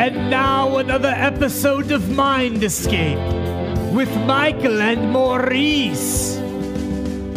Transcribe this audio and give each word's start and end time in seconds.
And 0.00 0.30
now 0.30 0.78
another 0.78 1.12
episode 1.14 1.90
of 1.92 2.16
Mind 2.16 2.64
Escape 2.64 3.18
with 3.92 4.08
Michael 4.24 4.80
and 4.80 5.12
Maurice. 5.12 6.36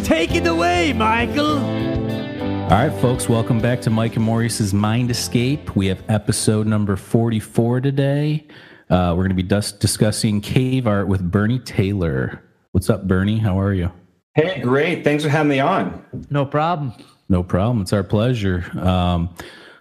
Take 0.02 0.34
it 0.34 0.46
away, 0.46 0.94
Michael. 0.94 1.58
All 1.58 2.70
right, 2.70 3.00
folks, 3.02 3.28
welcome 3.28 3.60
back 3.60 3.82
to 3.82 3.90
Mike 3.90 4.16
and 4.16 4.24
Maurice's 4.24 4.72
Mind 4.72 5.10
Escape. 5.10 5.76
We 5.76 5.88
have 5.88 6.02
episode 6.08 6.66
number 6.66 6.96
44 6.96 7.82
today. 7.82 8.46
Uh, 8.88 9.12
we're 9.14 9.24
going 9.24 9.28
to 9.28 9.34
be 9.34 9.42
dus- 9.42 9.72
discussing 9.72 10.40
cave 10.40 10.86
art 10.86 11.06
with 11.06 11.30
Bernie 11.30 11.58
Taylor. 11.58 12.42
What's 12.72 12.88
up, 12.88 13.06
Bernie? 13.06 13.40
How 13.40 13.60
are 13.60 13.74
you? 13.74 13.92
Hey, 14.36 14.62
great. 14.62 15.04
Thanks 15.04 15.22
for 15.22 15.28
having 15.28 15.50
me 15.50 15.60
on. 15.60 16.02
No 16.30 16.46
problem. 16.46 16.94
No 17.28 17.42
problem. 17.42 17.82
It's 17.82 17.92
our 17.92 18.04
pleasure. 18.04 18.64
Um, 18.78 19.34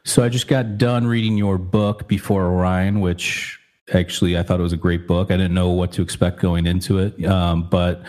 so 0.06 0.24
I 0.24 0.30
just 0.30 0.48
got 0.48 0.78
done 0.78 1.08
reading 1.08 1.38
your 1.38 1.58
book, 1.58 2.08
Before 2.08 2.46
Orion, 2.46 3.00
which 3.00 3.60
actually 3.94 4.38
I 4.38 4.44
thought 4.44 4.60
it 4.60 4.64
was 4.64 4.74
a 4.74 4.78
great 4.78 5.08
book. 5.08 5.32
I 5.32 5.38
didn't 5.38 5.54
know 5.54 5.70
what 5.70 5.92
to 5.94 6.02
expect 6.02 6.40
going 6.40 6.66
into 6.66 7.00
it. 7.00 7.24
Um, 7.26 7.70
but 7.70 8.04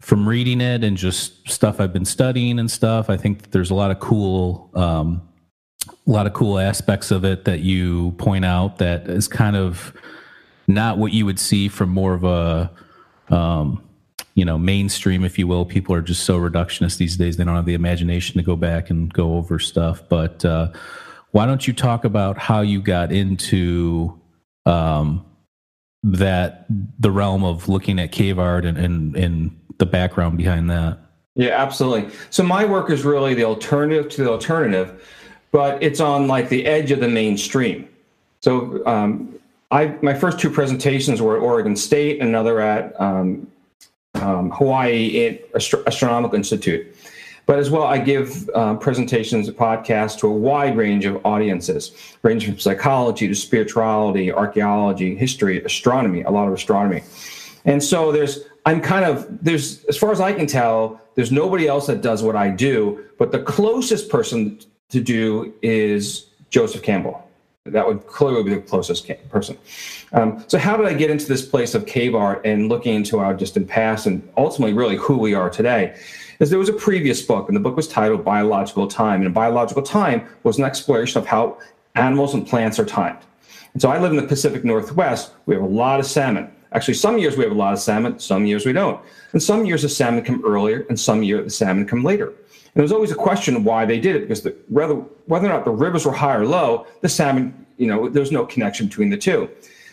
from 0.00 0.28
reading 0.28 0.60
it 0.60 0.84
and 0.84 0.96
just 0.96 1.48
stuff 1.48 1.80
I've 1.80 1.92
been 1.92 2.04
studying 2.04 2.58
and 2.58 2.70
stuff, 2.70 3.10
I 3.10 3.16
think 3.16 3.50
there's 3.50 3.70
a 3.70 3.74
lot 3.74 3.90
of 3.90 3.98
cool, 3.98 4.70
um, 4.74 5.22
a 5.88 6.10
lot 6.10 6.26
of 6.26 6.32
cool 6.32 6.58
aspects 6.58 7.10
of 7.10 7.24
it 7.24 7.44
that 7.44 7.60
you 7.60 8.12
point 8.12 8.44
out 8.44 8.78
that 8.78 9.08
is 9.08 9.28
kind 9.28 9.56
of 9.56 9.94
not 10.66 10.98
what 10.98 11.12
you 11.12 11.26
would 11.26 11.38
see 11.38 11.68
from 11.68 11.90
more 11.90 12.14
of 12.14 12.24
a, 12.24 12.70
um, 13.28 13.82
you 14.34 14.44
know, 14.44 14.56
mainstream, 14.56 15.24
if 15.24 15.38
you 15.38 15.46
will. 15.46 15.64
People 15.64 15.94
are 15.94 16.00
just 16.00 16.22
so 16.22 16.38
reductionist 16.38 16.96
these 16.96 17.16
days; 17.16 17.36
they 17.36 17.44
don't 17.44 17.56
have 17.56 17.66
the 17.66 17.74
imagination 17.74 18.36
to 18.36 18.42
go 18.42 18.54
back 18.54 18.88
and 18.88 19.12
go 19.12 19.34
over 19.36 19.58
stuff. 19.58 20.02
But 20.08 20.44
uh, 20.44 20.70
why 21.32 21.46
don't 21.46 21.66
you 21.66 21.72
talk 21.72 22.04
about 22.04 22.38
how 22.38 22.60
you 22.60 22.80
got 22.80 23.12
into 23.12 24.18
um, 24.66 25.24
that 26.02 26.66
the 26.98 27.10
realm 27.10 27.44
of 27.44 27.68
looking 27.68 27.98
at 27.98 28.12
cave 28.12 28.38
art 28.38 28.64
and, 28.64 28.78
and, 28.78 29.16
and 29.16 29.60
the 29.78 29.86
background 29.86 30.38
behind 30.38 30.70
that? 30.70 30.98
Yeah, 31.34 31.50
absolutely. 31.50 32.12
So 32.30 32.42
my 32.42 32.64
work 32.64 32.90
is 32.90 33.04
really 33.04 33.34
the 33.34 33.44
alternative 33.44 34.08
to 34.10 34.24
the 34.24 34.30
alternative, 34.30 35.06
but 35.52 35.82
it's 35.82 36.00
on 36.00 36.26
like 36.26 36.48
the 36.48 36.66
edge 36.66 36.90
of 36.90 37.00
the 37.00 37.08
mainstream. 37.08 37.88
So 38.40 38.84
um, 38.86 39.38
I 39.70 39.96
my 40.02 40.14
first 40.14 40.40
two 40.40 40.50
presentations 40.50 41.20
were 41.20 41.36
at 41.36 41.42
Oregon 41.42 41.76
State 41.76 42.20
another 42.20 42.60
at 42.60 42.98
um, 43.00 43.46
um, 44.14 44.50
Hawaii 44.50 45.38
Astro- 45.54 45.84
Astronomical 45.86 46.36
Institute. 46.36 46.94
But 47.48 47.58
as 47.58 47.70
well, 47.70 47.84
I 47.84 47.96
give 47.96 48.50
uh, 48.54 48.74
presentations, 48.74 49.48
podcasts 49.48 50.18
to 50.18 50.26
a 50.26 50.32
wide 50.32 50.76
range 50.76 51.06
of 51.06 51.24
audiences, 51.24 51.92
ranging 52.22 52.52
from 52.52 52.60
psychology 52.60 53.26
to 53.26 53.34
spirituality, 53.34 54.30
archaeology, 54.30 55.16
history, 55.16 55.64
astronomy, 55.64 56.20
a 56.20 56.30
lot 56.30 56.46
of 56.46 56.52
astronomy. 56.52 57.04
And 57.64 57.82
so 57.82 58.12
there's, 58.12 58.40
I'm 58.66 58.82
kind 58.82 59.06
of, 59.06 59.26
there's, 59.42 59.82
as 59.86 59.96
far 59.96 60.12
as 60.12 60.20
I 60.20 60.34
can 60.34 60.46
tell, 60.46 61.00
there's 61.14 61.32
nobody 61.32 61.66
else 61.66 61.86
that 61.86 62.02
does 62.02 62.22
what 62.22 62.36
I 62.36 62.50
do, 62.50 63.02
but 63.16 63.32
the 63.32 63.42
closest 63.42 64.10
person 64.10 64.58
to 64.90 65.00
do 65.00 65.54
is 65.62 66.26
Joseph 66.50 66.82
Campbell. 66.82 67.26
That 67.64 67.86
would 67.86 68.06
clearly 68.06 68.42
be 68.42 68.50
the 68.56 68.60
closest 68.60 69.10
person. 69.30 69.56
Um, 70.12 70.44
so, 70.48 70.58
how 70.58 70.76
did 70.76 70.86
I 70.86 70.92
get 70.92 71.10
into 71.10 71.26
this 71.26 71.46
place 71.46 71.74
of 71.74 71.86
cave 71.86 72.14
art 72.14 72.42
and 72.44 72.68
looking 72.68 72.94
into 72.94 73.18
our 73.18 73.32
distant 73.32 73.68
past 73.68 74.06
and 74.06 74.26
ultimately 74.36 74.74
really 74.74 74.96
who 74.96 75.16
we 75.16 75.32
are 75.32 75.48
today? 75.48 75.98
Is 76.40 76.50
there 76.50 76.58
was 76.58 76.68
a 76.68 76.74
previous 76.74 77.20
book, 77.20 77.48
and 77.48 77.56
the 77.56 77.60
book 77.60 77.74
was 77.74 77.88
titled 77.88 78.24
Biological 78.24 78.86
Time. 78.86 79.22
And 79.22 79.34
Biological 79.34 79.82
Time 79.82 80.28
was 80.44 80.56
an 80.58 80.64
exploration 80.64 81.20
of 81.20 81.26
how 81.26 81.58
animals 81.96 82.32
and 82.32 82.46
plants 82.46 82.78
are 82.78 82.84
timed. 82.84 83.18
And 83.72 83.82
so 83.82 83.90
I 83.90 83.98
live 83.98 84.12
in 84.12 84.16
the 84.16 84.26
Pacific 84.26 84.64
Northwest. 84.64 85.32
We 85.46 85.54
have 85.56 85.64
a 85.64 85.66
lot 85.66 85.98
of 85.98 86.06
salmon. 86.06 86.52
Actually, 86.70 86.94
some 86.94 87.18
years 87.18 87.36
we 87.36 87.42
have 87.42 87.52
a 87.52 87.56
lot 87.56 87.72
of 87.72 87.80
salmon, 87.80 88.20
some 88.20 88.46
years 88.46 88.64
we 88.66 88.72
don't. 88.72 89.00
And 89.32 89.42
some 89.42 89.64
years 89.64 89.82
the 89.82 89.88
salmon 89.88 90.22
come 90.22 90.42
earlier, 90.44 90.86
and 90.88 91.00
some 91.00 91.24
years 91.24 91.44
the 91.44 91.50
salmon 91.50 91.86
come 91.88 92.04
later. 92.04 92.28
And 92.28 92.74
there's 92.74 92.92
always 92.92 93.10
a 93.10 93.16
question 93.16 93.64
why 93.64 93.84
they 93.84 93.98
did 93.98 94.14
it, 94.14 94.20
because 94.20 94.42
the, 94.42 94.54
whether, 94.68 94.94
whether 95.26 95.46
or 95.46 95.50
not 95.50 95.64
the 95.64 95.72
rivers 95.72 96.06
were 96.06 96.12
high 96.12 96.36
or 96.36 96.46
low, 96.46 96.86
the 97.00 97.08
salmon, 97.08 97.66
you 97.78 97.88
know, 97.88 98.08
there's 98.08 98.30
no 98.30 98.46
connection 98.46 98.86
between 98.86 99.10
the 99.10 99.16
two. 99.16 99.50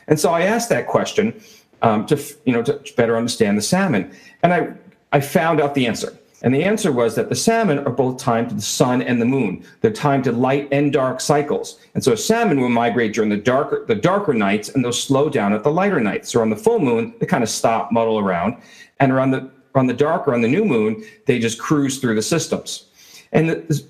And 0.07 0.19
so 0.19 0.31
I 0.31 0.41
asked 0.41 0.69
that 0.69 0.85
question 0.85 1.41
um, 1.81 2.05
to, 2.05 2.21
you 2.45 2.53
know, 2.53 2.61
to 2.61 2.93
better 2.95 3.17
understand 3.17 3.57
the 3.57 3.63
salmon. 3.63 4.11
And 4.43 4.53
I, 4.53 4.73
I 5.11 5.21
found 5.21 5.59
out 5.59 5.73
the 5.73 5.87
answer. 5.87 6.15
And 6.45 6.53
the 6.53 6.63
answer 6.63 6.91
was 6.91 7.15
that 7.15 7.27
the 7.27 7.35
salmon 7.35 7.79
are 7.79 7.91
both 7.91 8.17
timed 8.19 8.49
to 8.49 8.55
the 8.55 8.61
sun 8.61 9.01
and 9.01 9.19
the 9.19 9.25
moon. 9.25 9.65
They're 9.81 9.91
timed 9.91 10.25
to 10.25 10.31
light 10.31 10.69
and 10.71 10.93
dark 10.93 11.19
cycles. 11.19 11.79
And 11.95 12.03
so 12.03 12.13
salmon 12.13 12.61
will 12.61 12.69
migrate 12.69 13.13
during 13.13 13.31
the 13.31 13.37
darker, 13.37 13.83
the 13.87 13.95
darker 13.95 14.33
nights 14.33 14.69
and 14.69 14.85
they'll 14.85 14.93
slow 14.93 15.27
down 15.27 15.53
at 15.53 15.63
the 15.63 15.71
lighter 15.71 15.99
nights. 15.99 16.31
So 16.31 16.41
on 16.41 16.51
the 16.51 16.55
full 16.55 16.77
moon, 16.77 17.15
they 17.19 17.25
kind 17.25 17.43
of 17.43 17.49
stop, 17.49 17.91
muddle 17.91 18.19
around. 18.19 18.61
And 18.99 19.11
around 19.11 19.31
the, 19.31 19.49
on 19.73 19.87
the 19.87 19.93
darker, 19.93 20.35
on 20.35 20.41
the 20.41 20.47
new 20.47 20.65
moon, 20.65 21.03
they 21.25 21.39
just 21.39 21.59
cruise 21.59 21.97
through 21.97 22.13
the 22.13 22.21
systems. 22.21 22.89
And 23.33 23.49
the, 23.49 23.83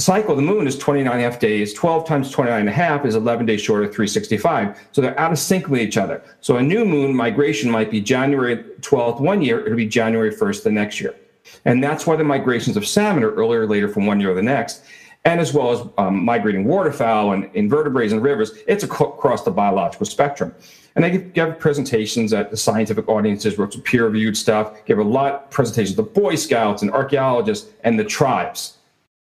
cycle 0.00 0.30
of 0.30 0.36
the 0.36 0.42
moon 0.42 0.66
is 0.66 0.78
29 0.78 1.12
and 1.12 1.20
a 1.20 1.30
half 1.30 1.38
days. 1.38 1.74
12 1.74 2.06
times 2.06 2.30
29 2.30 2.60
and 2.60 2.68
a 2.68 2.72
half 2.72 3.04
is 3.04 3.14
11 3.14 3.46
days 3.46 3.60
short 3.60 3.84
of 3.84 3.90
365. 3.90 4.88
So 4.92 5.00
they're 5.00 5.18
out 5.20 5.30
of 5.30 5.38
sync 5.38 5.68
with 5.68 5.80
each 5.80 5.96
other. 5.96 6.22
So 6.40 6.56
a 6.56 6.62
new 6.62 6.84
moon 6.84 7.14
migration 7.14 7.70
might 7.70 7.90
be 7.90 8.00
January 8.00 8.64
12th 8.80 9.20
one 9.20 9.42
year, 9.42 9.60
it'll 9.60 9.76
be 9.76 9.86
January 9.86 10.34
1st 10.34 10.64
the 10.64 10.70
next 10.70 11.00
year. 11.00 11.14
And 11.64 11.82
that's 11.82 12.06
why 12.06 12.16
the 12.16 12.24
migrations 12.24 12.76
of 12.76 12.86
salmon 12.86 13.24
are 13.24 13.32
earlier 13.32 13.62
or 13.62 13.66
later 13.66 13.88
from 13.88 14.06
one 14.06 14.20
year 14.20 14.30
to 14.30 14.34
the 14.34 14.42
next. 14.42 14.82
And 15.24 15.38
as 15.38 15.52
well 15.52 15.72
as 15.72 15.86
um, 15.98 16.24
migrating 16.24 16.64
waterfowl 16.64 17.32
and 17.32 17.50
invertebrates 17.54 18.12
and 18.12 18.22
rivers, 18.22 18.52
it's 18.66 18.84
across 18.84 19.44
the 19.44 19.50
biological 19.50 20.06
spectrum. 20.06 20.54
And 20.96 21.04
I 21.04 21.10
give, 21.10 21.58
presentations 21.58 22.32
at 22.32 22.50
the 22.50 22.56
scientific 22.56 23.08
audiences, 23.08 23.58
wrote 23.58 23.74
some 23.74 23.82
peer 23.82 24.06
reviewed 24.06 24.36
stuff, 24.36 24.84
gave 24.86 24.98
a 24.98 25.04
lot 25.04 25.34
of 25.34 25.50
presentations 25.50 25.96
to 25.96 26.02
Boy 26.02 26.34
Scouts 26.36 26.82
and 26.82 26.90
archaeologists 26.90 27.70
and 27.84 27.98
the 27.98 28.04
tribes. 28.04 28.78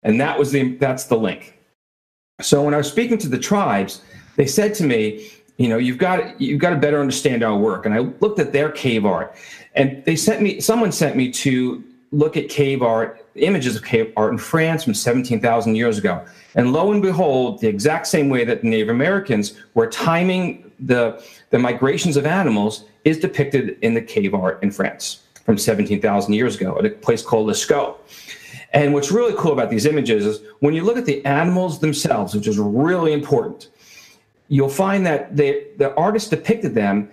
And 0.01 0.19
that 0.19 0.37
was 0.37 0.51
the 0.51 0.75
that's 0.75 1.05
the 1.05 1.15
link. 1.15 1.57
So 2.41 2.61
when 2.63 2.73
I 2.73 2.77
was 2.77 2.89
speaking 2.89 3.17
to 3.19 3.29
the 3.29 3.39
tribes, 3.39 4.01
they 4.35 4.47
said 4.47 4.73
to 4.75 4.83
me, 4.83 5.29
you 5.57 5.69
know, 5.69 5.77
you've 5.77 5.99
got 5.99 6.41
you've 6.41 6.59
got 6.59 6.71
to 6.71 6.75
better 6.75 6.99
understand 6.99 7.43
our 7.43 7.57
work. 7.57 7.85
And 7.85 7.93
I 7.93 7.99
looked 7.99 8.39
at 8.39 8.51
their 8.51 8.69
cave 8.69 9.05
art, 9.05 9.35
and 9.75 10.03
they 10.05 10.15
sent 10.15 10.41
me 10.41 10.59
someone 10.59 10.91
sent 10.91 11.15
me 11.15 11.31
to 11.31 11.83
look 12.13 12.37
at 12.37 12.47
cave 12.47 12.81
art, 12.81 13.25
images 13.35 13.75
of 13.75 13.83
cave 13.83 14.13
art 14.15 14.31
in 14.31 14.37
France 14.37 14.83
from 14.83 14.93
17,000 14.93 15.75
years 15.75 15.97
ago. 15.97 16.23
And 16.55 16.71
lo 16.71 16.91
and 16.91 17.01
behold, 17.01 17.59
the 17.59 17.67
exact 17.67 18.07
same 18.07 18.29
way 18.29 18.45
that 18.45 18.61
the 18.61 18.69
Native 18.69 18.89
Americans 18.89 19.59
were 19.73 19.87
timing 19.87 20.71
the, 20.79 21.23
the 21.49 21.57
migrations 21.59 22.15
of 22.15 22.25
animals 22.25 22.85
is 23.03 23.19
depicted 23.19 23.77
in 23.81 23.93
the 23.93 24.01
cave 24.01 24.33
art 24.33 24.61
in 24.61 24.71
France 24.71 25.23
from 25.43 25.57
17,000 25.57 26.33
years 26.33 26.55
ago 26.55 26.77
at 26.77 26.85
a 26.85 26.89
place 26.89 27.21
called 27.21 27.49
Lascaux. 27.49 27.97
And 28.73 28.93
what's 28.93 29.11
really 29.11 29.33
cool 29.37 29.51
about 29.51 29.69
these 29.69 29.85
images 29.85 30.25
is 30.25 30.41
when 30.59 30.73
you 30.73 30.83
look 30.83 30.97
at 30.97 31.05
the 31.05 31.23
animals 31.25 31.79
themselves, 31.79 32.35
which 32.35 32.47
is 32.47 32.57
really 32.57 33.13
important, 33.13 33.69
you'll 34.49 34.69
find 34.69 35.05
that 35.05 35.35
they, 35.35 35.67
the 35.77 35.93
artist 35.95 36.29
depicted 36.29 36.75
them 36.75 37.09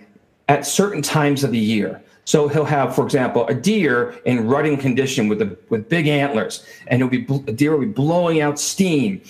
at 0.47 0.65
certain 0.65 1.01
times 1.01 1.43
of 1.43 1.51
the 1.51 1.59
year. 1.59 2.01
So 2.25 2.47
he'll 2.47 2.65
have, 2.65 2.95
for 2.95 3.03
example, 3.03 3.47
a 3.47 3.53
deer 3.53 4.19
in 4.25 4.47
rutting 4.47 4.77
condition 4.77 5.27
with 5.27 5.39
the, 5.39 5.57
with 5.69 5.89
big 5.89 6.07
antlers, 6.07 6.65
and 6.87 7.01
it'll 7.01 7.09
be 7.09 7.51
a 7.51 7.53
deer 7.53 7.71
will 7.71 7.79
be 7.79 7.91
blowing 7.91 8.41
out 8.41 8.59
steam, 8.59 9.21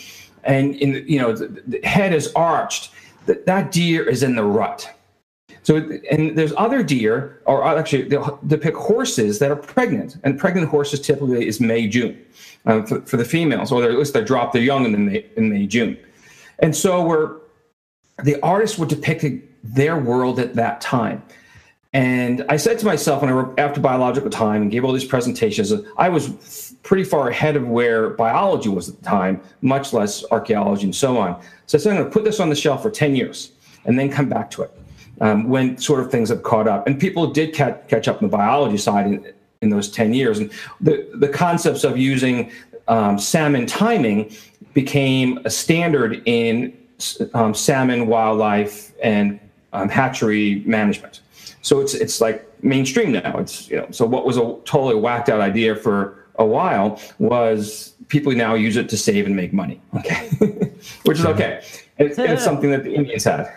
and 0.44 0.76
in 0.76 0.92
the, 0.94 1.12
you 1.12 1.20
know 1.20 1.34
the, 1.34 1.64
the 1.68 1.88
head 1.88 2.14
is 2.14 2.32
arched. 2.34 2.92
That, 3.28 3.46
that 3.46 3.72
deer 3.72 4.08
is 4.08 4.24
in 4.24 4.36
the 4.36 4.44
rut. 4.44 4.90
So 5.64 5.76
and 6.10 6.38
there's 6.38 6.54
other 6.58 6.82
deer, 6.84 7.42
or 7.46 7.64
actually 7.64 8.04
they'll 8.04 8.40
depict 8.48 8.78
horses 8.78 9.40
that 9.40 9.52
are 9.52 9.56
pregnant, 9.56 10.18
and 10.24 10.38
pregnant 10.38 10.68
horses 10.68 11.00
typically 11.00 11.48
is 11.48 11.62
May 11.62 11.88
June 11.88 12.20
uh, 12.66 12.82
for, 12.84 13.02
for, 13.02 13.18
the 13.18 13.26
females, 13.26 13.72
or 13.72 13.84
at 13.84 13.92
least 13.92 14.14
they 14.14 14.24
drop 14.24 14.54
their 14.54 14.64
young 14.64 14.86
in 14.86 15.06
May, 15.06 15.26
in 15.38 15.50
May 15.50 15.68
June, 15.68 15.98
and 16.60 16.76
so 16.76 17.04
we're 17.04 17.38
the 18.24 18.42
artists 18.42 18.78
were 18.78 18.86
depicting 18.86 19.48
their 19.64 19.98
world 19.98 20.40
at 20.40 20.56
that 20.56 20.82
time. 20.82 21.24
And 21.94 22.46
I 22.48 22.56
said 22.56 22.80
to 22.80 22.86
myself 22.86 23.22
when 23.22 23.30
I 23.30 23.34
wrote 23.34 23.60
after 23.60 23.82
biological 23.82 24.30
time 24.30 24.62
and 24.62 24.72
gave 24.72 24.86
all 24.86 24.94
these 24.94 25.06
presentations, 25.06 25.74
I 25.98 26.08
was 26.08 26.74
pretty 26.84 27.04
far 27.04 27.28
ahead 27.28 27.56
of 27.58 27.68
where 27.68 28.12
biology 28.12 28.70
was 28.70 28.88
at 28.88 28.98
the 28.98 29.04
time, 29.04 29.42
much 29.62 29.92
less 29.92 30.24
archaeology 30.32 30.86
and 30.86 30.96
so 30.96 31.18
on. 31.18 31.42
So 31.66 31.78
I 31.78 31.82
said, 31.82 31.92
I'm 31.92 31.98
going 31.98 32.10
to 32.10 32.14
put 32.14 32.24
this 32.24 32.40
on 32.40 32.50
the 32.50 32.56
shelf 32.56 32.82
for 32.82 32.90
10 32.90 33.16
years 33.16 33.52
and 33.86 34.00
then 34.00 34.10
come 34.10 34.30
back 34.30 34.50
to 34.52 34.62
it 34.62 34.72
um, 35.20 35.50
when 35.50 35.78
sort 35.78 36.00
of 36.00 36.10
things 36.10 36.30
have 36.30 36.44
caught 36.44 36.68
up. 36.68 36.88
And 36.88 37.00
people 37.00 37.28
did 37.28 37.54
catch, 37.54 37.88
catch 37.90 38.08
up 38.08 38.22
on 38.22 38.30
the 38.30 38.38
biology 38.38 38.78
side 38.78 39.08
in, 39.08 39.34
in 39.62 39.70
those 39.70 39.92
10 39.92 40.14
years. 40.14 40.40
And 40.40 40.50
the, 40.80 41.10
the 41.16 41.28
concepts 41.28 41.84
of 41.84 41.98
using 41.98 42.52
um, 42.88 43.20
salmon 43.20 43.66
timing 43.66 44.34
became 44.74 45.40
a 45.44 45.50
standard 45.50 46.22
in 46.26 46.78
um, 47.34 47.54
salmon 47.54 48.08
wildlife 48.08 48.94
and 49.04 49.40
um, 49.74 49.90
hatchery 49.90 50.64
management. 50.66 51.20
So 51.62 51.80
it's 51.80 51.94
it's 51.94 52.22
like 52.22 52.48
mainstream 52.64 53.12
now. 53.12 53.38
It's 53.38 53.70
you 53.70 53.78
know 53.78 53.88
so 53.92 54.06
what 54.06 54.26
was 54.26 54.38
a 54.38 54.56
totally 54.66 54.96
whacked 54.96 55.30
out 55.30 55.42
idea 55.42 55.76
for 55.76 56.28
a 56.36 56.46
while 56.46 57.00
was 57.20 57.94
people 58.08 58.32
now 58.34 58.54
use 58.54 58.78
it 58.78 58.90
to 58.90 58.98
save 58.98 59.26
and 59.26 59.36
make 59.36 59.54
money. 59.54 59.82
Okay, 59.96 60.28
which 61.04 61.20
is 61.20 61.26
okay. 61.26 61.64
It's, 61.98 62.18
it's 62.18 62.44
something 62.44 62.72
that 62.72 62.84
the 62.84 62.94
Indians 62.94 63.24
had. 63.24 63.52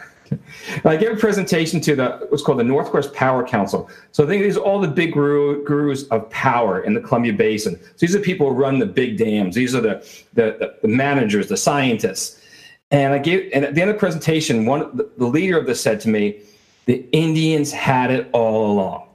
I 0.85 0.97
gave 0.97 1.13
a 1.13 1.17
presentation 1.17 1.81
to 1.83 1.97
the 1.97 2.27
what's 2.29 2.43
called 2.43 2.59
the 2.59 2.65
Northwest 2.65 3.13
Power 3.13 3.47
Council. 3.47 3.91
So 4.13 4.25
I 4.25 4.27
think 4.27 4.43
these 4.43 4.57
are 4.57 4.61
all 4.61 4.81
the 4.81 4.89
big 4.89 5.13
guru, 5.13 5.65
gurus 5.65 6.05
of 6.05 6.29
power 6.31 6.81
in 6.83 6.95
the 6.95 7.01
Columbia 7.01 7.33
Basin. 7.33 7.79
So 7.81 8.07
these 8.07 8.17
are 8.17 8.21
people 8.21 8.49
who 8.49 8.55
run 8.55 8.79
the 8.79 8.87
big 8.87 9.19
dams. 9.19 9.55
These 9.55 9.75
are 9.75 9.81
the, 9.81 10.25
the, 10.33 10.77
the 10.83 10.89
managers, 10.89 11.49
the 11.49 11.57
scientists. 11.57 12.41
And 12.91 13.13
I 13.13 13.19
gave, 13.19 13.51
and 13.53 13.65
at 13.65 13.75
the 13.75 13.83
end 13.83 13.91
of 13.91 13.97
the 13.97 14.01
presentation, 14.01 14.67
one 14.67 15.01
the 15.17 15.27
leader 15.27 15.59
of 15.59 15.67
this 15.67 15.81
said 15.81 16.01
to 16.01 16.09
me, 16.09 16.41
"The 16.87 17.07
Indians 17.13 17.73
had 17.73 18.11
it 18.11 18.29
all 18.33 18.73
along." 18.73 19.09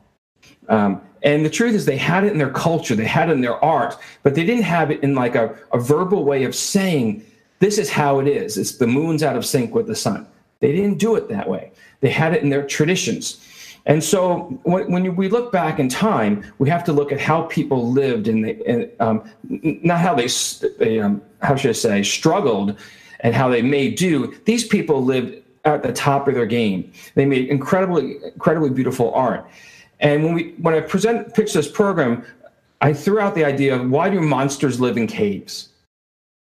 Um, 0.67 1.01
and 1.23 1.45
the 1.45 1.49
truth 1.49 1.75
is, 1.75 1.85
they 1.85 1.97
had 1.97 2.23
it 2.23 2.31
in 2.31 2.37
their 2.37 2.51
culture, 2.51 2.95
they 2.95 3.05
had 3.05 3.29
it 3.29 3.33
in 3.33 3.41
their 3.41 3.63
art, 3.63 3.97
but 4.23 4.35
they 4.35 4.45
didn't 4.45 4.63
have 4.63 4.91
it 4.91 5.03
in 5.03 5.15
like 5.15 5.35
a, 5.35 5.57
a 5.73 5.79
verbal 5.79 6.23
way 6.23 6.43
of 6.43 6.55
saying, 6.55 7.23
"This 7.59 7.77
is 7.77 7.89
how 7.89 8.19
it 8.19 8.27
is." 8.27 8.57
It's 8.57 8.77
the 8.77 8.87
moon's 8.87 9.23
out 9.23 9.35
of 9.35 9.45
sync 9.45 9.75
with 9.75 9.87
the 9.87 9.95
sun. 9.95 10.27
They 10.59 10.71
didn't 10.71 10.97
do 10.97 11.15
it 11.15 11.29
that 11.29 11.49
way. 11.49 11.71
They 12.01 12.09
had 12.09 12.33
it 12.33 12.43
in 12.43 12.49
their 12.49 12.65
traditions. 12.65 13.45
And 13.85 14.03
so 14.03 14.59
when, 14.63 14.91
when 14.91 15.15
we 15.15 15.29
look 15.29 15.51
back 15.51 15.79
in 15.79 15.89
time, 15.89 16.43
we 16.59 16.69
have 16.69 16.83
to 16.83 16.93
look 16.93 17.11
at 17.11 17.19
how 17.19 17.43
people 17.43 17.91
lived 17.91 18.27
and, 18.27 18.45
and 18.45 18.89
um, 18.99 19.29
not 19.49 19.99
how 19.99 20.13
they, 20.13 20.27
they 20.77 20.99
um, 20.99 21.21
how 21.41 21.55
should 21.55 21.69
I 21.69 21.73
say, 21.73 22.03
struggled 22.03 22.77
and 23.21 23.33
how 23.33 23.49
they 23.49 23.61
made 23.61 23.95
do. 23.95 24.35
These 24.45 24.67
people 24.67 25.03
lived 25.03 25.43
at 25.65 25.83
the 25.83 25.93
top 25.93 26.27
of 26.27 26.35
their 26.35 26.45
game. 26.45 26.91
They 27.15 27.25
made 27.25 27.49
incredibly, 27.49 28.17
incredibly 28.23 28.69
beautiful 28.69 29.13
art. 29.13 29.49
And 29.99 30.23
when 30.23 30.33
we, 30.33 30.51
when 30.61 30.73
I 30.73 30.81
present, 30.81 31.33
pitched 31.33 31.53
this 31.53 31.69
program, 31.69 32.23
I 32.81 32.93
threw 32.93 33.19
out 33.19 33.35
the 33.35 33.43
idea 33.43 33.75
of 33.75 33.89
why 33.89 34.09
do 34.09 34.21
monsters 34.21 34.79
live 34.79 34.97
in 34.97 35.07
caves? 35.07 35.69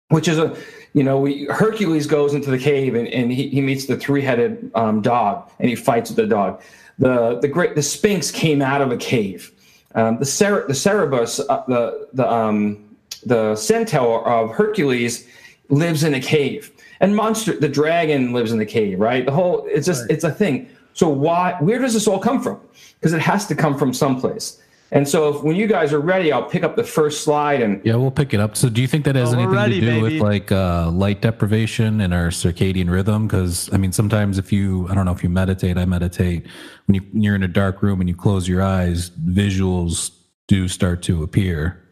Which 0.09 0.29
is 0.29 0.39
a, 0.39 0.57
you 0.93 1.03
know, 1.03 1.21
we, 1.21 1.47
Hercules 1.47 2.07
goes 2.07 2.35
into 2.35 2.51
the 2.51 2.59
cave 2.59 2.95
and, 2.95 3.07
and 3.09 3.31
he, 3.31 3.49
he 3.49 3.61
meets 3.61 3.87
the 3.87 3.97
three-headed 3.97 4.71
um, 4.75 5.03
dog 5.03 5.51
and 5.59 5.69
he 5.69 5.77
fights 5.77 6.11
with 6.11 6.17
the 6.17 6.27
dog. 6.27 6.63
The 6.99 7.39
the 7.41 7.49
great 7.49 7.75
the 7.75 7.83
Sphinx 7.83 8.31
came 8.31 8.63
out 8.63 8.81
of 8.81 8.91
a 8.91 8.97
cave. 8.97 9.53
Um, 9.95 10.19
the 10.19 10.25
Cer- 10.25 10.67
the 10.67 10.75
Cerberus, 10.75 11.41
uh, 11.41 11.65
the 11.69 12.09
the 12.15 12.31
um, 12.31 12.97
the 13.25 13.55
centaur 13.57 14.27
of 14.27 14.53
Hercules, 14.53 15.29
lives 15.69 16.05
in 16.05 16.15
a 16.15 16.21
cave. 16.21 16.73
And 17.01 17.15
monster, 17.15 17.59
the 17.59 17.69
dragon 17.69 18.33
lives 18.33 18.53
in 18.53 18.59
the 18.59 18.67
cave, 18.67 18.99
right? 19.01 19.25
The 19.25 19.33
whole 19.33 19.67
it's 19.69 19.87
just 19.87 20.03
right. 20.03 20.11
it's 20.11 20.25
a 20.25 20.31
thing. 20.31 20.69
So 20.93 21.09
why? 21.09 21.57
Where 21.61 21.79
does 21.79 21.95
this 21.95 22.09
all 22.09 22.19
come 22.19 22.43
from? 22.43 22.61
Because 22.95 23.13
it 23.13 23.21
has 23.21 23.47
to 23.49 23.55
come 23.55 23.77
from 23.77 23.93
someplace. 23.93 24.63
And 24.93 25.09
so 25.09 25.35
if, 25.35 25.43
when 25.43 25.57
you 25.57 25.67
guys 25.67 25.93
are 25.93 26.01
ready, 26.01 26.31
I'll 26.31 26.49
pick 26.49 26.63
up 26.63 26.77
the 26.77 26.85
first 26.85 27.25
slide 27.25 27.61
and 27.61 27.85
yeah, 27.85 27.97
we'll 27.97 28.13
pick 28.13 28.33
it 28.33 28.41
up. 28.41 28.57
So 28.57 28.69
do 28.69 28.81
you 28.81 28.87
think 28.87 29.05
that 29.05 29.17
has 29.17 29.35
oh, 29.35 29.39
anything 29.39 29.55
ready, 29.55 29.81
to 29.81 29.87
do 29.87 30.01
baby. 30.01 30.21
with 30.21 30.23
like 30.23 30.53
uh, 30.53 30.91
light 30.91 31.23
deprivation 31.23 32.01
and 32.01 32.15
our 32.15 32.29
circadian 32.29 32.89
rhythm? 32.89 33.27
Because 33.27 33.73
I 33.73 33.79
mean, 33.79 33.93
sometimes 33.93 34.39
if 34.39 34.53
you, 34.53 34.87
I 34.89 34.95
don't 34.95 35.05
know 35.05 35.13
if 35.13 35.25
you 35.25 35.29
meditate, 35.29 35.77
I 35.77 35.87
meditate. 35.87 36.47
When 36.87 36.95
you 36.95 37.01
when 37.13 37.23
you're 37.23 37.35
in 37.35 37.43
a 37.43 37.49
dark 37.49 37.83
room 37.83 38.01
and 38.01 38.09
you 38.09 38.15
close 38.15 38.49
your 38.49 38.63
eyes, 38.63 39.11
visuals 39.11 40.13
do 40.47 40.69
start 40.69 41.03
to 41.03 41.23
appear. 41.25 41.83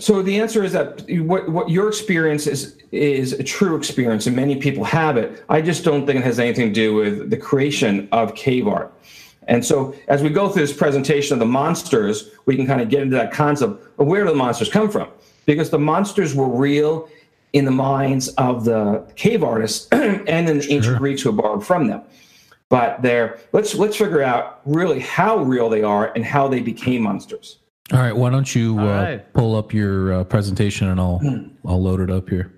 So 0.00 0.22
the 0.22 0.40
answer 0.40 0.64
is 0.64 0.72
that 0.72 1.04
what 1.10 1.48
what 1.50 1.68
your 1.68 1.86
experience 1.86 2.46
is 2.46 2.76
is 2.90 3.34
a 3.34 3.44
true 3.44 3.76
experience, 3.76 4.26
and 4.26 4.34
many 4.34 4.56
people 4.56 4.82
have 4.82 5.18
it. 5.18 5.44
I 5.50 5.60
just 5.60 5.84
don't 5.84 6.06
think 6.06 6.20
it 6.20 6.24
has 6.24 6.40
anything 6.40 6.68
to 6.68 6.72
do 6.72 6.94
with 6.94 7.28
the 7.28 7.36
creation 7.36 8.08
of 8.10 8.34
cave 8.34 8.66
art. 8.66 8.92
And 9.46 9.64
so 9.64 9.94
as 10.08 10.22
we 10.22 10.30
go 10.30 10.48
through 10.48 10.62
this 10.62 10.72
presentation 10.72 11.34
of 11.34 11.38
the 11.38 11.46
monsters, 11.46 12.30
we 12.46 12.56
can 12.56 12.66
kind 12.66 12.80
of 12.80 12.88
get 12.88 13.02
into 13.02 13.16
that 13.16 13.30
concept 13.30 13.82
of 13.98 14.06
where 14.06 14.24
do 14.24 14.30
the 14.30 14.36
monsters 14.36 14.70
come 14.70 14.90
from? 14.90 15.08
Because 15.44 15.68
the 15.68 15.78
monsters 15.78 16.34
were 16.34 16.48
real 16.48 17.08
in 17.52 17.64
the 17.64 17.70
minds 17.70 18.28
of 18.30 18.64
the 18.64 19.04
cave 19.16 19.44
artists 19.44 19.88
and 19.92 20.28
in 20.28 20.58
the 20.58 20.62
sure. 20.62 20.72
ancient 20.72 20.98
Greeks 20.98 21.22
who 21.22 21.32
borrowed 21.32 21.66
from 21.66 21.88
them. 21.88 22.02
But 22.70 23.02
there, 23.02 23.40
let's 23.52 23.74
let's 23.74 23.96
figure 23.96 24.22
out 24.22 24.62
really 24.64 25.00
how 25.00 25.38
real 25.38 25.68
they 25.68 25.82
are 25.82 26.12
and 26.14 26.24
how 26.24 26.48
they 26.48 26.60
became 26.60 27.02
monsters. 27.02 27.59
All 27.92 27.98
right, 27.98 28.14
why 28.14 28.30
don't 28.30 28.54
you 28.54 28.78
uh, 28.78 28.84
right. 28.84 29.32
pull 29.32 29.56
up 29.56 29.74
your 29.74 30.12
uh, 30.12 30.24
presentation 30.24 30.88
and 30.88 31.00
I'll. 31.00 31.20
I'll 31.66 31.82
load 31.82 32.00
it 32.00 32.10
up 32.10 32.28
here. 32.28 32.52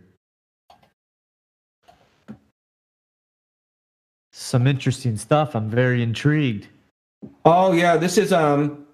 Some 4.30 4.66
interesting 4.66 5.16
stuff. 5.16 5.54
I'm 5.54 5.70
very 5.70 6.02
intrigued. 6.02 6.68
Oh 7.44 7.72
yeah, 7.72 7.96
this 7.96 8.18
is 8.18 8.32
um 8.32 8.86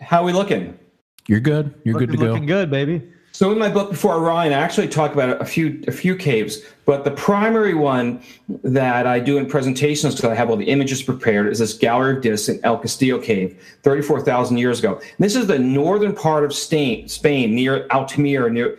how 0.00 0.22
we 0.22 0.32
looking? 0.32 0.78
You're 1.26 1.40
good. 1.40 1.74
You're 1.84 1.94
looking, 1.94 2.08
good 2.08 2.18
to 2.18 2.24
go. 2.24 2.32
Looking 2.32 2.46
good, 2.46 2.70
baby. 2.70 3.10
So 3.38 3.52
in 3.52 3.58
my 3.60 3.68
book 3.68 3.90
before 3.90 4.16
Orion, 4.16 4.52
I 4.52 4.56
actually 4.56 4.88
talk 4.88 5.12
about 5.12 5.40
a 5.40 5.44
few 5.44 5.80
a 5.86 5.92
few 5.92 6.16
caves, 6.16 6.60
but 6.86 7.04
the 7.04 7.12
primary 7.12 7.72
one 7.72 8.20
that 8.64 9.06
I 9.06 9.20
do 9.20 9.38
in 9.38 9.46
presentations 9.46 10.16
because 10.16 10.30
I 10.30 10.34
have 10.34 10.50
all 10.50 10.56
the 10.56 10.68
images 10.68 11.04
prepared 11.04 11.46
is 11.46 11.60
this 11.60 11.72
gallery 11.72 12.16
of 12.16 12.22
discs 12.22 12.48
in 12.48 12.58
El 12.64 12.78
Castillo 12.78 13.20
cave, 13.20 13.56
34,000 13.84 14.58
years 14.58 14.80
ago. 14.80 14.94
And 14.96 15.20
this 15.20 15.36
is 15.36 15.46
the 15.46 15.56
northern 15.56 16.16
part 16.16 16.42
of 16.42 16.52
Spain, 16.52 17.06
Spain 17.06 17.54
near 17.54 17.86
Altamira, 17.92 18.50
near 18.50 18.76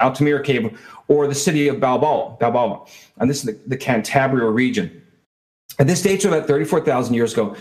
Altamira 0.00 0.42
cave, 0.42 0.76
or 1.06 1.28
the 1.28 1.34
city 1.36 1.68
of 1.68 1.78
Bilbao, 1.78 2.38
Bilbao. 2.40 2.88
And 3.18 3.30
this 3.30 3.44
is 3.44 3.44
the, 3.44 3.60
the 3.68 3.76
Cantabria 3.76 4.52
region. 4.52 5.00
And 5.78 5.88
this 5.88 6.02
dates 6.02 6.24
to 6.24 6.28
about 6.28 6.48
34,000 6.48 7.14
years 7.14 7.34
ago 7.34 7.54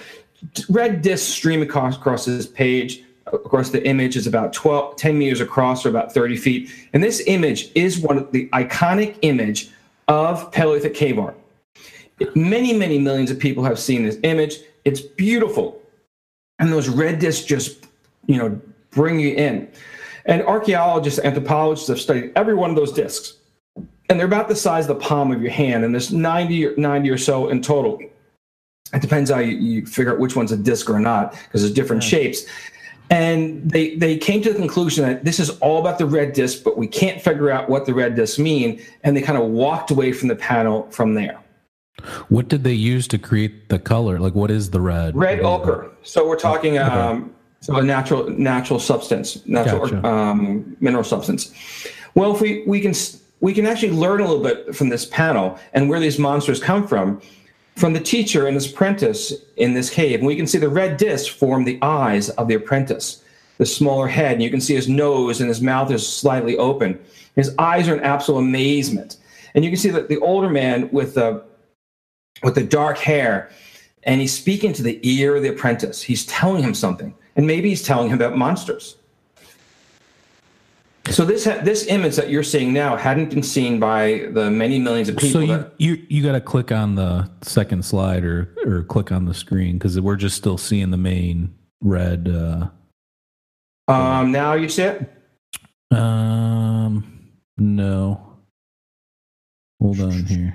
red 0.70 1.04
disc 1.04 1.32
stream 1.32 1.62
across, 1.62 1.96
across 1.98 2.26
this 2.26 2.48
page. 2.48 3.04
Of 3.32 3.44
course, 3.44 3.70
the 3.70 3.86
image 3.88 4.16
is 4.16 4.28
about 4.28 4.54
12, 4.54 4.98
10 4.98 5.18
meters 5.18 5.42
across 5.42 5.86
or 5.86 5.90
about 5.90 6.14
30 6.14 6.38
feet. 6.38 6.72
And 6.94 7.04
this 7.04 7.22
image 7.28 7.72
is 7.76 8.00
one 8.00 8.18
of 8.18 8.32
the 8.32 8.48
iconic 8.50 9.18
image 9.22 9.70
of 10.08 10.52
Paleolithic 10.52 10.94
cave 10.94 11.18
art. 11.18 11.38
Many, 12.36 12.74
many 12.74 13.00
millions 13.00 13.32
of 13.32 13.40
people 13.40 13.64
have 13.64 13.80
seen 13.80 14.04
this 14.04 14.18
image. 14.24 14.58
It's 14.86 15.02
beautiful. 15.02 15.82
And 16.60 16.72
those 16.72 16.90
red 16.90 17.20
discs 17.20 17.46
just, 17.46 17.88
you 18.28 18.38
know, 18.38 18.60
bring 18.92 19.20
you 19.20 19.34
in. 19.34 19.72
And 20.26 20.44
archaeologists, 20.44 21.20
anthropologists 21.20 21.88
have 21.88 22.00
studied 22.00 22.32
every 22.36 22.54
one 22.54 22.70
of 22.70 22.76
those 22.76 22.92
discs. 22.92 23.38
And 24.10 24.20
they're 24.20 24.28
about 24.28 24.50
the 24.50 24.56
size 24.56 24.90
of 24.90 25.00
the 25.00 25.04
palm 25.04 25.32
of 25.32 25.42
your 25.42 25.52
hand. 25.52 25.86
And 25.86 25.94
there's 25.94 26.12
90, 26.12 26.66
or, 26.66 26.76
90 26.78 27.10
or 27.10 27.18
so 27.18 27.50
in 27.50 27.62
total 27.62 28.00
it 28.94 29.02
depends 29.02 29.30
how 29.30 29.40
you, 29.40 29.56
you 29.58 29.86
figure 29.86 30.14
out 30.14 30.20
which 30.20 30.36
one's 30.36 30.52
a 30.52 30.58
disc 30.58 30.90
or 30.90 31.00
not 31.00 31.32
because 31.32 31.62
there's 31.62 31.74
different 31.74 32.04
yeah. 32.04 32.10
shapes 32.10 32.46
and 33.12 33.70
they 33.70 33.96
they 33.96 34.18
came 34.18 34.42
to 34.42 34.52
the 34.52 34.58
conclusion 34.58 35.06
that 35.06 35.26
this 35.26 35.40
is 35.40 35.50
all 35.60 35.80
about 35.80 36.00
the 36.00 36.06
red 36.06 36.32
disc 36.32 36.64
but 36.64 36.78
we 36.78 36.88
can't 36.88 37.22
figure 37.22 37.52
out 37.52 37.70
what 37.70 37.86
the 37.86 37.94
red 37.94 38.16
discs 38.16 38.40
mean. 38.40 38.82
And 39.04 39.16
they 39.16 39.22
kind 39.22 39.38
of 39.38 39.50
walked 39.50 39.92
away 39.92 40.14
from 40.14 40.30
the 40.30 40.36
panel 40.36 40.90
from 40.92 41.14
there. 41.14 41.38
What 42.30 42.48
did 42.48 42.64
they 42.64 42.74
use 42.74 43.08
to 43.10 43.20
create 43.20 43.70
the 43.70 43.78
color? 43.78 44.18
Like 44.18 44.34
what 44.34 44.50
is 44.50 44.72
the 44.72 44.80
red? 44.80 45.16
Red 45.16 45.42
ochre. 45.42 45.92
so 46.04 46.28
we're 46.28 46.40
talking 46.40 46.78
okay. 46.78 46.88
um, 46.88 47.36
so 47.60 47.76
a 47.76 47.84
natural 47.84 48.30
natural 48.30 48.80
substance 48.80 49.46
natural 49.46 49.88
gotcha. 49.88 50.08
um, 50.08 50.78
mineral 50.80 51.04
substance. 51.04 51.54
Well 52.16 52.34
if 52.34 52.40
we 52.40 52.64
we 52.66 52.80
can 52.80 52.94
we 53.42 53.54
can 53.54 53.66
actually 53.66 53.92
learn 53.92 54.22
a 54.22 54.26
little 54.26 54.44
bit 54.44 54.74
from 54.74 54.88
this 54.88 55.06
panel 55.06 55.60
and 55.74 55.90
where 55.90 56.00
these 56.00 56.18
monsters 56.18 56.62
come 56.62 56.88
from 56.88 57.22
from 57.82 57.94
the 57.94 58.00
teacher 58.00 58.46
and 58.46 58.56
his 58.56 58.72
apprentice 58.72 59.34
in 59.58 59.74
this 59.74 59.90
cave. 59.90 60.20
And 60.20 60.28
we 60.28 60.36
can 60.36 60.46
see 60.46 60.60
the 60.60 60.70
red 60.70 60.98
disc 60.98 61.34
form 61.34 61.66
the 61.66 61.80
eyes 61.82 62.30
of 62.30 62.48
the 62.48 62.54
apprentice, 62.54 63.24
the 63.58 63.66
smaller 63.66 64.08
head. 64.08 64.34
And 64.34 64.44
you 64.44 64.52
can 64.52 64.62
see 64.62 64.76
his 64.76 64.88
nose 64.88 65.42
and 65.42 65.50
his 65.50 65.62
mouth 65.62 65.92
is 65.92 66.08
slightly 66.08 66.58
open. 66.58 67.00
His 67.36 67.54
eyes 67.58 67.90
are 67.90 67.96
in 67.96 68.04
absolute 68.04 68.38
amazement. 68.38 69.18
And 69.56 69.66
you 69.66 69.72
can 69.72 69.80
see 69.80 69.90
that 69.90 70.10
the 70.10 70.20
older 70.20 70.50
man 70.50 70.90
with 70.92 71.16
the 71.16 71.44
with 72.44 72.56
the 72.56 72.64
dark 72.64 72.98
hair, 72.98 73.50
and 74.04 74.22
he's 74.22 74.34
speaking 74.34 74.74
to 74.74 74.84
the 74.84 75.00
ear 75.04 75.36
of 75.36 75.44
the 75.44 75.50
apprentice. 75.50 76.02
He's 76.02 76.26
telling 76.26 76.64
him 76.64 76.74
something. 76.74 77.14
And 77.36 77.46
maybe 77.46 77.70
he's 77.70 77.84
telling 77.84 78.10
him 78.10 78.16
about 78.16 78.38
monsters. 78.38 78.96
So 81.10 81.26
this 81.26 81.46
this 81.46 81.88
image 81.88 82.16
that 82.16 82.30
you're 82.30 82.44
seeing 82.44 82.74
now 82.74 82.96
hadn't 82.96 83.32
been 83.32 83.44
seen 83.44 83.80
by 83.80 84.30
the 84.32 84.52
many 84.52 84.80
millions 84.80 85.10
of 85.10 85.18
people. 85.18 85.42
So 85.42 85.46
you 85.46 85.72
you, 85.78 86.06
you 86.10 86.24
got 86.24 86.34
to 86.34 86.42
click 86.42 86.72
on 86.72 86.96
the 86.96 87.30
second 87.42 87.84
slide 87.84 88.24
or 88.24 88.54
or 88.66 88.84
click 88.84 89.12
on 89.12 89.26
the 89.26 89.34
screen 89.34 89.78
because 89.78 90.00
we're 90.00 90.16
just 90.16 90.38
still 90.38 90.58
seeing 90.58 90.92
the 90.92 90.98
main 90.98 91.56
red. 91.82 92.30
Uh, 92.30 92.70
um. 93.92 94.32
Now 94.32 94.54
you 94.54 94.70
see 94.70 94.84
it. 94.84 95.12
Um. 95.92 97.32
No. 97.58 98.38
Hold 99.82 100.00
on 100.02 100.26
here. 100.26 100.54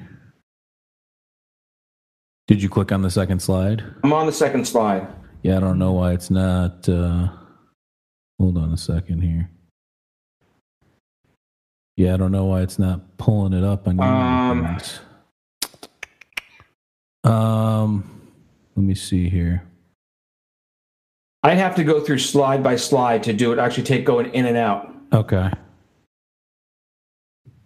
Did 2.46 2.62
you 2.62 2.68
click 2.68 2.92
on 2.92 3.02
the 3.02 3.10
second 3.10 3.42
slide? 3.42 3.84
I'm 4.04 4.12
on 4.12 4.26
the 4.26 4.32
second 4.32 4.66
slide. 4.66 5.08
Yeah, 5.42 5.56
I 5.56 5.60
don't 5.60 5.80
know 5.80 5.92
why 5.92 6.12
it's 6.12 6.30
not. 6.30 6.88
Uh, 6.88 7.28
hold 8.38 8.56
on 8.56 8.72
a 8.72 8.76
second 8.76 9.22
here. 9.22 9.50
Yeah, 11.96 12.14
I 12.14 12.16
don't 12.18 12.32
know 12.32 12.44
why 12.44 12.60
it's 12.60 12.78
not 12.78 13.16
pulling 13.16 13.54
it 13.54 13.64
up 13.64 13.88
on 13.88 13.98
um, 14.00 14.78
um 17.24 18.16
let 18.76 18.84
me 18.84 18.94
see 18.94 19.30
here. 19.30 19.62
I'd 21.42 21.58
have 21.58 21.76
to 21.76 21.84
go 21.84 22.00
through 22.00 22.18
slide 22.18 22.62
by 22.62 22.76
slide 22.76 23.22
to 23.24 23.32
do 23.32 23.52
it. 23.52 23.58
Actually, 23.58 23.84
take 23.84 24.04
going 24.04 24.32
in 24.34 24.46
and 24.46 24.56
out. 24.56 24.94
Okay. 25.12 25.50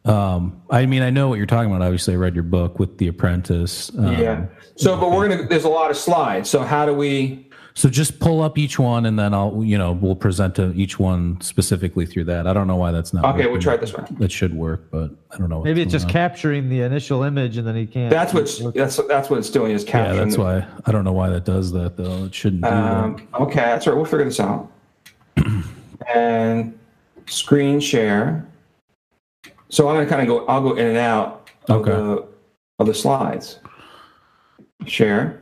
Um, 0.04 0.62
I 0.70 0.86
mean, 0.86 1.02
I 1.02 1.10
know 1.10 1.28
what 1.28 1.36
you're 1.36 1.46
talking 1.46 1.70
about. 1.70 1.82
Obviously, 1.82 2.14
I 2.14 2.16
read 2.18 2.34
your 2.34 2.44
book 2.44 2.78
with 2.78 2.98
The 2.98 3.08
Apprentice. 3.08 3.90
Um, 3.98 4.12
yeah. 4.12 4.46
So, 4.76 4.98
but 4.98 5.10
we're 5.10 5.28
gonna. 5.28 5.48
There's 5.48 5.64
a 5.64 5.68
lot 5.68 5.90
of 5.90 5.96
slides. 5.96 6.48
So 6.48 6.62
how 6.62 6.86
do 6.86 6.94
we? 6.94 7.49
So 7.74 7.88
just 7.88 8.18
pull 8.18 8.42
up 8.42 8.58
each 8.58 8.78
one, 8.78 9.06
and 9.06 9.18
then 9.18 9.32
I'll, 9.32 9.62
you 9.64 9.78
know, 9.78 9.92
we'll 9.92 10.16
present 10.16 10.56
to 10.56 10.72
each 10.74 10.98
one 10.98 11.40
specifically 11.40 12.04
through 12.04 12.24
that. 12.24 12.46
I 12.46 12.52
don't 12.52 12.66
know 12.66 12.76
why 12.76 12.90
that's 12.90 13.12
not. 13.12 13.24
Okay, 13.24 13.38
working. 13.38 13.52
we'll 13.52 13.60
try 13.62 13.74
it 13.74 13.80
this 13.80 13.94
way. 13.94 14.04
That 14.18 14.32
should 14.32 14.54
work, 14.54 14.90
but 14.90 15.10
I 15.30 15.38
don't 15.38 15.48
know. 15.48 15.58
what's 15.58 15.66
Maybe 15.66 15.82
it's 15.82 15.92
just 15.92 16.06
on. 16.06 16.10
capturing 16.12 16.68
the 16.68 16.80
initial 16.82 17.22
image 17.22 17.56
and 17.56 17.66
then 17.66 17.76
he 17.76 17.86
can't. 17.86 18.10
That's 18.10 18.34
what's 18.34 18.58
that's 18.72 18.96
that's 19.08 19.30
what 19.30 19.38
it's 19.38 19.50
doing 19.50 19.72
is 19.72 19.84
capturing. 19.84 20.18
Yeah, 20.18 20.24
that's 20.24 20.36
why 20.36 20.66
I 20.84 20.92
don't 20.92 21.04
know 21.04 21.12
why 21.12 21.28
that 21.30 21.44
does 21.44 21.70
that 21.72 21.96
though. 21.96 22.24
It 22.24 22.34
shouldn't 22.34 22.62
do 22.62 22.68
Um, 22.68 23.28
okay, 23.34 23.60
that's 23.60 23.86
right. 23.86 23.94
We'll 23.94 24.04
figure 24.04 24.24
this 24.24 24.40
out. 24.40 24.70
and 26.12 26.76
screen 27.26 27.78
share. 27.80 28.46
So 29.68 29.88
I'm 29.88 29.94
gonna 29.94 30.08
kind 30.08 30.22
of 30.22 30.26
go. 30.28 30.44
I'll 30.46 30.60
go 30.62 30.74
in 30.74 30.86
and 30.86 30.96
out 30.96 31.48
of 31.68 31.82
Okay. 31.82 31.92
the 31.92 32.26
of 32.80 32.86
the 32.86 32.94
slides. 32.94 33.60
Share. 34.86 35.40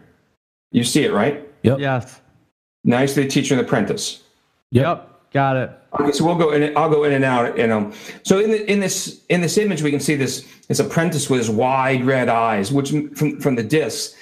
You 0.73 0.85
see 0.85 1.05
it, 1.05 1.13
right? 1.13 1.48
That. 1.63 1.69
Yep. 1.71 1.79
Yes. 1.81 2.21
Nicely, 2.85 3.27
teacher 3.27 3.55
and 3.55 3.65
apprentice. 3.65 4.23
Yep. 4.71 4.85
Yep. 4.85 5.09
Got 5.33 5.57
it. 5.57 5.71
Okay, 6.01 6.13
so 6.13 6.25
we'll 6.25 6.37
go 6.37 6.53
in. 6.53 6.75
I'll 6.77 6.89
go 6.89 7.05
in 7.05 7.13
and 7.13 7.25
out. 7.25 7.59
You 7.59 7.67
know, 7.67 7.93
so 8.23 8.39
in 8.39 8.51
the, 8.51 8.71
in 8.71 8.81
this 8.81 9.25
in 9.29 9.41
this 9.41 9.59
image, 9.59 9.83
we 9.83 9.91
can 9.91 10.01
see 10.01 10.15
this 10.15 10.47
this 10.69 10.81
apprentice 10.81 11.29
with 11.29 11.41
his 11.41 11.51
wide 11.51 12.05
red 12.05 12.29
eyes, 12.29 12.73
which 12.73 12.91
from 12.91 13.39
from 13.41 13.55
the 13.55 13.63
disc, 13.63 14.17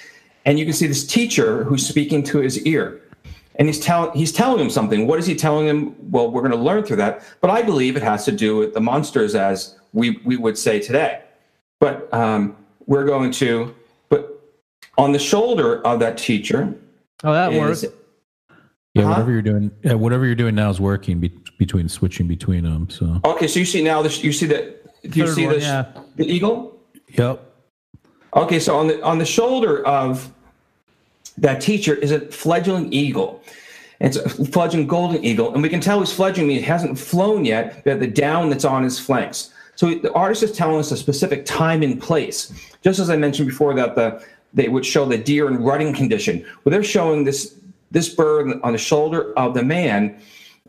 and 0.45 0.59
you 0.59 0.65
can 0.65 0.73
see 0.73 0.87
this 0.87 1.05
teacher 1.05 1.63
who's 1.63 1.87
speaking 1.87 2.23
to 2.23 2.39
his 2.39 2.61
ear, 2.65 3.01
and 3.55 3.67
he's 3.67 3.79
telling 3.79 4.17
he's 4.17 4.33
telling 4.33 4.59
him 4.59 4.69
something. 4.69 5.07
What 5.07 5.19
is 5.19 5.25
he 5.25 5.35
telling 5.35 5.67
him? 5.67 5.95
Well, 6.11 6.29
we're 6.29 6.41
going 6.41 6.51
to 6.51 6.57
learn 6.57 6.83
through 6.83 6.97
that, 6.97 7.23
but 7.39 7.49
I 7.49 7.61
believe 7.61 7.95
it 7.95 8.03
has 8.03 8.25
to 8.25 8.33
do 8.33 8.57
with 8.57 8.73
the 8.73 8.81
monsters 8.81 9.33
as 9.33 9.77
we 9.93 10.19
we 10.25 10.35
would 10.35 10.57
say 10.57 10.79
today. 10.79 11.21
But 11.79 12.13
um, 12.13 12.57
we're 12.85 13.05
going 13.05 13.31
to, 13.31 13.73
but 14.09 14.41
on 14.97 15.13
the 15.13 15.19
shoulder 15.19 15.85
of 15.85 15.99
that 15.99 16.17
teacher 16.17 16.73
Oh, 17.23 17.33
that 17.33 17.53
is 17.53 17.59
works. 17.59 17.85
Yeah, 18.93 19.03
Huh? 19.03 19.09
whatever 19.09 19.31
you're 19.31 19.41
doing, 19.41 19.71
yeah, 19.83 19.93
whatever 19.93 20.25
you're 20.25 20.35
doing 20.35 20.55
now 20.55 20.69
is 20.69 20.79
working 20.79 21.19
be- 21.19 21.39
between 21.59 21.87
switching 21.87 22.27
between 22.27 22.63
them. 22.63 22.89
So, 22.89 23.19
okay. 23.25 23.47
So 23.47 23.59
you 23.59 23.65
see 23.65 23.83
now 23.83 24.01
this. 24.01 24.23
You 24.23 24.31
see 24.31 24.47
that. 24.47 24.81
You 25.03 25.25
Third 25.27 25.35
see 25.35 25.45
one, 25.45 25.55
this? 25.55 25.63
yeah. 25.63 25.85
The 26.15 26.25
eagle. 26.25 26.79
yep. 27.09 27.43
Okay, 28.35 28.59
so 28.59 28.77
on 28.77 28.87
the 28.87 29.01
on 29.03 29.17
the 29.19 29.25
shoulder 29.25 29.85
of 29.85 30.31
that 31.37 31.61
teacher 31.61 31.93
is 31.95 32.11
a 32.11 32.19
fledgling 32.21 32.91
eagle. 32.91 33.41
It's 33.99 34.17
a 34.17 34.29
fledgling 34.29 34.85
golden 34.87 35.23
eagle, 35.23 35.53
and 35.53 35.61
we 35.63 35.69
can 35.69 35.79
tell 35.79 35.99
he's 35.99 36.11
fledgling. 36.13 36.49
He 36.49 36.61
hasn't 36.61 36.97
flown 36.99 37.45
yet. 37.45 37.83
But 37.83 37.99
the 37.99 38.07
down 38.07 38.49
that's 38.49 38.65
on 38.65 38.83
his 38.83 38.99
flanks. 38.99 39.51
So 39.75 39.93
the 39.93 40.11
artist 40.13 40.41
is 40.43 40.51
telling 40.51 40.79
us 40.79 40.91
a 40.91 40.97
specific 40.97 41.45
time 41.45 41.83
and 41.83 42.01
place. 42.01 42.51
Just 42.83 42.99
as 42.99 43.09
I 43.11 43.15
mentioned 43.15 43.47
before, 43.47 43.75
that 43.75 43.95
the 43.95 44.23
they 44.53 44.69
would 44.69 44.85
show 44.85 45.05
the 45.05 45.17
deer 45.17 45.47
in 45.47 45.63
rutting 45.63 45.93
condition. 45.93 46.45
Well, 46.63 46.71
they're 46.71 46.83
showing 46.83 47.23
this 47.23 47.55
this 47.91 48.09
bird 48.09 48.59
on 48.63 48.73
the 48.73 48.77
shoulder 48.77 49.33
of 49.37 49.53
the 49.53 49.63
man. 49.63 50.19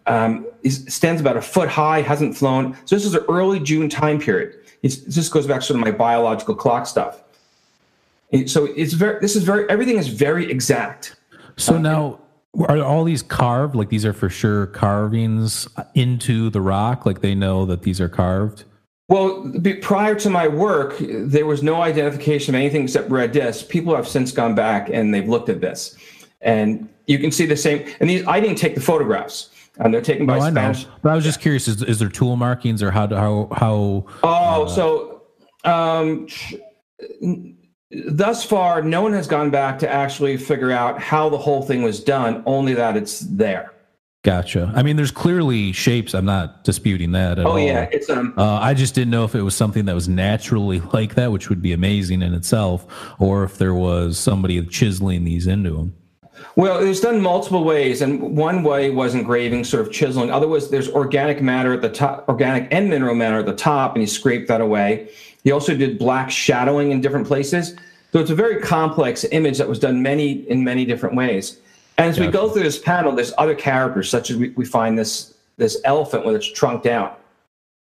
Um, 0.07 0.47
stands 0.67 1.21
about 1.21 1.37
a 1.37 1.43
foot 1.43 1.69
high, 1.69 2.01
hasn't 2.01 2.35
flown. 2.37 2.75
So 2.87 2.97
this 2.97 3.05
is 3.05 3.15
an 3.15 3.25
early 3.29 3.61
June 3.61 3.91
time 3.91 4.19
period. 4.19 4.59
It's, 4.83 4.97
this 4.99 5.29
goes 5.29 5.47
back 5.47 5.61
to 5.61 5.67
sort 5.67 5.81
of 5.81 5.85
my 5.85 5.91
biological 5.91 6.55
clock 6.55 6.87
stuff. 6.87 7.23
So 8.47 8.65
it's 8.65 8.93
very. 8.93 9.21
This 9.21 9.37
is 9.37 9.43
very. 9.45 9.69
Everything 9.69 9.97
is 9.97 10.09
very 10.09 10.51
exact. 10.51 11.17
So 11.57 11.77
now, 11.79 12.21
are 12.69 12.83
all 12.83 13.05
these 13.05 13.23
carved? 13.23 13.75
Like 13.75 13.89
these 13.89 14.05
are 14.05 14.13
for 14.13 14.29
sure 14.29 14.67
carvings 14.67 15.67
into 15.95 16.51
the 16.51 16.61
rock? 16.61 17.07
Like 17.07 17.21
they 17.21 17.35
know 17.35 17.65
that 17.67 17.83
these 17.83 18.01
are 18.01 18.09
carved? 18.09 18.65
Well, 19.09 19.53
prior 19.81 20.15
to 20.17 20.29
my 20.31 20.49
work, 20.49 20.97
there 21.00 21.47
was 21.47 21.62
no 21.62 21.81
identification 21.81 22.55
of 22.55 22.59
anything 22.61 22.85
except 22.85 23.11
red 23.11 23.33
discs. 23.33 23.62
People 23.62 23.97
have 23.97 24.07
since 24.07 24.33
gone 24.33 24.55
back 24.55 24.91
and 24.91 25.15
they've 25.15 25.29
looked 25.29 25.49
at 25.49 25.62
this, 25.62 25.97
and 26.43 26.88
you 27.07 27.19
can 27.19 27.31
see 27.33 27.47
the 27.47 27.57
same. 27.57 27.88
And 28.00 28.11
these, 28.11 28.27
I 28.27 28.38
didn't 28.38 28.59
take 28.59 28.75
the 28.75 28.83
photographs. 28.83 29.50
And 29.81 29.95
they're 29.95 30.03
taken 30.03 30.27
by 30.27 30.38
Oh, 30.38 30.43
I. 30.43 30.50
Spanish. 30.50 30.87
But 31.03 31.12
I 31.12 31.15
was 31.15 31.23
just 31.25 31.41
curious: 31.41 31.69
is, 31.69 31.83
is 31.85 32.00
there 32.00 32.09
tool 32.09 32.35
markings 32.35 32.83
or 32.83 32.91
how 32.91 33.07
how 33.07 33.49
how? 33.53 34.05
Oh, 34.25 34.67
so 34.67 35.23
um, 35.65 36.27
thus 38.11 38.45
far, 38.45 38.83
no 38.83 39.03
one 39.03 39.12
has 39.12 39.29
gone 39.29 39.50
back 39.50 39.79
to 39.79 39.88
actually 39.88 40.37
figure 40.37 40.73
out 40.73 41.00
how 41.00 41.29
the 41.29 41.38
whole 41.38 41.62
thing 41.62 41.83
was 41.83 42.03
done. 42.03 42.43
Only 42.45 42.75
that 42.75 42.97
it's 42.97 43.21
there. 43.21 43.73
Gotcha. 44.25 44.73
I 44.75 44.83
mean, 44.83 44.97
there's 44.97 45.13
clearly 45.13 45.71
shapes. 45.73 46.13
I'm 46.13 46.25
not 46.25 46.65
disputing 46.65 47.13
that 47.13 47.39
at 47.39 47.47
Oh 47.47 47.51
all. 47.53 47.59
yeah, 47.59 47.89
it's 47.93 48.11
um. 48.11 48.35
Uh, 48.37 48.55
I 48.55 48.75
just 48.75 48.95
didn't 48.95 49.11
know 49.11 49.25
if 49.25 49.35
it 49.37 49.43
was 49.43 49.55
something 49.55 49.85
that 49.85 49.95
was 49.95 50.09
naturally 50.09 50.81
like 50.93 51.15
that, 51.15 51.31
which 51.31 51.49
would 51.49 51.63
be 51.63 51.73
amazing 51.73 52.23
in 52.23 52.35
itself, 52.35 52.87
or 53.21 53.45
if 53.45 53.59
there 53.59 53.75
was 53.75 54.19
somebody 54.19 54.61
chiseling 54.67 55.25
these 55.25 55.47
into 55.47 55.71
them. 55.71 55.95
Well, 56.57 56.79
it 56.85 56.89
was 56.89 57.01
done 57.01 57.21
multiple 57.21 57.63
ways, 57.63 58.03
and 58.03 58.37
one 58.37 58.65
way 58.65 58.91
was 58.91 59.15
engraving, 59.15 59.63
sort 59.65 59.87
of 59.87 59.93
chiseling. 59.93 60.31
Other 60.33 60.49
was 60.49 60.71
there's 60.71 60.89
organic 60.89 61.41
matter 61.41 61.73
at 61.73 61.81
the 61.83 61.89
top, 61.89 62.29
organic 62.29 62.67
and 62.73 62.91
mineral 62.91 63.15
matter 63.15 63.39
at 63.39 63.47
the 63.47 63.55
top, 63.55 63.95
and 63.95 64.03
he 64.03 64.07
scraped 64.07 64.49
that 64.49 64.61
away. 64.61 65.11
He 65.45 65.53
also 65.53 65.77
did 65.77 65.97
black 65.97 66.31
shadowing 66.31 66.91
in 66.91 67.01
different 67.01 67.27
places. 67.29 67.77
So 68.13 68.19
it's 68.19 68.31
a 68.31 68.35
very 68.35 68.61
complex 68.61 69.25
image 69.31 69.59
that 69.59 69.69
was 69.69 69.79
done 69.79 70.03
many 70.03 70.33
in 70.51 70.65
many 70.65 70.85
different 70.85 71.15
ways. 71.15 71.61
And 71.99 72.09
as 72.09 72.21
we 72.21 72.28
go 72.28 72.49
through 72.49 72.62
this 72.62 72.78
panel, 72.78 73.12
there's 73.12 73.35
other 73.38 73.57
characters, 73.57 74.09
such 74.09 74.31
as 74.31 74.37
we, 74.37 74.50
we 74.50 74.64
find 74.64 74.97
this 74.97 75.35
this 75.57 75.81
elephant 75.85 76.25
with 76.25 76.37
its 76.37 76.47
trunk 76.47 76.85
down. 76.85 77.12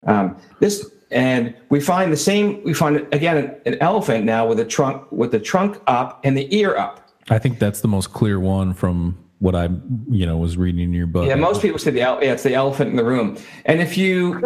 Um, 0.08 0.38
this 0.60 0.90
and 1.12 1.54
we 1.70 1.82
find 1.82 2.12
the 2.12 2.18
same. 2.18 2.64
We 2.64 2.74
find 2.74 3.06
again 3.14 3.38
an, 3.38 3.56
an 3.66 3.78
elephant 3.82 4.24
now 4.24 4.48
with 4.48 4.60
a 4.60 4.66
trunk 4.66 5.12
with 5.12 5.32
the 5.32 5.40
trunk 5.40 5.82
up 5.88 6.22
and 6.24 6.38
the 6.38 6.54
ear 6.56 6.78
up. 6.78 7.02
I 7.30 7.40
think 7.40 7.60
that's 7.60 7.82
the 7.82 7.88
most 7.88 8.14
clear 8.14 8.40
one 8.40 8.74
from 8.74 9.18
what 9.40 9.54
I, 9.54 9.70
you 10.10 10.26
know, 10.26 10.38
was 10.38 10.58
reading 10.58 10.82
in 10.82 10.94
your 10.94 11.08
book. 11.08 11.28
Yeah, 11.28 11.36
most 11.36 11.62
people 11.62 11.78
say 11.78 11.92
the 11.92 12.00
yeah, 12.00 12.20
it's 12.20 12.44
the 12.44 12.54
elephant 12.54 12.92
in 12.92 12.96
the 12.96 13.04
room. 13.04 13.38
And 13.66 13.82
if 13.82 13.98
you 13.98 14.36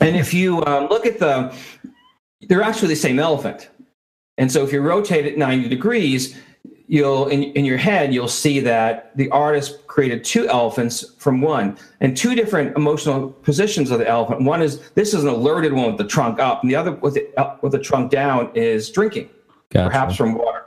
and 0.00 0.16
if 0.16 0.32
you 0.32 0.64
um, 0.64 0.88
look 0.88 1.06
at 1.06 1.18
the, 1.18 1.54
they're 2.42 2.62
actually 2.62 2.88
the 2.88 2.96
same 2.96 3.18
elephant. 3.18 3.68
And 4.38 4.50
so 4.50 4.64
if 4.64 4.72
you 4.72 4.80
rotate 4.80 5.26
it 5.26 5.36
90 5.36 5.68
degrees, 5.68 6.34
you'll 6.90 7.28
in, 7.28 7.44
in 7.44 7.64
your 7.64 7.78
head 7.78 8.12
you'll 8.12 8.26
see 8.26 8.58
that 8.58 9.16
the 9.16 9.30
artist 9.30 9.86
created 9.86 10.24
two 10.24 10.48
elephants 10.48 11.14
from 11.18 11.40
one 11.40 11.78
and 12.00 12.16
two 12.16 12.34
different 12.34 12.76
emotional 12.76 13.30
positions 13.30 13.92
of 13.92 14.00
the 14.00 14.08
elephant. 14.08 14.42
One 14.42 14.60
is 14.60 14.80
this 14.90 15.14
is 15.14 15.22
an 15.22 15.30
alerted 15.30 15.72
one 15.72 15.86
with 15.86 15.98
the 15.98 16.06
trunk 16.06 16.40
up, 16.40 16.62
and 16.62 16.70
the 16.70 16.74
other 16.74 16.92
with 16.92 17.14
the 17.14 17.28
uh, 17.38 17.56
with 17.62 17.72
the 17.72 17.78
trunk 17.78 18.10
down 18.10 18.50
is 18.54 18.90
drinking, 18.90 19.30
Gotcha. 19.70 19.88
perhaps 19.88 20.16
from 20.16 20.34
water. 20.34 20.64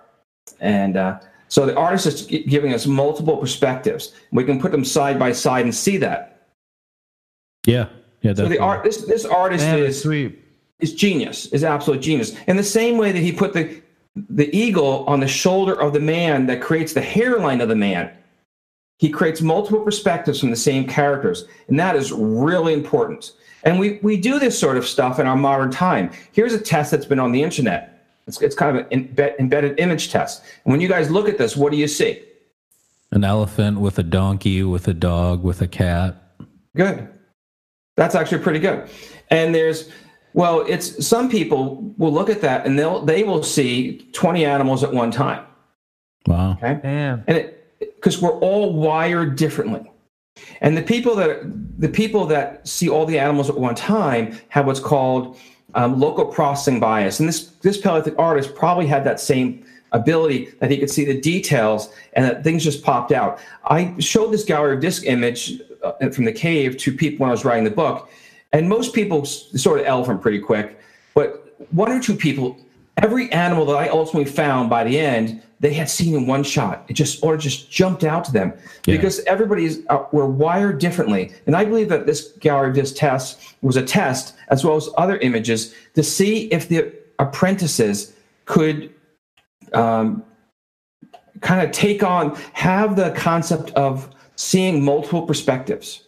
And 0.61 0.95
uh, 0.95 1.19
so 1.49 1.65
the 1.65 1.75
artist 1.75 2.07
is 2.07 2.21
giving 2.47 2.73
us 2.73 2.87
multiple 2.87 3.35
perspectives. 3.35 4.13
We 4.31 4.45
can 4.45 4.61
put 4.61 4.71
them 4.71 4.85
side 4.85 5.19
by 5.19 5.33
side 5.33 5.65
and 5.65 5.75
see 5.75 5.97
that. 5.97 6.47
Yeah, 7.67 7.89
yeah. 8.21 8.33
So 8.33 8.47
the 8.47 8.59
art, 8.59 8.85
this 8.85 9.05
this 9.05 9.25
artist 9.25 9.65
Man, 9.65 9.79
is 9.79 10.01
sweet. 10.01 10.41
is 10.79 10.93
genius, 10.95 11.47
is 11.47 11.65
absolute 11.65 12.01
genius. 12.01 12.33
In 12.47 12.55
the 12.55 12.63
same 12.63 12.97
way 12.97 13.11
that 13.11 13.19
he 13.19 13.33
put 13.33 13.51
the 13.51 13.82
the 14.15 14.55
eagle 14.55 15.03
on 15.05 15.19
the 15.19 15.27
shoulder 15.27 15.79
of 15.79 15.93
the 15.93 15.99
man 15.99 16.45
that 16.47 16.61
creates 16.61 16.93
the 16.93 17.01
hairline 17.01 17.61
of 17.61 17.69
the 17.69 17.75
man, 17.75 18.11
he 18.99 19.09
creates 19.09 19.41
multiple 19.41 19.81
perspectives 19.81 20.39
from 20.39 20.49
the 20.49 20.55
same 20.55 20.87
characters, 20.87 21.45
and 21.67 21.79
that 21.79 21.95
is 21.95 22.11
really 22.11 22.73
important. 22.73 23.33
And 23.63 23.79
we 23.79 23.99
we 24.03 24.17
do 24.17 24.39
this 24.39 24.57
sort 24.57 24.77
of 24.77 24.85
stuff 24.85 25.19
in 25.19 25.27
our 25.27 25.35
modern 25.35 25.71
time. 25.71 26.11
Here's 26.31 26.53
a 26.53 26.59
test 26.59 26.91
that's 26.91 27.05
been 27.05 27.19
on 27.19 27.31
the 27.31 27.41
internet. 27.41 28.05
It's, 28.27 28.41
it's 28.41 28.55
kind 28.55 28.77
of 28.77 28.85
an 28.91 29.09
embedded 29.39 29.79
image 29.79 30.11
test. 30.11 30.43
And 30.63 30.71
when 30.71 30.79
you 30.79 30.87
guys 30.87 31.11
look 31.11 31.27
at 31.27 31.37
this, 31.37 31.57
what 31.57 31.71
do 31.71 31.77
you 31.77 31.87
see? 31.87 32.21
An 33.11 33.23
elephant 33.23 33.79
with 33.79 33.99
a 33.99 34.03
donkey, 34.03 34.63
with 34.63 34.87
a 34.87 34.93
dog, 34.93 35.43
with 35.43 35.61
a 35.61 35.67
cat. 35.67 36.15
Good. 36.75 37.07
That's 37.95 38.15
actually 38.15 38.41
pretty 38.41 38.59
good. 38.59 38.89
And 39.29 39.53
there's 39.53 39.89
well, 40.33 40.61
it's 40.67 41.05
some 41.05 41.29
people 41.29 41.93
will 41.97 42.11
look 42.11 42.29
at 42.29 42.41
that 42.41 42.65
and 42.65 42.77
they'll 42.77 43.01
they 43.01 43.23
will 43.23 43.43
see 43.43 44.09
20 44.13 44.45
animals 44.45 44.83
at 44.83 44.91
one 44.91 45.11
time. 45.11 45.45
Wow. 46.27 46.53
Okay. 46.53 46.79
Damn. 46.81 47.23
And 47.27 47.37
it 47.37 47.59
because 47.79 48.21
we're 48.21 48.39
all 48.39 48.73
wired 48.73 49.35
differently. 49.35 49.89
And 50.61 50.75
the 50.75 50.81
people 50.81 51.15
that 51.15 51.41
the 51.79 51.89
people 51.89 52.25
that 52.27 52.67
see 52.67 52.89
all 52.89 53.05
the 53.05 53.19
animals 53.19 53.49
at 53.49 53.57
one 53.57 53.75
time 53.75 54.37
have 54.49 54.65
what's 54.65 54.79
called 54.79 55.37
um, 55.75 55.99
local 55.99 56.25
processing 56.25 56.79
bias. 56.79 57.19
And 57.19 57.29
this 57.29 57.47
this 57.61 57.77
Paleolithic 57.77 58.15
artist 58.17 58.55
probably 58.55 58.87
had 58.87 59.03
that 59.03 59.19
same 59.19 59.65
ability 59.91 60.49
that 60.59 60.71
he 60.71 60.77
could 60.77 60.89
see 60.89 61.05
the 61.05 61.19
details 61.19 61.93
and 62.13 62.25
that 62.25 62.43
things 62.43 62.63
just 62.63 62.83
popped 62.83 63.11
out. 63.11 63.39
I 63.65 63.93
showed 63.99 64.31
this 64.31 64.43
gallery 64.43 64.75
of 64.75 64.81
disc 64.81 65.05
image 65.05 65.61
uh, 65.83 66.09
from 66.09 66.25
the 66.25 66.31
cave 66.31 66.77
to 66.77 66.91
people 66.91 67.19
when 67.19 67.29
I 67.29 67.31
was 67.31 67.45
writing 67.45 67.63
the 67.63 67.71
book, 67.71 68.09
and 68.53 68.69
most 68.69 68.93
people 68.93 69.25
sort 69.25 69.79
of 69.79 69.85
elephant 69.85 70.21
pretty 70.21 70.39
quick, 70.39 70.79
but 71.13 71.55
one 71.71 71.91
or 71.91 72.01
two 72.01 72.15
people 72.15 72.57
every 72.97 73.31
animal 73.31 73.65
that 73.65 73.75
I 73.75 73.87
ultimately 73.89 74.29
found 74.31 74.69
by 74.69 74.83
the 74.83 74.99
end, 74.99 75.41
they 75.59 75.73
had 75.73 75.89
seen 75.89 76.15
in 76.15 76.27
one 76.27 76.43
shot. 76.43 76.85
It 76.87 76.93
just 76.93 77.23
or 77.23 77.35
it 77.35 77.39
just 77.39 77.71
jumped 77.71 78.03
out 78.03 78.23
to 78.25 78.31
them 78.31 78.53
Yeah. 78.85 78.95
because 78.95 79.19
everybody's 79.21 79.85
uh, 79.89 80.05
we're 80.11 80.27
wired 80.27 80.79
differently, 80.79 81.31
and 81.47 81.55
I 81.55 81.65
believe 81.65 81.89
that 81.89 82.05
this 82.05 82.33
gallery 82.39 82.69
of 82.69 82.75
this 82.75 82.93
test 82.93 83.55
was 83.61 83.75
a 83.75 83.83
test 83.83 84.35
as 84.49 84.63
well 84.63 84.75
as 84.75 84.89
other 84.97 85.17
images 85.17 85.73
to 85.95 86.03
see 86.03 86.45
if 86.47 86.69
the 86.69 86.93
apprentices 87.19 88.13
could 88.45 88.93
um, 89.73 90.23
kind 91.41 91.65
of 91.65 91.71
take 91.71 92.03
on 92.03 92.35
have 92.53 92.95
the 92.95 93.11
concept 93.11 93.71
of 93.71 94.09
seeing 94.35 94.83
multiple 94.83 95.23
perspectives. 95.23 96.03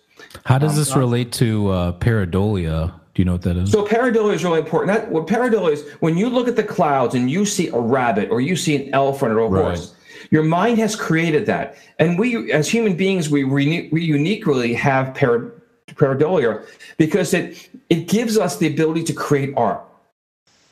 How 0.46 0.58
does 0.58 0.76
this 0.76 0.96
relate 0.96 1.32
to 1.34 1.70
uh, 1.70 1.92
pareidolia? 1.94 2.94
Do 3.14 3.22
you 3.22 3.26
know 3.26 3.34
what 3.34 3.44
that 3.44 3.56
is? 3.56 3.72
So 3.72 3.86
pareidolia 3.86 4.34
is 4.34 4.44
really 4.44 4.60
important. 4.60 4.94
That, 4.98 5.10
what 5.12 5.26
pareidolia 5.28 5.72
is, 5.74 5.90
when 6.02 6.18
you 6.18 6.30
look 6.30 6.48
at 6.48 6.56
the 6.58 6.64
clouds 6.64 7.16
and 7.16 7.32
you 7.32 7.46
see 7.46 7.70
a 7.70 7.80
rabbit 7.80 8.30
or 8.30 8.42
you 8.42 8.56
see 8.56 8.76
an 8.76 8.94
elephant 8.94 9.32
or 9.32 9.40
a 9.40 9.48
Right. 9.48 9.64
horse, 9.64 9.96
your 10.32 10.44
mind 10.44 10.80
has 10.80 10.96
created 10.96 11.46
that. 11.46 11.78
And 12.00 12.20
we, 12.20 12.52
as 12.52 12.68
human 12.70 12.96
beings, 12.98 13.30
we, 13.30 13.44
re- 13.44 13.90
we 13.92 14.04
uniquely 14.04 14.74
have 14.74 15.14
pareidolia 15.16 16.66
because 16.98 17.34
it, 17.34 17.70
it 17.90 18.08
gives 18.08 18.38
us 18.38 18.58
the 18.58 18.68
ability 18.68 19.04
to 19.04 19.14
create 19.14 19.54
art. 19.56 19.82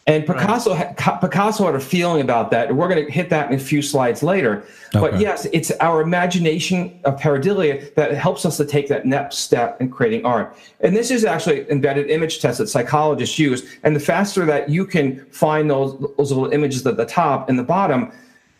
And 0.06 0.26
Picasso, 0.26 0.74
ha- 0.74 1.18
Picasso 1.18 1.66
had 1.66 1.76
a 1.76 1.80
feeling 1.80 2.22
about 2.22 2.52
that. 2.52 2.76
We're 2.76 2.90
going 2.90 3.06
to 3.06 3.12
hit 3.12 3.30
that 3.30 3.50
in 3.50 3.56
a 3.56 3.60
few 3.60 3.82
slides 3.82 4.22
later. 4.22 4.66
But 4.92 5.18
yes, 5.20 5.46
it's 5.54 5.72
our 5.80 6.02
imagination 6.02 7.00
of 7.06 7.20
pareidolia 7.20 7.94
that 7.96 8.14
helps 8.14 8.46
us 8.46 8.58
to 8.58 8.66
take 8.66 8.90
that 8.90 9.06
next 9.06 9.38
step 9.38 9.80
in 9.80 9.90
creating 9.90 10.26
art. 10.26 10.58
And 10.82 10.96
this 10.96 11.10
is 11.10 11.24
actually 11.24 11.70
embedded 11.72 12.10
image 12.10 12.42
tests 12.42 12.58
that 12.58 12.68
psychologists 12.68 13.40
use. 13.40 13.64
And 13.84 13.96
the 13.96 14.02
faster 14.02 14.46
that 14.46 14.70
you 14.70 14.86
can 14.86 15.26
find 15.28 15.70
those, 15.70 15.98
those 16.18 16.32
little 16.32 16.52
images 16.52 16.86
at 16.86 16.98
the 16.98 17.06
top 17.06 17.48
and 17.48 17.58
the 17.58 17.64
bottom 17.64 18.12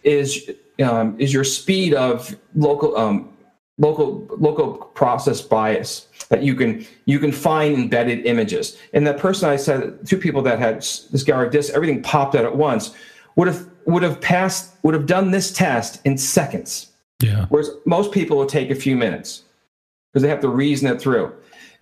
is 0.04 0.50
um, 0.82 1.16
is 1.20 1.34
your 1.34 1.44
speed 1.44 1.94
of 1.94 2.36
local 2.56 2.98
um, 2.98 3.33
local 3.78 4.28
local 4.38 4.74
process 4.74 5.42
bias 5.42 6.08
that 6.30 6.44
you 6.44 6.56
can 6.56 6.86
you 7.06 7.20
can 7.20 7.32
find 7.32 7.74
embedded 7.74 8.26
images. 8.26 8.78
And 8.94 9.06
that 9.08 9.18
person 9.18 9.50
I 9.50 9.56
said, 9.56 10.06
two 10.06 10.18
people 10.18 10.42
that 10.44 10.60
had 10.60 10.78
s- 10.78 11.08
this 11.12 11.24
everything 11.72 12.02
popped 12.04 12.36
out 12.36 12.46
at 12.46 12.56
once, 12.56 12.94
would 13.36 13.48
have 13.48 13.68
would 13.86 14.04
have 14.04 14.22
passed 14.22 14.76
would 14.84 14.94
have 14.94 15.06
done 15.06 15.32
this 15.32 15.52
test 15.52 16.02
in 16.06 16.18
seconds, 16.18 16.92
yeah. 17.22 17.48
whereas 17.50 17.72
most 17.86 18.12
people 18.12 18.38
would 18.38 18.50
take 18.50 18.70
a 18.70 18.76
few 18.76 18.96
minutes 18.96 19.44
because 20.12 20.22
they 20.22 20.30
have 20.30 20.42
to 20.42 20.50
reason 20.50 20.88
it 20.88 21.02
through. 21.02 21.34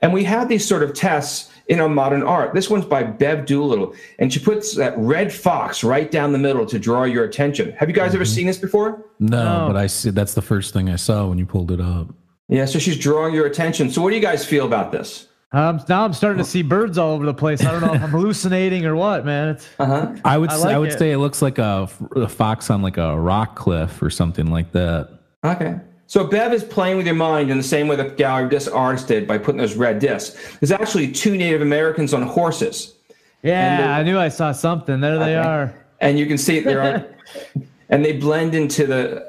And 0.02 0.14
we 0.14 0.24
have 0.24 0.50
these 0.50 0.68
sort 0.68 0.82
of 0.82 0.94
tests 0.94 1.51
in 1.68 1.80
our 1.80 1.90
modern 1.90 2.24
art. 2.24 2.54
This 2.54 2.70
one's 2.70 2.86
by 2.86 3.04
Bev 3.04 3.46
Doolittle, 3.46 3.94
and 4.20 4.32
she 4.32 4.40
puts 4.40 4.76
that 4.76 4.94
red 4.98 5.32
fox 5.34 5.84
right 5.84 6.10
down 6.12 6.32
the 6.32 6.38
middle 6.40 6.66
to 6.66 6.78
draw 6.80 7.04
your 7.04 7.24
attention. 7.24 7.72
Have 7.74 7.90
you 7.90 7.96
guys 7.96 8.14
ever 8.16 8.26
seen 8.26 8.48
this 8.48 8.58
before? 8.58 9.06
No, 9.20 9.44
No. 9.62 9.68
but 9.68 9.76
I 9.78 9.88
see 9.88 10.10
that's 10.10 10.34
the 10.34 10.42
first 10.42 10.74
thing 10.74 10.90
I 10.90 10.96
saw 10.98 11.28
when 11.28 11.38
you 11.38 11.46
pulled 11.46 11.72
it 11.72 11.82
up. 11.82 12.08
Yeah, 12.50 12.66
so 12.66 12.80
she's 12.80 12.98
drawing 12.98 13.34
your 13.34 13.46
attention. 13.46 13.90
So 13.92 14.02
what 14.02 14.10
do 14.10 14.16
you 14.18 14.22
guys 14.22 14.46
feel 14.46 14.66
about 14.66 14.92
this? 14.92 15.28
Um, 15.54 15.82
now 15.90 16.06
I'm 16.06 16.14
starting 16.14 16.38
to 16.38 16.50
see 16.50 16.62
birds 16.64 16.98
all 16.98 17.12
over 17.14 17.26
the 17.26 17.34
place. 17.34 17.64
I 17.66 17.72
don't 17.72 17.82
know 17.82 17.94
if 17.94 18.02
I'm 18.02 18.10
hallucinating 18.12 18.86
or 18.86 18.96
what, 18.96 19.26
man. 19.26 19.50
It's, 19.50 19.68
Uh-huh. 19.80 20.16
I 20.24 20.38
would 20.38 20.50
I 20.50 20.58
say, 20.58 20.74
I 20.74 20.78
would 20.78 20.90
it. 20.94 20.98
say 21.00 21.12
it 21.12 21.18
looks 21.18 21.42
like 21.42 21.58
a, 21.60 21.90
a 22.16 22.28
fox 22.30 22.70
on 22.70 22.82
like 22.82 22.98
a 22.98 23.20
rock 23.20 23.56
cliff 23.58 24.02
or 24.02 24.10
something 24.10 24.48
like 24.48 24.72
that. 24.72 25.10
Okay. 25.44 25.76
So 26.12 26.26
Bev 26.26 26.52
is 26.52 26.62
playing 26.62 26.98
with 26.98 27.06
your 27.06 27.16
mind 27.16 27.50
in 27.50 27.56
the 27.56 27.64
same 27.64 27.88
way 27.88 27.96
that 27.96 28.18
Gallery 28.18 28.44
of 28.44 28.50
Disc 28.50 28.70
artist 28.76 29.08
did 29.08 29.26
by 29.26 29.38
putting 29.38 29.62
those 29.62 29.76
red 29.76 30.00
discs. 30.00 30.58
There's 30.58 30.70
actually 30.74 31.10
two 31.10 31.38
Native 31.38 31.62
Americans 31.62 32.14
on 32.14 32.22
horses, 32.24 32.96
yeah, 33.44 33.80
And 33.80 33.92
I 33.94 34.04
knew 34.04 34.20
I 34.20 34.28
saw 34.28 34.52
something. 34.52 35.00
There 35.00 35.18
they 35.18 35.36
are. 35.38 35.74
and 36.02 36.20
you 36.20 36.26
can 36.26 36.38
see 36.38 36.58
it 36.58 36.66
there, 36.66 36.82
on- 36.84 37.66
and 37.90 38.04
they 38.04 38.12
blend 38.12 38.56
into 38.56 38.86
the 38.86 39.26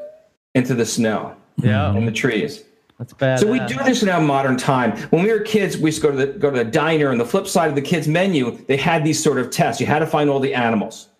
into 0.57 0.75
the 0.75 0.85
snow 0.85 1.37
Yeah, 1.59 1.95
and 1.95 2.05
the 2.09 2.11
trees. 2.11 2.65
that's 2.99 3.13
bad. 3.13 3.39
So 3.39 3.47
we 3.47 3.61
do 3.61 3.77
this 3.85 4.03
in 4.03 4.09
our 4.09 4.21
modern 4.21 4.57
time. 4.57 4.97
When 5.11 5.23
we 5.23 5.31
were 5.31 5.39
kids, 5.39 5.79
we 5.79 5.91
used 5.91 6.03
to 6.03 6.09
go 6.09 6.11
to 6.11 6.27
the 6.27 6.33
go 6.37 6.51
to 6.51 6.65
the 6.65 6.65
diner, 6.69 7.11
and 7.11 7.21
the 7.21 7.25
flip 7.25 7.47
side 7.47 7.69
of 7.69 7.77
the 7.77 7.81
kids' 7.83 8.09
menu, 8.09 8.59
they 8.67 8.77
had 8.77 9.05
these 9.05 9.23
sort 9.23 9.39
of 9.39 9.51
tests. 9.51 9.81
You 9.81 9.87
had 9.87 10.01
to 10.01 10.07
find 10.09 10.29
all 10.29 10.41
the 10.41 10.53
animals. 10.53 11.11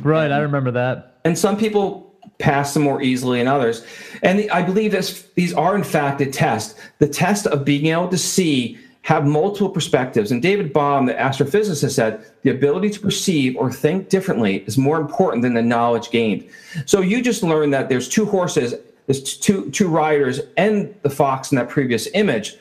Right, 0.00 0.32
I 0.32 0.38
remember 0.38 0.72
that. 0.72 1.20
and 1.24 1.38
some 1.38 1.56
people 1.56 2.11
pass 2.38 2.74
them 2.74 2.82
more 2.82 3.02
easily 3.02 3.38
than 3.38 3.48
others. 3.48 3.86
And 4.22 4.38
the, 4.38 4.50
I 4.50 4.62
believe 4.62 4.92
this, 4.92 5.28
these 5.34 5.54
are 5.54 5.76
in 5.76 5.84
fact 5.84 6.20
a 6.20 6.26
test, 6.26 6.76
the 6.98 7.08
test 7.08 7.46
of 7.46 7.64
being 7.64 7.86
able 7.86 8.08
to 8.08 8.18
see, 8.18 8.78
have 9.02 9.26
multiple 9.26 9.68
perspectives. 9.68 10.30
And 10.30 10.40
David 10.40 10.72
Bohm, 10.72 11.06
the 11.06 11.14
astrophysicist, 11.14 11.90
said 11.90 12.24
the 12.42 12.50
ability 12.50 12.90
to 12.90 13.00
perceive 13.00 13.56
or 13.56 13.70
think 13.70 14.08
differently 14.08 14.58
is 14.66 14.78
more 14.78 15.00
important 15.00 15.42
than 15.42 15.54
the 15.54 15.62
knowledge 15.62 16.10
gained. 16.10 16.48
So 16.86 17.00
you 17.00 17.20
just 17.20 17.42
learned 17.42 17.74
that 17.74 17.88
there's 17.88 18.08
two 18.08 18.24
horses, 18.24 18.74
there's 19.06 19.36
two 19.38 19.70
two 19.70 19.88
riders, 19.88 20.40
and 20.56 20.94
the 21.02 21.10
fox 21.10 21.50
in 21.50 21.58
that 21.58 21.68
previous 21.68 22.08
image. 22.14 22.54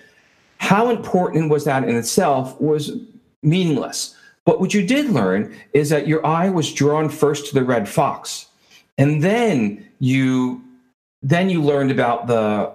How 0.58 0.90
important 0.90 1.50
was 1.52 1.64
that 1.66 1.84
in 1.88 1.96
itself 1.96 2.60
was 2.60 2.92
meaningless. 3.44 4.16
But 4.44 4.60
what 4.60 4.74
you 4.74 4.86
did 4.86 5.12
learn 5.12 5.56
is 5.74 5.90
that 5.90 6.08
your 6.08 6.26
eye 6.26 6.50
was 6.50 6.74
drawn 6.74 7.10
first 7.10 7.48
to 7.48 7.54
the 7.54 7.64
red 7.64 7.88
fox 7.88 8.48
and 9.02 9.24
then 9.24 9.84
you 9.98 10.64
then 11.24 11.50
you 11.50 11.62
learned 11.64 11.90
about 11.90 12.28
the 12.28 12.72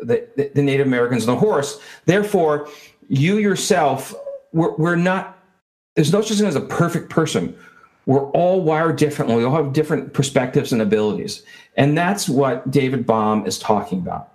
the, 0.00 0.50
the 0.54 0.62
Native 0.62 0.86
Americans 0.86 1.26
and 1.26 1.36
the 1.36 1.40
horse. 1.40 1.80
Therefore, 2.06 2.68
you 3.08 3.38
yourself 3.38 4.14
we're, 4.52 4.74
we're 4.74 4.96
not. 4.96 5.38
There's 5.94 6.12
no 6.12 6.22
such 6.22 6.38
thing 6.38 6.48
as 6.48 6.56
a 6.56 6.60
perfect 6.60 7.08
person. 7.08 7.56
We're 8.06 8.28
all 8.32 8.62
wired 8.62 8.96
differently. 8.96 9.36
We 9.36 9.44
all 9.44 9.54
have 9.54 9.72
different 9.72 10.12
perspectives 10.12 10.72
and 10.72 10.82
abilities, 10.82 11.42
and 11.76 11.96
that's 11.96 12.28
what 12.28 12.68
David 12.70 13.06
Bohm 13.06 13.46
is 13.46 13.58
talking 13.58 14.00
about. 14.00 14.33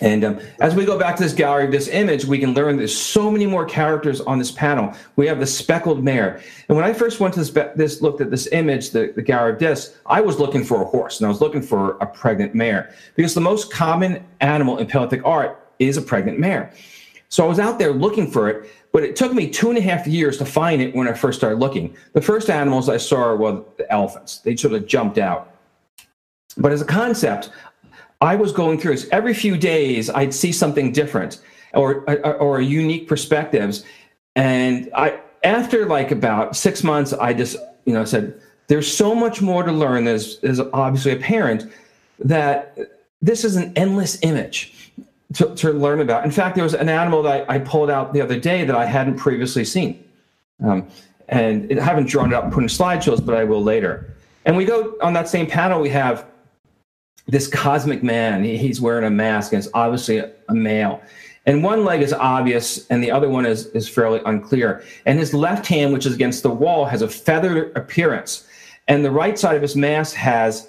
And 0.00 0.24
um, 0.24 0.40
as 0.58 0.74
we 0.74 0.84
go 0.84 0.98
back 0.98 1.14
to 1.16 1.22
this 1.22 1.32
gallery 1.32 1.66
of 1.66 1.70
this 1.70 1.86
image, 1.86 2.24
we 2.24 2.40
can 2.40 2.52
learn 2.52 2.76
there's 2.76 2.96
so 2.96 3.30
many 3.30 3.46
more 3.46 3.64
characters 3.64 4.20
on 4.20 4.40
this 4.40 4.50
panel. 4.50 4.92
We 5.14 5.28
have 5.28 5.38
the 5.38 5.46
speckled 5.46 6.02
mare. 6.02 6.42
And 6.68 6.76
when 6.76 6.84
I 6.84 6.92
first 6.92 7.20
went 7.20 7.32
to 7.34 7.44
this, 7.44 7.50
this 7.76 8.02
looked 8.02 8.20
at 8.20 8.28
this 8.28 8.48
image, 8.48 8.90
the, 8.90 9.12
the 9.14 9.22
gallery 9.22 9.52
of 9.52 9.60
this, 9.60 9.96
I 10.06 10.20
was 10.20 10.40
looking 10.40 10.64
for 10.64 10.82
a 10.82 10.84
horse 10.84 11.20
and 11.20 11.26
I 11.26 11.28
was 11.28 11.40
looking 11.40 11.62
for 11.62 11.92
a 11.98 12.06
pregnant 12.06 12.56
mare 12.56 12.92
because 13.14 13.34
the 13.34 13.40
most 13.40 13.72
common 13.72 14.24
animal 14.40 14.78
in 14.78 14.88
Paleolithic 14.88 15.24
art 15.24 15.64
is 15.78 15.96
a 15.96 16.02
pregnant 16.02 16.40
mare. 16.40 16.72
So 17.28 17.44
I 17.44 17.48
was 17.48 17.60
out 17.60 17.78
there 17.78 17.92
looking 17.92 18.28
for 18.28 18.48
it, 18.48 18.68
but 18.92 19.04
it 19.04 19.14
took 19.14 19.32
me 19.32 19.48
two 19.48 19.68
and 19.68 19.78
a 19.78 19.80
half 19.80 20.08
years 20.08 20.38
to 20.38 20.44
find 20.44 20.82
it 20.82 20.92
when 20.94 21.06
I 21.06 21.12
first 21.12 21.38
started 21.38 21.60
looking. 21.60 21.96
The 22.14 22.20
first 22.20 22.50
animals 22.50 22.88
I 22.88 22.96
saw 22.96 23.36
were 23.36 23.62
the 23.76 23.90
elephants. 23.92 24.38
They 24.38 24.56
sort 24.56 24.74
of 24.74 24.86
jumped 24.86 25.18
out. 25.18 25.52
But 26.56 26.72
as 26.72 26.82
a 26.82 26.84
concept, 26.84 27.50
I 28.20 28.36
was 28.36 28.52
going 28.52 28.78
through 28.78 28.92
this 28.92 29.08
every 29.12 29.34
few 29.34 29.56
days. 29.56 30.10
I'd 30.10 30.34
see 30.34 30.52
something 30.52 30.92
different, 30.92 31.40
or 31.74 32.04
or, 32.08 32.34
or 32.36 32.60
unique 32.60 33.08
perspectives, 33.08 33.84
and 34.36 34.90
I 34.94 35.20
after 35.42 35.86
like 35.86 36.10
about 36.10 36.56
six 36.56 36.82
months, 36.82 37.12
I 37.12 37.34
just 37.34 37.56
you 37.84 37.92
know 37.92 38.04
said, 38.04 38.40
"There's 38.68 38.90
so 38.90 39.14
much 39.14 39.42
more 39.42 39.62
to 39.62 39.72
learn." 39.72 40.04
There's 40.04 40.38
is 40.38 40.60
obviously 40.60 41.12
apparent 41.12 41.70
that 42.18 42.78
this 43.20 43.44
is 43.44 43.56
an 43.56 43.72
endless 43.76 44.18
image 44.22 44.90
to, 45.34 45.54
to 45.56 45.72
learn 45.72 46.00
about. 46.00 46.24
In 46.24 46.30
fact, 46.30 46.54
there 46.54 46.64
was 46.64 46.74
an 46.74 46.88
animal 46.88 47.22
that 47.22 47.48
I, 47.48 47.56
I 47.56 47.58
pulled 47.58 47.90
out 47.90 48.12
the 48.12 48.20
other 48.20 48.38
day 48.38 48.64
that 48.64 48.76
I 48.76 48.86
hadn't 48.86 49.16
previously 49.16 49.64
seen, 49.64 50.02
um, 50.64 50.88
and 51.28 51.78
I 51.78 51.84
haven't 51.84 52.06
drawn 52.06 52.32
it 52.32 52.34
up 52.34 52.44
and 52.44 52.52
put 52.52 52.62
in 52.62 52.68
slideshows, 52.68 53.24
but 53.24 53.34
I 53.34 53.44
will 53.44 53.62
later. 53.62 54.14
And 54.44 54.56
we 54.56 54.64
go 54.64 54.94
on 55.02 55.14
that 55.14 55.28
same 55.28 55.46
panel. 55.46 55.80
We 55.80 55.88
have 55.90 56.26
this 57.26 57.46
cosmic 57.46 58.02
man. 58.02 58.44
He, 58.44 58.56
he's 58.56 58.80
wearing 58.80 59.04
a 59.04 59.10
mask 59.10 59.52
and 59.52 59.62
it's 59.62 59.72
obviously 59.74 60.18
a, 60.18 60.30
a 60.48 60.54
male. 60.54 61.02
And 61.46 61.62
one 61.62 61.84
leg 61.84 62.00
is 62.00 62.12
obvious 62.12 62.86
and 62.88 63.02
the 63.02 63.10
other 63.10 63.28
one 63.28 63.44
is, 63.44 63.66
is 63.68 63.88
fairly 63.88 64.20
unclear. 64.24 64.82
And 65.06 65.18
his 65.18 65.34
left 65.34 65.66
hand, 65.66 65.92
which 65.92 66.06
is 66.06 66.14
against 66.14 66.42
the 66.42 66.50
wall, 66.50 66.86
has 66.86 67.02
a 67.02 67.08
feathered 67.08 67.76
appearance. 67.76 68.46
And 68.88 69.04
the 69.04 69.10
right 69.10 69.38
side 69.38 69.56
of 69.56 69.62
his 69.62 69.76
mask 69.76 70.14
has 70.16 70.68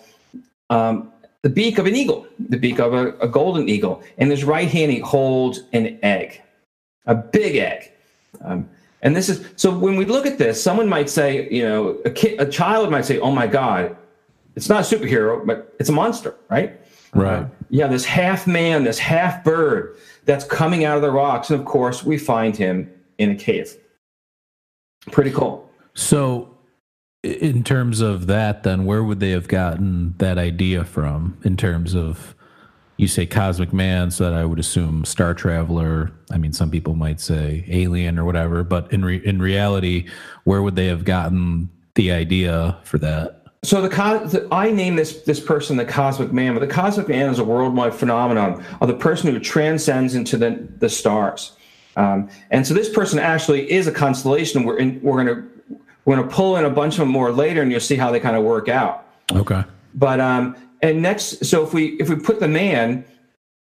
um, 0.70 1.12
the 1.42 1.50
beak 1.50 1.78
of 1.78 1.86
an 1.86 1.96
eagle, 1.96 2.26
the 2.50 2.58
beak 2.58 2.80
of 2.80 2.94
a, 2.94 3.10
a 3.20 3.28
golden 3.28 3.70
eagle. 3.70 4.04
And 4.18 4.32
his 4.32 4.44
right 4.44 4.68
hand, 4.68 4.92
he 4.92 5.00
holds 5.00 5.62
an 5.74 6.00
egg, 6.04 6.42
a 7.06 7.16
big 7.16 7.58
egg. 7.58 7.92
Um, 8.44 8.70
and 9.02 9.16
this 9.16 9.30
is 9.30 9.48
so 9.56 9.78
when 9.78 9.96
we 9.96 10.06
look 10.06 10.26
at 10.26 10.38
this, 10.38 10.62
someone 10.62 10.90
might 10.90 11.10
say, 11.10 11.48
you 11.50 11.64
know, 11.64 11.90
a, 12.06 12.10
kid, 12.10 12.42
a 12.42 12.46
child 12.50 12.90
might 12.90 13.06
say, 13.06 13.20
oh 13.20 13.32
my 13.32 13.46
God, 13.46 13.96
it's 14.56 14.70
not 14.70 14.92
a 14.92 14.96
superhero, 14.96 15.46
but 15.46 15.76
it's 15.80 15.90
a 15.90 15.94
monster, 15.94 16.36
right? 16.50 16.80
Right. 17.14 17.48
Yeah, 17.70 17.88
this 17.88 18.06
half 18.06 18.46
man, 18.46 18.84
this 18.84 19.00
half 19.00 19.44
bird 19.44 19.98
that's 20.26 20.44
coming 20.44 20.84
out 20.84 20.98
of 20.98 21.02
the 21.02 21.12
rocks. 21.12 21.50
And 21.50 21.60
of 21.60 21.66
course, 21.66 22.04
we 22.04 22.18
find 22.18 22.56
him 22.56 22.92
in 23.18 23.32
a 23.32 23.36
cave. 23.36 23.78
Pretty 25.12 25.32
cool. 25.32 25.70
So, 25.94 26.58
in 27.24 27.64
terms 27.64 28.02
of 28.02 28.28
that, 28.28 28.64
then 28.64 28.86
where 28.86 29.04
would 29.04 29.20
they 29.20 29.32
have 29.32 29.48
gotten 29.48 30.14
that 30.18 30.38
idea 30.38 30.84
from? 30.84 31.40
In 31.44 31.58
terms 31.58 31.96
of, 31.96 32.36
you 32.98 33.08
say 33.08 33.26
cosmic 33.26 33.74
man, 33.74 34.12
so 34.12 34.26
that 34.26 34.34
I 34.34 34.46
would 34.46 34.60
assume 34.60 35.06
star 35.06 35.34
traveler. 35.34 36.12
I 36.32 36.38
mean, 36.38 36.54
some 36.54 36.70
people 36.70 36.96
might 36.96 37.20
say 37.20 37.66
alien 37.68 38.20
or 38.20 38.26
whatever, 38.26 38.64
but 38.64 38.92
in 38.92 39.04
re- 39.06 39.26
in 39.26 39.42
reality, 39.42 40.08
where 40.44 40.62
would 40.62 40.76
they 40.76 40.88
have 40.88 41.06
gotten 41.06 41.70
the 41.96 42.12
idea 42.12 42.78
for 42.84 42.98
that? 43.00 43.45
So 43.66 43.82
the, 43.82 43.90
the 43.90 44.48
I 44.52 44.70
name 44.70 44.96
this 44.96 45.24
this 45.24 45.40
person 45.40 45.76
the 45.76 45.86
cosmic 45.86 46.32
man, 46.32 46.54
but 46.54 46.60
the 46.60 46.74
cosmic 46.74 47.08
man 47.08 47.30
is 47.32 47.40
a 47.40 47.44
worldwide 47.44 47.96
phenomenon 47.96 48.64
of 48.80 48.88
the 48.88 48.94
person 48.94 49.32
who 49.32 49.40
transcends 49.40 50.14
into 50.14 50.38
the 50.38 50.68
the 50.78 50.90
stars. 50.90 51.54
Um, 51.98 52.30
and 52.52 52.68
so 52.68 52.74
this 52.74 52.90
person 52.90 53.18
actually 53.20 53.72
is 53.72 53.88
a 53.88 53.92
constellation. 53.92 54.64
We're 54.64 54.78
in, 54.78 55.02
we're 55.02 55.24
going 55.24 55.36
to 55.36 55.80
we're 56.04 56.18
to 56.18 56.28
pull 56.28 56.58
in 56.58 56.66
a 56.66 56.70
bunch 56.70 56.96
of 56.96 57.00
them 57.00 57.10
more 57.10 57.32
later, 57.32 57.62
and 57.64 57.72
you'll 57.72 57.80
see 57.80 57.96
how 57.96 58.12
they 58.12 58.20
kind 58.20 58.36
of 58.36 58.44
work 58.44 58.70
out. 58.70 59.08
Okay. 59.32 59.64
But 59.96 60.20
um, 60.20 60.56
and 60.82 61.02
next, 61.02 61.44
so 61.44 61.64
if 61.64 61.74
we 61.74 62.00
if 62.00 62.08
we 62.10 62.16
put 62.16 62.40
the 62.40 62.48
man 62.48 63.04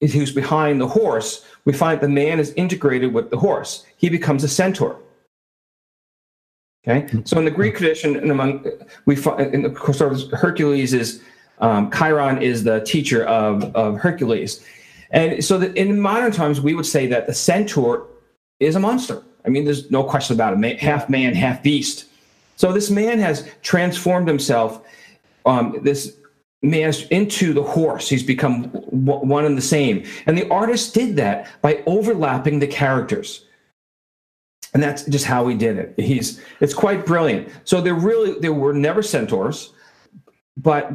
who's 0.01 0.33
behind 0.33 0.81
the 0.81 0.87
horse, 0.87 1.45
we 1.65 1.73
find 1.73 2.01
the 2.01 2.09
man 2.09 2.39
is 2.39 2.53
integrated 2.53 3.13
with 3.13 3.31
the 3.31 3.39
horse. 3.39 3.85
He 3.97 4.09
becomes 4.09 4.45
a 4.45 4.49
centaur. 4.49 4.97
Okay, 6.87 7.07
so 7.25 7.38
in 7.38 7.45
the 7.45 7.51
Greek 7.51 7.77
tradition, 7.77 8.17
and 8.17 8.31
among 8.31 8.64
we 9.05 9.17
find, 9.17 9.55
in 9.55 9.62
the 9.62 9.71
course 9.71 10.01
of 10.01 10.31
Hercules 10.31 10.95
is 10.95 11.23
um, 11.59 11.91
Chiron 11.91 12.41
is 12.41 12.64
the 12.64 12.81
teacher 12.81 13.25
of 13.25 13.64
of 13.75 13.99
Hercules, 13.99 14.64
and 15.11 15.45
so 15.45 15.59
that 15.59 15.77
in 15.77 16.01
modern 16.01 16.33
times 16.33 16.61
we 16.61 16.75
would 16.75 16.87
say 16.87 17.07
that 17.09 17.27
the 17.27 17.35
centaur 17.35 18.07
is 18.61 18.77
a 18.77 18.81
monster. 18.81 19.23
I 19.45 19.51
mean, 19.51 19.64
there's 19.64 19.91
no 19.91 20.05
question 20.05 20.35
about 20.35 20.62
it. 20.62 20.81
half 20.81 21.09
man, 21.09 21.35
half 21.35 21.62
beast. 21.62 22.07
So 22.57 22.73
this 22.73 22.91
man 22.91 23.19
has 23.19 23.49
transformed 23.62 24.29
himself. 24.29 24.85
Um, 25.47 25.79
this 25.83 26.17
man 26.62 26.93
into 27.11 27.53
the 27.53 27.62
horse. 27.62 28.09
He's 28.09 28.23
become 28.23 28.64
one 28.64 29.45
and 29.45 29.57
the 29.57 29.62
same. 29.62 30.05
And 30.27 30.37
the 30.37 30.49
artist 30.51 30.93
did 30.93 31.17
that 31.17 31.49
by 31.62 31.83
overlapping 31.87 32.59
the 32.59 32.67
characters. 32.67 33.45
And 34.74 34.83
that's 34.83 35.04
just 35.04 35.24
how 35.24 35.48
he 35.48 35.57
did 35.57 35.78
it. 35.78 35.94
He's 35.96 36.42
it's 36.61 36.74
quite 36.74 37.07
brilliant. 37.07 37.48
So 37.64 37.81
there 37.81 37.94
really 37.94 38.38
there 38.38 38.52
were 38.52 38.74
never 38.74 39.02
centaurs, 39.02 39.72
but 40.57 40.92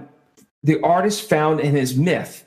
the 0.63 0.79
artist 0.81 1.27
found 1.27 1.59
in 1.59 1.75
his 1.75 1.95
myth 1.95 2.45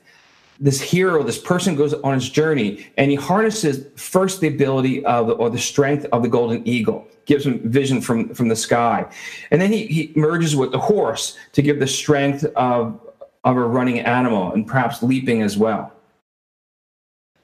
this 0.59 0.81
hero, 0.81 1.23
this 1.23 1.37
person 1.37 1.75
goes 1.75 1.93
on 1.93 2.15
his 2.15 2.29
journey, 2.29 2.87
and 2.97 3.11
he 3.11 3.15
harnesses 3.15 3.85
first 3.95 4.41
the 4.41 4.47
ability 4.47 5.05
of 5.05 5.29
or 5.39 5.49
the 5.49 5.59
strength 5.59 6.05
of 6.11 6.23
the 6.23 6.29
golden 6.29 6.67
eagle, 6.67 7.07
gives 7.25 7.45
him 7.45 7.59
vision 7.69 8.01
from 8.01 8.33
from 8.33 8.47
the 8.47 8.55
sky, 8.55 9.05
and 9.51 9.61
then 9.61 9.71
he, 9.71 9.85
he 9.87 10.13
merges 10.15 10.55
with 10.55 10.71
the 10.71 10.79
horse 10.79 11.37
to 11.53 11.61
give 11.61 11.79
the 11.79 11.87
strength 11.87 12.43
of 12.55 12.99
of 13.43 13.55
a 13.55 13.61
running 13.61 13.99
animal 13.99 14.51
and 14.53 14.67
perhaps 14.67 15.03
leaping 15.03 15.41
as 15.41 15.57
well. 15.57 15.93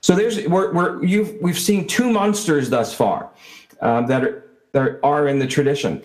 So 0.01 0.15
there's 0.15 0.45
we're, 0.47 0.73
we're 0.73 1.03
you've 1.03 1.35
we've 1.41 1.59
seen 1.59 1.87
two 1.87 2.11
monsters 2.11 2.69
thus 2.69 2.93
far 2.93 3.29
um, 3.83 4.07
that 4.07 4.23
are 4.23 4.43
that 4.71 4.99
are 5.03 5.27
in 5.27 5.37
the 5.37 5.47
tradition, 5.47 6.01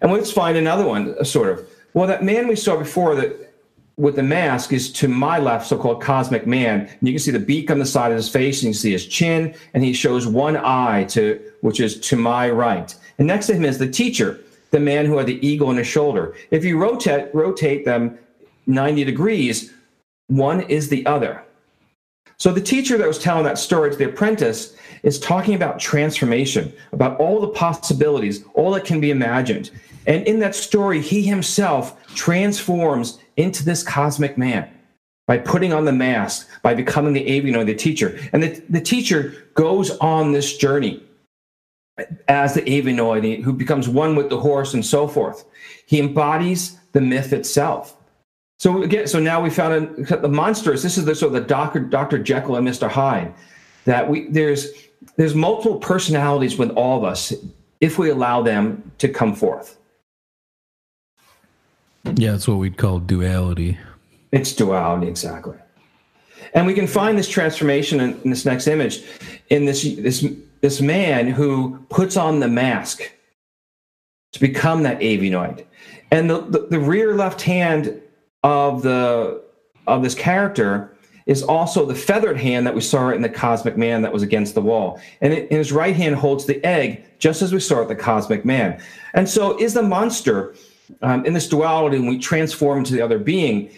and 0.00 0.10
let's 0.12 0.32
find 0.32 0.56
another 0.56 0.84
one. 0.84 1.24
Sort 1.24 1.50
of 1.50 1.68
well, 1.94 2.06
that 2.08 2.24
man 2.24 2.48
we 2.48 2.56
saw 2.56 2.76
before 2.76 3.14
that 3.14 3.48
with 3.96 4.14
the 4.14 4.22
mask 4.22 4.72
is 4.72 4.92
to 4.92 5.08
my 5.08 5.38
left, 5.38 5.66
so-called 5.66 6.00
cosmic 6.00 6.46
man. 6.46 6.82
And 6.82 7.08
you 7.08 7.12
can 7.12 7.18
see 7.18 7.32
the 7.32 7.40
beak 7.40 7.68
on 7.68 7.80
the 7.80 7.86
side 7.86 8.12
of 8.12 8.16
his 8.16 8.28
face, 8.28 8.62
and 8.62 8.68
you 8.68 8.74
see 8.74 8.92
his 8.92 9.06
chin, 9.06 9.54
and 9.74 9.82
he 9.82 9.92
shows 9.92 10.26
one 10.26 10.56
eye 10.56 11.04
to 11.10 11.40
which 11.62 11.80
is 11.80 11.98
to 12.00 12.16
my 12.16 12.48
right. 12.48 12.94
And 13.18 13.26
next 13.26 13.48
to 13.48 13.54
him 13.54 13.64
is 13.64 13.78
the 13.78 13.90
teacher, 13.90 14.40
the 14.70 14.78
man 14.78 15.06
who 15.06 15.18
had 15.18 15.26
the 15.26 15.44
eagle 15.46 15.68
on 15.68 15.76
his 15.76 15.86
shoulder. 15.86 16.34
If 16.50 16.64
you 16.64 16.78
rotate 16.78 17.34
rotate 17.34 17.84
them 17.84 18.18
90 18.66 19.04
degrees, 19.04 19.72
one 20.28 20.60
is 20.62 20.88
the 20.88 21.04
other. 21.04 21.42
So 22.36 22.52
the 22.52 22.60
teacher 22.60 22.96
that 22.98 23.08
was 23.08 23.18
telling 23.18 23.44
that 23.44 23.58
story 23.58 23.90
to 23.90 23.96
the 23.96 24.10
apprentice 24.10 24.76
is 25.02 25.18
talking 25.18 25.54
about 25.54 25.78
transformation, 25.78 26.72
about 26.92 27.18
all 27.18 27.40
the 27.40 27.48
possibilities, 27.48 28.44
all 28.54 28.70
that 28.72 28.84
can 28.84 29.00
be 29.00 29.10
imagined. 29.10 29.70
And 30.06 30.26
in 30.26 30.38
that 30.40 30.54
story, 30.54 31.00
he 31.00 31.22
himself 31.22 32.02
transforms 32.14 33.18
into 33.36 33.64
this 33.64 33.82
cosmic 33.82 34.38
man 34.38 34.70
by 35.26 35.38
putting 35.38 35.72
on 35.72 35.84
the 35.84 35.92
mask, 35.92 36.48
by 36.62 36.74
becoming 36.74 37.12
the 37.12 37.26
avian 37.26 37.66
the 37.66 37.74
teacher. 37.74 38.18
And 38.32 38.42
the, 38.42 38.62
the 38.70 38.80
teacher 38.80 39.34
goes 39.54 39.90
on 39.98 40.32
this 40.32 40.56
journey 40.56 41.02
as 42.28 42.54
the 42.54 42.62
avianoid 42.62 43.42
who 43.42 43.52
becomes 43.52 43.88
one 43.88 44.16
with 44.16 44.30
the 44.30 44.40
horse 44.40 44.72
and 44.72 44.86
so 44.86 45.06
forth. 45.06 45.44
He 45.84 46.00
embodies 46.00 46.78
the 46.92 47.00
myth 47.00 47.32
itself. 47.32 47.96
So 48.58 48.82
again, 48.82 49.06
so 49.06 49.20
now 49.20 49.42
we 49.42 49.50
found 49.50 49.74
a, 50.08 50.16
the 50.16 50.28
monsters. 50.28 50.82
This 50.82 50.96
is 50.96 51.04
the 51.04 51.14
sort 51.14 51.34
of 51.34 51.42
the 51.42 51.48
Doctor 51.48 51.80
Doctor 51.80 52.18
Jekyll 52.18 52.56
and 52.56 52.64
Mister 52.64 52.88
Hyde. 52.88 53.34
That 53.84 54.08
we 54.08 54.28
there's 54.28 54.68
there's 55.16 55.34
multiple 55.34 55.78
personalities 55.78 56.56
with 56.56 56.70
all 56.70 56.98
of 56.98 57.04
us 57.04 57.32
if 57.80 57.98
we 57.98 58.10
allow 58.10 58.42
them 58.42 58.90
to 58.98 59.08
come 59.08 59.34
forth. 59.34 59.78
Yeah, 62.04 62.32
that's 62.32 62.48
what 62.48 62.56
we'd 62.58 62.76
call 62.76 63.00
duality. 63.00 63.78
It's 64.32 64.52
duality, 64.52 65.08
exactly. 65.08 65.56
And 66.54 66.66
we 66.66 66.74
can 66.74 66.86
find 66.86 67.18
this 67.18 67.28
transformation 67.28 68.00
in, 68.00 68.20
in 68.22 68.30
this 68.30 68.44
next 68.44 68.66
image 68.66 69.02
in 69.50 69.64
this 69.64 69.82
this 69.82 70.26
this 70.60 70.80
man 70.80 71.28
who 71.28 71.78
puts 71.90 72.16
on 72.16 72.40
the 72.40 72.48
mask 72.48 73.10
to 74.32 74.40
become 74.40 74.82
that 74.82 74.98
avianoid. 75.00 75.64
And 76.10 76.28
the, 76.28 76.40
the, 76.40 76.58
the 76.70 76.80
rear 76.80 77.14
left 77.14 77.42
hand 77.42 78.00
of 78.42 78.82
the 78.82 79.42
of 79.86 80.02
this 80.02 80.14
character 80.14 80.94
is 81.28 81.42
also 81.42 81.86
the 81.86 81.94
feathered 81.94 82.38
hand 82.38 82.66
that 82.66 82.74
we 82.74 82.80
saw 82.80 83.10
in 83.10 83.22
the 83.22 83.28
cosmic 83.28 83.76
man 83.76 84.02
that 84.02 84.12
was 84.12 84.22
against 84.22 84.54
the 84.54 84.62
wall. 84.62 85.00
And 85.20 85.32
in 85.32 85.56
his 85.56 85.70
right 85.70 85.94
hand 85.94 86.16
holds 86.16 86.46
the 86.46 86.64
egg, 86.64 87.04
just 87.20 87.42
as 87.42 87.52
we 87.52 87.60
saw 87.60 87.82
at 87.82 87.88
the 87.88 87.94
cosmic 87.94 88.44
man. 88.44 88.80
And 89.12 89.28
so 89.28 89.56
is 89.58 89.74
the 89.74 89.82
monster 89.82 90.54
um, 91.02 91.26
in 91.26 91.34
this 91.34 91.46
duality, 91.46 91.98
when 91.98 92.08
we 92.08 92.18
transform 92.18 92.78
into 92.78 92.94
the 92.94 93.02
other 93.02 93.18
being, 93.18 93.70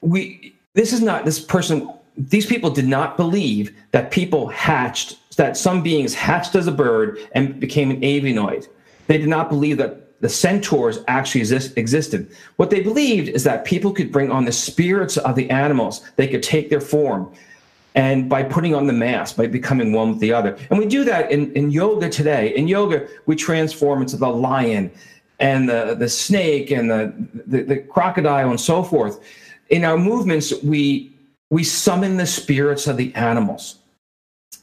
we 0.00 0.54
this 0.74 0.92
is 0.92 1.00
not 1.00 1.24
this 1.24 1.40
person, 1.40 1.92
these 2.16 2.46
people 2.46 2.70
did 2.70 2.86
not 2.86 3.16
believe 3.16 3.74
that 3.92 4.10
people 4.10 4.48
hatched, 4.48 5.16
that 5.36 5.56
some 5.56 5.82
beings 5.82 6.14
hatched 6.14 6.54
as 6.54 6.66
a 6.66 6.72
bird 6.72 7.18
and 7.32 7.58
became 7.58 7.90
an 7.90 8.00
avianoid. 8.00 8.68
They 9.06 9.18
did 9.18 9.28
not 9.28 9.48
believe 9.48 9.78
that 9.78 10.07
the 10.20 10.28
centaurs 10.28 10.98
actually 11.06 11.42
exist, 11.42 11.76
existed. 11.76 12.30
What 12.56 12.70
they 12.70 12.80
believed 12.80 13.28
is 13.28 13.44
that 13.44 13.64
people 13.64 13.92
could 13.92 14.10
bring 14.10 14.30
on 14.30 14.44
the 14.44 14.52
spirits 14.52 15.16
of 15.16 15.36
the 15.36 15.48
animals, 15.50 16.02
they 16.16 16.26
could 16.26 16.42
take 16.42 16.70
their 16.70 16.80
form. 16.80 17.32
And 17.94 18.28
by 18.28 18.42
putting 18.44 18.74
on 18.74 18.86
the 18.86 18.92
mask, 18.92 19.36
by 19.36 19.46
becoming 19.46 19.92
one 19.92 20.10
with 20.10 20.20
the 20.20 20.32
other. 20.32 20.56
And 20.70 20.78
we 20.78 20.86
do 20.86 21.04
that 21.04 21.32
in, 21.32 21.52
in 21.54 21.70
yoga 21.70 22.08
today. 22.08 22.54
In 22.54 22.68
yoga, 22.68 23.08
we 23.26 23.34
transform 23.34 24.02
into 24.02 24.16
the 24.16 24.28
lion 24.28 24.92
and 25.40 25.68
the, 25.68 25.96
the 25.98 26.08
snake 26.08 26.70
and 26.70 26.90
the, 26.90 27.12
the, 27.46 27.62
the 27.62 27.76
crocodile 27.78 28.50
and 28.50 28.60
so 28.60 28.82
forth. 28.82 29.20
In 29.70 29.84
our 29.84 29.98
movements, 29.98 30.52
we, 30.62 31.12
we 31.50 31.64
summon 31.64 32.16
the 32.16 32.26
spirits 32.26 32.86
of 32.86 32.96
the 32.96 33.14
animals. 33.14 33.78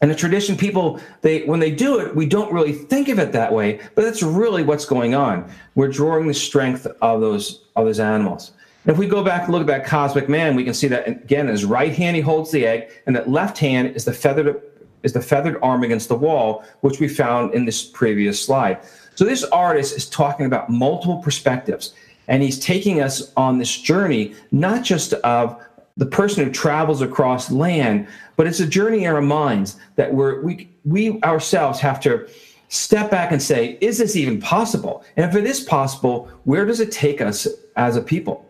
And 0.06 0.12
the 0.12 0.16
tradition, 0.16 0.56
people, 0.56 1.00
they 1.22 1.46
when 1.46 1.60
they 1.60 1.72
do 1.72 2.00
it, 2.00 2.16
we 2.16 2.28
don't 2.28 2.54
really 2.54 2.74
think 2.74 3.10
of 3.10 3.18
it 3.18 3.32
that 3.32 3.52
way, 3.52 3.80
but 3.96 4.04
that's 4.04 4.22
really 4.22 4.62
what's 4.62 4.86
going 4.86 5.16
on. 5.16 5.50
We're 5.74 5.88
drawing 5.88 6.28
the 6.28 6.34
strength 6.36 6.86
of 7.02 7.22
those 7.22 7.64
of 7.76 7.86
those 7.86 8.00
animals. 8.00 8.52
And 8.84 8.92
if 8.92 9.00
we 9.00 9.08
go 9.08 9.24
back 9.24 9.46
and 9.46 9.52
look 9.52 9.62
at 9.62 9.66
that 9.66 9.84
cosmic 9.84 10.30
man, 10.30 10.56
we 10.56 10.64
can 10.64 10.76
see 10.76 10.88
that 10.90 11.08
again, 11.08 11.48
his 11.48 11.66
right 11.66 11.92
hand 11.92 12.16
he 12.16 12.22
holds 12.22 12.52
the 12.52 12.68
egg, 12.68 12.92
and 13.08 13.16
that 13.16 13.32
left 13.32 13.58
hand 13.58 13.96
is 13.96 14.06
the 14.06 14.14
feathered 14.14 14.62
is 15.02 15.14
the 15.14 15.24
feathered 15.24 15.58
arm 15.64 15.82
against 15.82 16.08
the 16.08 16.16
wall, 16.16 16.64
which 16.82 17.00
we 17.00 17.08
found 17.08 17.56
in 17.56 17.66
this 17.66 17.84
previous 17.84 18.40
slide. 18.40 18.78
So 19.16 19.26
this 19.26 19.44
artist 19.46 19.98
is 19.98 20.08
talking 20.08 20.46
about 20.46 20.70
multiple 20.70 21.18
perspectives, 21.18 21.96
and 22.28 22.44
he's 22.44 22.60
taking 22.60 23.02
us 23.02 23.34
on 23.36 23.58
this 23.58 23.76
journey, 23.76 24.36
not 24.52 24.84
just 24.84 25.14
of 25.14 25.60
the 25.98 26.06
person 26.06 26.44
who 26.44 26.52
travels 26.52 27.02
across 27.02 27.52
land, 27.52 28.08
but 28.36 28.48
it's 28.48 28.60
a 28.60 28.68
journey 28.68 29.06
in 29.06 29.14
our 29.14 29.22
minds 29.22 29.78
that 29.96 30.14
we're, 30.14 30.42
we 30.42 30.70
we 30.84 31.22
ourselves 31.22 31.80
have 31.80 32.00
to 32.02 32.28
step 32.68 33.10
back 33.10 33.32
and 33.32 33.42
say, 33.42 33.78
is 33.82 33.98
this 33.98 34.16
even 34.16 34.40
possible? 34.40 35.04
And 35.16 35.30
if 35.30 35.36
it 35.36 35.46
is 35.46 35.62
possible, 35.62 36.30
where 36.44 36.66
does 36.66 36.80
it 36.80 36.92
take 36.92 37.22
us 37.22 37.48
as 37.76 37.96
a 37.96 38.02
people? 38.02 38.46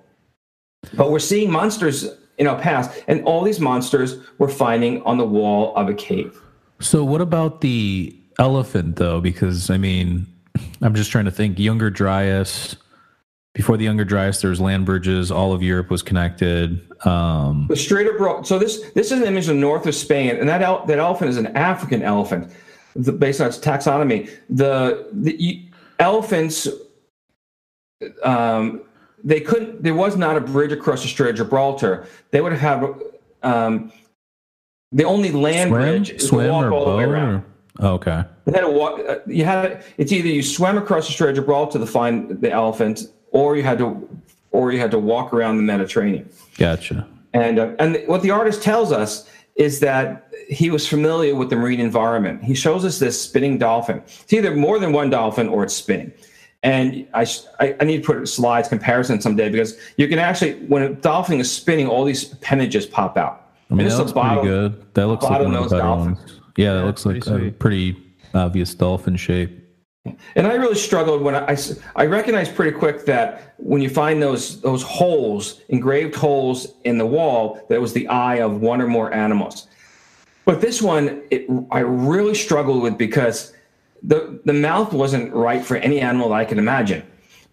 But 0.96 1.12
we're 1.12 1.20
seeing 1.20 1.52
monsters 1.52 2.08
in 2.38 2.48
our 2.48 2.60
past, 2.60 3.04
and 3.08 3.24
all 3.24 3.44
these 3.44 3.60
monsters 3.60 4.18
we're 4.38 4.50
finding 4.50 5.02
on 5.04 5.18
the 5.18 5.26
wall 5.26 5.76
of 5.76 5.88
a 5.88 5.94
cave. 5.94 6.42
So, 6.80 7.04
what 7.04 7.22
about 7.22 7.62
the 7.62 8.16
elephant, 8.40 8.98
though? 8.98 9.22
Because 9.22 9.70
I 9.70 9.78
mean, 9.78 10.28
I'm 10.82 10.94
just 10.96 11.12
trying 11.12 11.26
to 11.26 11.32
think. 11.32 11.58
Younger 11.60 11.90
Dryas, 11.90 12.76
before 13.56 13.78
the 13.78 13.86
Younger 13.86 14.04
Dryas, 14.06 14.42
there 14.42 14.50
was 14.52 14.60
land 14.62 14.86
bridges. 14.86 15.32
All 15.32 15.54
of 15.54 15.64
Europe 15.64 15.90
was 15.90 16.04
connected. 16.04 16.82
Um, 17.08 17.66
the 17.70 17.76
Strait 17.76 18.06
of 18.06 18.18
Bro- 18.18 18.44
So 18.44 18.60
this 18.60 18.82
this 18.92 19.12
is 19.12 19.22
an 19.22 19.24
image 19.28 19.48
of 19.48 19.56
north 19.56 19.88
of 19.88 19.96
Spain, 19.96 20.36
and 20.36 20.48
that 20.50 20.62
el- 20.62 20.86
that 20.86 21.00
elephant 21.00 21.30
is 21.32 21.38
an 21.38 21.48
African 21.56 22.04
elephant, 22.04 22.52
the, 22.96 23.12
based 23.14 23.40
on 23.42 23.48
its 23.48 23.58
taxonomy. 23.58 24.30
The 24.50 25.08
the 25.14 25.66
elephants, 26.00 26.68
um, 28.24 28.82
they 29.24 29.40
couldn't. 29.40 29.82
There 29.84 29.96
was 29.96 30.18
not 30.18 30.36
a 30.36 30.42
bridge 30.42 30.74
across 30.74 31.02
the 31.02 31.08
Strait 31.08 31.32
of 31.32 31.36
Gibraltar. 31.38 32.06
They 32.32 32.42
would 32.42 32.52
have 32.52 32.62
had 32.62 32.94
um, 33.44 33.92
the 34.92 35.06
only 35.06 35.32
land 35.32 35.70
swim, 35.70 35.82
bridge 35.82 36.10
is 36.12 36.28
swim 36.28 36.50
walk 36.52 36.66
or 36.66 36.72
all 36.74 36.86
the 36.92 36.98
way 36.98 37.06
boat 37.06 37.12
around. 37.12 37.34
or- 37.36 37.46
Okay. 37.82 38.24
You 38.48 38.54
had 38.54 38.62
to 38.62 38.70
walk. 38.70 39.02
uh, 39.06 39.16
You 39.28 39.44
had 39.44 39.84
it's 39.98 40.14
either 40.14 40.30
you 40.30 40.42
swam 40.42 40.78
across 40.78 41.08
the 41.08 41.12
Strait 41.14 41.32
of 41.32 41.36
Gibraltar 41.36 41.78
to 41.80 41.86
find 41.86 42.30
the 42.42 42.50
elephant, 42.50 43.02
or 43.36 43.58
you 43.58 43.64
had 43.64 43.78
to, 43.80 43.88
or 44.52 44.72
you 44.72 44.80
had 44.80 44.92
to 44.92 45.00
walk 45.00 45.34
around 45.34 45.58
the 45.58 45.64
Mediterranean. 45.64 46.30
Gotcha. 46.58 47.06
And 47.34 47.60
uh, 47.60 47.74
and 47.80 48.02
what 48.08 48.22
the 48.22 48.32
artist 48.32 48.64
tells 48.64 48.92
us 48.94 49.30
is 49.56 49.80
that 49.82 50.28
he 50.48 50.70
was 50.70 50.88
familiar 50.88 51.36
with 51.36 51.50
the 51.50 51.56
marine 51.58 51.80
environment. 51.82 52.44
He 52.44 52.56
shows 52.56 52.86
us 52.86 52.98
this 53.00 53.22
spinning 53.22 53.58
dolphin. 53.58 53.98
It's 54.24 54.32
either 54.34 54.56
more 54.56 54.80
than 54.80 54.94
one 54.94 55.10
dolphin 55.10 55.48
or 55.50 55.64
it's 55.64 55.74
spinning. 55.74 56.12
And 56.64 57.08
I, 57.14 57.28
I, 57.60 57.76
I 57.80 57.84
need 57.84 58.04
to 58.04 58.06
put 58.14 58.28
slides 58.28 58.68
comparison 58.70 59.22
someday 59.22 59.50
because 59.50 59.78
you 59.98 60.08
can 60.08 60.18
actually, 60.18 60.54
when 60.66 60.82
a 60.82 60.90
dolphin 60.96 61.40
is 61.40 61.52
spinning, 61.52 61.88
all 61.88 62.04
these 62.06 62.32
appendages 62.34 62.86
pop 62.88 63.18
out. 63.18 63.52
I 63.70 63.74
mean, 63.76 63.82
And 63.82 63.92
this 63.92 63.98
looks 64.00 64.12
a 64.12 64.16
bottle- 64.16 64.42
pretty 64.44 64.58
good. 64.58 64.94
That 64.96 65.08
looks 65.08 65.24
like 65.26 65.42
one 65.42 65.42
of 65.42 65.48
bottlenose 65.52 65.64
the 65.70 65.76
better 65.76 65.84
dolphin. 65.84 66.16
ones. 66.16 66.42
Yeah, 66.58 66.74
that 66.76 66.86
looks 66.86 67.06
like 67.06 67.24
pretty 67.24 67.48
a 67.50 67.52
pretty 67.52 68.04
obvious 68.34 68.74
dolphin 68.74 69.16
shape. 69.16 69.52
And 70.36 70.46
I 70.46 70.54
really 70.54 70.76
struggled 70.76 71.22
when 71.22 71.36
I 71.36 71.58
I 71.96 72.06
recognized 72.06 72.56
pretty 72.56 72.78
quick 72.78 73.06
that 73.06 73.56
when 73.58 73.82
you 73.82 73.90
find 73.90 74.22
those 74.22 74.62
those 74.62 74.84
holes, 74.84 75.62
engraved 75.70 76.16
holes 76.16 76.74
in 76.84 76.98
the 76.98 77.06
wall, 77.06 77.60
that 77.70 77.82
was 77.82 77.94
the 77.94 78.08
eye 78.08 78.36
of 78.36 78.62
one 78.62 78.82
or 78.82 78.88
more 78.88 79.14
animals. 79.14 79.68
But 80.46 80.62
this 80.62 80.82
one, 80.82 81.24
it, 81.32 81.48
I 81.72 81.80
really 81.80 82.36
struggled 82.36 82.84
with 82.84 82.98
because 82.98 83.54
the 84.04 84.40
the 84.46 84.54
mouth 84.54 84.94
wasn't 84.94 85.34
right 85.34 85.66
for 85.66 85.78
any 85.78 86.00
animal 86.00 86.30
that 86.30 86.36
I 86.36 86.46
could 86.46 86.60
imagine, 86.60 87.02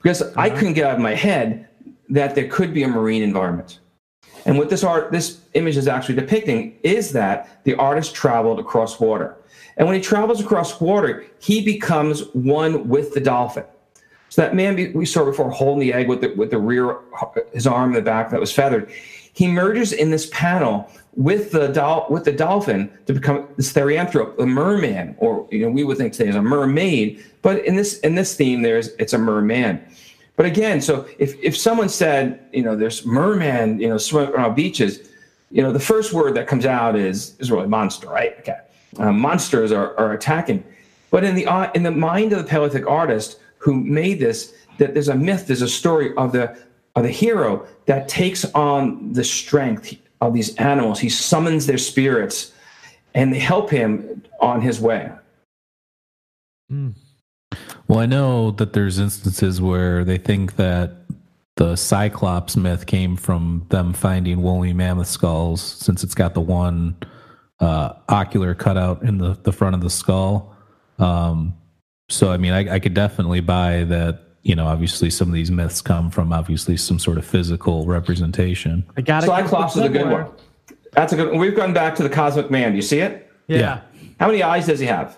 because 0.03 0.23
I 0.37 0.49
uh-huh. 0.49 0.57
couldn't 0.57 0.75
get 0.75 0.85
out 0.85 0.97
of 0.97 1.01
my 1.01 1.15
head 1.15 1.69
that 2.11 2.35
there 2.35 2.49
could 2.49 2.75
be 2.75 2.83
a 2.83 2.88
marine 2.88 3.23
environment. 3.23 3.79
And 4.45 4.59
what 4.59 4.69
this 4.69 4.85
art, 4.85 5.12
this 5.12 5.41
image 5.55 5.77
is 5.77 5.88
actually 5.88 6.17
depicting 6.17 6.77
is 6.83 7.12
that 7.12 7.65
the 7.65 7.75
artist 7.77 8.15
traveled 8.15 8.59
across 8.59 9.01
water. 9.01 9.37
And 9.77 9.87
when 9.87 9.97
he 9.97 10.03
travels 10.03 10.41
across 10.41 10.81
water, 10.81 11.27
he 11.41 11.65
becomes 11.65 12.27
one 12.35 12.89
with 12.89 13.15
the 13.15 13.21
dolphin. 13.21 13.65
So 14.29 14.43
that 14.43 14.55
man 14.55 14.93
we 14.95 15.05
saw 15.05 15.25
before 15.25 15.51
holding 15.51 15.81
the 15.81 15.93
egg 15.93 16.09
with 16.09 16.23
the, 16.23 16.35
with 16.35 16.51
the 16.51 16.59
rear, 16.59 16.99
his 17.53 17.67
arm 17.67 17.91
in 17.91 17.97
the 17.97 18.03
back 18.03 18.31
that 18.31 18.41
was 18.41 18.53
feathered, 18.53 18.91
he 19.35 19.47
merges 19.47 19.93
in 19.93 20.11
this 20.11 20.29
panel 20.33 20.91
with 21.15 21.53
the 21.53 21.69
dol- 21.69 22.07
with 22.09 22.25
the 22.25 22.33
dolphin 22.33 22.91
to 23.07 23.13
become 23.13 23.47
this 23.57 23.73
therianthrope, 23.73 24.39
a 24.39 24.47
merman, 24.47 25.15
or 25.19 25.47
you 25.51 25.61
know 25.61 25.71
we 25.71 25.85
would 25.85 25.99
think 25.99 26.15
today 26.15 26.31
is 26.31 26.37
a 26.37 26.43
mermaid, 26.43 27.23
but 27.43 27.65
in 27.67 27.77
this 27.77 27.99
in 28.01 28.15
this 28.15 28.35
theme 28.35 28.63
there's 28.63 28.89
it's 28.99 29.13
a 29.13 29.19
merman. 29.19 29.83
But 30.37 30.47
again, 30.47 30.81
so 30.81 31.07
if, 31.19 31.39
if 31.43 31.57
someone 31.57 31.91
said, 31.91 32.41
you 32.53 32.63
know, 32.63 32.75
there's 32.75 33.05
merman, 33.05 33.79
you 33.79 33.89
know, 33.89 33.99
swimming 33.99 34.33
around 34.33 34.55
beaches, 34.55 35.11
you 35.51 35.63
know, 35.63 35.73
the 35.73 35.79
first 35.79 36.15
word 36.15 36.35
that 36.37 36.47
comes 36.47 36.65
out 36.65 36.97
is 36.97 37.37
is 37.39 37.51
really 37.51 37.69
monster, 37.69 38.09
right? 38.09 38.35
Okay, 38.41 38.59
uh, 38.98 39.12
monsters 39.12 39.72
are, 39.72 39.96
are 39.98 40.12
attacking. 40.12 40.64
But 41.11 41.24
in 41.24 41.35
the 41.35 41.46
uh, 41.46 41.70
in 41.74 41.83
the 41.83 41.90
mind 41.90 42.33
of 42.33 42.38
the 42.38 42.44
Paleolithic 42.44 42.87
artist 42.87 43.38
who 43.59 43.74
made 43.74 44.18
this, 44.18 44.55
that 44.78 44.94
there's 44.94 45.09
a 45.09 45.14
myth, 45.14 45.46
there's 45.46 45.62
a 45.62 45.68
story 45.68 46.14
of 46.16 46.33
the 46.33 46.57
of 46.96 47.02
the 47.02 47.11
hero 47.11 47.66
that 47.87 48.09
takes 48.09 48.44
on 48.55 49.12
the 49.12 49.24
strength 49.24 49.94
of 50.20 50.35
these 50.35 50.55
animals. 50.57 51.00
He 51.00 51.09
summons 51.09 51.66
their 51.66 51.78
spirits, 51.78 52.52
and 53.14 53.33
they 53.33 53.38
help 53.38 53.70
him 53.70 54.22
on 54.40 54.61
his 54.61 54.81
way. 54.81 55.11
Well, 57.88 57.98
I 57.98 58.07
know 58.07 58.50
that 58.52 58.72
there's 58.72 58.98
instances 58.98 59.61
where 59.61 60.05
they 60.05 60.16
think 60.18 60.57
that 60.57 60.96
the 61.57 61.76
Cyclops 61.76 62.57
myth 62.57 62.87
came 62.87 63.16
from 63.16 63.66
them 63.68 63.92
finding 63.92 64.42
woolly 64.42 64.72
mammoth 64.72 65.09
skulls, 65.09 65.61
since 65.61 66.02
it's 66.02 66.14
got 66.14 66.33
the 66.33 66.40
one 66.40 66.96
uh, 67.62 67.94
ocular 68.09 68.55
cutout 68.55 69.03
in 69.03 69.18
the, 69.18 69.38
the 69.44 69.53
front 69.53 69.75
of 69.75 69.81
the 69.81 69.88
skull. 69.88 70.55
Um, 70.98 71.55
so, 72.11 72.33
I 72.33 72.37
mean, 72.37 72.53
I, 72.53 72.75
I 72.75 72.79
could 72.79 72.92
definitely 72.92 73.40
buy 73.40 73.85
that. 73.85 74.20
You 74.42 74.57
know, 74.57 74.66
obviously, 74.66 75.09
some 75.09 75.29
of 75.29 75.35
these 75.35 75.53
myths 75.53 75.81
come 75.81 76.11
from 76.11 76.33
obviously 76.33 76.77
some 76.77 76.98
sort 76.98 77.16
of 77.16 77.25
physical 77.25 77.87
representation. 77.87 78.85
I 78.96 79.01
got 79.01 79.22
it. 79.22 79.27
Cyclops 79.27 79.77
is 79.77 79.83
a 79.83 79.88
good 79.88 80.11
one. 80.11 80.27
That's 80.92 81.12
a 81.12 81.16
good. 81.16 81.31
one. 81.31 81.38
We've 81.38 81.55
gone 81.55 81.72
back 81.72 81.94
to 81.94 82.03
the 82.03 82.11
cosmic 82.11 82.51
man. 82.51 82.72
Do 82.72 82.77
you 82.77 82.83
see 82.83 82.98
it? 82.98 83.31
Yeah. 83.46 83.59
Yeah. 83.59 83.81
How 84.18 84.27
many 84.27 84.42
eyes 84.42 84.66
does 84.66 84.81
he 84.81 84.87
have? 84.87 85.16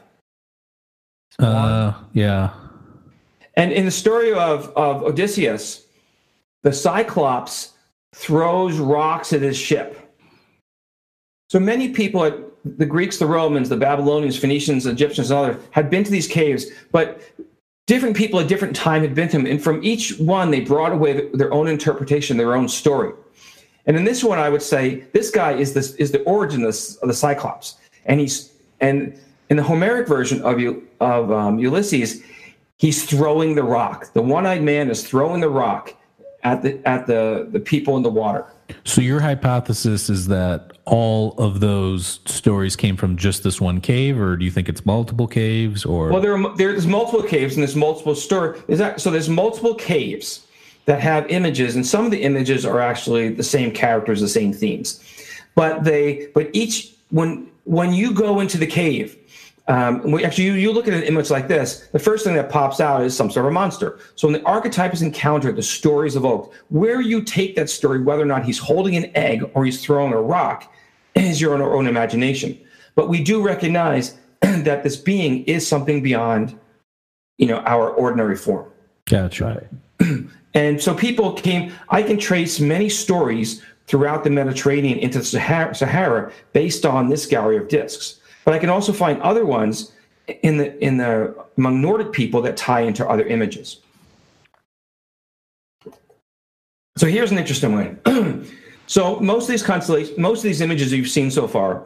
Uh, 1.39 1.95
yeah. 2.13 2.51
And 3.55 3.73
in 3.73 3.87
the 3.87 3.91
story 3.91 4.35
of, 4.35 4.69
of 4.77 5.03
Odysseus, 5.03 5.87
the 6.63 6.73
Cyclops 6.73 7.73
throws 8.15 8.79
rocks 8.79 9.33
at 9.33 9.41
his 9.41 9.57
ship. 9.57 10.04
So 11.49 11.61
many 11.61 11.91
people, 11.91 12.51
the 12.65 12.87
Greeks, 12.87 13.19
the 13.19 13.27
Romans, 13.27 13.69
the 13.69 13.77
Babylonians, 13.77 14.37
Phoenicians, 14.37 14.87
Egyptians, 14.87 15.31
and 15.31 15.39
others, 15.39 15.63
had 15.71 15.91
been 15.91 16.05
to 16.05 16.11
these 16.11 16.27
caves, 16.27 16.67
but 16.91 17.23
different 17.87 18.17
people 18.17 18.41
at 18.41 18.49
different 18.49 18.75
time 18.75 19.03
had 19.03 19.15
been 19.15 19.29
to 19.29 19.37
them. 19.37 19.47
And 19.47 19.63
from 19.63 19.85
each 19.85 20.19
one, 20.19 20.51
they 20.51 20.61
brought 20.61 20.93
away 20.93 21.29
their 21.35 21.53
own 21.53 21.69
interpretation, 21.69 22.37
their 22.37 22.57
own 22.57 22.69
story. 22.69 23.13
And 23.87 23.97
in 23.97 24.05
this 24.05 24.25
one, 24.25 24.39
I 24.39 24.49
would 24.49 24.63
say 24.63 25.05
this 25.13 25.31
guy 25.31 25.53
is 25.53 25.75
this 25.75 25.95
is 25.97 26.11
the 26.11 26.23
origin 26.23 26.65
of, 26.65 26.75
the 27.03 27.13
Cyclops, 27.13 27.77
and 28.07 28.19
he's 28.19 28.53
and 28.81 29.19
in 29.51 29.57
the 29.59 29.63
Homeric 29.63 30.09
version 30.09 30.41
of 30.43 30.59
of 31.01 31.31
um, 31.31 31.59
Ulysses, 31.59 32.23
he's 32.79 33.05
throwing 33.05 33.55
the 33.55 33.63
rock. 33.63 34.13
The 34.15 34.23
one-eyed 34.23 34.63
man 34.63 34.91
is 34.91 35.07
throwing 35.07 35.41
the 35.43 35.51
rock 35.51 35.95
at 36.45 36.63
the 36.63 36.81
at 36.89 37.07
the 37.07 37.47
the 37.51 37.61
people 37.61 37.99
in 37.99 38.03
the 38.03 38.11
water. 38.11 38.47
So 38.85 39.01
your 39.01 39.21
hypothesis 39.21 40.09
is 40.09 40.29
that 40.29 40.73
all 40.85 41.35
of 41.39 41.61
those 41.61 42.21
stories 42.27 42.77
came 42.77 42.97
from 42.97 43.17
just 43.17 43.43
this 43.43 43.61
one 43.61 43.81
cave, 43.81 44.21
or 44.21 44.37
do 44.37 44.45
you 44.45 44.51
think 44.51 44.69
it's 44.69 44.85
multiple 44.85 45.27
caves? 45.27 45.85
Or 45.85 46.11
Well, 46.11 46.21
there 46.21 46.37
are, 46.37 46.57
there's 46.57 46.87
multiple 46.87 47.23
caves 47.23 47.55
and 47.55 47.63
there's 47.63 47.77
multiple 47.77 48.15
story. 48.15 48.61
That 48.69 49.01
so? 49.01 49.11
There's 49.11 49.29
multiple 49.29 49.75
caves 49.75 50.47
that 50.87 51.01
have 51.01 51.27
images, 51.29 51.77
and 51.77 51.87
some 51.87 52.05
of 52.05 52.11
the 52.11 52.23
images 52.23 52.67
are 52.67 52.81
actually 52.81 53.31
the 53.31 53.43
same 53.43 53.71
characters, 53.71 54.21
the 54.21 54.29
same 54.29 54.53
themes, 54.53 55.03
but 55.55 55.85
they 55.85 56.29
but 56.35 56.51
each 56.53 56.93
when 57.11 57.49
when 57.65 57.93
you 57.93 58.13
go 58.13 58.41
into 58.41 58.59
the 58.59 58.67
cave. 58.67 59.17
Um, 59.67 60.11
we, 60.11 60.25
actually, 60.25 60.45
you, 60.45 60.53
you 60.55 60.73
look 60.73 60.87
at 60.87 60.95
an 60.95 61.03
image 61.05 61.31
like 61.31 61.49
this, 61.49 61.89
the 61.93 61.99
first 61.99 62.25
thing 62.25 62.35
that 62.35 62.51
pops 62.51 62.81
out 62.81 63.03
is 63.03 63.17
some 63.17 63.31
sort 63.31 63.47
of 63.47 63.51
a 63.51 63.55
monster. 63.55 63.99
So 64.15 64.29
when 64.29 64.35
the 64.35 64.47
archetype 64.47 64.93
is 64.93 65.01
encountered, 65.01 65.57
the 65.57 65.63
story 65.63 66.07
is 66.07 66.17
evoked. 66.17 66.55
Where 66.69 67.01
you 67.01 67.23
take 67.23 67.57
that 67.57 67.71
story, 67.71 68.03
whether 68.03 68.23
or 68.23 68.27
not 68.27 68.45
he's 68.45 68.59
holding 68.59 68.95
an 68.97 69.11
egg 69.15 69.43
or 69.55 69.65
he's 69.65 69.83
throwing 69.83 70.13
a 70.13 70.21
rock, 70.21 70.71
is 71.15 71.41
your 71.41 71.55
own, 71.55 71.63
own 71.63 71.87
imagination. 71.87 72.59
But 72.95 73.09
we 73.09 73.23
do 73.23 73.43
recognize 73.43 74.17
that 74.41 74.83
this 74.83 74.97
being 74.97 75.45
is 75.45 75.67
something 75.67 76.03
beyond, 76.03 76.59
you 77.39 77.47
know, 77.47 77.59
our 77.61 77.91
ordinary 77.91 78.37
form. 78.37 78.71
gotcha. 79.07 79.69
And 80.55 80.81
so 80.81 80.95
people 80.95 81.33
came, 81.33 81.73
I 81.89 82.03
can 82.03 82.17
trace 82.17 82.61
many 82.61 82.89
stories 82.89 83.63
throughout 83.87 84.25
the 84.25 84.31
Mediterranean 84.31 84.99
into 84.99 85.19
the 85.19 85.25
Sahara, 85.25 85.75
Sahara 85.75 86.33
based 86.53 86.87
on 86.87 87.09
this 87.09 87.27
gallery 87.27 87.57
of 87.57 87.69
discs. 87.69 88.21
But 88.45 88.55
I 88.55 88.59
can 88.59 88.71
also 88.71 88.93
find 88.93 89.21
other 89.23 89.47
ones 89.47 89.93
in 90.43 90.57
the 90.57 90.79
in 90.85 90.97
the 90.97 91.35
among 91.57 91.81
Nordic 91.81 92.13
people 92.13 92.43
that 92.43 92.57
tie 92.57 92.81
into 92.81 93.07
other 93.09 93.25
images. 93.27 93.81
So 96.97 97.07
here's 97.07 97.33
an 97.33 97.39
interesting 97.39 97.73
one. 97.73 98.47
so 98.87 99.19
most 99.21 99.45
of 99.45 99.49
these 99.49 99.63
constellations, 99.63 100.17
most 100.17 100.39
of 100.39 100.45
these 100.45 100.61
images 100.61 100.93
you've 100.93 101.09
seen 101.09 101.31
so 101.31 101.49
far 101.49 101.85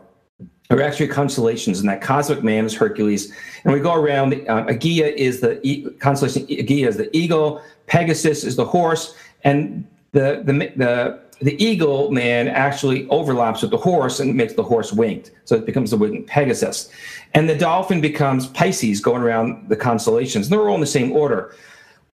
are 0.71 0.83
actually 0.83 1.09
constellations, 1.09 1.81
and 1.81 1.89
that 1.89 2.03
cosmic 2.03 2.45
man 2.45 2.67
is 2.67 2.75
Hercules. 2.75 3.33
And 3.65 3.73
we 3.73 3.81
go 3.81 3.95
around. 3.95 4.35
Uh, 4.35 4.67
Aegea 4.67 5.15
is 5.15 5.41
the 5.41 5.67
e- 5.67 5.89
constellation. 5.99 6.47
Aegea 6.47 6.87
is 6.87 6.97
the 6.97 7.17
eagle. 7.17 7.63
Pegasus 7.87 8.45
is 8.45 8.57
the 8.57 8.67
horse, 8.67 9.15
and 9.45 9.87
the 10.13 10.43
the 10.45 10.53
the 10.77 11.21
the 11.41 11.63
eagle 11.63 12.11
man 12.11 12.49
actually 12.49 13.09
overlaps 13.09 13.63
with 13.63 13.71
the 13.71 13.77
horse 13.77 14.21
and 14.21 14.35
makes 14.35 14.55
the 14.55 14.63
horse 14.63 14.93
winged. 14.93 15.31
So 15.45 15.55
it 15.57 15.67
becomes 15.67 15.91
the 15.91 15.97
winged 15.97 16.27
Pegasus, 16.27 16.91
and 17.35 17.49
the 17.49 17.57
dolphin 17.57 18.01
becomes 18.01 18.49
Pisces, 18.49 19.01
going 19.01 19.23
around 19.23 19.69
the 19.69 19.77
constellations. 19.77 20.47
And 20.47 20.53
they're 20.53 20.69
all 20.69 20.75
in 20.75 20.81
the 20.81 20.87
same 20.87 21.13
order. 21.13 21.55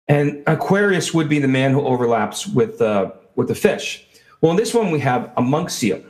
And 0.08 0.42
Aquarius 0.46 1.14
would 1.14 1.28
be 1.28 1.38
the 1.38 1.48
man 1.48 1.72
who 1.72 1.82
overlaps 1.82 2.46
with 2.46 2.80
uh, 2.80 3.12
with 3.36 3.48
the 3.48 3.54
fish. 3.54 4.06
Well, 4.40 4.50
in 4.50 4.56
this 4.56 4.74
one 4.74 4.90
we 4.90 5.00
have 5.00 5.30
a 5.36 5.42
monk 5.42 5.70
seal. 5.70 6.02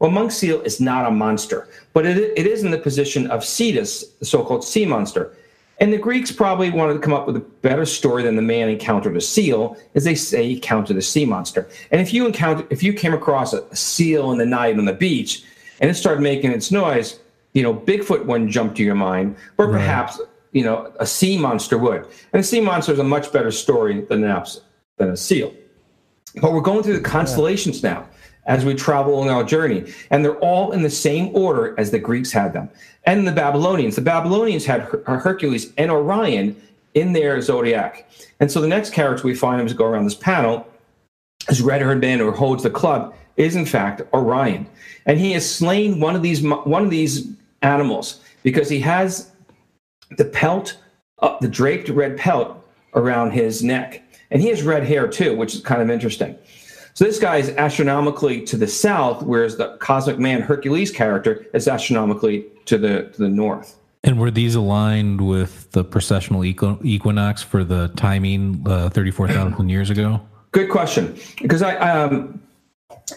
Well, 0.00 0.10
monk 0.10 0.30
seal 0.30 0.60
is 0.62 0.80
not 0.80 1.06
a 1.06 1.10
monster, 1.10 1.68
but 1.92 2.06
it, 2.06 2.16
it 2.36 2.46
is 2.46 2.62
in 2.62 2.70
the 2.70 2.78
position 2.78 3.28
of 3.30 3.44
Cetus, 3.44 4.04
the 4.20 4.24
so-called 4.24 4.64
sea 4.64 4.86
monster. 4.86 5.36
And 5.80 5.92
the 5.92 5.98
Greeks 5.98 6.32
probably 6.32 6.70
wanted 6.70 6.94
to 6.94 6.98
come 6.98 7.12
up 7.12 7.26
with 7.26 7.36
a 7.36 7.40
better 7.40 7.86
story 7.86 8.24
than 8.24 8.34
the 8.34 8.42
man 8.42 8.68
encountered 8.68 9.16
a 9.16 9.20
seal, 9.20 9.76
as 9.94 10.04
they 10.04 10.14
say 10.14 10.44
he 10.44 10.54
encountered 10.54 10.96
a 10.96 11.02
sea 11.02 11.24
monster. 11.24 11.68
And 11.92 12.00
if 12.00 12.12
you 12.12 12.26
encounter, 12.26 12.66
if 12.70 12.82
you 12.82 12.92
came 12.92 13.14
across 13.14 13.52
a, 13.52 13.64
seal 13.74 14.32
in 14.32 14.38
the 14.38 14.46
night 14.46 14.76
on 14.76 14.86
the 14.86 14.92
beach, 14.92 15.44
and 15.80 15.88
it 15.88 15.94
started 15.94 16.20
making 16.20 16.50
its 16.50 16.72
noise, 16.72 17.20
you 17.52 17.62
know, 17.62 17.72
Bigfoot 17.72 18.24
wouldn't 18.24 18.50
jump 18.50 18.74
to 18.76 18.82
your 18.82 18.96
mind, 18.96 19.36
or 19.56 19.68
perhaps 19.68 20.20
you 20.52 20.64
know 20.64 20.92
a 20.98 21.06
sea 21.06 21.38
monster 21.38 21.78
would. 21.78 22.06
And 22.32 22.40
a 22.40 22.42
sea 22.42 22.60
monster 22.60 22.92
is 22.92 22.98
a 22.98 23.04
much 23.04 23.32
better 23.32 23.52
story 23.52 24.00
than 24.00 24.24
an 24.24 24.44
than 24.96 25.10
a 25.10 25.16
seal. 25.16 25.54
But 26.40 26.52
we're 26.52 26.60
going 26.60 26.82
through 26.82 26.94
the 26.94 27.08
constellations 27.08 27.82
now. 27.82 28.07
As 28.48 28.64
we 28.64 28.74
travel 28.74 29.20
on 29.20 29.28
our 29.28 29.44
journey. 29.44 29.92
And 30.10 30.24
they're 30.24 30.38
all 30.38 30.72
in 30.72 30.82
the 30.82 30.90
same 30.90 31.34
order 31.36 31.78
as 31.78 31.90
the 31.90 31.98
Greeks 31.98 32.32
had 32.32 32.52
them. 32.52 32.68
And 33.04 33.28
the 33.28 33.32
Babylonians. 33.32 33.94
The 33.94 34.02
Babylonians 34.02 34.64
had 34.64 34.80
Her- 34.80 35.20
Hercules 35.20 35.72
and 35.76 35.90
Orion 35.90 36.60
in 36.94 37.12
their 37.12 37.40
zodiac. 37.40 38.10
And 38.40 38.50
so 38.50 38.60
the 38.60 38.66
next 38.66 38.90
character 38.90 39.26
we 39.26 39.34
find 39.34 39.60
as 39.60 39.72
we 39.72 39.78
go 39.78 39.84
around 39.84 40.04
this 40.04 40.14
panel 40.14 40.66
is 41.48 41.60
red 41.60 41.82
haired 41.82 42.00
man 42.00 42.18
who 42.18 42.32
holds 42.32 42.62
the 42.62 42.70
club 42.70 43.14
is 43.36 43.54
in 43.54 43.66
fact 43.66 44.02
Orion. 44.12 44.66
And 45.06 45.20
he 45.20 45.32
has 45.32 45.48
slain 45.48 46.00
one 46.00 46.16
of 46.16 46.22
these 46.22 46.42
one 46.42 46.84
of 46.84 46.90
these 46.90 47.28
animals 47.62 48.20
because 48.42 48.68
he 48.68 48.80
has 48.80 49.30
the 50.16 50.24
pelt, 50.24 50.78
uh, 51.20 51.36
the 51.40 51.48
draped 51.48 51.88
red 51.90 52.16
pelt 52.16 52.64
around 52.94 53.32
his 53.32 53.62
neck. 53.62 54.02
And 54.30 54.42
he 54.42 54.48
has 54.48 54.62
red 54.62 54.84
hair 54.84 55.06
too, 55.06 55.36
which 55.36 55.54
is 55.54 55.60
kind 55.60 55.82
of 55.82 55.90
interesting. 55.90 56.36
So 56.98 57.04
this 57.04 57.20
guy 57.20 57.36
is 57.36 57.50
astronomically 57.50 58.40
to 58.46 58.56
the 58.56 58.66
south, 58.66 59.22
whereas 59.22 59.56
the 59.56 59.76
cosmic 59.76 60.18
man 60.18 60.40
Hercules 60.40 60.90
character 60.90 61.46
is 61.54 61.68
astronomically 61.68 62.46
to 62.64 62.76
the 62.76 63.04
to 63.10 63.22
the 63.22 63.28
north. 63.28 63.76
And 64.02 64.18
were 64.18 64.32
these 64.32 64.56
aligned 64.56 65.20
with 65.20 65.70
the 65.70 65.84
precessional 65.84 66.44
equinox 66.84 67.40
for 67.40 67.62
the 67.62 67.86
timing 67.94 68.64
uh, 68.66 68.88
34,000 68.88 69.68
years 69.68 69.90
ago? 69.90 70.20
Good 70.50 70.70
question. 70.70 71.16
Because 71.40 71.62
I, 71.62 71.76
um, 71.76 72.42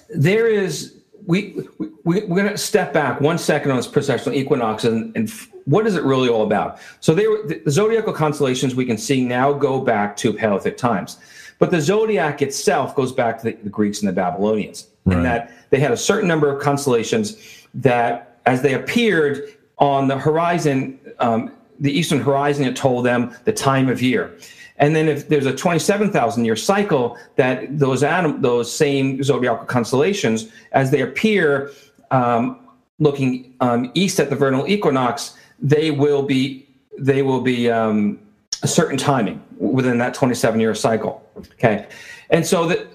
there 0.10 0.46
is, 0.46 1.00
we, 1.26 1.56
we, 1.80 1.88
we're 2.04 2.28
going 2.28 2.50
to 2.50 2.60
step 2.60 2.94
back 2.94 3.20
one 3.20 3.39
second 3.39 3.72
on 3.72 3.78
this 3.78 3.88
precessional 3.88 4.36
equinox 4.36 4.84
and, 4.84 5.12
and 5.17 5.32
what 5.65 5.88
is 5.88 5.96
it 5.96 6.04
really 6.04 6.30
all 6.30 6.44
about? 6.44 6.80
So 7.00 7.15
they 7.15 7.28
were, 7.28 7.48
the 7.48 7.63
zodiacal 7.70 8.13
constellations 8.13 8.76
we 8.76 8.86
can 8.86 8.98
see 8.98 9.24
now 9.26 9.54
go 9.54 9.82
back 9.82 10.15
to 10.17 10.34
Paleolithic 10.34 10.78
times. 10.78 11.17
But 11.62 11.69
the 11.69 11.80
zodiac 11.80 12.41
itself 12.41 12.95
goes 12.95 13.12
back 13.12 13.38
to 13.38 13.43
the, 13.43 13.54
the 13.54 13.69
Greeks 13.69 14.00
and 14.00 14.10
the 14.10 14.13
Babylonians. 14.13 14.88
Right. 15.06 15.17
And 15.17 15.26
that 15.28 15.52
they 15.69 15.80
had 15.80 15.91
a 15.91 15.97
certain 15.97 16.28
number 16.28 16.50
of 16.50 16.60
constellations 16.60 17.38
that, 17.76 18.39
as 18.47 18.63
they 18.63 18.74
appeared 18.74 19.43
on 19.78 20.08
the 20.08 20.17
horizon, 20.17 21.00
um, 21.19 21.52
the 21.80 21.91
eastern 21.91 22.19
horizon, 22.19 22.65
it 22.65 22.76
told 22.76 23.06
them 23.06 23.36
the 23.43 23.54
time 23.54 23.89
of 23.89 24.02
year. 24.02 24.36
And 24.78 24.95
then 24.95 25.08
if 25.08 25.30
there's 25.30 25.45
a 25.45 25.56
27,000 25.56 26.45
year 26.45 26.56
cycle, 26.56 27.15
that 27.36 27.78
those 27.78 28.02
atom, 28.02 28.41
those 28.41 28.76
same 28.76 29.21
zodiacal 29.21 29.65
constellations, 29.65 30.47
as 30.71 30.89
they 30.89 31.02
appear 31.02 31.69
um, 32.10 32.67
looking 32.97 33.54
um, 33.60 33.91
east 33.93 34.19
at 34.19 34.32
the 34.32 34.36
vernal 34.36 34.67
equinox, 34.67 35.38
they 35.60 35.91
will 35.91 36.24
be 36.24 36.67
they 36.97 37.21
will 37.21 37.41
be 37.41 37.69
um, 37.69 38.19
a 38.63 38.67
certain 38.67 38.97
timing 38.97 39.43
within 39.58 39.97
that 39.97 40.13
27 40.13 40.60
year 40.60 40.76
cycle. 40.76 41.28
Okay, 41.54 41.88
and 42.30 42.45
so 42.45 42.67
that 42.67 42.88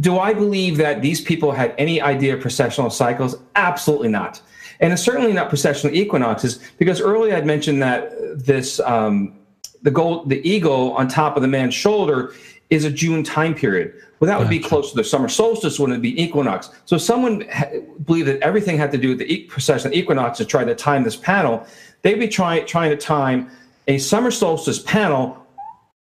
do 0.00 0.18
I 0.18 0.34
believe 0.34 0.76
that 0.78 1.02
these 1.02 1.20
people 1.20 1.52
had 1.52 1.74
any 1.78 2.00
idea 2.00 2.34
of 2.34 2.42
precessional 2.42 2.90
cycles? 2.90 3.36
Absolutely 3.56 4.08
not. 4.08 4.40
And 4.80 4.92
it's 4.92 5.02
certainly 5.02 5.32
not 5.32 5.50
precessional 5.50 5.92
equinoxes 5.92 6.60
because 6.78 7.00
earlier 7.00 7.34
I'd 7.34 7.46
mentioned 7.46 7.82
that 7.82 8.12
this 8.44 8.80
um, 8.80 9.38
the 9.82 9.90
gold 9.90 10.28
the 10.28 10.46
eagle 10.48 10.92
on 10.92 11.08
top 11.08 11.36
of 11.36 11.42
the 11.42 11.48
man's 11.48 11.74
shoulder 11.74 12.34
is 12.70 12.84
a 12.84 12.90
June 12.90 13.24
time 13.24 13.54
period. 13.54 13.94
Well, 14.20 14.28
that 14.28 14.38
would 14.38 14.50
be 14.50 14.58
close 14.58 14.90
to 14.90 14.96
the 14.96 15.04
summer 15.04 15.28
solstice 15.28 15.78
when 15.78 15.90
it 15.90 15.94
would 15.94 16.02
be 16.02 16.20
equinox. 16.20 16.70
So 16.86 16.98
someone 16.98 17.44
ha- 17.52 17.70
believed 18.04 18.26
that 18.28 18.40
everything 18.40 18.76
had 18.76 18.90
to 18.92 18.98
do 18.98 19.10
with 19.10 19.18
the 19.18 19.32
e- 19.32 19.46
precession 19.46 19.94
equinox 19.94 20.38
to 20.38 20.44
try 20.44 20.64
to 20.64 20.74
time 20.74 21.04
this 21.04 21.16
panel. 21.16 21.64
They'd 22.02 22.18
be 22.18 22.28
trying 22.28 22.66
trying 22.66 22.90
to 22.90 22.96
time 22.96 23.50
a 23.88 23.98
summer 23.98 24.30
solstice 24.30 24.78
panel 24.78 25.44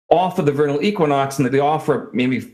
off 0.10 0.38
of 0.40 0.46
the 0.46 0.52
vernal 0.52 0.82
equinox, 0.84 1.38
and 1.38 1.46
that 1.46 1.52
they'd 1.52 1.58
be 1.58 1.62
off 1.62 1.86
for 1.86 2.10
maybe 2.14 2.54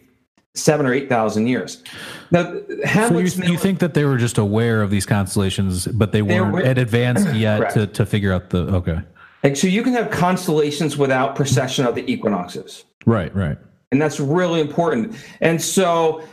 seven 0.55 0.85
or 0.85 0.93
eight 0.93 1.09
thousand 1.09 1.47
years. 1.47 1.83
Now, 2.31 2.55
Hamlet. 2.85 3.31
So 3.31 3.43
you, 3.43 3.53
you, 3.53 3.57
think 3.57 3.79
that 3.79 3.95
they 3.95 4.05
were 4.05 4.17
just 4.17 4.37
aware 4.37 4.81
of 4.81 4.91
these 4.91 5.05
constellations, 5.05 5.87
but 5.87 6.11
they 6.11 6.21
weren't 6.21 6.65
at 6.65 6.77
advanced 6.77 7.33
yet 7.33 7.73
to, 7.73 7.87
to 7.87 8.05
figure 8.05 8.31
out 8.31 8.51
the 8.51 8.59
okay. 8.75 9.01
Like 9.43 9.57
so, 9.57 9.67
you 9.67 9.83
can 9.83 9.93
have 9.93 10.09
constellations 10.09 10.95
without 10.95 11.35
precession 11.35 11.85
of 11.85 11.95
the 11.95 12.09
equinoxes. 12.09 12.85
Right, 13.05 13.35
right, 13.35 13.57
and 13.91 14.01
that's 14.01 14.19
really 14.19 14.61
important. 14.61 15.15
And 15.41 15.61
so 15.61 16.23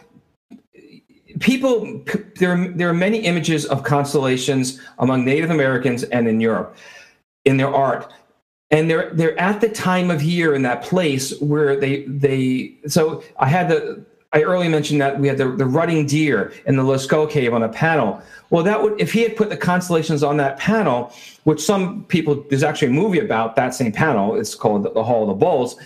people 1.41 2.05
there 2.37 2.69
there 2.69 2.89
are 2.89 2.95
many 2.95 3.19
images 3.19 3.65
of 3.67 3.83
constellations 3.83 4.81
among 4.99 5.25
Native 5.25 5.51
Americans 5.51 6.05
and 6.05 6.29
in 6.29 6.41
Europe 6.41 6.77
in 7.45 7.57
their 7.57 7.73
art 7.75 8.13
and 8.71 8.89
they're 8.89 9.11
they're 9.15 9.39
at 9.39 9.61
the 9.61 9.69
time 9.69 10.11
of 10.11 10.23
year 10.23 10.55
in 10.55 10.63
that 10.63 10.83
place 10.83 11.39
where 11.41 11.79
they 11.79 12.05
they 12.05 12.75
so 12.87 13.23
I 13.39 13.49
had 13.49 13.69
the 13.69 14.05
I 14.33 14.43
earlier 14.43 14.71
mentioned 14.71 15.01
that 15.01 15.19
we 15.19 15.27
had 15.27 15.39
the, 15.39 15.51
the 15.51 15.67
rutting 15.67 16.07
deer 16.07 16.53
in 16.65 16.77
the 16.77 16.85
Lascaux 16.85 17.29
cave 17.29 17.53
on 17.53 17.65
a 17.65 17.69
panel. 17.69 18.23
Well, 18.51 18.63
that 18.63 18.81
would 18.81 19.01
if 19.01 19.13
he 19.13 19.23
had 19.23 19.37
put 19.37 19.49
the 19.49 19.57
constellations 19.57 20.23
on 20.23 20.37
that 20.37 20.57
panel, 20.57 21.13
which 21.45 21.61
some 21.61 22.05
people 22.05 22.45
there's 22.49 22.63
actually 22.63 22.89
a 22.89 22.93
movie 22.93 23.19
about 23.19 23.57
that 23.57 23.75
same 23.75 23.93
panel. 23.93 24.37
It's 24.37 24.55
called 24.55 24.85
the, 24.85 24.93
the 24.93 25.03
Hall 25.03 25.23
of 25.23 25.29
the 25.29 25.35
Bulls. 25.35 25.77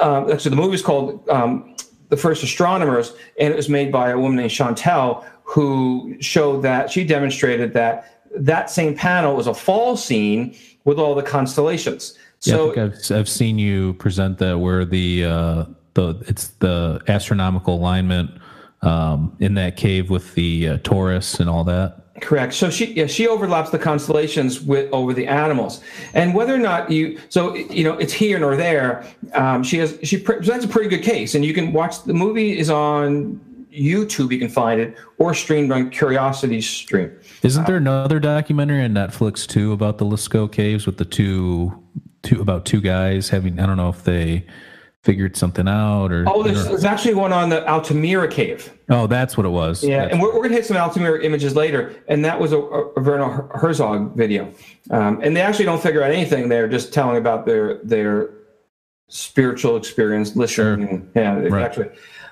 Uh, 0.00 0.32
actually, 0.32 0.50
the 0.50 0.56
movie 0.56 0.74
is 0.74 0.82
called 0.82 1.28
um, 1.28 1.76
The 2.08 2.16
First 2.16 2.42
Astronomers, 2.42 3.12
and 3.38 3.52
it 3.52 3.56
was 3.56 3.68
made 3.68 3.92
by 3.92 4.10
a 4.10 4.18
woman 4.18 4.36
named 4.36 4.50
Chantal 4.50 5.24
who 5.44 6.16
showed 6.20 6.62
that 6.62 6.90
she 6.90 7.04
demonstrated 7.04 7.72
that 7.74 8.15
that 8.36 8.70
same 8.70 8.94
panel 8.94 9.36
was 9.36 9.46
a 9.46 9.54
fall 9.54 9.96
scene 9.96 10.54
with 10.84 10.98
all 10.98 11.14
the 11.14 11.22
constellations. 11.22 12.16
So 12.40 12.74
yeah, 12.74 12.84
I've, 12.84 13.10
I've 13.10 13.28
seen 13.28 13.58
you 13.58 13.94
present 13.94 14.38
that 14.38 14.58
where 14.58 14.84
the 14.84 15.24
uh, 15.24 15.64
the 15.94 16.22
it's 16.28 16.48
the 16.58 17.02
astronomical 17.08 17.74
alignment 17.74 18.30
um, 18.82 19.36
in 19.40 19.54
that 19.54 19.76
cave 19.76 20.10
with 20.10 20.34
the 20.34 20.68
uh, 20.68 20.78
Taurus 20.78 21.40
and 21.40 21.50
all 21.50 21.64
that. 21.64 22.02
Correct. 22.20 22.54
So 22.54 22.70
she 22.70 22.92
yeah 22.92 23.06
she 23.06 23.28
overlaps 23.28 23.70
the 23.70 23.78
constellations 23.78 24.60
with 24.60 24.90
over 24.92 25.12
the 25.12 25.26
animals, 25.26 25.82
and 26.14 26.34
whether 26.34 26.54
or 26.54 26.58
not 26.58 26.90
you 26.90 27.18
so 27.28 27.54
you 27.54 27.84
know 27.84 27.96
it's 27.98 28.12
here 28.12 28.38
nor 28.38 28.56
there. 28.56 29.04
Um, 29.34 29.62
she 29.62 29.78
has 29.78 29.98
she 30.02 30.18
presents 30.18 30.64
a 30.64 30.68
pretty 30.68 30.88
good 30.88 31.02
case, 31.02 31.34
and 31.34 31.44
you 31.44 31.52
can 31.52 31.72
watch 31.72 32.04
the 32.04 32.14
movie 32.14 32.58
is 32.58 32.70
on 32.70 33.40
YouTube. 33.76 34.32
You 34.32 34.38
can 34.38 34.48
find 34.48 34.80
it 34.80 34.96
or 35.18 35.34
streamed 35.34 35.72
on 35.72 35.90
Curiosity 35.90 36.60
Stream. 36.60 37.12
Isn't 37.42 37.66
there 37.66 37.76
another 37.76 38.18
documentary 38.20 38.82
on 38.84 38.92
Netflix 38.92 39.46
too 39.46 39.72
about 39.72 39.98
the 39.98 40.04
Lascaux 40.04 40.50
caves 40.50 40.86
with 40.86 40.96
the 40.96 41.04
two 41.04 41.82
two 42.22 42.40
about 42.40 42.64
two 42.64 42.80
guys 42.80 43.28
having 43.28 43.58
I 43.58 43.66
don't 43.66 43.76
know 43.76 43.88
if 43.88 44.04
they 44.04 44.44
figured 45.06 45.36
something 45.36 45.68
out 45.68 46.10
or 46.10 46.24
oh 46.26 46.42
there's, 46.42 46.64
there's 46.64 46.84
actually 46.84 47.14
one 47.14 47.32
on 47.32 47.48
the 47.48 47.64
altamira 47.68 48.26
cave 48.26 48.72
oh 48.90 49.06
that's 49.06 49.36
what 49.36 49.46
it 49.46 49.50
was 49.50 49.84
yeah 49.84 50.00
that's 50.00 50.12
and 50.12 50.20
we're, 50.20 50.34
we're 50.34 50.42
gonna 50.42 50.56
hit 50.56 50.66
some 50.66 50.76
altamira 50.76 51.22
images 51.22 51.54
later 51.54 51.94
and 52.08 52.24
that 52.24 52.40
was 52.40 52.52
a, 52.52 52.58
a 52.58 53.00
werner 53.00 53.48
herzog 53.54 54.16
video 54.16 54.52
um, 54.90 55.20
and 55.22 55.36
they 55.36 55.40
actually 55.40 55.64
don't 55.64 55.80
figure 55.80 56.02
out 56.02 56.10
anything 56.10 56.48
they're 56.48 56.66
just 56.66 56.92
telling 56.92 57.16
about 57.16 57.46
their 57.46 57.78
their 57.84 58.30
spiritual 59.06 59.76
experience 59.76 60.34
listening 60.34 61.08
sure. 61.14 61.22
yeah 61.22 61.34
right. 61.34 61.62
actually 61.62 61.88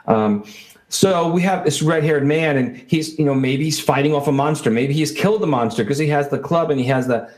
um, 0.09 0.45
so 0.89 1.29
we 1.29 1.43
have 1.43 1.65
this 1.65 1.83
red-haired 1.83 2.25
man 2.25 2.57
and 2.57 2.77
he's 2.89 3.19
you 3.19 3.25
know 3.25 3.35
maybe 3.35 3.65
he's 3.65 3.81
fighting 3.81 4.15
off 4.15 4.29
a 4.29 4.33
monster 4.33 4.71
maybe 4.71 4.93
he's 4.93 5.13
killed 5.13 5.43
the 5.43 5.47
monster 5.47 5.83
because 5.83 5.99
he 5.99 6.07
has 6.07 6.29
the 6.29 6.39
club 6.39 6.71
and 6.71 6.81
he 6.81 6.87
has 6.87 7.07
the 7.07 7.31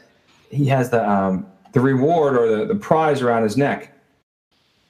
he 0.50 0.66
has 0.66 0.90
the 0.90 1.08
um, 1.08 1.46
the 1.72 1.80
reward 1.80 2.36
or 2.36 2.48
the, 2.48 2.66
the 2.66 2.74
prize 2.74 3.22
around 3.22 3.42
his 3.42 3.56
neck 3.56 3.92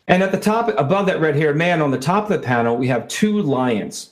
and 0.09 0.23
at 0.23 0.31
the 0.31 0.39
top, 0.39 0.69
above 0.79 1.07
that 1.07 1.21
red 1.21 1.35
haired 1.35 1.57
man 1.57 1.83
on 1.83 1.91
the 1.91 1.99
top 1.99 2.25
of 2.25 2.31
the 2.31 2.39
panel, 2.39 2.77
we 2.77 2.87
have 2.89 3.09
two 3.09 3.43
lions. 3.43 4.11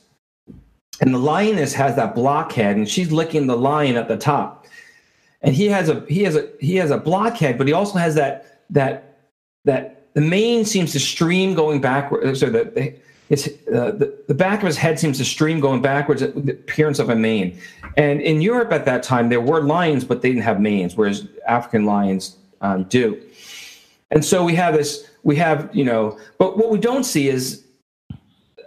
And 1.00 1.14
the 1.14 1.18
lioness 1.18 1.72
has 1.74 1.96
that 1.96 2.14
blockhead, 2.14 2.76
and 2.76 2.88
she's 2.88 3.12
licking 3.12 3.46
the 3.46 3.56
lion 3.56 3.96
at 3.96 4.08
the 4.08 4.16
top. 4.16 4.66
And 5.42 5.54
he 5.54 5.66
has 5.66 5.88
a 5.88 6.04
he 6.08 6.22
has 6.22 6.36
a 6.36 6.48
he 6.60 6.76
has 6.76 6.90
a 6.90 6.98
blockhead, 6.98 7.58
but 7.58 7.66
he 7.66 7.72
also 7.72 7.98
has 7.98 8.14
that 8.14 8.62
that 8.70 9.18
that 9.64 10.14
the 10.14 10.20
mane 10.20 10.64
seems 10.64 10.92
to 10.92 11.00
stream 11.00 11.54
going 11.54 11.80
backwards. 11.80 12.40
So 12.40 12.48
the 12.48 12.94
his, 13.28 13.46
uh, 13.68 13.92
the, 13.92 14.14
the 14.28 14.34
back 14.34 14.60
of 14.60 14.66
his 14.66 14.76
head 14.76 14.98
seems 14.98 15.18
to 15.18 15.24
stream 15.24 15.60
going 15.60 15.80
backwards 15.80 16.20
the 16.20 16.52
appearance 16.52 16.98
of 16.98 17.08
a 17.08 17.16
mane. 17.16 17.58
And 17.96 18.20
in 18.20 18.40
Europe 18.40 18.72
at 18.72 18.84
that 18.84 19.02
time, 19.02 19.28
there 19.28 19.40
were 19.40 19.62
lions, 19.62 20.04
but 20.04 20.20
they 20.22 20.28
didn't 20.28 20.42
have 20.42 20.60
manes, 20.60 20.96
whereas 20.96 21.26
African 21.46 21.84
lions 21.84 22.36
um, 22.60 22.84
do. 22.84 23.20
And 24.10 24.24
so 24.24 24.44
we 24.44 24.54
have 24.54 24.74
this 24.74 25.08
we 25.22 25.36
have, 25.36 25.74
you 25.74 25.84
know, 25.84 26.18
but 26.38 26.58
what 26.58 26.70
we 26.70 26.78
don't 26.78 27.04
see 27.04 27.28
is 27.28 27.64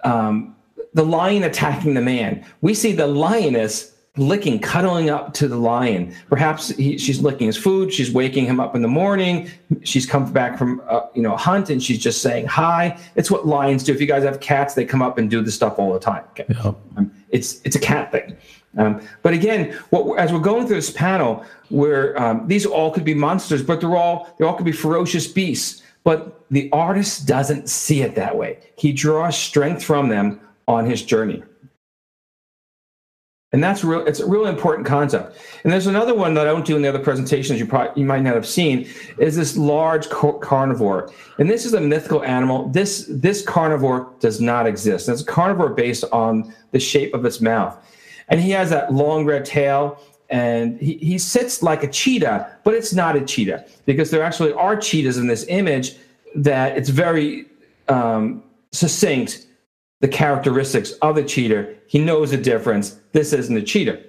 um, 0.04 0.56
the 0.94 1.06
lion 1.06 1.44
attacking 1.44 1.94
the 1.94 2.02
man. 2.02 2.44
We 2.62 2.74
see 2.74 2.92
the 2.92 3.08
lioness 3.08 3.94
licking, 4.18 4.60
cuddling 4.60 5.10
up 5.10 5.34
to 5.36 5.48
the 5.48 5.58
lion. 5.58 6.14
Perhaps 6.30 6.70
he, 6.70 6.98
she's 6.98 7.22
licking 7.22 7.48
his 7.48 7.58
food. 7.58 7.94
She's 7.94 8.12
waking 8.12 8.46
him 8.46 8.60
up 8.60 8.76
in 8.76 8.82
the 8.82 8.88
morning. 8.88 9.50
She's 9.84 10.06
come 10.06 10.32
back 10.32 10.58
from 10.58 10.82
uh, 10.88 11.02
you 11.14 11.22
know 11.22 11.34
a 11.34 11.38
hunt, 11.38 11.70
and 11.70 11.82
she's 11.82 12.00
just 12.00 12.22
saying 12.22 12.48
hi. 12.48 13.00
It's 13.16 13.32
what 13.32 13.48
lions 13.48 13.84
do. 13.84 13.94
If 13.94 14.02
you 14.02 14.08
guys 14.08 14.24
have 14.24 14.40
cats, 14.40 14.74
they 14.74 14.86
come 14.86 15.02
up 15.02 15.18
and 15.18 15.30
do 15.30 15.42
this 15.42 15.56
stuff 15.56 15.80
all 15.80 15.94
the 15.94 16.00
time. 16.00 16.24
Okay? 16.32 16.46
Yeah. 16.50 16.74
Um, 16.98 17.12
it's 17.30 17.62
it's 17.64 17.76
a 17.76 17.80
cat 17.80 18.12
thing. 18.12 18.38
Um, 18.78 19.02
but 19.24 19.34
again, 19.34 19.74
what, 19.90 20.20
as 20.20 20.32
we're 20.32 20.40
going 20.40 20.68
through 20.68 20.76
this 20.76 20.92
panel, 20.92 21.44
where 21.70 22.20
um, 22.22 22.48
these 22.48 22.66
all 22.66 22.92
could 22.92 23.06
be 23.06 23.14
monsters, 23.14 23.64
but 23.64 23.82
they're 23.82 23.96
all 23.96 24.34
they 24.38 24.46
all 24.46 24.54
could 24.54 24.66
be 24.66 24.72
ferocious 24.72 25.28
beasts. 25.28 25.84
But 26.04 26.46
the 26.52 26.70
artist 26.72 27.28
doesn't 27.28 27.70
see 27.70 28.02
it 28.02 28.16
that 28.16 28.38
way. 28.38 28.60
He 28.78 28.94
draws 28.94 29.38
strength 29.38 29.84
from 29.84 30.08
them 30.08 30.40
on 30.68 30.86
his 30.86 31.02
journey. 31.04 31.44
And 33.54 33.64
that's 33.64 33.82
real. 33.82 34.06
It's 34.06 34.20
a 34.20 34.26
really 34.26 34.50
important 34.50 34.86
concept. 34.86 35.38
And 35.64 35.72
there's 35.72 35.88
another 35.88 36.14
one 36.14 36.34
that 36.34 36.48
I 36.48 36.52
don't 36.52 36.66
do 36.66 36.76
in 36.76 36.82
the 36.82 36.90
other 36.90 37.00
presentations. 37.00 37.60
You 37.60 37.66
probably 37.66 38.02
you 38.02 38.06
might 38.06 38.22
not 38.22 38.36
have 38.36 38.46
seen 38.46 38.90
is 39.18 39.38
this 39.38 39.56
large 39.56 40.10
carnivore. 40.10 41.10
And 41.40 41.50
this 41.50 41.66
is 41.66 41.74
a 41.74 41.80
mythical 41.80 42.24
animal. 42.26 42.68
This 42.68 43.06
this 43.10 43.42
carnivore 43.42 44.14
does 44.20 44.42
not 44.42 44.68
exist. 44.68 45.08
It's 45.08 45.22
a 45.22 45.26
carnivore 45.26 45.70
based 45.70 46.04
on 46.12 46.54
the 46.72 46.80
shape 46.80 47.14
of 47.14 47.24
its 47.24 47.40
mouth, 47.40 47.78
and 48.28 48.42
he 48.42 48.52
has 48.52 48.70
that 48.72 48.94
long 48.94 49.26
red 49.26 49.46
tail. 49.46 50.02
And 50.30 50.78
he, 50.82 50.98
he 50.98 51.18
sits 51.18 51.64
like 51.64 51.84
a 51.84 51.88
cheetah, 51.88 52.58
but 52.66 52.74
it's 52.74 52.94
not 52.94 53.16
a 53.16 53.22
cheetah 53.22 53.66
because 53.86 54.12
there 54.12 54.22
actually 54.22 54.52
are 54.52 54.76
cheetahs 54.76 55.18
in 55.18 55.28
this 55.28 55.46
image 55.48 55.96
that 56.36 56.78
it's 56.78 56.90
very 56.90 57.46
um, 57.88 58.44
succinct 58.74 59.47
the 60.00 60.08
characteristics 60.08 60.92
of 61.02 61.16
the 61.16 61.24
cheetah. 61.24 61.74
He 61.88 62.00
knows 62.00 62.32
the 62.32 62.38
difference. 62.38 63.00
This 63.14 63.34
isn't 63.34 63.56
a 63.56 63.62
cheetah. 63.62 64.02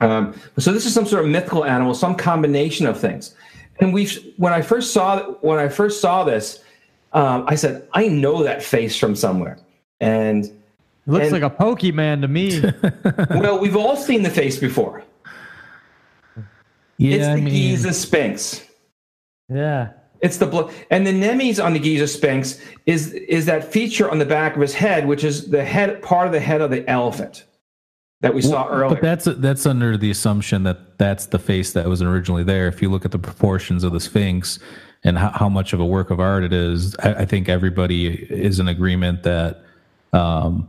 Um, 0.00 0.34
so 0.58 0.72
this 0.72 0.86
is 0.86 0.92
some 0.92 1.06
sort 1.06 1.24
of 1.24 1.30
mythical 1.30 1.64
animal, 1.64 1.94
some 1.94 2.14
combination 2.16 2.86
of 2.86 2.98
things. 2.98 3.34
And 3.80 3.92
we, 3.92 4.06
when 4.36 4.52
I 4.52 4.62
first 4.62 4.92
saw 4.92 5.20
when 5.40 5.58
I 5.58 5.68
first 5.68 6.00
saw 6.00 6.24
this, 6.24 6.62
um, 7.12 7.44
I 7.46 7.54
said, 7.54 7.88
I 7.92 8.08
know 8.08 8.42
that 8.42 8.62
face 8.62 8.96
from 8.96 9.14
somewhere. 9.14 9.58
And 10.00 10.44
it 10.44 10.52
looks 11.06 11.32
and, 11.32 11.32
like 11.32 11.42
a 11.42 11.54
Pokemon 11.54 12.22
to 12.22 12.28
me. 12.28 12.60
well, 13.40 13.58
we've 13.58 13.76
all 13.76 13.96
seen 13.96 14.22
the 14.22 14.30
face 14.30 14.58
before. 14.58 15.04
Yeah, 16.96 17.16
it's 17.16 17.26
the 17.26 17.32
I 17.32 17.36
mean, 17.36 17.48
Giza 17.48 17.92
Sphinx. 17.92 18.64
Yeah. 19.48 19.92
It's 20.22 20.36
the 20.36 20.46
blood, 20.46 20.72
and 20.88 21.04
the 21.04 21.12
nemes 21.12 21.62
on 21.62 21.72
the 21.72 21.80
Giza 21.80 22.06
Sphinx 22.06 22.60
is 22.86 23.12
is 23.12 23.46
that 23.46 23.72
feature 23.72 24.08
on 24.08 24.18
the 24.18 24.24
back 24.24 24.54
of 24.54 24.62
his 24.62 24.72
head, 24.72 25.06
which 25.06 25.24
is 25.24 25.50
the 25.50 25.64
head 25.64 26.00
part 26.00 26.26
of 26.28 26.32
the 26.32 26.40
head 26.40 26.60
of 26.60 26.70
the 26.70 26.88
elephant 26.88 27.44
that 28.20 28.32
we 28.32 28.40
saw 28.40 28.68
earlier. 28.68 28.94
But 28.94 29.02
that's 29.02 29.24
that's 29.24 29.66
under 29.66 29.96
the 29.96 30.10
assumption 30.12 30.62
that 30.62 30.96
that's 30.96 31.26
the 31.26 31.40
face 31.40 31.72
that 31.72 31.86
was 31.86 32.02
originally 32.02 32.44
there. 32.44 32.68
If 32.68 32.80
you 32.80 32.88
look 32.88 33.04
at 33.04 33.10
the 33.10 33.18
proportions 33.18 33.82
of 33.82 33.92
the 33.92 33.98
Sphinx 33.98 34.60
and 35.02 35.18
how, 35.18 35.30
how 35.30 35.48
much 35.48 35.72
of 35.72 35.80
a 35.80 35.84
work 35.84 36.10
of 36.10 36.20
art 36.20 36.44
it 36.44 36.52
is, 36.52 36.94
I, 37.00 37.14
I 37.14 37.24
think 37.24 37.48
everybody 37.48 38.06
is 38.06 38.60
in 38.60 38.68
agreement 38.68 39.24
that 39.24 39.64
um, 40.12 40.68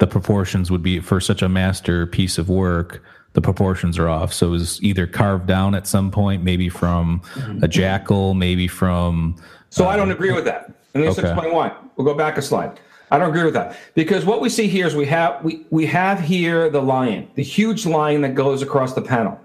the 0.00 0.08
proportions 0.08 0.68
would 0.68 0.82
be 0.82 0.98
for 0.98 1.20
such 1.20 1.42
a 1.42 1.48
master 1.48 2.06
piece 2.06 2.38
of 2.38 2.48
work 2.48 3.04
the 3.32 3.40
proportions 3.40 3.98
are 3.98 4.08
off. 4.08 4.32
So 4.32 4.48
it 4.48 4.50
was 4.50 4.82
either 4.82 5.06
carved 5.06 5.46
down 5.46 5.74
at 5.74 5.86
some 5.86 6.10
point, 6.10 6.42
maybe 6.42 6.68
from 6.68 7.22
a 7.36 7.38
mm-hmm. 7.38 7.66
jackal, 7.66 8.34
maybe 8.34 8.68
from. 8.68 9.36
So 9.70 9.86
I 9.86 9.96
don't 9.96 10.10
uh, 10.10 10.14
agree 10.14 10.32
with 10.32 10.44
that. 10.44 10.72
And 10.94 11.04
let's 11.04 11.18
okay. 11.18 11.30
explain 11.30 11.52
why. 11.54 11.72
We'll 11.96 12.06
go 12.06 12.14
back 12.14 12.38
a 12.38 12.42
slide. 12.42 12.80
I 13.12 13.18
don't 13.18 13.30
agree 13.30 13.44
with 13.44 13.54
that 13.54 13.76
because 13.94 14.24
what 14.24 14.40
we 14.40 14.48
see 14.48 14.68
here 14.68 14.86
is 14.86 14.94
we 14.94 15.06
have 15.06 15.42
we 15.42 15.66
we 15.70 15.84
have 15.86 16.20
here 16.20 16.70
the 16.70 16.82
lion, 16.82 17.28
the 17.34 17.42
huge 17.42 17.84
lion 17.84 18.20
that 18.22 18.34
goes 18.34 18.62
across 18.62 18.94
the 18.94 19.02
panel. 19.02 19.40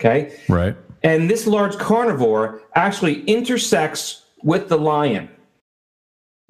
Okay. 0.00 0.36
Right. 0.48 0.76
And 1.02 1.30
this 1.30 1.46
large 1.46 1.76
carnivore 1.78 2.62
actually 2.74 3.22
intersects 3.24 4.24
with 4.42 4.68
the 4.68 4.78
lion. 4.78 5.28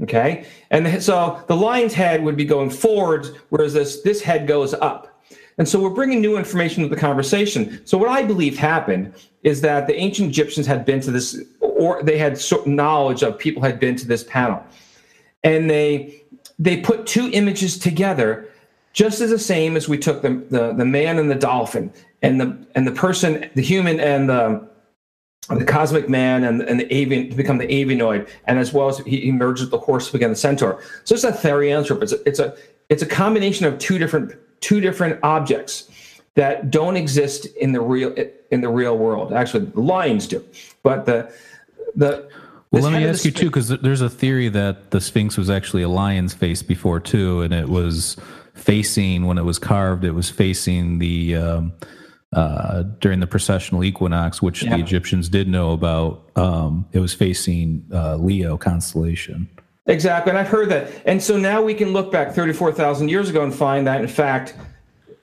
Okay. 0.02 0.46
And 0.70 1.02
so 1.02 1.42
the 1.48 1.56
lion's 1.56 1.92
head 1.92 2.22
would 2.22 2.36
be 2.36 2.44
going 2.44 2.70
forwards, 2.70 3.30
whereas 3.50 3.74
this 3.74 4.00
this 4.02 4.22
head 4.22 4.46
goes 4.46 4.72
up. 4.74 5.07
And 5.58 5.68
so 5.68 5.80
we're 5.80 5.90
bringing 5.90 6.20
new 6.20 6.36
information 6.36 6.84
to 6.84 6.88
the 6.88 6.96
conversation. 6.96 7.84
So 7.84 7.98
what 7.98 8.08
I 8.08 8.22
believe 8.22 8.56
happened 8.56 9.12
is 9.42 9.60
that 9.62 9.88
the 9.88 9.94
ancient 9.96 10.28
Egyptians 10.28 10.66
had 10.66 10.84
been 10.84 11.00
to 11.00 11.10
this, 11.10 11.42
or 11.60 12.02
they 12.02 12.16
had 12.16 12.40
knowledge 12.64 13.22
of 13.22 13.38
people 13.38 13.62
had 13.62 13.80
been 13.80 13.96
to 13.96 14.06
this 14.06 14.24
panel, 14.24 14.64
and 15.42 15.68
they 15.68 16.22
they 16.60 16.76
put 16.76 17.06
two 17.06 17.30
images 17.32 17.78
together, 17.78 18.48
just 18.92 19.20
as 19.20 19.30
the 19.30 19.38
same 19.38 19.76
as 19.76 19.88
we 19.88 19.98
took 19.98 20.22
the 20.22 20.42
the, 20.50 20.72
the 20.72 20.84
man 20.84 21.18
and 21.18 21.30
the 21.30 21.34
dolphin, 21.34 21.92
and 22.22 22.40
the 22.40 22.66
and 22.74 22.86
the 22.86 22.92
person, 22.92 23.50
the 23.54 23.62
human 23.62 23.98
and 23.98 24.28
the 24.28 24.68
the 25.50 25.64
cosmic 25.64 26.10
man 26.10 26.44
and, 26.44 26.60
and 26.60 26.78
the 26.78 26.94
avian 26.94 27.30
to 27.30 27.36
become 27.36 27.58
the 27.58 27.66
avianoid, 27.66 28.28
and 28.44 28.58
as 28.58 28.72
well 28.72 28.88
as 28.88 28.98
he, 28.98 29.32
merged 29.32 29.70
the 29.70 29.78
horse 29.78 30.06
to 30.06 30.12
become 30.12 30.30
the 30.30 30.36
centaur. 30.36 30.82
So 31.04 31.14
it's 31.14 31.24
a 31.24 31.32
therianthrope. 31.32 32.02
It's 32.02 32.12
a, 32.12 32.28
it's 32.28 32.38
a 32.38 32.56
it's 32.90 33.02
a 33.02 33.06
combination 33.06 33.66
of 33.66 33.78
two 33.78 33.98
different 33.98 34.34
two 34.60 34.80
different 34.80 35.18
objects 35.22 35.90
that 36.34 36.70
don't 36.70 36.96
exist 36.96 37.46
in 37.46 37.72
the 37.72 37.80
real 37.80 38.14
in 38.50 38.60
the 38.60 38.68
real 38.68 38.96
world. 38.96 39.32
Actually, 39.32 39.66
the 39.66 39.80
lions 39.80 40.26
do, 40.26 40.44
but 40.82 41.06
the 41.06 41.32
the 41.96 42.28
well, 42.70 42.82
let 42.82 42.92
me 42.92 43.06
ask 43.06 43.24
you 43.24 43.30
too, 43.30 43.46
because 43.46 43.68
there's 43.68 44.02
a 44.02 44.10
theory 44.10 44.48
that 44.50 44.90
the 44.90 45.00
Sphinx 45.00 45.38
was 45.38 45.48
actually 45.48 45.82
a 45.82 45.88
lion's 45.88 46.34
face 46.34 46.62
before 46.62 47.00
too, 47.00 47.40
and 47.40 47.54
it 47.54 47.68
was 47.68 48.16
facing 48.54 49.26
when 49.26 49.38
it 49.38 49.44
was 49.44 49.58
carved. 49.58 50.04
It 50.04 50.12
was 50.12 50.28
facing 50.28 50.98
the 50.98 51.36
um, 51.36 51.72
uh, 52.32 52.82
during 53.00 53.20
the 53.20 53.26
precessional 53.26 53.84
equinox, 53.84 54.42
which 54.42 54.62
yeah. 54.62 54.76
the 54.76 54.82
Egyptians 54.82 55.30
did 55.30 55.48
know 55.48 55.72
about. 55.72 56.30
Um, 56.36 56.86
it 56.92 57.00
was 57.00 57.14
facing 57.14 57.86
uh, 57.92 58.16
Leo 58.16 58.58
constellation. 58.58 59.48
Exactly. 59.88 60.30
And 60.30 60.38
I've 60.38 60.48
heard 60.48 60.68
that. 60.68 61.02
And 61.06 61.20
so 61.20 61.36
now 61.36 61.62
we 61.62 61.74
can 61.74 61.92
look 61.92 62.12
back 62.12 62.32
34,000 62.32 63.08
years 63.08 63.30
ago 63.30 63.42
and 63.42 63.54
find 63.54 63.86
that, 63.86 64.00
in 64.00 64.08
fact, 64.08 64.54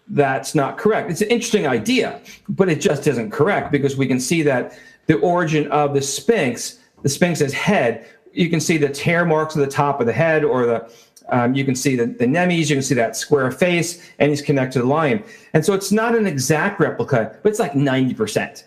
that's 0.07 0.55
not 0.55 0.77
correct. 0.77 1.09
It's 1.09 1.21
an 1.21 1.29
interesting 1.29 1.67
idea, 1.67 2.19
but 2.49 2.67
it 2.67 2.81
just 2.81 3.07
isn't 3.07 3.31
correct 3.31 3.71
because 3.71 3.95
we 3.95 4.07
can 4.07 4.19
see 4.19 4.41
that 4.43 4.77
the 5.05 5.15
origin 5.19 5.71
of 5.71 5.93
the 5.93 6.01
Sphinx, 6.01 6.79
the 7.03 7.09
Sphinx's 7.09 7.53
head, 7.53 8.07
you 8.33 8.49
can 8.49 8.59
see 8.59 8.77
the 8.77 8.89
tear 8.89 9.23
marks 9.23 9.55
at 9.55 9.59
the 9.59 9.71
top 9.71 10.01
of 10.01 10.07
the 10.07 10.13
head 10.13 10.43
or 10.43 10.65
the 10.65 10.91
um, 11.29 11.55
you 11.55 11.65
can 11.65 11.73
see 11.73 11.95
the, 11.95 12.05
the 12.05 12.25
nemes, 12.25 12.69
you 12.69 12.75
can 12.75 12.83
see 12.83 12.93
that 12.93 13.15
square 13.15 13.49
face, 13.49 14.11
and 14.19 14.29
he's 14.29 14.43
connected 14.43 14.73
to 14.73 14.79
the 14.81 14.85
lion. 14.85 15.23
And 15.53 15.65
so 15.65 15.73
it's 15.73 15.91
not 15.91 16.13
an 16.13 16.27
exact 16.27 16.79
replica, 16.79 17.35
but 17.41 17.49
it's 17.49 17.57
like 17.57 17.71
90%. 17.71 18.63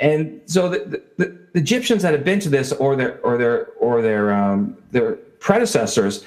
And 0.00 0.40
so 0.46 0.68
the, 0.68 0.78
the, 1.18 1.38
the 1.52 1.60
Egyptians 1.60 2.02
that 2.02 2.12
have 2.12 2.24
been 2.24 2.40
to 2.40 2.48
this 2.48 2.72
or 2.72 2.96
their 2.96 3.20
or 3.20 3.38
their 3.38 3.66
or 3.78 4.02
their 4.02 4.32
um, 4.32 4.76
their 4.90 5.18
predecessors, 5.40 6.24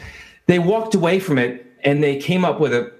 they 0.47 0.59
walked 0.59 0.95
away 0.95 1.19
from 1.19 1.37
it 1.37 1.65
and 1.83 2.03
they 2.03 2.17
came 2.17 2.43
up 2.43 2.59
with 2.59 2.73
a, 2.73 2.91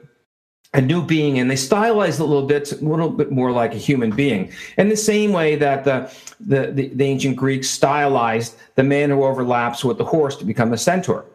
a 0.73 0.81
new 0.81 1.03
being 1.05 1.39
and 1.39 1.49
they 1.49 1.55
stylized 1.55 2.19
a 2.19 2.23
little 2.23 2.47
bit, 2.47 2.71
a 2.71 2.75
little 2.75 3.09
bit 3.09 3.31
more 3.31 3.51
like 3.51 3.73
a 3.73 3.77
human 3.77 4.11
being. 4.11 4.51
In 4.77 4.89
the 4.89 4.97
same 4.97 5.31
way 5.31 5.55
that 5.55 5.83
the, 5.83 6.11
the, 6.39 6.71
the, 6.71 6.87
the 6.89 7.03
ancient 7.03 7.35
Greeks 7.35 7.69
stylized 7.69 8.55
the 8.75 8.83
man 8.83 9.09
who 9.09 9.23
overlaps 9.23 9.83
with 9.83 9.97
the 9.97 10.05
horse 10.05 10.35
to 10.37 10.45
become 10.45 10.73
a 10.73 10.77
centaur. 10.77 11.25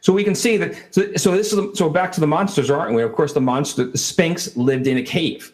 So 0.00 0.12
we 0.12 0.24
can 0.24 0.34
see 0.34 0.56
that. 0.58 0.74
So, 0.90 1.14
so 1.16 1.32
this 1.32 1.52
is 1.52 1.78
so 1.78 1.88
back 1.88 2.12
to 2.12 2.20
the 2.20 2.26
monsters, 2.26 2.70
aren't 2.70 2.94
we? 2.94 3.02
Of 3.02 3.12
course, 3.14 3.32
the 3.32 3.40
monster, 3.40 3.86
the 3.86 3.98
Sphinx, 3.98 4.54
lived 4.56 4.86
in 4.86 4.98
a 4.98 5.02
cave. 5.02 5.52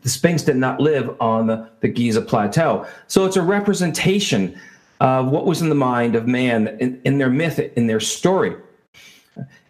The 0.00 0.08
Sphinx 0.08 0.42
did 0.42 0.56
not 0.56 0.80
live 0.80 1.14
on 1.20 1.46
the, 1.46 1.68
the 1.80 1.88
Giza 1.88 2.22
plateau. 2.22 2.86
So 3.06 3.24
it's 3.24 3.36
a 3.36 3.42
representation 3.42 4.58
of 5.02 5.26
what 5.26 5.46
was 5.46 5.60
in 5.60 5.68
the 5.68 5.74
mind 5.74 6.14
of 6.14 6.28
man 6.28 6.68
in, 6.80 7.00
in 7.04 7.18
their 7.18 7.28
myth, 7.28 7.58
in 7.58 7.88
their 7.88 7.98
story. 7.98 8.54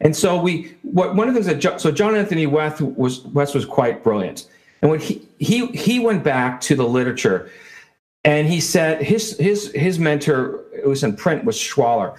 And 0.03 0.14
so 0.14 0.39
we, 0.39 0.76
what, 0.83 1.14
one 1.14 1.26
of 1.26 1.35
the 1.35 1.43
things 1.43 1.62
that, 1.62 1.80
so 1.80 1.91
John 1.91 2.14
Anthony 2.14 2.47
West 2.47 2.83
was, 2.83 3.22
West 3.22 3.55
was 3.55 3.64
quite 3.64 4.05
brilliant. 4.05 4.47
And 4.83 4.91
when 4.91 5.01
he, 5.01 5.26
he, 5.39 5.68
he 5.68 6.01
went 6.01 6.22
back 6.22 6.61
to 6.62 6.74
the 6.74 6.87
literature 6.87 7.51
and 8.24 8.47
he 8.47 8.61
said 8.61 9.03
his, 9.03 9.39
his, 9.39 9.72
his 9.72 9.99
mentor, 9.99 10.64
it 10.74 10.87
was 10.87 11.03
in 11.03 11.16
print, 11.16 11.47
was 11.47 11.57
Schwaller. 11.57 12.18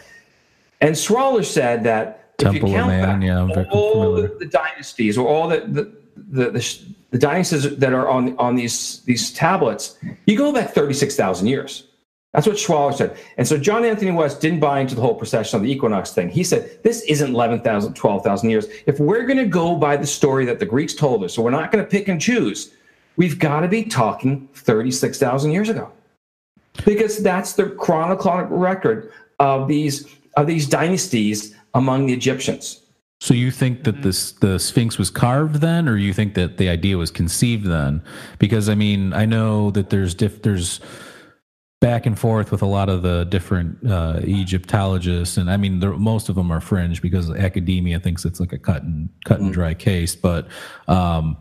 And 0.81 0.95
Schwaller 0.95 1.45
said 1.45 1.83
that 1.83 2.35
Temple 2.39 2.55
if 2.55 2.63
you 2.63 2.77
count 2.77 2.87
Man, 2.87 3.19
back 3.19 3.67
yeah, 3.67 3.69
all 3.71 4.15
the, 4.15 4.35
the, 4.39 4.47
dynasties 4.47 5.19
or 5.19 5.27
all 5.27 5.47
the, 5.47 5.59
the, 5.59 5.95
the, 6.15 6.49
the, 6.49 6.79
the 7.11 7.19
dynasties 7.19 7.77
that 7.77 7.93
are 7.93 8.09
on, 8.09 8.35
on 8.39 8.55
these, 8.55 9.01
these 9.01 9.31
tablets, 9.31 9.99
you 10.25 10.35
go 10.35 10.51
back 10.51 10.73
36,000 10.73 11.45
years. 11.45 11.89
That's 12.33 12.47
what 12.47 12.55
Schwaller 12.55 12.93
said. 12.93 13.15
And 13.37 13.47
so 13.47 13.57
John 13.57 13.85
Anthony 13.85 14.09
West 14.09 14.41
didn't 14.41 14.59
buy 14.59 14.79
into 14.79 14.95
the 14.95 15.01
whole 15.01 15.13
precession 15.13 15.57
of 15.57 15.63
the 15.63 15.71
equinox 15.71 16.11
thing. 16.11 16.29
He 16.29 16.43
said, 16.43 16.81
this 16.83 17.01
isn't 17.03 17.31
11,000, 17.31 17.93
12,000 17.93 18.49
years. 18.49 18.65
If 18.87 18.99
we're 18.99 19.25
going 19.27 19.37
to 19.37 19.45
go 19.45 19.75
by 19.75 19.95
the 19.97 20.07
story 20.07 20.43
that 20.45 20.59
the 20.59 20.65
Greeks 20.65 20.95
told 20.95 21.23
us, 21.23 21.35
so 21.35 21.43
we're 21.43 21.51
not 21.51 21.71
going 21.71 21.83
to 21.83 21.89
pick 21.89 22.07
and 22.07 22.19
choose, 22.19 22.73
we've 23.17 23.37
got 23.37 23.59
to 23.59 23.67
be 23.67 23.83
talking 23.83 24.47
36,000 24.55 25.51
years 25.51 25.69
ago. 25.69 25.91
Because 26.85 27.21
that's 27.21 27.53
the 27.53 27.69
chronological 27.69 28.57
record 28.57 29.11
of 29.39 29.67
these, 29.67 30.07
of 30.35 30.47
these 30.47 30.67
dynasties 30.67 31.55
among 31.75 32.07
the 32.07 32.13
Egyptians. 32.13 32.79
So 33.21 33.35
you 33.35 33.51
think 33.51 33.83
that 33.83 34.01
this 34.01 34.33
the 34.33 34.59
Sphinx 34.59 34.97
was 34.97 35.09
carved 35.09 35.61
then, 35.61 35.87
or 35.87 35.95
you 35.95 36.13
think 36.13 36.33
that 36.33 36.57
the 36.57 36.67
idea 36.67 36.97
was 36.97 37.09
conceived 37.09 37.67
then? 37.67 38.03
Because 38.37 38.67
I 38.67 38.75
mean, 38.75 39.13
I 39.13 39.25
know 39.25 39.71
that 39.71 39.91
there's 39.91 40.13
diff, 40.13 40.41
there's 40.41 40.81
back 41.83 42.05
and 42.05 42.17
forth 42.17 42.49
with 42.49 42.61
a 42.61 42.65
lot 42.65 42.87
of 42.87 43.01
the 43.01 43.25
different 43.25 43.77
uh, 43.85 44.21
Egyptologists, 44.23 45.35
and 45.35 45.51
I 45.51 45.57
mean, 45.57 45.79
most 45.99 46.29
of 46.29 46.35
them 46.35 46.49
are 46.49 46.61
fringe 46.61 47.01
because 47.01 47.29
academia 47.29 47.99
thinks 47.99 48.23
it's 48.23 48.39
like 48.39 48.53
a 48.53 48.57
cut 48.57 48.83
and 48.83 49.09
cut 49.25 49.41
and 49.41 49.49
mm. 49.49 49.53
dry 49.53 49.73
case. 49.73 50.15
But 50.15 50.47
um, 50.87 51.35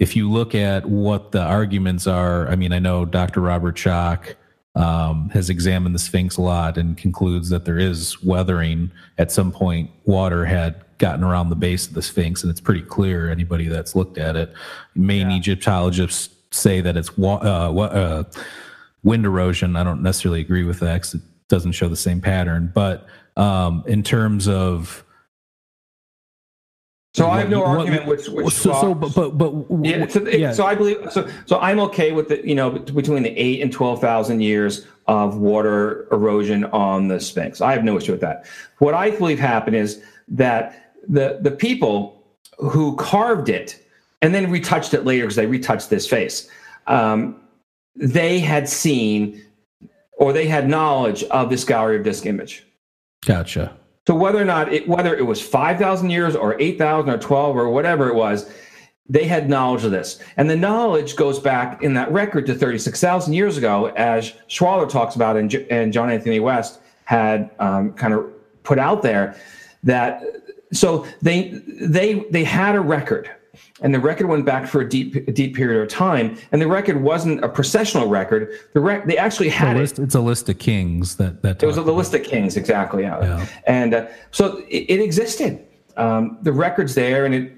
if 0.00 0.16
you 0.16 0.28
look 0.28 0.52
at 0.52 0.84
what 0.86 1.30
the 1.30 1.42
arguments 1.42 2.08
are, 2.08 2.48
I 2.48 2.56
mean, 2.56 2.72
I 2.72 2.80
know 2.80 3.04
Dr. 3.04 3.40
Robert 3.40 3.76
Schoch 3.76 4.34
um, 4.74 5.30
has 5.30 5.48
examined 5.48 5.94
the 5.94 6.00
Sphinx 6.00 6.38
a 6.38 6.42
lot 6.42 6.76
and 6.76 6.98
concludes 6.98 7.48
that 7.50 7.64
there 7.64 7.78
is 7.78 8.20
weathering. 8.20 8.90
At 9.16 9.30
some 9.30 9.52
point, 9.52 9.92
water 10.06 10.44
had 10.44 10.84
gotten 10.98 11.22
around 11.22 11.50
the 11.50 11.56
base 11.56 11.86
of 11.86 11.94
the 11.94 12.02
Sphinx, 12.02 12.42
and 12.42 12.50
it's 12.50 12.60
pretty 12.60 12.82
clear. 12.82 13.30
Anybody 13.30 13.68
that's 13.68 13.94
looked 13.94 14.18
at 14.18 14.34
it, 14.34 14.52
main 14.96 15.30
Egyptologists 15.30 16.34
say 16.50 16.80
that 16.80 16.96
it's 16.96 17.16
wa- 17.16 17.36
uh, 17.36 17.70
wa- 17.70 17.84
uh, 17.84 18.24
wind 19.04 19.24
erosion. 19.24 19.76
I 19.76 19.84
don't 19.84 20.02
necessarily 20.02 20.40
agree 20.40 20.64
with 20.64 20.80
that 20.80 20.94
because 20.94 21.14
it 21.14 21.20
doesn't 21.48 21.72
show 21.72 21.88
the 21.88 21.96
same 21.96 22.20
pattern. 22.20 22.72
But 22.74 23.06
um, 23.36 23.84
in 23.86 24.02
terms 24.02 24.48
of 24.48 25.04
So 27.14 27.28
I 27.28 27.38
have 27.40 27.50
no 27.50 27.60
what- 27.60 27.68
argument 27.78 28.06
which 28.06 28.28
which 28.28 28.52
so, 28.54 28.72
so 28.80 28.94
but 28.94 29.14
but, 29.14 29.38
but 29.38 29.52
Yeah, 29.84 30.06
so, 30.08 30.26
yeah. 30.28 30.52
so 30.52 30.66
I 30.66 30.74
believe 30.74 30.96
so. 31.12 31.28
So 31.46 31.58
I'm 31.60 31.78
okay 31.80 32.10
with 32.12 32.28
the 32.28 32.46
you 32.46 32.54
know 32.54 32.70
between 32.70 33.22
the 33.22 33.30
eight 33.38 33.60
and 33.62 33.70
twelve 33.72 34.00
thousand 34.00 34.40
years 34.40 34.86
of 35.06 35.36
water 35.36 36.08
erosion 36.10 36.64
on 36.66 37.08
the 37.08 37.20
Sphinx. 37.20 37.60
I 37.60 37.72
have 37.72 37.84
no 37.84 37.96
issue 37.98 38.12
with 38.12 38.20
that. 38.22 38.46
What 38.78 38.94
I 38.94 39.10
believe 39.10 39.38
happened 39.38 39.76
is 39.76 40.02
that 40.28 40.92
the 41.06 41.38
the 41.42 41.50
people 41.50 42.24
who 42.58 42.96
carved 42.96 43.48
it 43.48 43.80
and 44.22 44.34
then 44.34 44.50
retouched 44.50 44.94
it 44.94 45.04
later 45.04 45.24
because 45.24 45.36
they 45.36 45.44
retouched 45.46 45.90
this 45.90 46.06
face, 46.06 46.48
um, 46.86 47.38
they 47.96 48.40
had 48.40 48.68
seen 48.68 49.42
or 50.16 50.32
they 50.32 50.46
had 50.46 50.68
knowledge 50.68 51.24
of 51.24 51.50
this 51.50 51.64
gallery 51.64 51.96
of 51.96 52.04
disc 52.04 52.24
image. 52.26 52.64
gotcha. 53.24 53.76
So 54.06 54.14
whether 54.14 54.40
or 54.40 54.44
not 54.44 54.72
it, 54.72 54.86
whether 54.86 55.16
it 55.16 55.22
was 55.22 55.40
5,000 55.40 56.10
years 56.10 56.36
or 56.36 56.60
8,000 56.60 57.10
or 57.10 57.18
12 57.18 57.56
or 57.56 57.70
whatever 57.70 58.08
it 58.08 58.14
was, 58.14 58.50
they 59.08 59.24
had 59.24 59.48
knowledge 59.48 59.84
of 59.84 59.90
this. 59.90 60.18
And 60.36 60.48
the 60.48 60.56
knowledge 60.56 61.16
goes 61.16 61.38
back 61.38 61.82
in 61.82 61.94
that 61.94 62.12
record 62.12 62.46
to 62.46 62.54
36,000 62.54 63.32
years 63.32 63.56
ago, 63.56 63.86
as 63.96 64.32
Schwaller 64.48 64.88
talks 64.88 65.14
about 65.14 65.36
and, 65.36 65.50
J- 65.50 65.66
and 65.70 65.92
John 65.92 66.10
Anthony 66.10 66.40
West 66.40 66.80
had 67.04 67.50
um, 67.58 67.92
kind 67.94 68.14
of 68.14 68.26
put 68.62 68.78
out 68.78 69.02
there 69.02 69.36
that 69.82 70.22
so 70.72 71.06
they 71.22 71.62
they 71.68 72.24
they 72.30 72.42
had 72.44 72.74
a 72.74 72.80
record 72.80 73.30
and 73.82 73.92
the 73.92 73.98
record 73.98 74.26
went 74.28 74.44
back 74.44 74.66
for 74.68 74.80
a 74.82 74.88
deep 74.88 75.16
a 75.28 75.32
deep 75.32 75.54
period 75.56 75.82
of 75.82 75.88
time 75.88 76.36
and 76.52 76.62
the 76.62 76.66
record 76.66 77.00
wasn't 77.02 77.42
a 77.44 77.48
precessional 77.48 78.08
record 78.08 78.52
the 78.72 78.80
rec- 78.80 79.04
they 79.06 79.18
actually 79.18 79.48
A 79.48 79.52
had 79.52 79.76
it 79.76 79.98
it's 79.98 80.14
a 80.14 80.20
list 80.20 80.48
of 80.48 80.58
kings 80.58 81.16
that 81.16 81.42
that 81.42 81.62
it 81.62 81.66
was 81.66 81.76
a 81.78 81.82
the 81.82 81.92
list 81.92 82.14
of 82.14 82.22
kings, 82.22 82.56
exactly. 82.56 83.02
Yeah, 83.02 83.20
Yeah. 83.20 83.46
and 83.66 83.94
uh, 83.94 84.06
so 84.30 84.58
it, 84.68 84.86
it 84.90 85.00
existed. 85.00 85.66
Um, 85.96 86.38
the 86.42 86.52
record's 86.52 86.94
there, 86.94 87.24
and 87.24 87.34
it, 87.34 87.52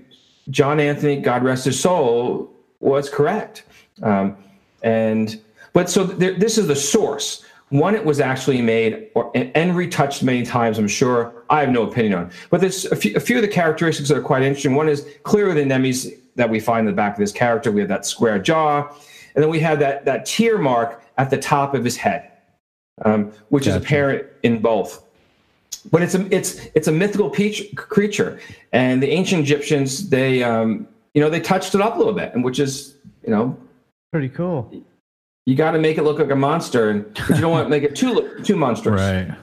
John 0.51 0.79
Anthony, 0.81 1.17
God 1.21 1.43
rest 1.43 1.65
his 1.65 1.79
soul, 1.81 2.51
was 2.81 3.09
correct. 3.09 3.65
Um, 4.03 4.37
and 4.83 5.41
but 5.73 5.89
so 5.91 6.05
there, 6.05 6.35
this 6.35 6.59
is 6.59 6.67
the 6.67 6.77
source. 6.77 7.45
One, 7.71 7.95
it 7.95 8.05
was 8.05 8.21
actually 8.21 8.61
made 8.63 9.11
or, 9.15 9.31
and 9.35 9.77
retouched 9.77 10.23
many 10.23 10.45
times. 10.45 10.79
I'm 10.79 10.89
sure. 10.89 11.36
I 11.51 11.61
have 11.61 11.71
no 11.71 11.83
opinion 11.83 12.15
on, 12.15 12.31
but 12.51 12.61
there's 12.61 12.85
a 12.87 12.97
few, 12.97 13.15
a 13.17 13.21
few 13.21 13.37
of 13.37 13.43
the 13.43 13.49
characteristics 13.49 14.09
that 14.09 14.17
are 14.19 14.23
quite 14.23 14.43
interesting. 14.43 14.75
One 14.75 14.89
is 14.89 15.07
clearly 15.23 15.63
the 15.63 15.69
nemes 15.69 16.13
that 16.37 16.51
we 16.51 16.61
find 16.61 16.81
in 16.81 16.87
the 16.87 16.97
back 16.97 17.15
of 17.15 17.19
this 17.19 17.33
character. 17.33 17.71
We 17.73 17.81
have 17.81 17.89
that 17.89 18.07
square 18.07 18.39
jaw, 18.39 18.89
and 19.35 19.43
then 19.43 19.51
we 19.51 19.61
have 19.61 19.79
that 19.81 20.05
that 20.05 20.27
tear 20.27 20.59
mark 20.59 21.03
at 21.19 21.31
the 21.31 21.39
top 21.39 21.75
of 21.75 21.85
his 21.85 21.97
head 21.97 22.31
um, 23.05 23.33
which 23.49 23.67
is 23.67 23.75
apparent 23.75 24.27
in 24.43 24.61
both. 24.61 25.03
But 25.91 26.03
it's 26.03 26.15
a 26.15 26.35
it's 26.35 26.61
it's 26.75 26.89
a 26.89 26.93
mythical 26.93 27.31
peach, 27.31 27.75
creature, 27.77 28.41
and 28.73 29.03
the 29.03 29.09
ancient 29.09 29.43
Egyptians 29.43 30.09
they 30.09 30.43
um, 30.43 30.89
you 31.15 31.21
know 31.21 31.31
they 31.31 31.41
touched 31.41 31.75
it 31.75 31.81
up 31.81 31.95
a 31.95 31.99
little 31.99 32.13
bit, 32.13 32.35
and 32.35 32.43
which 32.43 32.59
is 32.59 32.95
you 33.25 33.31
know 33.31 33.57
Pretty 34.13 34.29
cool. 34.29 34.73
you 35.45 35.55
got 35.55 35.73
to 35.73 35.79
make 35.79 35.99
it 35.99 36.03
look 36.03 36.19
like 36.19 36.31
a 36.31 36.37
monster, 36.37 36.91
and 36.91 37.05
but 37.15 37.31
you 37.31 37.41
don't 37.41 37.53
want 37.53 37.67
to 37.67 37.71
make 37.71 37.83
it 37.83 37.95
too 37.95 38.15
look- 38.15 38.45
too 38.45 38.57
monstrous. 38.57 39.01
right. 39.01 39.37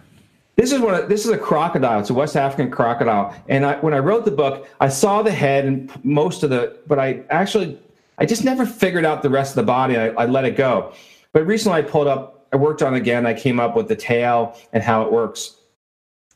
This 0.55 0.71
is 0.71 0.79
one. 0.79 1.07
This 1.07 1.25
is 1.25 1.31
a 1.31 1.37
crocodile. 1.37 1.99
It's 1.99 2.11
a 2.11 2.13
West 2.13 2.35
African 2.35 2.69
crocodile. 2.69 3.35
And 3.49 3.65
I, 3.65 3.75
when 3.77 3.93
I 3.93 3.99
wrote 3.99 4.23
the 4.23 4.31
book, 4.31 4.67
I 4.79 4.87
saw 4.87 5.23
the 5.23 5.31
head 5.31 5.65
and 5.65 5.91
most 6.05 6.43
of 6.43 6.51
the, 6.51 6.77
but 6.85 6.99
I 6.99 7.23
actually, 7.29 7.79
I 8.19 8.25
just 8.25 8.43
never 8.43 8.65
figured 8.65 9.03
out 9.03 9.23
the 9.23 9.29
rest 9.29 9.51
of 9.51 9.55
the 9.55 9.63
body. 9.63 9.97
I, 9.97 10.09
I 10.09 10.25
let 10.25 10.45
it 10.45 10.55
go. 10.55 10.93
But 11.31 11.47
recently, 11.47 11.79
I 11.79 11.81
pulled 11.81 12.07
up. 12.07 12.47
I 12.53 12.55
worked 12.55 12.83
on 12.83 12.93
again. 12.93 13.25
I 13.25 13.33
came 13.33 13.59
up 13.59 13.75
with 13.75 13.87
the 13.87 13.95
tail 13.95 14.55
and 14.73 14.83
how 14.83 15.01
it 15.01 15.11
works. 15.11 15.55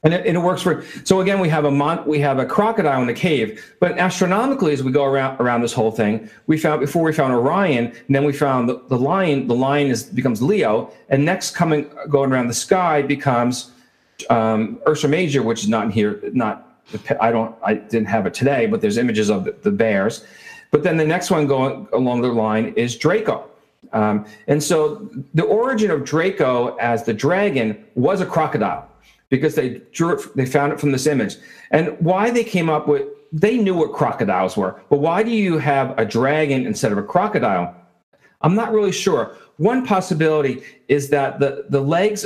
And 0.01 0.15
it, 0.15 0.25
it 0.25 0.37
works 0.39 0.63
for. 0.63 0.83
So 1.03 1.21
again, 1.21 1.39
we 1.39 1.49
have 1.49 1.65
a 1.65 1.71
mon, 1.71 2.03
we 2.07 2.19
have 2.19 2.39
a 2.39 2.45
crocodile 2.45 3.01
in 3.01 3.07
the 3.07 3.13
cave. 3.13 3.75
But 3.79 3.99
astronomically, 3.99 4.73
as 4.73 4.81
we 4.81 4.91
go 4.91 5.05
around 5.05 5.39
around 5.39 5.61
this 5.61 5.73
whole 5.73 5.91
thing, 5.91 6.27
we 6.47 6.57
found 6.57 6.79
before 6.79 7.03
we 7.03 7.13
found 7.13 7.33
Orion, 7.33 7.87
and 8.07 8.15
then 8.15 8.23
we 8.23 8.33
found 8.33 8.67
the, 8.67 8.81
the 8.87 8.97
lion. 8.97 9.47
The 9.47 9.55
lion 9.55 9.91
is 9.91 10.03
becomes 10.03 10.41
Leo, 10.41 10.91
and 11.09 11.23
next 11.23 11.55
coming 11.55 11.91
going 12.09 12.31
around 12.31 12.47
the 12.47 12.53
sky 12.53 13.03
becomes 13.03 13.71
um, 14.29 14.79
Ursa 14.87 15.07
Major, 15.07 15.43
which 15.43 15.63
is 15.63 15.69
not 15.69 15.85
in 15.85 15.91
here, 15.91 16.21
not 16.33 16.63
I 17.19 17.31
don't 17.31 17.55
I 17.63 17.75
didn't 17.75 18.07
have 18.07 18.25
it 18.25 18.33
today, 18.33 18.65
but 18.65 18.81
there's 18.81 18.97
images 18.97 19.29
of 19.29 19.43
the, 19.43 19.51
the 19.61 19.71
bears. 19.71 20.25
But 20.71 20.83
then 20.83 20.97
the 20.97 21.05
next 21.05 21.31
one 21.31 21.47
going 21.47 21.87
along 21.93 22.21
the 22.21 22.29
line 22.29 22.73
is 22.75 22.95
Draco. 22.95 23.49
Um, 23.93 24.25
and 24.47 24.61
so 24.61 25.09
the 25.33 25.43
origin 25.43 25.91
of 25.91 26.03
Draco 26.03 26.75
as 26.77 27.03
the 27.03 27.13
dragon 27.13 27.85
was 27.95 28.21
a 28.21 28.25
crocodile 28.25 28.87
because 29.29 29.55
they 29.55 29.81
drew 29.91 30.17
it, 30.17 30.35
they 30.35 30.45
found 30.45 30.73
it 30.73 30.79
from 30.79 30.91
this 30.91 31.07
image. 31.07 31.37
And 31.71 31.97
why 31.99 32.31
they 32.31 32.43
came 32.43 32.69
up 32.69 32.87
with 32.87 33.03
they 33.33 33.57
knew 33.57 33.75
what 33.75 33.91
crocodiles 33.91 34.55
were, 34.55 34.81
but 34.89 34.99
why 34.99 35.21
do 35.21 35.31
you 35.31 35.57
have 35.57 35.97
a 35.99 36.05
dragon 36.05 36.65
instead 36.65 36.93
of 36.93 36.97
a 36.97 37.03
crocodile? 37.03 37.75
I'm 38.41 38.55
not 38.55 38.71
really 38.71 38.93
sure. 38.93 39.35
One 39.57 39.85
possibility 39.85 40.63
is 40.87 41.09
that 41.09 41.39
the 41.39 41.65
the 41.69 41.81
legs 41.81 42.25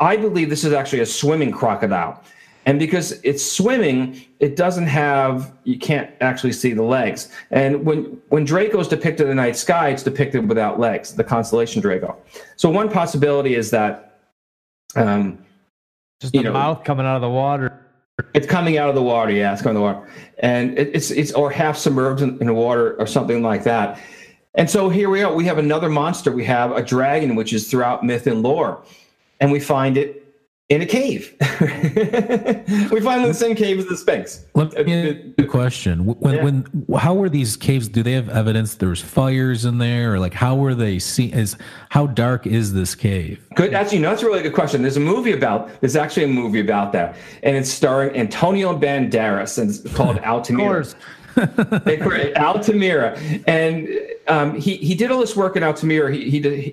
I 0.00 0.16
believe 0.16 0.50
this 0.50 0.64
is 0.64 0.72
actually 0.72 1.00
a 1.00 1.06
swimming 1.06 1.52
crocodile. 1.52 2.22
And 2.66 2.78
because 2.78 3.12
it's 3.24 3.44
swimming, 3.44 4.22
it 4.40 4.56
doesn't 4.56 4.86
have 4.86 5.52
you 5.64 5.78
can't 5.78 6.10
actually 6.22 6.52
see 6.52 6.72
the 6.72 6.82
legs. 6.82 7.28
And 7.50 7.84
when 7.84 8.20
when 8.30 8.44
Draco's 8.44 8.88
depicted 8.88 9.28
in 9.28 9.28
the 9.28 9.34
night 9.34 9.56
sky, 9.56 9.90
it's 9.90 10.02
depicted 10.02 10.48
without 10.48 10.80
legs, 10.80 11.14
the 11.14 11.24
constellation 11.24 11.82
Draco. 11.82 12.16
So 12.56 12.70
one 12.70 12.88
possibility 12.90 13.54
is 13.54 13.70
that 13.70 14.20
um, 14.96 15.38
Just 16.20 16.34
You 16.34 16.40
the 16.42 16.48
know- 16.48 16.52
mouth 16.54 16.84
coming 16.84 17.04
out 17.04 17.16
of 17.16 17.22
the 17.22 17.28
water. 17.28 17.80
it's 18.32 18.46
coming 18.46 18.78
out 18.78 18.88
of 18.88 18.94
the 18.94 19.02
water, 19.02 19.32
yeah, 19.32 19.52
it's 19.52 19.60
coming 19.60 19.76
out 19.76 19.88
of 19.88 19.94
the 19.96 19.98
water, 20.00 20.12
and 20.38 20.78
it, 20.78 20.90
it's 20.94 21.10
it's 21.10 21.32
or 21.32 21.50
half 21.50 21.76
submerged 21.76 22.22
in, 22.22 22.38
in 22.40 22.46
the 22.46 22.54
water 22.54 22.94
or 22.98 23.06
something 23.06 23.42
like 23.42 23.64
that. 23.64 24.00
And 24.54 24.70
so 24.70 24.88
here 24.88 25.10
we 25.10 25.22
are. 25.22 25.34
We 25.34 25.44
have 25.46 25.58
another 25.58 25.90
monster. 25.90 26.30
We 26.32 26.44
have 26.44 26.70
a 26.72 26.82
dragon, 26.82 27.34
which 27.34 27.52
is 27.52 27.68
throughout 27.68 28.04
myth 28.04 28.26
and 28.28 28.40
lore, 28.42 28.82
and 29.44 29.52
we 29.52 29.60
find 29.60 29.98
it 29.98 30.22
in 30.70 30.80
a 30.80 30.86
cave. 30.86 31.34
we 31.60 33.00
find 33.02 33.22
the 33.22 33.34
same 33.34 33.54
cave 33.54 33.78
as 33.78 33.84
the 33.84 33.94
Sphinx. 33.94 34.46
Let 34.54 34.86
me 34.86 35.34
a 35.36 35.44
question. 35.44 36.06
When, 36.06 36.34
Yeah. 36.36 36.44
when, 36.44 36.86
how 36.98 37.12
were 37.12 37.28
these 37.28 37.54
caves? 37.54 37.86
Do 37.88 38.02
they 38.02 38.12
have 38.12 38.30
evidence 38.30 38.76
there 38.76 38.88
was 38.88 39.02
fires 39.02 39.66
in 39.66 39.76
there, 39.76 40.14
or 40.14 40.18
like 40.18 40.32
how 40.32 40.56
were 40.56 40.74
they 40.74 40.98
seen? 40.98 41.34
Is 41.34 41.58
how 41.90 42.06
dark 42.06 42.46
is 42.46 42.72
this 42.72 42.94
cave? 42.94 43.46
Good. 43.54 43.74
actually, 43.74 43.98
you 43.98 44.02
know 44.04 44.08
that's 44.08 44.22
a 44.22 44.26
really 44.26 44.40
good 44.40 44.54
question. 44.54 44.80
There's 44.80 44.96
a 44.96 45.00
movie 45.00 45.32
about. 45.32 45.78
There's 45.82 45.96
actually 45.96 46.24
a 46.24 46.28
movie 46.28 46.60
about 46.60 46.92
that, 46.92 47.16
and 47.42 47.54
it's 47.54 47.68
starring 47.68 48.16
Antonio 48.16 48.74
Banderas, 48.74 49.58
and 49.58 49.68
it's 49.68 49.94
called 49.94 50.18
Altamira. 50.24 50.80
Of 50.80 50.94
course. 50.94 50.94
Altamira, 52.36 53.18
and 53.46 53.88
um, 54.28 54.58
he 54.58 54.76
he 54.78 54.94
did 54.94 55.10
all 55.10 55.20
this 55.20 55.36
work 55.36 55.56
in 55.56 55.62
Altamira. 55.62 56.10
He, 56.14 56.30
he 56.30 56.40
did 56.40 56.58
he, 56.58 56.70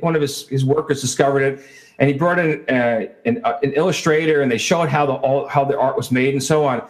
one 0.00 0.14
of 0.16 0.22
his 0.22 0.48
his 0.48 0.64
workers 0.64 1.02
discovered 1.02 1.42
it, 1.42 1.60
and 1.98 2.08
he 2.08 2.16
brought 2.16 2.38
in 2.38 2.64
uh, 2.68 3.06
an, 3.24 3.40
uh, 3.44 3.58
an 3.62 3.72
illustrator, 3.74 4.42
and 4.42 4.50
they 4.50 4.58
showed 4.58 4.88
how 4.88 5.06
the 5.06 5.12
all 5.12 5.46
how 5.48 5.64
the 5.64 5.78
art 5.78 5.96
was 5.96 6.10
made 6.10 6.34
and 6.34 6.42
so 6.42 6.64
on. 6.64 6.86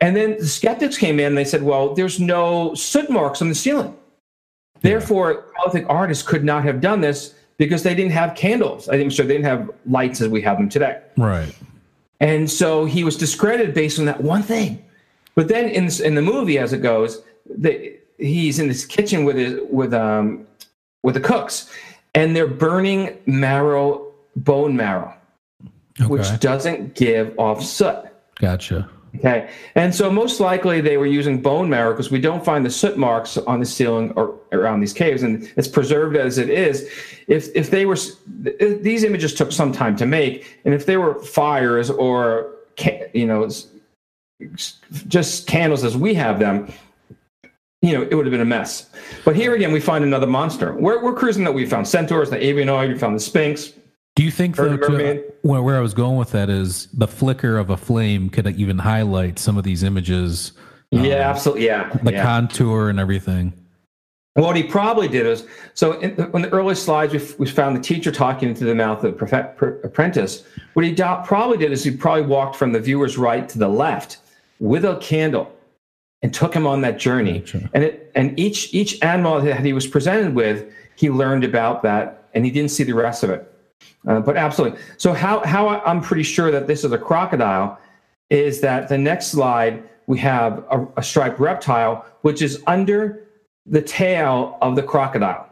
And 0.00 0.16
then 0.16 0.36
the 0.38 0.46
skeptics 0.46 0.98
came 0.98 1.20
in. 1.20 1.26
and 1.26 1.38
They 1.38 1.44
said, 1.44 1.62
"Well, 1.62 1.94
there's 1.94 2.18
no 2.18 2.74
soot 2.74 3.08
marks 3.10 3.40
on 3.40 3.48
the 3.48 3.54
ceiling. 3.54 3.96
Therefore, 4.80 5.52
Gothic 5.56 5.86
artists 5.88 6.26
could 6.26 6.44
not 6.44 6.64
have 6.64 6.80
done 6.80 7.00
this 7.00 7.34
because 7.56 7.84
they 7.84 7.94
didn't 7.94 8.12
have 8.12 8.34
candles. 8.34 8.88
I 8.88 8.96
think 8.96 9.12
so. 9.12 9.22
They 9.22 9.34
didn't 9.34 9.46
have 9.46 9.70
lights 9.86 10.20
as 10.20 10.28
we 10.28 10.42
have 10.42 10.58
them 10.58 10.68
today." 10.68 11.00
Right. 11.16 11.54
And 12.20 12.48
so 12.50 12.84
he 12.84 13.02
was 13.02 13.16
discredited 13.16 13.74
based 13.74 13.98
on 13.98 14.04
that 14.04 14.20
one 14.20 14.42
thing. 14.42 14.84
But 15.34 15.48
then 15.48 15.68
in 15.68 15.86
this, 15.86 16.00
in 16.00 16.14
the 16.14 16.22
movie, 16.22 16.58
as 16.58 16.72
it 16.72 16.78
goes, 16.78 17.22
the, 17.48 17.96
he's 18.18 18.58
in 18.58 18.68
this 18.68 18.84
kitchen 18.84 19.24
with 19.24 19.36
his, 19.36 19.60
with 19.70 19.94
um 19.94 20.46
with 21.02 21.14
the 21.14 21.20
cooks, 21.20 21.70
and 22.14 22.36
they're 22.36 22.46
burning 22.46 23.18
marrow, 23.26 24.01
bone 24.36 24.76
marrow, 24.76 25.14
which 26.06 26.40
doesn't 26.40 26.94
give 26.94 27.38
off 27.38 27.62
soot. 27.62 28.04
Gotcha. 28.40 28.88
Okay, 29.16 29.50
and 29.74 29.94
so 29.94 30.10
most 30.10 30.40
likely 30.40 30.80
they 30.80 30.96
were 30.96 31.06
using 31.06 31.42
bone 31.42 31.68
marrow 31.68 31.92
because 31.92 32.10
we 32.10 32.18
don't 32.18 32.42
find 32.42 32.64
the 32.64 32.70
soot 32.70 32.96
marks 32.96 33.36
on 33.36 33.60
the 33.60 33.66
ceiling 33.66 34.10
or 34.12 34.34
around 34.52 34.80
these 34.80 34.94
caves, 34.94 35.22
and 35.22 35.52
it's 35.56 35.68
preserved 35.68 36.16
as 36.16 36.38
it 36.38 36.48
is. 36.48 36.88
If 37.28 37.54
if 37.54 37.70
they 37.70 37.84
were 37.84 37.96
th- 37.96 38.82
these 38.82 39.04
images 39.04 39.34
took 39.34 39.52
some 39.52 39.70
time 39.70 39.96
to 39.96 40.06
make, 40.06 40.60
and 40.64 40.72
if 40.72 40.86
they 40.86 40.96
were 40.96 41.22
fires 41.22 41.90
or 41.90 42.52
you 43.12 43.26
know 43.26 43.50
just 45.08 45.46
candles 45.46 45.84
as 45.84 45.94
we 45.94 46.14
have 46.14 46.38
them, 46.38 46.72
you 47.82 47.92
know 47.92 48.02
it 48.02 48.14
would 48.14 48.24
have 48.24 48.32
been 48.32 48.40
a 48.40 48.46
mess. 48.46 48.88
But 49.26 49.36
here 49.36 49.54
again, 49.54 49.72
we 49.72 49.80
find 49.80 50.04
another 50.04 50.26
monster. 50.26 50.72
We're, 50.72 51.04
we're 51.04 51.14
cruising 51.14 51.44
that 51.44 51.52
we 51.52 51.66
found 51.66 51.86
centaurs, 51.86 52.30
the 52.30 52.38
avianoid, 52.38 52.88
we 52.88 52.98
found 52.98 53.14
the 53.14 53.20
sphinx. 53.20 53.74
Do 54.14 54.22
you 54.22 54.30
think 54.30 54.56
though, 54.56 54.76
mermaid. 54.76 55.24
where, 55.42 55.62
where 55.62 55.76
I 55.78 55.80
was 55.80 55.94
going 55.94 56.18
with 56.18 56.32
that 56.32 56.50
is 56.50 56.86
the 56.92 57.08
flicker 57.08 57.56
of 57.56 57.70
a 57.70 57.76
flame 57.76 58.28
could 58.28 58.46
even 58.46 58.78
highlight 58.78 59.38
some 59.38 59.56
of 59.56 59.64
these 59.64 59.82
images, 59.82 60.52
um, 60.92 61.04
yeah, 61.04 61.30
absolutely. 61.30 61.66
Yeah. 61.66 61.88
the 62.02 62.12
yeah. 62.12 62.22
contour 62.22 62.90
and 62.90 63.00
everything. 63.00 63.54
What 64.34 64.56
he 64.56 64.62
probably 64.62 65.08
did 65.08 65.26
is 65.26 65.46
so 65.74 65.98
in 66.00 66.16
the, 66.16 66.30
on 66.32 66.42
the 66.42 66.50
early 66.50 66.74
slides, 66.74 67.12
we, 67.12 67.20
f- 67.20 67.38
we 67.38 67.46
found 67.46 67.76
the 67.76 67.80
teacher 67.80 68.10
talking 68.10 68.50
into 68.50 68.64
the 68.64 68.74
mouth 68.74 69.02
of 69.04 69.18
the 69.18 69.26
profe- 69.26 69.56
pr- 69.56 69.84
apprentice. 69.84 70.44
What 70.74 70.84
he 70.84 70.92
do- 70.92 71.18
probably 71.24 71.58
did 71.58 71.72
is 71.72 71.84
he 71.84 71.90
probably 71.90 72.22
walked 72.22 72.56
from 72.56 72.72
the 72.72 72.80
viewer's 72.80 73.16
right 73.18 73.48
to 73.48 73.58
the 73.58 73.68
left 73.68 74.18
with 74.58 74.84
a 74.84 74.96
candle 74.98 75.54
and 76.22 76.32
took 76.32 76.54
him 76.54 76.66
on 76.66 76.82
that 76.82 76.98
journey. 76.98 77.40
Gotcha. 77.40 77.70
And 77.74 77.84
it 77.84 78.12
and 78.14 78.38
each 78.38 78.72
each 78.72 79.02
animal 79.02 79.40
that 79.40 79.64
he 79.64 79.72
was 79.72 79.86
presented 79.86 80.34
with, 80.34 80.70
he 80.96 81.10
learned 81.10 81.44
about 81.44 81.82
that, 81.82 82.28
and 82.34 82.44
he 82.44 82.50
didn't 82.50 82.70
see 82.70 82.84
the 82.84 82.94
rest 82.94 83.22
of 83.22 83.30
it. 83.30 83.51
Uh, 84.06 84.20
but 84.20 84.36
absolutely. 84.36 84.78
So 84.96 85.12
how 85.12 85.44
how 85.44 85.68
I'm 85.68 86.00
pretty 86.00 86.24
sure 86.24 86.50
that 86.50 86.66
this 86.66 86.84
is 86.84 86.92
a 86.92 86.98
crocodile 86.98 87.78
is 88.30 88.60
that 88.60 88.88
the 88.88 88.98
next 88.98 89.28
slide 89.28 89.88
we 90.06 90.18
have 90.18 90.64
a, 90.70 90.86
a 90.96 91.02
striped 91.02 91.38
reptile, 91.38 92.04
which 92.22 92.42
is 92.42 92.62
under 92.66 93.28
the 93.66 93.80
tail 93.82 94.58
of 94.60 94.74
the 94.74 94.82
crocodile. 94.82 95.48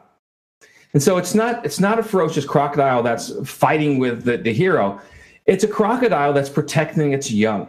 And 0.93 1.03
so 1.03 1.19
it's 1.19 1.35
not 1.35 1.65
it's 1.65 1.79
not 1.79 1.99
a 1.99 2.03
ferocious 2.03 2.45
crocodile 2.45 3.03
that's 3.03 3.33
fighting 3.49 3.99
with 3.99 4.25
the, 4.25 4.37
the 4.37 4.53
hero. 4.53 5.01
It's 5.47 5.65
a 5.65 5.69
crocodile 5.69 6.33
that's 6.33 6.49
protecting 6.49 7.13
its 7.13 7.31
young. 7.31 7.69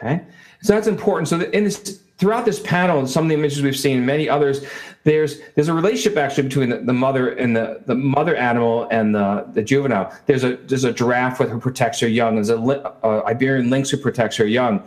Okay, 0.00 0.22
so 0.62 0.74
that's 0.74 0.86
important. 0.86 1.26
So 1.28 1.40
in 1.40 1.64
this 1.64 2.00
throughout 2.18 2.44
this 2.44 2.60
panel, 2.60 2.98
and 2.98 3.08
some 3.08 3.24
of 3.24 3.28
the 3.28 3.34
images 3.34 3.62
we've 3.62 3.76
seen, 3.78 4.04
many 4.04 4.28
others, 4.28 4.64
there's 5.04 5.40
there's 5.54 5.68
a 5.68 5.74
relationship 5.74 6.18
actually 6.18 6.42
between 6.44 6.68
the, 6.68 6.78
the 6.78 6.92
mother 6.92 7.30
and 7.30 7.56
the, 7.56 7.80
the 7.86 7.94
mother 7.94 8.36
animal 8.36 8.86
and 8.90 9.14
the, 9.14 9.46
the 9.52 9.62
juvenile. 9.62 10.12
There's 10.26 10.44
a 10.44 10.56
there's 10.56 10.84
a 10.84 10.92
giraffe 10.92 11.38
with 11.38 11.50
who 11.50 11.60
protects 11.60 12.00
her 12.00 12.08
young. 12.08 12.34
There's 12.34 12.50
a, 12.50 12.58
a 12.58 12.80
uh, 13.02 13.22
Iberian 13.26 13.70
lynx 13.70 13.90
who 13.90 13.96
protects 13.96 14.36
her 14.36 14.46
young. 14.46 14.82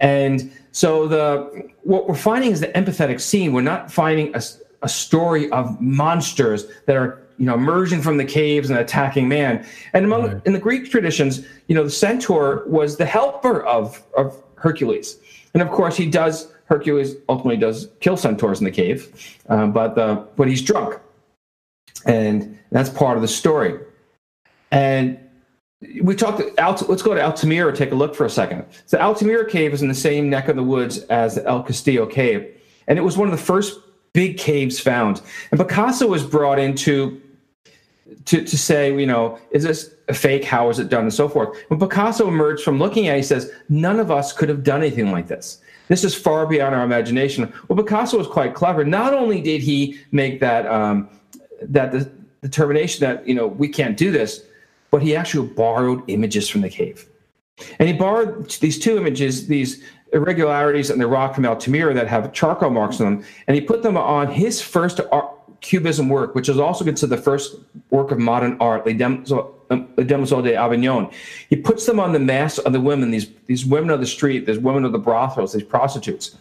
And 0.00 0.52
so 0.72 1.08
the 1.08 1.70
what 1.82 2.08
we're 2.08 2.14
finding 2.14 2.50
is 2.50 2.60
the 2.60 2.68
empathetic 2.68 3.20
scene. 3.20 3.52
We're 3.52 3.62
not 3.62 3.90
finding 3.90 4.34
a, 4.34 4.42
a 4.82 4.88
story 4.88 5.50
of 5.50 5.80
monsters 5.80 6.66
that 6.86 6.96
are 6.96 7.22
you 7.38 7.46
know 7.46 7.54
emerging 7.54 8.02
from 8.02 8.16
the 8.16 8.24
caves 8.24 8.68
and 8.68 8.78
attacking 8.78 9.28
man. 9.28 9.64
And 9.92 10.04
among 10.04 10.26
Right. 10.26 10.42
in 10.44 10.52
the 10.52 10.58
Greek 10.58 10.90
traditions, 10.90 11.46
you 11.68 11.74
know 11.74 11.84
the 11.84 11.90
centaur 11.90 12.64
was 12.66 12.96
the 12.96 13.06
helper 13.06 13.64
of 13.64 14.02
of 14.16 14.40
Hercules, 14.56 15.18
and 15.54 15.62
of 15.62 15.70
course 15.70 15.96
he 15.96 16.06
does. 16.06 16.52
Hercules 16.64 17.16
ultimately 17.30 17.56
does 17.56 17.88
kill 18.00 18.16
centaurs 18.16 18.58
in 18.58 18.66
the 18.66 18.70
cave, 18.70 19.38
uh, 19.48 19.66
but 19.66 19.94
the, 19.94 20.26
but 20.36 20.48
he's 20.48 20.60
drunk, 20.60 21.00
and 22.04 22.58
that's 22.70 22.90
part 22.90 23.16
of 23.16 23.22
the 23.22 23.28
story. 23.28 23.78
And 24.70 25.18
we 26.02 26.14
talked 26.14 26.42
Alt, 26.58 26.88
let's 26.88 27.02
go 27.02 27.14
to 27.14 27.22
Altamira 27.22 27.74
take 27.74 27.92
a 27.92 27.94
look 27.94 28.14
for 28.14 28.26
a 28.26 28.30
second 28.30 28.64
so 28.86 28.98
altamira 28.98 29.48
cave 29.48 29.72
is 29.72 29.80
in 29.80 29.86
the 29.86 29.94
same 29.94 30.28
neck 30.28 30.48
of 30.48 30.56
the 30.56 30.62
woods 30.62 30.98
as 31.04 31.36
the 31.36 31.46
el 31.46 31.62
castillo 31.62 32.04
cave 32.04 32.52
and 32.88 32.98
it 32.98 33.02
was 33.02 33.16
one 33.16 33.28
of 33.28 33.32
the 33.32 33.42
first 33.42 33.78
big 34.12 34.36
caves 34.38 34.80
found 34.80 35.22
and 35.52 35.60
picasso 35.60 36.08
was 36.08 36.24
brought 36.24 36.58
into 36.58 37.22
to, 38.24 38.44
to 38.44 38.58
say 38.58 38.98
you 38.98 39.06
know 39.06 39.38
is 39.50 39.64
this 39.64 39.94
a 40.08 40.14
fake? 40.14 40.44
How 40.44 40.68
is 40.70 40.78
it 40.78 40.88
done? 40.88 41.02
And 41.02 41.14
so 41.14 41.28
forth. 41.28 41.58
When 41.68 41.78
picasso 41.78 42.28
emerged 42.28 42.62
from 42.62 42.78
looking 42.78 43.08
at 43.08 43.14
it 43.14 43.18
he 43.18 43.22
says 43.22 43.50
none 43.68 44.00
of 44.00 44.10
us 44.10 44.32
could 44.32 44.48
have 44.48 44.62
done 44.62 44.80
anything 44.82 45.10
like 45.10 45.28
this. 45.28 45.60
This 45.88 46.04
is 46.04 46.14
far 46.14 46.46
beyond 46.46 46.74
our 46.74 46.84
imagination. 46.84 47.52
Well 47.68 47.76
picasso 47.76 48.18
was 48.18 48.26
quite 48.26 48.54
clever. 48.54 48.84
Not 48.84 49.14
only 49.14 49.40
did 49.40 49.62
he 49.62 49.98
make 50.12 50.40
that 50.40 50.66
um, 50.66 51.08
that 51.62 51.92
the 51.92 52.10
determination 52.42 53.00
that 53.00 53.26
you 53.26 53.34
know 53.34 53.46
we 53.46 53.68
can't 53.68 53.96
do 53.96 54.10
this 54.10 54.44
but 54.90 55.02
he 55.02 55.14
actually 55.14 55.48
borrowed 55.48 56.02
images 56.08 56.48
from 56.48 56.62
the 56.62 56.68
cave. 56.68 57.08
And 57.78 57.88
he 57.88 57.94
borrowed 57.94 58.50
these 58.60 58.78
two 58.78 58.96
images, 58.96 59.46
these 59.46 59.82
irregularities 60.12 60.90
in 60.90 60.98
the 60.98 61.06
rock 61.06 61.34
from 61.34 61.44
Altamira 61.44 61.92
that 61.94 62.08
have 62.08 62.32
charcoal 62.32 62.70
marks 62.70 63.00
on 63.00 63.16
them, 63.16 63.24
and 63.46 63.54
he 63.54 63.60
put 63.60 63.82
them 63.82 63.96
on 63.96 64.28
his 64.28 64.62
first 64.62 65.00
art, 65.12 65.30
Cubism 65.60 66.08
work, 66.08 66.34
which 66.34 66.48
is 66.48 66.58
also 66.58 66.84
considered 66.84 67.16
the 67.16 67.22
first 67.22 67.56
work 67.90 68.10
of 68.10 68.18
modern 68.18 68.56
art, 68.60 68.86
Les 68.86 68.94
Demoiselles 68.94 69.54
Les 69.70 70.04
Demoiselles 70.04 70.44
d'Avignon. 70.44 71.10
He 71.50 71.56
puts 71.56 71.84
them 71.84 72.00
on 72.00 72.12
the 72.12 72.18
masks 72.18 72.58
of 72.58 72.72
the 72.72 72.80
women, 72.80 73.10
these, 73.10 73.28
these 73.46 73.66
women 73.66 73.90
of 73.90 74.00
the 74.00 74.06
street, 74.06 74.46
these 74.46 74.58
women 74.58 74.84
of 74.84 74.92
the 74.92 74.98
brothels, 74.98 75.52
these 75.52 75.62
prostitutes. 75.62 76.36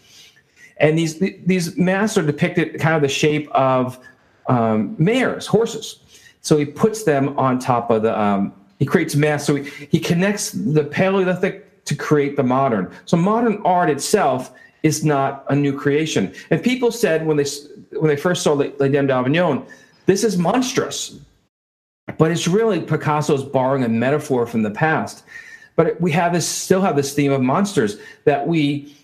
And 0.78 0.97
these, 0.97 1.20
these 1.20 1.76
masks 1.78 2.18
are 2.18 2.26
depicted 2.26 2.80
kind 2.80 2.95
of 2.95 3.01
the 3.01 3.09
shape 3.09 3.49
of 3.51 3.99
um, 4.47 4.95
mares, 4.97 5.47
horses. 5.47 5.99
So 6.41 6.57
he 6.57 6.65
puts 6.65 7.03
them 7.03 7.38
on 7.38 7.59
top 7.59 7.89
of 7.89 8.03
the, 8.03 8.18
um, 8.18 8.53
he 8.80 8.86
creates 8.86 9.15
masks. 9.15 9.47
So 9.47 9.55
he, 9.55 9.70
he 9.88 9.99
connects 9.99 10.51
the 10.51 10.84
Paleolithic 10.84 11.84
to 11.86 11.95
create 11.95 12.38
the 12.38 12.43
modern. 12.43 12.93
So 13.05 13.18
modern 13.18 13.61
art 13.65 13.89
itself 13.89 14.51
is 14.88 15.03
not 15.03 15.45
a 15.49 15.55
new 15.55 15.77
creation. 15.77 16.33
And 16.49 16.63
people 16.63 16.91
said 16.91 17.25
when 17.25 17.38
they, 17.38 17.45
when 17.99 18.07
they 18.07 18.15
first 18.15 18.43
saw 18.43 18.53
Les 18.53 18.89
Dames 18.89 19.07
d'Avignon, 19.07 19.65
this 20.05 20.23
is 20.23 20.38
monstrous. 20.38 21.19
But 22.17 22.31
it's 22.31 22.47
really 22.47 22.79
Picasso's 22.79 23.43
borrowing 23.43 23.83
a 23.83 23.89
metaphor 23.89 24.47
from 24.47 24.63
the 24.63 24.71
past. 24.71 25.23
But 25.75 25.99
we 26.01 26.11
have 26.11 26.33
this, 26.33 26.47
still 26.47 26.81
have 26.81 26.95
this 26.95 27.13
theme 27.13 27.31
of 27.31 27.41
monsters 27.41 27.97
that 28.23 28.47
we, 28.47 28.95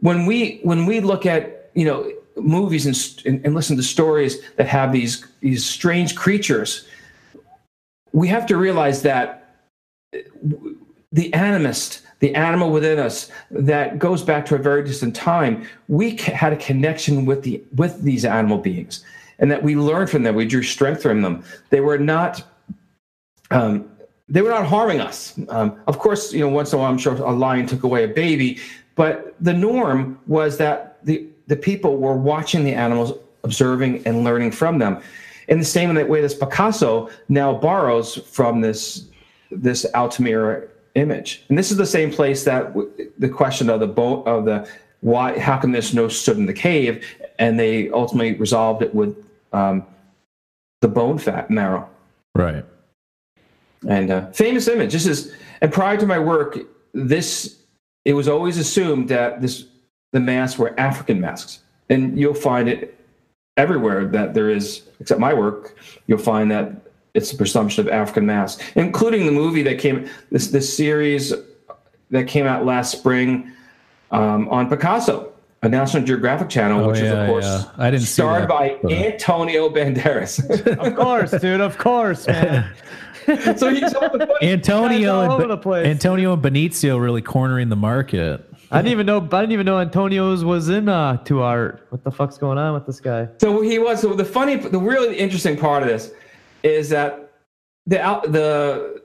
when 0.00 0.26
we 0.26 0.60
when 0.62 0.86
we 0.86 1.00
look 1.00 1.26
at 1.26 1.70
you 1.74 1.84
know 1.84 2.10
movies 2.36 2.86
and, 2.86 3.26
and, 3.26 3.44
and 3.44 3.54
listen 3.54 3.76
to 3.76 3.82
stories 3.82 4.40
that 4.56 4.66
have 4.66 4.90
these 4.90 5.26
these 5.40 5.64
strange 5.64 6.16
creatures 6.16 6.88
we 8.12 8.28
have 8.28 8.46
to 8.46 8.56
realize 8.56 9.02
that 9.02 9.54
the 11.12 11.30
animist 11.30 12.02
the 12.22 12.34
animal 12.34 12.70
within 12.70 12.98
us 12.98 13.30
that 13.50 13.98
goes 13.98 14.22
back 14.22 14.46
to 14.46 14.54
a 14.54 14.58
very 14.58 14.82
distant 14.82 15.14
time 15.14 15.66
we 15.88 16.16
had 16.16 16.52
a 16.52 16.56
connection 16.56 17.26
with 17.26 17.42
the 17.42 17.62
with 17.74 18.00
these 18.02 18.24
animal 18.24 18.58
beings 18.58 19.04
and 19.38 19.50
that 19.50 19.62
we 19.62 19.76
learned 19.76 20.08
from 20.08 20.22
them 20.22 20.34
we 20.34 20.46
drew 20.46 20.62
strength 20.62 21.02
from 21.02 21.20
them 21.20 21.44
they 21.70 21.80
were 21.80 21.98
not 21.98 22.44
um, 23.50 23.88
they 24.28 24.40
were 24.40 24.48
not 24.48 24.66
harming 24.66 25.00
us. 25.00 25.38
Um, 25.50 25.78
of 25.86 25.98
course, 25.98 26.32
you 26.32 26.40
know, 26.40 26.48
once 26.48 26.72
in 26.72 26.78
a 26.78 26.82
while, 26.82 26.90
I'm 26.90 26.96
sure 26.96 27.14
a 27.14 27.32
lion 27.32 27.66
took 27.66 27.82
away 27.82 28.04
a 28.04 28.08
baby, 28.08 28.58
but 28.94 29.34
the 29.40 29.52
norm 29.52 30.18
was 30.26 30.56
that 30.56 31.04
the 31.04 31.26
the 31.48 31.56
people 31.56 31.98
were 31.98 32.16
watching 32.16 32.64
the 32.64 32.72
animals, 32.72 33.12
observing 33.44 34.06
and 34.06 34.24
learning 34.24 34.52
from 34.52 34.78
them. 34.78 35.02
In 35.48 35.58
the 35.58 35.64
same 35.64 35.94
way, 36.08 36.20
this 36.22 36.34
Picasso 36.34 37.10
now 37.28 37.52
borrows 37.52 38.14
from 38.14 38.62
this 38.62 39.08
this 39.50 39.84
Altamira 39.94 40.62
image, 40.94 41.42
and 41.48 41.56
this 41.58 41.70
is 41.70 41.76
the 41.76 41.86
same 41.86 42.10
place 42.10 42.44
that 42.44 42.68
w- 42.68 42.90
the 43.18 43.28
question 43.28 43.70
of 43.70 43.80
the 43.80 43.86
boat 43.86 44.26
of 44.26 44.44
the 44.44 44.68
why 45.00 45.38
how 45.38 45.58
come 45.58 45.72
this 45.72 45.92
no 45.94 46.08
stood 46.08 46.36
in 46.36 46.46
the 46.46 46.52
cave, 46.52 47.04
and 47.38 47.58
they 47.58 47.90
ultimately 47.90 48.34
resolved 48.34 48.82
it 48.82 48.94
with 48.94 49.16
um, 49.52 49.84
the 50.80 50.88
bone 50.88 51.18
fat 51.18 51.50
marrow 51.50 51.88
Right. 52.34 52.64
and 53.88 54.10
uh, 54.10 54.30
famous 54.32 54.68
image. 54.68 54.92
This 54.92 55.06
is 55.06 55.34
and 55.60 55.72
prior 55.72 55.96
to 55.96 56.06
my 56.06 56.18
work, 56.18 56.58
this 56.92 57.58
it 58.04 58.14
was 58.14 58.28
always 58.28 58.58
assumed 58.58 59.08
that 59.08 59.40
this 59.40 59.66
the 60.12 60.20
masks 60.20 60.58
were 60.58 60.78
African 60.78 61.20
masks, 61.20 61.60
and 61.88 62.18
you'll 62.18 62.34
find 62.34 62.68
it 62.68 62.98
everywhere 63.56 64.06
that 64.06 64.34
there 64.34 64.50
is, 64.50 64.82
except 65.00 65.20
my 65.20 65.32
work. 65.34 65.76
You'll 66.06 66.18
find 66.18 66.50
that 66.50 66.72
it's 67.14 67.32
a 67.32 67.36
presumption 67.36 67.86
of 67.86 67.92
African 67.92 68.26
mass, 68.26 68.58
including 68.74 69.26
the 69.26 69.32
movie 69.32 69.62
that 69.62 69.78
came 69.78 70.08
this 70.30 70.48
this 70.48 70.74
series 70.74 71.32
that 72.10 72.26
came 72.26 72.46
out 72.46 72.64
last 72.64 72.92
spring 72.92 73.50
um, 74.10 74.48
on 74.48 74.68
Picasso, 74.68 75.32
a 75.62 75.68
National 75.68 76.02
Geographic 76.04 76.48
channel, 76.48 76.84
Oh, 76.84 76.88
which 76.88 77.00
is 77.00 77.10
of 77.10 77.26
course 77.26 77.44
yeah. 77.44 77.64
I 77.78 77.90
didn't 77.90 78.02
see 78.04 78.12
starred 78.22 78.42
that, 78.42 78.48
by 78.48 78.78
but- 78.82 78.92
Antonio 78.92 79.68
Banderas. 79.68 80.40
Of 80.86 80.96
course, 80.96 81.30
dude. 81.32 81.60
Of 81.60 81.78
course, 81.78 82.26
man. 82.26 82.72
so 83.56 83.68
he's 83.72 83.94
all 83.94 84.10
the 84.10 84.26
funny 84.26 84.52
Antonio 84.52 85.14
all 85.14 85.22
and 85.22 85.32
over 85.32 85.46
the 85.46 85.56
place. 85.56 85.86
Antonio 85.86 86.32
and 86.32 86.42
Benicio 86.42 87.00
really 87.00 87.22
cornering 87.22 87.68
the 87.68 87.76
market. 87.76 88.48
I 88.70 88.78
didn't 88.78 88.92
even 88.92 89.06
know. 89.06 89.18
I 89.18 89.40
didn't 89.42 89.52
even 89.52 89.66
know 89.66 89.78
Antonio's 89.78 90.44
was 90.46 90.70
in 90.70 90.88
uh, 90.88 91.18
to 91.24 91.42
art. 91.42 91.86
What 91.90 92.02
the 92.04 92.10
fuck's 92.10 92.38
going 92.38 92.56
on 92.56 92.72
with 92.72 92.86
this 92.86 93.00
guy? 93.00 93.28
So 93.38 93.60
he 93.60 93.78
was. 93.78 94.00
So 94.00 94.14
the 94.14 94.24
funny, 94.24 94.56
the 94.56 94.78
really 94.78 95.14
interesting 95.18 95.58
part 95.58 95.82
of 95.82 95.90
this 95.90 96.10
is 96.62 96.88
that 96.90 97.32
the 97.86 98.00
out 98.00 98.30
the 98.30 99.02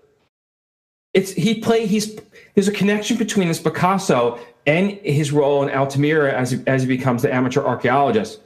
it's 1.14 1.32
he 1.32 1.60
play 1.60 1.86
he's 1.86 2.20
there's 2.54 2.68
a 2.68 2.72
connection 2.74 3.18
between 3.18 3.48
this 3.48 3.60
Picasso 3.60 4.40
and 4.66 4.92
his 4.92 5.32
role 5.32 5.64
in 5.64 5.70
Altamira 5.70 6.34
as 6.34 6.52
he, 6.52 6.64
as 6.68 6.84
he 6.84 6.88
becomes 6.88 7.22
the 7.22 7.34
amateur 7.34 7.64
archaeologist. 7.64 8.42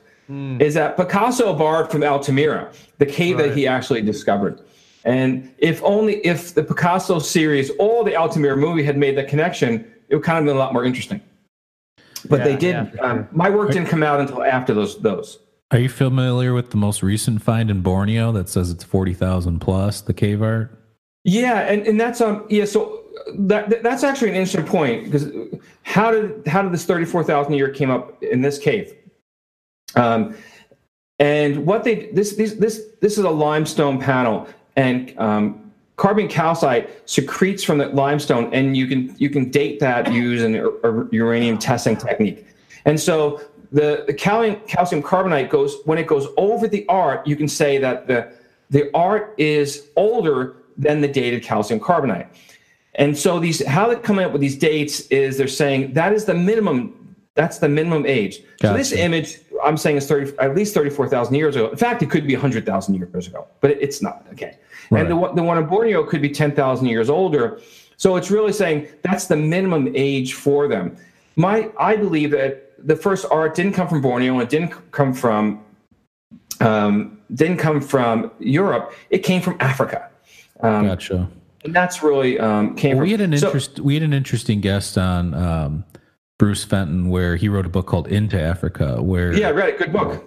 Is 0.62 0.76
that 0.76 0.96
Picasso 0.96 1.54
borrowed 1.54 1.92
from 1.92 2.04
Altamira, 2.04 2.72
the 3.00 3.06
cave 3.06 3.38
that 3.38 3.56
he 3.58 3.68
actually 3.68 4.02
discovered. 4.02 4.62
And 5.04 5.54
if 5.58 5.84
only 5.84 6.26
if 6.26 6.54
the 6.54 6.64
Picasso 6.64 7.20
series 7.20 7.72
or 7.80 8.04
the 8.04 8.16
Altamira 8.16 8.56
movie 8.56 8.84
had 8.84 8.98
made 8.98 9.18
that 9.18 9.28
connection, 9.28 9.92
it 10.10 10.16
would 10.16 10.24
kind 10.24 10.38
of 10.38 10.46
been 10.46 10.56
a 10.56 10.60
lot 10.60 10.74
more 10.74 10.86
interesting. 10.86 11.20
But 12.30 12.44
they 12.44 12.56
did. 12.56 12.92
yeah, 12.94 13.02
um, 13.02 13.28
my 13.32 13.50
work 13.50 13.72
didn't 13.72 13.88
come 13.88 14.04
out 14.04 14.20
until 14.20 14.44
after 14.44 14.74
those 14.74 15.02
those. 15.02 15.40
Are 15.72 15.80
you 15.80 15.90
familiar 15.90 16.54
with 16.54 16.72
the 16.72 16.78
most 16.78 17.02
recent 17.02 17.42
find 17.42 17.72
in 17.72 17.82
Borneo 17.82 18.34
that 18.34 18.50
says 18.50 18.72
it's 18.72 18.84
forty 18.84 19.14
thousand 19.14 19.60
plus 19.60 20.02
the 20.02 20.14
cave 20.14 20.42
art? 20.42 20.78
Yeah, 21.24 21.60
and, 21.62 21.88
and 21.88 22.00
that's 22.00 22.20
um 22.20 22.46
yeah. 22.50 22.66
So 22.66 23.04
that 23.36 23.82
that's 23.82 24.04
actually 24.04 24.30
an 24.30 24.36
interesting 24.36 24.66
point 24.66 25.06
because 25.06 25.30
how 25.84 26.12
did 26.12 26.46
how 26.46 26.62
did 26.62 26.74
this 26.74 26.84
thirty 26.84 27.06
four 27.06 27.24
thousand 27.24 27.54
year 27.54 27.70
came 27.70 27.90
up 27.90 28.22
in 28.22 28.42
this 28.42 28.58
cave? 28.58 28.94
Um, 29.96 30.36
and 31.20 31.66
what 31.66 31.86
they 31.86 32.08
this 32.08 32.36
this 32.36 32.54
this 32.54 32.82
this 33.00 33.18
is 33.18 33.24
a 33.24 33.30
limestone 33.30 33.98
panel, 33.98 34.48
and 34.76 35.18
um, 35.18 35.72
carbon 35.96 36.28
calcite 36.28 36.90
secretes 37.10 37.64
from 37.64 37.78
the 37.78 37.88
limestone, 37.88 38.54
and 38.54 38.76
you 38.76 38.88
can 38.88 39.16
you 39.18 39.30
can 39.30 39.50
date 39.50 39.80
that 39.80 40.12
using 40.12 40.58
a, 40.58 40.68
a 40.68 41.08
uranium 41.12 41.58
testing 41.58 41.96
technique. 41.96 42.46
And 42.86 43.00
so 43.00 43.40
the, 43.72 44.04
the 44.06 44.14
calcium, 44.14 44.60
calcium 44.68 45.02
carbonate 45.02 45.50
goes 45.50 45.78
when 45.86 45.98
it 45.98 46.08
goes 46.08 46.28
over 46.38 46.68
the 46.68 46.86
art, 46.88 47.26
you 47.26 47.36
can 47.36 47.48
say 47.48 47.78
that 47.78 48.08
the 48.08 48.34
the 48.70 48.90
art 48.96 49.36
is 49.38 49.90
older 49.96 50.56
than 50.78 51.02
the 51.02 51.08
dated 51.08 51.44
calcium 51.44 51.80
carbonate. 51.80 52.28
And 52.96 53.18
so 53.18 53.40
these 53.40 53.66
how 53.66 53.88
they 53.88 53.96
come 53.96 54.20
up 54.20 54.32
with 54.32 54.42
these 54.42 54.58
dates 54.58 55.02
is 55.08 55.38
they're 55.38 55.48
saying 55.48 55.94
that 55.94 56.14
is 56.14 56.26
the 56.26 56.34
minimum 56.34 57.16
that's 57.34 57.60
the 57.60 57.70
minimum 57.70 58.06
age. 58.06 58.42
Gotcha. 58.60 58.68
So 58.68 58.74
this 58.74 58.92
image 58.92 59.40
I'm 59.64 59.78
saying 59.78 59.98
is 59.98 60.08
30 60.08 60.38
at 60.40 60.56
least 60.56 60.74
34,000 60.74 61.34
years 61.36 61.56
ago. 61.56 61.70
In 61.70 61.78
fact, 61.78 62.04
it 62.04 62.10
could 62.10 62.28
be 62.28 62.34
100,000 62.34 62.96
years 62.96 63.28
ago, 63.28 63.48
but 63.62 63.72
it's 63.72 64.02
not. 64.02 64.26
Okay. 64.34 64.58
Right. 64.90 65.02
And 65.02 65.10
the 65.10 65.16
one, 65.16 65.36
the 65.36 65.44
one 65.44 65.58
in 65.58 65.66
Borneo 65.66 66.04
could 66.04 66.22
be 66.22 66.30
10,000 66.30 66.86
years 66.86 67.10
older. 67.10 67.62
So 67.96 68.18
it's 68.18 68.30
really 68.30 68.52
saying 68.52 68.88
that's 69.04 69.28
the 69.28 69.38
minimum 69.38 69.94
age 69.96 70.34
for 70.34 70.68
them. 70.68 70.98
My 71.38 71.70
I 71.80 71.96
believe 71.96 72.32
that 72.32 72.71
the 72.84 72.96
first 72.96 73.26
art 73.32 73.56
didn't 73.56 73.74
come 73.74 73.88
from 73.88 74.02
Borneo. 74.02 74.40
It 74.40 74.50
didn't 74.50 74.74
come 74.92 75.14
from 75.14 75.64
um, 76.60 77.20
didn't 77.34 77.58
come 77.58 77.82
from 77.82 78.32
Europe. 78.40 78.94
It 79.10 79.20
came 79.20 79.42
from 79.42 79.58
Africa. 79.60 80.10
Um, 80.62 80.88
gotcha. 80.88 81.30
And 81.64 81.76
that's 81.76 82.04
really 82.04 82.40
um, 82.40 82.76
came. 82.76 82.98
Well, 82.98 83.02
from, 83.02 83.06
we 83.06 83.12
had 83.12 83.22
an 83.22 83.38
so, 83.38 83.48
interest. 83.48 83.80
We 83.80 83.94
had 83.96 84.04
an 84.04 84.14
interesting 84.14 84.62
guest 84.62 84.98
on 84.98 85.34
um, 85.34 85.86
Bruce 86.38 86.64
Fenton, 86.64 87.10
where 87.10 87.36
he 87.36 87.50
wrote 87.50 87.66
a 87.66 87.70
book 87.70 87.88
called 87.88 88.08
Into 88.08 88.40
Africa. 88.40 89.02
Where 89.02 89.34
yeah, 89.34 89.50
read 89.50 89.56
right, 89.56 89.78
good 89.78 89.94
book. 89.94 90.24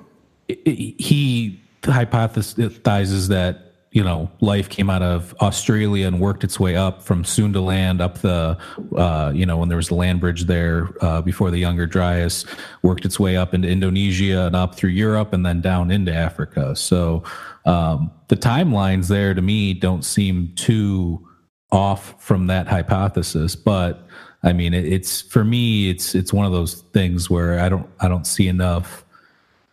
He 0.48 1.60
hypothesizes 1.82 3.28
that 3.28 3.73
you 3.94 4.02
know, 4.02 4.28
life 4.40 4.68
came 4.68 4.90
out 4.90 5.02
of 5.02 5.36
Australia 5.40 6.08
and 6.08 6.18
worked 6.18 6.42
its 6.42 6.58
way 6.58 6.74
up 6.74 7.00
from 7.00 7.22
Sundaland 7.22 8.00
up 8.00 8.18
the, 8.18 8.58
uh, 8.96 9.30
you 9.32 9.46
know, 9.46 9.56
when 9.56 9.68
there 9.68 9.76
was 9.76 9.86
the 9.86 9.94
land 9.94 10.18
bridge 10.18 10.46
there 10.46 10.88
uh, 11.00 11.22
before 11.22 11.52
the 11.52 11.58
Younger 11.58 11.86
Dryas, 11.86 12.44
worked 12.82 13.04
its 13.04 13.20
way 13.20 13.36
up 13.36 13.54
into 13.54 13.68
Indonesia 13.68 14.46
and 14.46 14.56
up 14.56 14.74
through 14.74 14.90
Europe 14.90 15.32
and 15.32 15.46
then 15.46 15.60
down 15.60 15.92
into 15.92 16.12
Africa. 16.12 16.74
So 16.74 17.22
um, 17.66 18.10
the 18.26 18.36
timelines 18.36 19.06
there 19.06 19.32
to 19.32 19.40
me 19.40 19.74
don't 19.74 20.04
seem 20.04 20.52
too 20.56 21.24
off 21.70 22.20
from 22.20 22.48
that 22.48 22.66
hypothesis, 22.66 23.54
but 23.54 24.08
I 24.42 24.52
mean, 24.52 24.74
it, 24.74 24.86
it's 24.86 25.22
for 25.22 25.44
me, 25.44 25.88
it's 25.88 26.16
it's 26.16 26.32
one 26.32 26.46
of 26.46 26.52
those 26.52 26.82
things 26.92 27.30
where 27.30 27.60
I 27.60 27.68
don't 27.68 27.88
I 28.00 28.08
don't 28.08 28.26
see 28.26 28.48
enough 28.48 29.03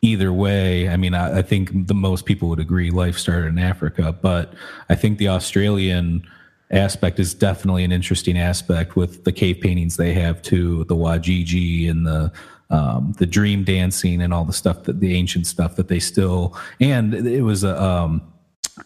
either 0.01 0.33
way, 0.33 0.89
I 0.89 0.97
mean, 0.97 1.13
I, 1.13 1.39
I, 1.39 1.41
think 1.41 1.87
the 1.87 1.93
most 1.93 2.25
people 2.25 2.49
would 2.49 2.59
agree 2.59 2.89
life 2.89 3.17
started 3.17 3.47
in 3.47 3.59
Africa, 3.59 4.11
but 4.11 4.53
I 4.89 4.95
think 4.95 5.19
the 5.19 5.27
Australian 5.27 6.27
aspect 6.71 7.19
is 7.19 7.33
definitely 7.33 7.83
an 7.83 7.91
interesting 7.91 8.37
aspect 8.37 8.95
with 8.95 9.25
the 9.25 9.31
cave 9.31 9.59
paintings 9.61 9.97
they 9.97 10.13
have 10.13 10.41
too, 10.41 10.85
the 10.85 10.95
Wajiji 10.95 11.89
and 11.89 12.05
the 12.05 12.31
um, 12.71 13.13
the 13.17 13.25
dream 13.25 13.65
dancing 13.65 14.21
and 14.21 14.33
all 14.33 14.45
the 14.45 14.53
stuff 14.53 14.83
that 14.83 15.01
the 15.01 15.13
ancient 15.13 15.45
stuff 15.45 15.75
that 15.75 15.89
they 15.89 15.99
still 15.99 16.57
and 16.79 17.13
it 17.13 17.41
was 17.41 17.65
a 17.65 17.81
um, 17.81 18.21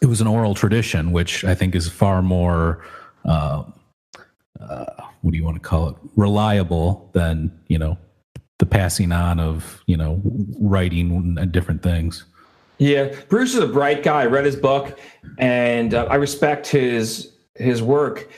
it 0.02 0.08
was 0.08 0.22
an 0.22 0.28
oral 0.28 0.56
tradition, 0.56 1.12
which 1.12 1.46
I 1.46 1.56
think 1.56 1.76
is 1.76 1.88
far 1.88 2.22
more. 2.22 2.84
Uh, 3.24 3.64
uh, 4.60 4.86
what 5.22 5.32
do 5.32 5.38
you 5.38 5.44
want 5.44 5.62
to 5.62 5.62
call 5.62 5.90
it? 5.90 5.96
Reliable 6.16 7.10
than 7.14 7.52
you 7.68 7.78
know 7.78 7.98
the 8.60 8.66
passing 8.66 9.12
on 9.12 9.40
of 9.40 9.84
you 9.86 9.98
know 9.98 10.22
writing 10.60 11.38
and 11.38 11.52
different 11.52 11.84
things. 11.84 12.26
Yeah, 12.78 13.14
Bruce 13.30 13.54
is 13.54 13.60
a 13.60 13.68
bright 13.68 14.04
guy. 14.04 14.24
I 14.24 14.26
read 14.26 14.46
his 14.46 14.56
book, 14.56 15.00
and 15.38 15.94
uh, 15.94 16.08
I 16.10 16.16
respect 16.16 16.68
his 16.68 17.32
his 17.56 17.82
work. 17.82 18.30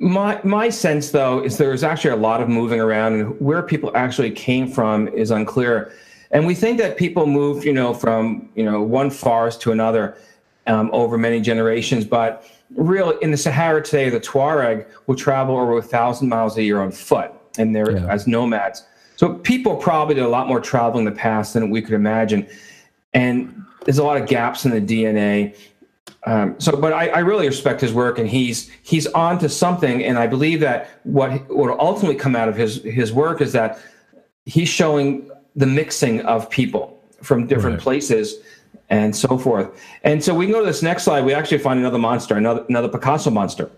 My 0.00 0.40
my 0.44 0.68
sense, 0.68 1.10
though, 1.10 1.42
is 1.42 1.56
there's 1.56 1.84
actually 1.84 2.10
a 2.10 2.16
lot 2.16 2.40
of 2.40 2.48
moving 2.48 2.80
around, 2.80 3.14
and 3.14 3.40
where 3.40 3.62
people 3.62 3.90
actually 3.94 4.30
came 4.30 4.70
from 4.70 5.08
is 5.08 5.30
unclear. 5.30 5.92
And 6.30 6.46
we 6.46 6.54
think 6.54 6.78
that 6.78 6.98
people 6.98 7.26
moved, 7.26 7.64
you 7.64 7.72
know, 7.72 7.94
from 7.94 8.48
you 8.54 8.64
know 8.64 8.82
one 8.82 9.10
forest 9.10 9.60
to 9.62 9.72
another 9.72 10.16
um, 10.66 10.90
over 10.92 11.16
many 11.16 11.40
generations, 11.40 12.04
but 12.04 12.44
really 12.76 13.16
in 13.22 13.30
the 13.30 13.36
Sahara 13.36 13.82
today, 13.82 14.10
the 14.10 14.20
Tuareg 14.20 14.86
will 15.06 15.16
travel 15.16 15.56
over 15.56 15.78
a 15.78 15.82
thousand 15.82 16.28
miles 16.28 16.56
a 16.58 16.62
year 16.62 16.80
on 16.80 16.90
foot, 16.90 17.32
and 17.56 17.74
they're 17.74 17.92
yeah. 17.92 18.12
as 18.12 18.26
nomads. 18.26 18.84
So 19.18 19.34
people 19.34 19.74
probably 19.74 20.14
did 20.14 20.22
a 20.22 20.28
lot 20.28 20.46
more 20.46 20.60
traveling 20.60 21.04
in 21.04 21.12
the 21.12 21.18
past 21.18 21.54
than 21.54 21.70
we 21.70 21.82
could 21.82 21.94
imagine. 21.94 22.46
And 23.12 23.64
there's 23.84 23.98
a 23.98 24.04
lot 24.04 24.16
of 24.16 24.28
gaps 24.28 24.64
in 24.64 24.70
the 24.70 24.80
DNA. 24.80 25.58
Um, 26.24 26.54
so, 26.60 26.76
but 26.76 26.92
I, 26.92 27.08
I, 27.08 27.18
really 27.18 27.48
respect 27.48 27.80
his 27.80 27.92
work, 27.92 28.20
and 28.20 28.28
he's 28.28 28.70
he's 28.84 29.08
on 29.08 29.40
to 29.40 29.48
something. 29.48 30.04
And 30.04 30.18
I 30.18 30.28
believe 30.28 30.60
that 30.60 31.00
what 31.02 31.48
will 31.48 31.76
ultimately 31.80 32.14
come 32.14 32.36
out 32.36 32.48
of 32.48 32.54
his 32.54 32.80
his 32.84 33.12
work 33.12 33.40
is 33.40 33.52
that 33.54 33.80
he's 34.46 34.68
showing 34.68 35.28
the 35.56 35.66
mixing 35.66 36.20
of 36.20 36.48
people 36.48 37.02
from 37.20 37.48
different 37.48 37.78
right. 37.78 37.82
places 37.82 38.36
and 38.88 39.16
so 39.16 39.36
forth. 39.36 39.68
And 40.04 40.22
so 40.22 40.32
we 40.32 40.46
can 40.46 40.52
go 40.52 40.60
to 40.60 40.66
this 40.66 40.82
next 40.82 41.02
slide. 41.02 41.24
We 41.24 41.34
actually 41.34 41.58
find 41.58 41.80
another 41.80 41.98
monster, 41.98 42.36
another 42.36 42.64
another 42.68 42.88
Picasso 42.88 43.30
monster. 43.30 43.68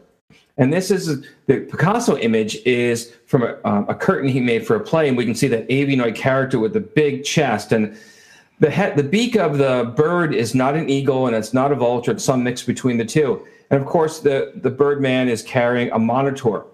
And 0.56 0.72
this 0.72 0.90
is 0.90 1.24
the 1.46 1.60
Picasso 1.60 2.18
image 2.18 2.56
is 2.66 3.14
from 3.26 3.42
a, 3.44 3.56
um, 3.64 3.88
a, 3.88 3.94
curtain 3.94 4.28
he 4.28 4.40
made 4.40 4.66
for 4.66 4.76
a 4.76 4.80
play, 4.80 5.08
and 5.08 5.16
we 5.16 5.24
can 5.24 5.34
see 5.34 5.48
that 5.48 5.68
avianoid 5.68 6.14
character 6.14 6.58
with 6.58 6.72
the 6.74 6.80
big 6.80 7.24
chest 7.24 7.72
and 7.72 7.96
the 8.60 8.70
head, 8.70 8.96
the 8.96 9.02
beak 9.02 9.36
of 9.36 9.56
the 9.56 9.92
bird 9.96 10.34
is 10.34 10.54
not 10.54 10.76
an 10.76 10.88
eagle 10.88 11.26
and 11.26 11.34
it's 11.34 11.54
not 11.54 11.72
a 11.72 11.74
vulture; 11.74 12.12
it's 12.12 12.24
some 12.24 12.44
mix 12.44 12.62
between 12.62 12.98
the 12.98 13.04
two. 13.04 13.46
And 13.70 13.80
of 13.80 13.86
course, 13.86 14.20
the 14.20 14.52
the 14.56 14.70
Birdman 14.70 15.28
is 15.28 15.42
carrying 15.42 15.90
a 15.92 15.98
monitor, 15.98 16.64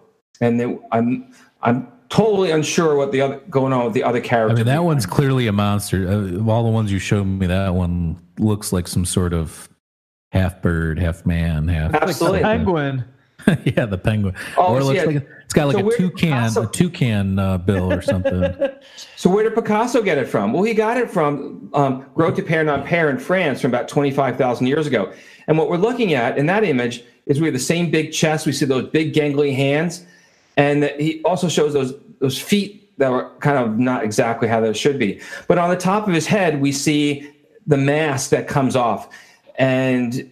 and 0.40 0.80
I'm 0.90 1.32
I'm 1.62 1.86
totally 2.08 2.50
unsure 2.50 2.96
what 2.96 3.12
the 3.12 3.20
other 3.20 3.40
going 3.50 3.72
on 3.72 3.84
with 3.84 3.94
the 3.94 4.02
other 4.02 4.20
character. 4.20 4.52
I 4.52 4.56
mean, 4.56 4.66
that 4.66 4.84
one's 4.84 5.06
clearly 5.06 5.46
a 5.46 5.52
monster. 5.52 6.08
Uh, 6.08 6.38
of 6.38 6.48
all 6.48 6.64
the 6.64 6.70
ones 6.70 6.90
you 6.90 6.98
showed 6.98 7.24
me, 7.24 7.46
that 7.46 7.74
one 7.74 8.20
looks 8.38 8.72
like 8.72 8.88
some 8.88 9.04
sort 9.04 9.32
of 9.32 9.68
half 10.32 10.60
bird, 10.60 10.98
half 10.98 11.24
man, 11.24 11.68
half 11.68 11.94
absolutely 11.94 12.40
like 12.40 12.58
penguin. 12.58 13.04
yeah, 13.64 13.86
the 13.86 13.98
penguin. 13.98 14.34
Oh, 14.56 14.74
or 14.74 14.80
it 14.80 14.84
looks 14.84 14.96
yeah. 14.96 15.04
like 15.04 15.28
it's 15.44 15.54
got 15.54 15.68
like 15.68 15.76
so 15.76 15.88
a 15.88 15.96
toucan, 15.96 16.16
Picasso... 16.16 16.62
a 16.62 16.66
toucan 16.66 17.38
uh, 17.38 17.58
bill 17.58 17.92
or 17.92 18.02
something. 18.02 18.56
so 19.16 19.30
where 19.30 19.44
did 19.44 19.54
Picasso 19.54 20.02
get 20.02 20.18
it 20.18 20.26
from? 20.26 20.52
Well, 20.52 20.64
he 20.64 20.74
got 20.74 20.96
it 20.96 21.10
from 21.10 21.70
um, 21.72 22.04
Grotte 22.16 22.44
Pierre 22.46 23.10
in 23.10 23.18
France 23.18 23.60
from 23.60 23.70
about 23.70 23.88
twenty 23.88 24.10
five 24.10 24.36
thousand 24.36 24.66
years 24.66 24.86
ago. 24.86 25.12
And 25.46 25.56
what 25.56 25.70
we're 25.70 25.76
looking 25.76 26.14
at 26.14 26.38
in 26.38 26.46
that 26.46 26.64
image 26.64 27.04
is 27.26 27.40
we 27.40 27.46
have 27.46 27.54
the 27.54 27.60
same 27.60 27.90
big 27.90 28.12
chest. 28.12 28.46
We 28.46 28.52
see 28.52 28.66
those 28.66 28.88
big 28.90 29.12
gangly 29.12 29.54
hands, 29.54 30.04
and 30.56 30.84
he 30.98 31.22
also 31.22 31.48
shows 31.48 31.72
those 31.72 31.94
those 32.18 32.40
feet 32.40 32.98
that 32.98 33.10
were 33.10 33.30
kind 33.38 33.58
of 33.58 33.78
not 33.78 34.02
exactly 34.02 34.48
how 34.48 34.60
they 34.60 34.72
should 34.72 34.98
be. 34.98 35.20
But 35.46 35.58
on 35.58 35.70
the 35.70 35.76
top 35.76 36.08
of 36.08 36.14
his 36.14 36.26
head, 36.26 36.60
we 36.60 36.72
see 36.72 37.30
the 37.66 37.76
mask 37.76 38.30
that 38.30 38.48
comes 38.48 38.74
off, 38.74 39.08
and 39.56 40.28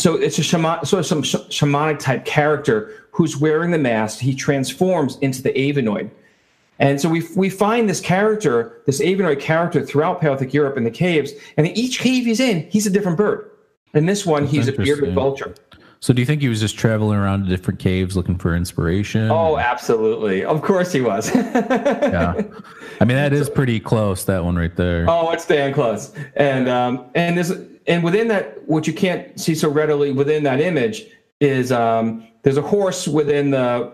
so 0.00 0.14
it's 0.14 0.38
a 0.38 0.42
shaman, 0.42 0.84
sort 0.84 1.00
of 1.00 1.06
some 1.06 1.22
sh- 1.22 1.34
shamanic 1.48 1.98
type 1.98 2.24
character 2.24 2.92
who's 3.12 3.36
wearing 3.36 3.70
the 3.70 3.78
mask. 3.78 4.18
He 4.18 4.34
transforms 4.34 5.16
into 5.18 5.42
the 5.42 5.52
Avianoid. 5.52 6.10
And 6.78 7.00
so 7.00 7.08
we, 7.08 7.24
we 7.34 7.48
find 7.48 7.88
this 7.88 8.00
character, 8.00 8.82
this 8.84 9.00
Avianoid 9.00 9.40
character 9.40 9.84
throughout 9.84 10.20
Paleolithic 10.20 10.52
Europe 10.52 10.76
in 10.76 10.84
the 10.84 10.90
caves. 10.90 11.32
And 11.56 11.66
each 11.76 11.98
cave 11.98 12.26
he's 12.26 12.40
in, 12.40 12.68
he's 12.70 12.86
a 12.86 12.90
different 12.90 13.16
bird. 13.16 13.50
In 13.94 14.04
this 14.04 14.26
one, 14.26 14.42
That's 14.42 14.54
he's 14.54 14.68
a 14.68 14.72
bearded 14.72 15.14
vulture. 15.14 15.54
So 16.00 16.12
do 16.12 16.20
you 16.20 16.26
think 16.26 16.42
he 16.42 16.48
was 16.48 16.60
just 16.60 16.76
traveling 16.76 17.18
around 17.18 17.44
to 17.44 17.48
different 17.48 17.80
caves 17.80 18.16
looking 18.16 18.36
for 18.36 18.54
inspiration? 18.54 19.30
Oh, 19.30 19.56
absolutely. 19.56 20.44
Of 20.44 20.60
course 20.60 20.92
he 20.92 21.00
was. 21.00 21.34
yeah. 21.34 22.42
I 23.00 23.04
mean, 23.04 23.16
that 23.16 23.32
is 23.32 23.48
pretty 23.48 23.80
close, 23.80 24.24
that 24.24 24.44
one 24.44 24.56
right 24.56 24.76
there. 24.76 25.06
Oh, 25.08 25.30
it's 25.30 25.46
damn 25.46 25.72
close. 25.72 26.12
And 26.34 26.68
um, 26.68 27.06
and 27.14 27.36
this 27.36 27.50
and 27.86 28.02
within 28.02 28.28
that, 28.28 28.66
what 28.68 28.86
you 28.86 28.92
can't 28.92 29.38
see 29.38 29.54
so 29.54 29.68
readily 29.68 30.12
within 30.12 30.42
that 30.44 30.60
image 30.60 31.06
is 31.40 31.70
um, 31.70 32.26
there's 32.42 32.56
a 32.56 32.62
horse 32.62 33.06
within 33.06 33.50
the 33.50 33.92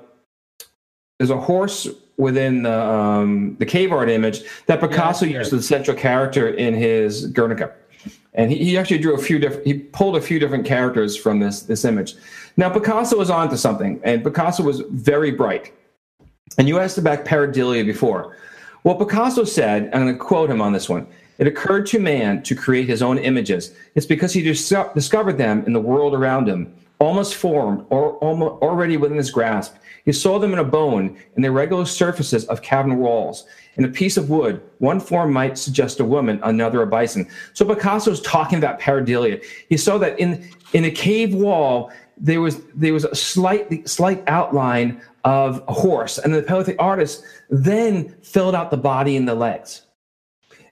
there's 1.19 1.31
a 1.31 1.41
horse 1.41 1.89
within 2.17 2.63
the 2.63 2.83
um, 2.83 3.57
the 3.59 3.67
cave 3.67 3.93
art 3.93 4.09
image 4.09 4.43
that 4.67 4.81
Picasso 4.81 5.27
yeah, 5.27 5.39
used 5.39 5.53
as 5.53 5.61
the 5.61 5.63
central 5.63 5.97
character 5.97 6.49
in 6.49 6.75
his 6.75 7.27
Guernica, 7.27 7.73
and 8.35 8.51
he, 8.51 8.59
he 8.59 8.79
actually 8.79 8.99
drew 8.99 9.15
a 9.15 9.23
few 9.23 9.39
different 9.39 9.67
he 9.67 9.75
pulled 9.75 10.17
a 10.17 10.21
few 10.21 10.39
different 10.39 10.65
characters 10.65 11.17
from 11.17 11.41
this 11.41 11.63
this 11.63 11.85
image. 11.85 12.15
Now 12.57 12.71
Picasso 12.71 13.19
was 13.19 13.31
onto 13.31 13.57
something, 13.57 14.01
and 14.05 14.23
Picasso 14.23 14.63
was 14.63 14.81
very 14.91 15.31
bright. 15.31 15.73
And 16.59 16.69
you 16.69 16.79
asked 16.79 16.99
about 16.99 17.25
pareidolia 17.25 17.85
before. 17.85 18.37
Well, 18.85 18.97
Picasso 18.97 19.45
said, 19.45 19.85
I'm 19.95 20.03
going 20.03 20.13
to 20.13 20.19
quote 20.19 20.51
him 20.51 20.61
on 20.61 20.73
this 20.73 20.89
one 20.89 21.07
it 21.43 21.49
occurred 21.49 21.87
to 21.87 21.99
man 21.99 22.41
to 22.45 22.55
create 22.55 22.89
his 22.89 23.03
own 23.03 23.19
images. 23.19 23.75
It's 23.97 24.07
because 24.07 24.33
he 24.33 24.43
dis- 24.43 24.73
discovered 24.95 25.39
them 25.39 25.65
in 25.67 25.73
the 25.73 25.81
world 25.81 26.15
around 26.15 26.49
him, 26.49 26.73
almost 27.01 27.35
formed 27.35 27.85
or 27.91 28.13
almost 28.19 28.63
already 28.63 28.97
within 28.97 29.19
his 29.19 29.33
grasp. 29.33 29.75
He 30.05 30.13
saw 30.13 30.39
them 30.39 30.53
in 30.53 30.61
a 30.61 30.65
bone, 30.65 31.17
in 31.35 31.43
the 31.43 31.49
irregular 31.49 31.85
surfaces 31.85 32.45
of 32.45 32.63
cavern 32.63 32.99
walls. 32.99 33.45
In 33.75 33.85
a 33.85 33.89
piece 33.89 34.17
of 34.17 34.31
wood, 34.31 34.63
one 34.79 35.01
form 35.01 35.33
might 35.33 35.59
suggest 35.59 35.99
a 35.99 36.05
woman, 36.05 36.39
another 36.45 36.81
a 36.81 36.87
bison. 36.87 37.27
So 37.55 37.65
Picasso's 37.65 38.21
talking 38.21 38.59
about 38.59 38.79
pareidolia. 38.79 39.45
He 39.69 39.77
saw 39.77 39.99
that 39.99 40.21
in 40.21 40.49
in 40.75 40.85
a 40.85 40.93
cave 40.93 41.35
wall 41.35 41.91
there 42.19 42.41
was 42.41 42.63
there 42.77 42.93
was 42.93 43.05
a 43.05 43.17
slight 43.17 43.89
slight 43.89 44.23
outline 44.29 45.03
of 45.25 45.65
a 45.67 45.73
horse, 45.73 46.19
and 46.19 46.33
the 46.33 46.43
Paleolithic 46.45 46.77
artist 46.79 47.25
then 47.51 48.15
filled 48.23 48.55
out 48.55 48.71
the 48.71 48.77
body 48.77 49.17
and 49.17 49.27
the 49.27 49.35
legs. 49.35 49.83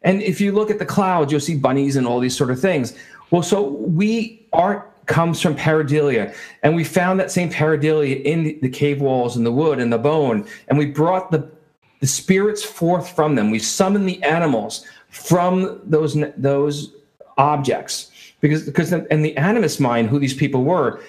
And 0.03 0.23
if 0.23 0.41
you 0.41 0.53
look 0.53 0.71
at 0.71 0.79
the 0.79 0.87
clouds, 0.87 1.31
you'll 1.31 1.41
see 1.41 1.57
bunnies 1.57 1.97
and 1.97 2.07
all 2.07 2.21
these 2.21 2.37
sort 2.37 2.51
of 2.51 2.61
things. 2.61 2.97
Well, 3.31 3.43
so 3.43 3.63
we 3.63 4.47
art 4.53 4.91
comes 5.07 5.41
from 5.41 5.57
pareidolia, 5.57 6.35
and 6.63 6.77
we 6.77 6.85
found 6.85 7.19
that 7.19 7.31
same 7.31 7.51
pareidolia 7.51 8.23
in 8.23 8.59
the 8.61 8.69
cave 8.69 9.01
walls 9.01 9.37
and 9.37 9.45
the 9.45 9.53
wood 9.53 9.81
and 9.81 9.93
the 9.93 9.99
bone, 9.99 10.47
and 10.69 10.79
we 10.79 10.87
brought 10.87 11.31
the 11.31 11.51
the 12.01 12.07
spirits 12.07 12.65
forth 12.65 13.15
from 13.15 13.35
them. 13.35 13.51
We 13.51 13.59
summoned 13.59 14.09
the 14.09 14.23
animals 14.23 14.87
from 15.11 15.81
those 15.85 16.17
those 16.37 16.95
objects 17.37 18.11
because 18.41 18.65
because 18.65 18.93
in 18.93 19.23
the 19.23 19.35
animist 19.35 19.81
mind, 19.81 20.09
who 20.09 20.19
these 20.19 20.35
people 20.35 20.65
were, 20.65 21.01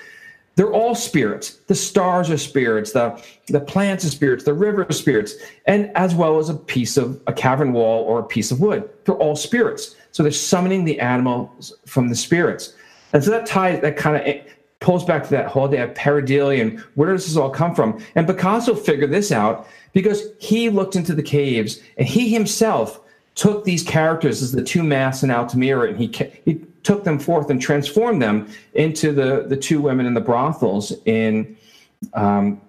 they're 0.55 0.73
all 0.73 0.95
spirits. 0.95 1.55
The 1.67 1.75
stars 1.75 2.29
are 2.29 2.37
spirits. 2.37 2.91
The 2.91 3.23
the 3.47 3.61
plants 3.61 4.05
are 4.05 4.09
spirits. 4.09 4.43
The 4.43 4.53
river 4.53 4.85
are 4.87 4.93
spirits, 4.93 5.35
and 5.65 5.95
as 5.95 6.13
well 6.13 6.39
as 6.39 6.49
a 6.49 6.53
piece 6.53 6.97
of 6.97 7.21
a 7.27 7.33
cavern 7.33 7.73
wall 7.73 8.03
or 8.03 8.19
a 8.19 8.23
piece 8.23 8.51
of 8.51 8.59
wood. 8.59 8.89
They're 9.05 9.15
all 9.15 9.35
spirits. 9.35 9.95
So 10.11 10.23
they're 10.23 10.31
summoning 10.31 10.83
the 10.83 10.99
animals 10.99 11.73
from 11.85 12.09
the 12.09 12.15
spirits, 12.15 12.73
and 13.13 13.23
so 13.23 13.31
that 13.31 13.45
ties 13.45 13.81
that 13.81 13.95
kind 13.95 14.17
of 14.17 14.51
pulls 14.81 15.05
back 15.05 15.23
to 15.23 15.29
that 15.29 15.47
whole 15.47 15.67
idea 15.67 15.85
of 15.85 15.93
pareidolia 15.93 16.59
and 16.59 16.79
where 16.95 17.11
does 17.13 17.25
this 17.25 17.37
all 17.37 17.51
come 17.51 17.73
from? 17.73 18.03
And 18.15 18.27
Picasso 18.27 18.75
figured 18.75 19.11
this 19.11 19.31
out 19.31 19.67
because 19.93 20.23
he 20.39 20.69
looked 20.69 20.95
into 20.95 21.13
the 21.13 21.23
caves 21.23 21.79
and 21.97 22.07
he 22.07 22.29
himself 22.29 22.99
took 23.35 23.63
these 23.63 23.83
characters 23.83 24.41
as 24.41 24.51
the 24.51 24.63
two 24.63 24.83
masks 24.83 25.23
in 25.23 25.29
Altamira 25.31 25.89
and 25.89 25.97
he 25.97 26.07
he 26.43 26.65
took 26.83 27.03
them 27.03 27.19
forth 27.19 27.49
and 27.49 27.61
transformed 27.61 28.21
them 28.21 28.47
into 28.73 29.11
the 29.11 29.45
the 29.47 29.57
two 29.57 29.81
women 29.81 30.05
in 30.05 30.13
the 30.13 30.21
brothels 30.21 30.93
in 31.05 31.57
um, 32.13 32.61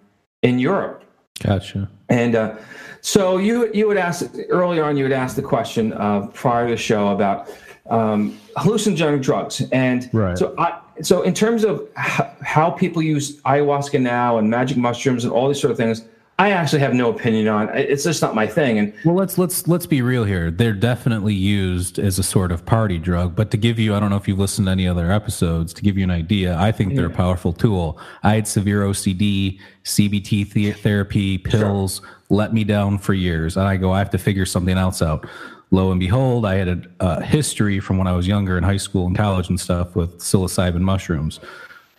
in 0.43 0.59
Europe. 0.59 1.05
Gotcha. 1.41 1.91
And 2.09 2.35
uh, 2.35 2.57
so 3.01 3.39
you 3.39 3.71
you 3.73 3.87
would 3.89 3.97
ask 3.97 4.31
earlier 4.49 4.85
on 4.85 4.97
you 4.97 5.05
would 5.05 5.13
ask 5.13 5.37
the 5.37 5.43
question 5.43 5.93
uh, 5.95 6.27
prior 6.29 6.67
to 6.67 6.75
the 6.75 6.77
show 6.77 7.09
about 7.09 7.49
um, 7.91 8.39
hallucinogenic 8.57 9.23
drugs 9.23 9.63
and 9.73 10.09
Right. 10.13 10.39
so 10.39 10.55
I 10.59 10.79
so 11.01 11.23
in 11.23 11.35
terms 11.35 11.65
of 11.65 11.89
how 11.97 12.71
people 12.71 13.03
use 13.03 13.41
ayahuasca 13.43 14.01
now 14.01 14.39
and 14.39 14.49
magic 14.49 14.77
mushrooms 14.77 15.25
and 15.25 15.33
all 15.33 15.49
these 15.49 15.61
sort 15.61 15.71
of 15.71 15.77
things, 15.77 16.05
I 16.39 16.51
actually 16.51 16.81
have 16.81 16.95
no 16.95 17.11
opinion 17.11 17.47
on. 17.49 17.69
It's 17.77 18.05
just 18.05 18.23
not 18.23 18.35
my 18.35 18.47
thing. 18.47 18.79
And 18.79 18.93
Well, 19.05 19.15
let's 19.15 19.39
let's 19.39 19.69
let's 19.69 19.87
be 19.87 20.03
real 20.03 20.25
here. 20.25 20.51
They're 20.51 20.73
definitely 20.73 21.35
used 21.35 21.99
as 21.99 22.19
a 22.19 22.23
sort 22.23 22.51
of 22.51 22.65
party 22.65 22.99
drug, 22.99 23.37
but 23.37 23.51
to 23.53 23.57
give 23.57 23.79
you, 23.79 23.95
I 23.95 24.01
don't 24.01 24.11
know 24.11 24.17
if 24.17 24.27
you've 24.27 24.39
listened 24.39 24.67
to 24.67 24.73
any 24.73 24.89
other 24.89 25.13
episodes. 25.13 25.73
To 25.75 25.83
give 25.83 25.97
you 25.97 26.05
an 26.05 26.11
idea, 26.11 26.57
I 26.59 26.73
think 26.73 26.97
they're 26.97 27.07
a 27.07 27.11
powerful 27.11 27.53
tool. 27.53 27.99
I 28.23 28.35
had 28.35 28.49
severe 28.49 28.83
OCD, 28.83 29.61
CBT 29.85 30.53
the- 30.53 30.73
therapy, 30.73 31.39
pills 31.39 32.01
let 32.29 32.55
me 32.55 32.65
down 32.65 32.99
for 32.99 33.13
years, 33.13 33.57
and 33.57 33.69
I 33.69 33.77
go, 33.77 33.93
I 33.93 33.99
have 33.99 34.11
to 34.11 34.19
figure 34.19 34.47
something 34.47 34.79
else 34.79 35.03
out. 35.03 35.27
Lo 35.71 35.91
and 35.91 36.01
behold, 36.01 36.45
I 36.47 36.57
had 36.57 36.69
a, 36.69 36.83
a 37.01 37.23
history 37.23 37.79
from 37.79 37.99
when 37.99 38.07
I 38.07 38.13
was 38.13 38.27
younger 38.27 38.57
in 38.59 38.65
high 38.65 38.79
school 38.79 39.07
and 39.07 39.17
college 39.17 39.49
and 39.49 39.61
stuff 39.61 39.95
with 39.95 40.19
psilocybin 40.19 40.81
mushrooms 40.81 41.41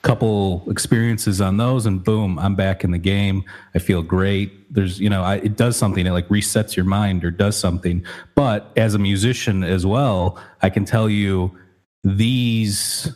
couple 0.04 0.70
experiences 0.70 1.40
on 1.40 1.56
those 1.56 1.86
and 1.86 2.04
boom 2.04 2.38
i'm 2.38 2.56
back 2.56 2.84
in 2.84 2.92
the 2.92 2.98
game. 2.98 3.44
I 3.74 3.80
feel 3.80 4.02
great. 4.02 4.74
There's 4.74 5.00
you 5.00 5.10
know 5.10 5.24
I, 5.24 5.36
it 5.36 5.56
does 5.56 5.78
something. 5.78 6.06
It 6.06 6.12
like 6.12 6.28
resets 6.28 6.76
your 6.76 6.86
mind 6.86 7.24
or 7.24 7.32
does 7.32 7.58
something. 7.58 8.06
But 8.36 8.72
as 8.76 8.94
a 8.94 9.00
musician 9.00 9.64
as 9.64 9.86
well 9.86 10.38
i 10.62 10.70
can 10.70 10.86
tell 10.86 11.10
you 11.10 11.58
these 12.04 13.16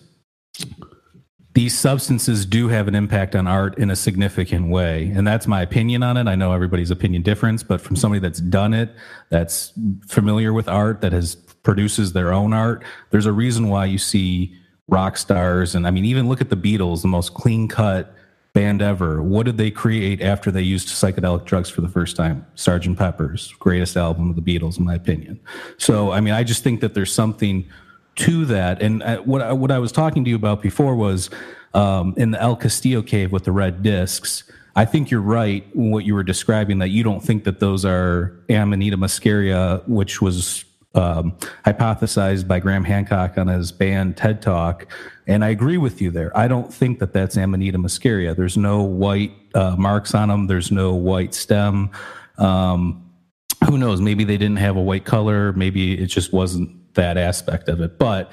these 1.54 1.78
substances 1.78 2.46
do 2.46 2.70
have 2.70 2.88
an 2.88 2.96
impact 2.96 3.36
on 3.36 3.48
art 3.48 3.80
in 3.80 3.90
a 3.90 3.96
significant 3.96 4.70
way. 4.70 5.12
And 5.16 5.26
that's 5.26 5.48
my 5.48 5.64
opinion 5.64 6.04
on 6.04 6.16
it. 6.16 6.28
I 6.28 6.36
know 6.36 6.54
everybody's 6.54 6.92
opinion 6.92 7.22
difference 7.22 7.64
but 7.64 7.82
from 7.82 7.98
somebody 7.98 8.22
that's 8.22 8.40
done 8.40 8.74
it 8.74 8.96
that's 9.30 9.74
familiar 10.08 10.54
with 10.54 10.70
art 10.70 11.02
that 11.02 11.12
has 11.12 11.36
produces 11.36 12.14
their 12.14 12.32
own 12.32 12.54
art 12.54 12.82
there's 13.10 13.26
a 13.26 13.34
reason 13.34 13.68
why 13.68 13.84
you 13.84 13.98
see 13.98 14.56
rock 14.88 15.18
stars. 15.18 15.76
And 15.76 15.88
i 15.88 15.92
mean 15.92 16.06
even 16.06 16.28
look 16.28 16.42
at 16.42 16.50
the 16.50 16.58
beatles 16.58 17.02
the 17.02 17.08
most 17.08 17.34
clean 17.34 17.68
cut 17.68 18.14
band 18.54 18.82
ever. 18.82 19.22
What 19.22 19.46
did 19.46 19.58
they 19.58 19.70
create 19.70 20.22
after 20.22 20.50
they 20.50 20.62
used 20.62 20.88
psychedelic 20.88 21.46
drugs 21.46 21.70
for 21.70 21.82
the 21.82 21.90
first 21.90 22.16
time? 22.16 22.46
Sergeant 22.56 22.98
pepper's 22.98 23.54
greatest 23.54 23.96
album 23.96 24.30
of 24.30 24.36
the 24.36 24.42
beatles 24.42 24.80
in 24.80 24.86
my 24.86 24.96
opinion. 24.96 25.40
So 25.78 26.12
i 26.12 26.22
mean 26.22 26.34
i 26.34 26.44
just 26.44 26.64
think 26.64 26.82
that 26.82 26.94
there's 26.94 27.14
something 27.14 27.68
to 28.16 28.46
that. 28.46 28.82
And 28.82 29.04
uh, 29.04 29.18
what 29.20 29.44
I, 29.44 29.54
what 29.54 29.70
I 29.70 29.78
was 29.78 29.92
talking 29.92 30.24
to 30.24 30.30
you 30.32 30.36
about 30.36 30.64
before 30.64 30.96
was 30.96 31.30
um, 31.76 32.16
in 32.18 32.32
the 32.32 32.42
El 32.42 32.56
Castillo 32.56 33.04
cave 33.04 33.32
with 33.32 33.44
the 33.44 33.52
red 33.52 33.84
discs 33.84 34.44
I 34.78 34.86
think 34.86 35.10
you're 35.10 35.22
right 35.22 35.66
what 35.76 36.06
you 36.06 36.14
were 36.14 36.24
describing 36.24 36.78
that 36.80 36.90
you 36.90 37.02
don't 37.02 37.20
think 37.20 37.46
that 37.46 37.60
those 37.60 37.84
are 37.84 38.40
Amanita 38.48 38.96
muscaria, 38.96 39.86
which 39.88 40.22
was 40.22 40.66
um, 40.98 41.38
hypothesized 41.66 42.48
by 42.48 42.60
Graham 42.60 42.84
Hancock 42.84 43.38
on 43.38 43.48
his 43.48 43.72
banned 43.72 44.18
TED 44.18 44.42
Talk. 44.42 44.88
And 45.28 45.46
I 45.46 45.50
agree 45.50 45.78
with 45.78 46.02
you 46.02 46.10
there. 46.12 46.36
I 46.38 46.48
don't 46.48 46.74
think 46.74 47.00
that 47.00 47.14
that's 47.14 47.38
Amanita 47.38 47.78
muscaria. 47.78 48.36
There's 48.36 48.58
no 48.58 48.82
white 48.82 49.34
uh, 49.54 49.76
marks 49.78 50.16
on 50.16 50.30
them, 50.30 50.48
there's 50.48 50.72
no 50.72 50.94
white 50.94 51.34
stem. 51.34 51.92
Um, 52.38 53.04
who 53.66 53.78
knows? 53.78 54.02
Maybe 54.02 54.24
they 54.24 54.38
didn't 54.38 54.58
have 54.58 54.78
a 54.78 54.82
white 54.82 55.06
color. 55.06 55.52
Maybe 55.54 56.00
it 56.00 56.08
just 56.08 56.32
wasn't 56.32 56.94
that 56.94 57.18
aspect 57.18 57.70
of 57.70 57.82
it. 57.82 57.98
But 57.98 58.32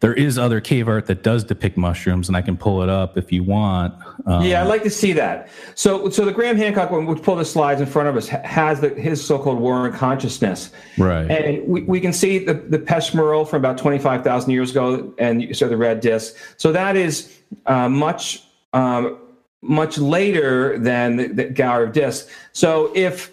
there 0.00 0.12
is 0.12 0.36
other 0.38 0.60
cave 0.60 0.88
art 0.88 1.06
that 1.06 1.22
does 1.22 1.44
depict 1.44 1.76
mushrooms, 1.76 2.28
and 2.28 2.36
I 2.36 2.42
can 2.42 2.56
pull 2.56 2.82
it 2.82 2.88
up 2.88 3.16
if 3.16 3.32
you 3.32 3.42
want. 3.42 3.94
Um, 4.26 4.44
yeah, 4.44 4.62
I'd 4.62 4.68
like 4.68 4.82
to 4.82 4.90
see 4.90 5.12
that. 5.14 5.48
So, 5.74 6.10
so 6.10 6.24
the 6.24 6.32
Graham 6.32 6.56
Hancock 6.56 6.90
one, 6.90 7.06
which 7.06 7.22
pull 7.22 7.36
the 7.36 7.44
slides 7.44 7.80
in 7.80 7.86
front 7.86 8.08
of 8.08 8.16
us, 8.16 8.28
has 8.28 8.80
the, 8.80 8.90
his 8.90 9.24
so-called 9.24 9.58
war 9.58 9.86
in 9.86 9.92
consciousness. 9.92 10.72
Right. 10.98 11.30
And 11.30 11.66
we, 11.66 11.82
we 11.82 12.00
can 12.00 12.12
see 12.12 12.38
the, 12.38 12.54
the 12.54 12.78
Pech 12.78 13.14
Merle 13.14 13.44
from 13.44 13.58
about 13.58 13.78
25,000 13.78 14.50
years 14.50 14.70
ago, 14.70 15.14
and 15.18 15.40
you 15.40 15.54
saw 15.54 15.68
the 15.68 15.76
red 15.76 16.00
disc. 16.00 16.36
So 16.56 16.72
that 16.72 16.96
is 16.96 17.40
uh, 17.66 17.88
much, 17.88 18.42
um, 18.72 19.18
much 19.62 19.96
later 19.96 20.78
than 20.78 21.16
the, 21.16 21.28
the 21.28 21.44
Gallery 21.44 21.86
of 21.86 21.92
Discs. 21.92 22.30
So 22.52 22.92
if 22.94 23.30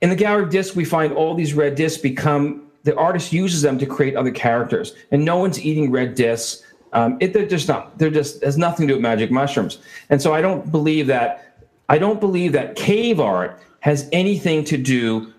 in 0.00 0.10
the 0.10 0.16
Gallery 0.16 0.42
of 0.42 0.50
Discs 0.50 0.74
we 0.74 0.84
find 0.84 1.12
all 1.12 1.34
these 1.34 1.54
red 1.54 1.76
discs 1.76 2.00
become, 2.00 2.63
the 2.84 2.96
artist 2.96 3.32
uses 3.32 3.62
them 3.62 3.78
to 3.78 3.86
create 3.86 4.14
other 4.14 4.30
characters, 4.30 4.94
and 5.10 5.24
no 5.24 5.38
one's 5.38 5.60
eating 5.64 5.90
red 5.90 6.14
discs. 6.14 6.62
Um, 6.92 7.16
it, 7.20 7.32
they're 7.32 7.46
just 7.46 7.66
not. 7.66 7.98
They're 7.98 8.10
just 8.10 8.42
has 8.44 8.56
nothing 8.56 8.86
to 8.86 8.92
do 8.92 8.96
with 8.96 9.02
magic 9.02 9.30
mushrooms. 9.30 9.78
And 10.10 10.22
so 10.22 10.32
I 10.32 10.40
don't 10.40 10.70
believe 10.70 11.06
that. 11.08 11.40
I 11.88 11.98
don't 11.98 12.20
believe 12.20 12.52
that 12.52 12.76
cave 12.76 13.20
art 13.20 13.60
has 13.80 14.08
anything 14.12 14.64
to 14.64 14.78
do 14.78 15.34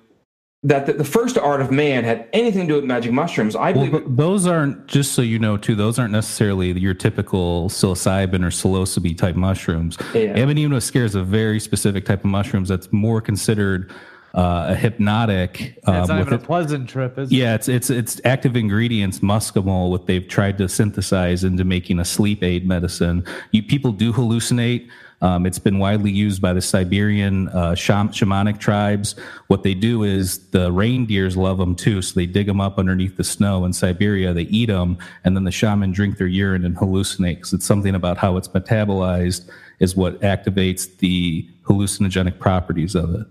that 0.65 0.87
the, 0.87 0.93
the 0.93 1.05
first 1.05 1.37
art 1.37 1.61
of 1.61 1.69
man 1.71 2.03
had 2.03 2.27
anything 2.33 2.61
to 2.61 2.67
do 2.67 2.75
with 2.75 2.83
magic 2.85 3.11
mushrooms. 3.11 3.55
I 3.55 3.71
believe. 3.71 3.91
th- 3.91 4.03
those 4.07 4.47
aren't 4.47 4.87
just 4.87 5.13
so 5.13 5.21
you 5.21 5.37
know 5.37 5.57
too. 5.57 5.75
Those 5.75 5.99
aren't 5.99 6.11
necessarily 6.11 6.71
your 6.71 6.95
typical 6.95 7.69
psilocybin 7.69 8.43
or 8.43 8.49
psilocybe 8.49 9.15
type 9.15 9.35
mushrooms. 9.35 9.97
Yeah. 10.15 10.39
Amanita 10.39 10.69
muscaria 10.69 11.03
is 11.03 11.13
a 11.13 11.23
very 11.23 11.59
specific 11.59 12.05
type 12.05 12.19
of 12.19 12.31
mushrooms 12.31 12.67
that's 12.67 12.91
more 12.91 13.21
considered 13.21 13.93
uh, 14.35 14.65
a 14.69 14.75
hypnotic. 14.75 15.61
It's 15.77 15.87
not 15.87 16.09
um, 16.09 16.19
even 16.19 16.33
a 16.33 16.37
pleasant 16.37 16.89
trip, 16.89 17.17
is 17.17 17.31
it? 17.31 17.35
yeah, 17.35 17.55
it's 17.55 17.69
it's 17.69 17.89
it's 17.89 18.19
active 18.25 18.57
ingredients, 18.57 19.19
muscimol, 19.19 19.89
what 19.89 20.07
they've 20.07 20.27
tried 20.27 20.57
to 20.57 20.67
synthesize 20.67 21.45
into 21.45 21.63
making 21.63 21.99
a 21.99 22.05
sleep 22.05 22.43
aid 22.43 22.67
medicine. 22.67 23.23
You 23.51 23.63
people 23.63 23.93
do 23.93 24.11
hallucinate. 24.11 24.89
Um, 25.21 25.45
it's 25.45 25.57
been 25.57 25.79
widely 25.79 26.11
used 26.11 26.41
by 26.41 26.51
the 26.51 26.61
Siberian 26.61 27.47
uh, 27.47 27.71
shamanic 27.71 28.59
tribes. 28.59 29.15
What 29.47 29.63
they 29.63 29.73
do 29.73 30.03
is 30.03 30.49
the 30.49 30.69
reindeers 30.69 31.37
love 31.37 31.57
them 31.57 31.73
too, 31.73 32.01
so 32.01 32.13
they 32.13 32.25
dig 32.25 32.47
them 32.47 32.59
up 32.59 32.77
underneath 32.77 33.15
the 33.15 33.23
snow 33.23 33.63
in 33.63 33.71
Siberia. 33.71 34.33
They 34.33 34.43
eat 34.43 34.65
them, 34.65 34.97
and 35.23 35.35
then 35.35 35.45
the 35.45 35.51
shaman 35.51 35.93
drink 35.93 36.17
their 36.17 36.27
urine 36.27 36.65
and 36.65 36.75
hallucinate 36.75 37.37
because 37.37 37.53
it's 37.53 37.65
something 37.65 37.95
about 37.95 38.17
how 38.17 38.35
it's 38.35 38.49
metabolized 38.49 39.49
is 39.79 39.95
what 39.95 40.19
activates 40.19 40.97
the 40.97 41.49
hallucinogenic 41.63 42.37
properties 42.37 42.93
of 42.93 43.15
it. 43.15 43.25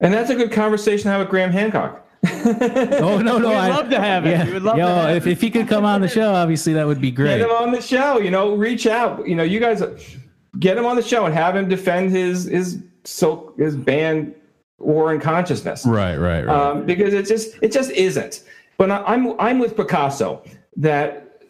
And 0.00 0.12
that's 0.12 0.30
a 0.30 0.34
good 0.34 0.52
conversation 0.52 1.04
to 1.04 1.10
have 1.10 1.20
with 1.20 1.28
Graham 1.30 1.50
Hancock. 1.50 2.06
Oh 2.26 3.20
no, 3.22 3.38
no, 3.38 3.38
We'd 3.48 3.54
I 3.54 3.68
love 3.68 3.90
to 3.90 4.00
have 4.00 4.26
it. 4.26 4.30
Yeah. 4.30 4.52
Would 4.52 4.62
love 4.62 4.76
Yo, 4.78 4.86
to 4.86 4.94
have 4.94 5.16
if, 5.16 5.26
if 5.26 5.40
he 5.40 5.50
could 5.50 5.68
come 5.68 5.84
on 5.84 6.00
the 6.00 6.08
show, 6.08 6.32
obviously 6.32 6.72
that 6.72 6.86
would 6.86 7.00
be 7.00 7.10
great. 7.10 7.38
Get 7.38 7.48
him 7.48 7.50
on 7.50 7.70
the 7.70 7.82
show. 7.82 8.18
You 8.18 8.30
know, 8.30 8.54
reach 8.54 8.86
out. 8.86 9.26
You 9.28 9.34
know, 9.34 9.42
you 9.42 9.60
guys 9.60 9.82
get 10.58 10.76
him 10.76 10.86
on 10.86 10.96
the 10.96 11.02
show 11.02 11.26
and 11.26 11.34
have 11.34 11.54
him 11.54 11.68
defend 11.68 12.10
his 12.10 12.44
his 12.44 12.82
so 13.04 13.52
his 13.58 13.76
banned 13.76 14.34
War 14.78 15.12
in 15.14 15.20
Consciousness. 15.20 15.86
Right, 15.86 16.16
right, 16.16 16.44
right. 16.44 16.56
um, 16.56 16.86
because 16.86 17.14
it 17.14 17.26
just 17.26 17.56
it 17.62 17.72
just 17.72 17.90
isn't. 17.90 18.44
but 18.78 18.90
I, 18.90 19.02
I'm 19.04 19.38
I'm 19.38 19.58
with 19.58 19.76
Picasso 19.76 20.42
that 20.76 21.40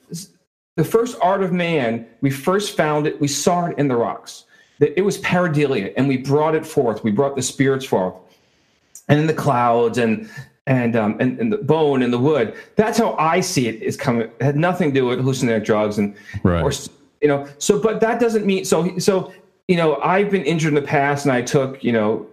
the 0.76 0.84
first 0.84 1.16
art 1.22 1.42
of 1.42 1.52
man 1.52 2.06
we 2.20 2.30
first 2.30 2.76
found 2.76 3.06
it 3.06 3.20
we 3.20 3.28
saw 3.28 3.66
it 3.66 3.78
in 3.78 3.88
the 3.88 3.96
rocks 3.96 4.44
that 4.80 4.96
it 4.98 5.02
was 5.02 5.18
pareidolia 5.18 5.92
and 5.96 6.08
we 6.08 6.16
brought 6.16 6.54
it 6.54 6.66
forth 6.66 7.02
we 7.04 7.10
brought 7.10 7.36
the 7.36 7.42
spirits 7.42 7.84
forth 7.84 8.14
and 9.08 9.20
in 9.20 9.26
the 9.26 9.34
clouds 9.34 9.98
and 9.98 10.28
and 10.66 10.96
um, 10.96 11.16
and, 11.20 11.38
and 11.38 11.52
the 11.52 11.58
bone 11.58 12.02
and 12.02 12.12
the 12.12 12.18
wood. 12.18 12.54
That's 12.76 12.98
how 12.98 13.14
I 13.14 13.40
see 13.40 13.68
it. 13.68 13.82
Is 13.82 13.96
coming. 13.96 14.22
It 14.22 14.42
had 14.42 14.56
nothing 14.56 14.90
to 14.90 15.00
do 15.00 15.06
with 15.06 15.18
hallucinogenic 15.20 15.64
drugs 15.64 15.98
and 15.98 16.14
Right. 16.42 16.62
or 16.62 16.72
you 17.20 17.28
know. 17.28 17.46
So, 17.58 17.78
but 17.78 18.00
that 18.00 18.20
doesn't 18.20 18.46
mean 18.46 18.64
so. 18.64 18.98
So 18.98 19.32
you 19.68 19.76
know, 19.76 19.96
I've 19.96 20.30
been 20.30 20.44
injured 20.44 20.70
in 20.70 20.74
the 20.74 20.82
past, 20.86 21.24
and 21.26 21.32
I 21.32 21.42
took 21.42 21.82
you 21.84 21.92
know 21.92 22.26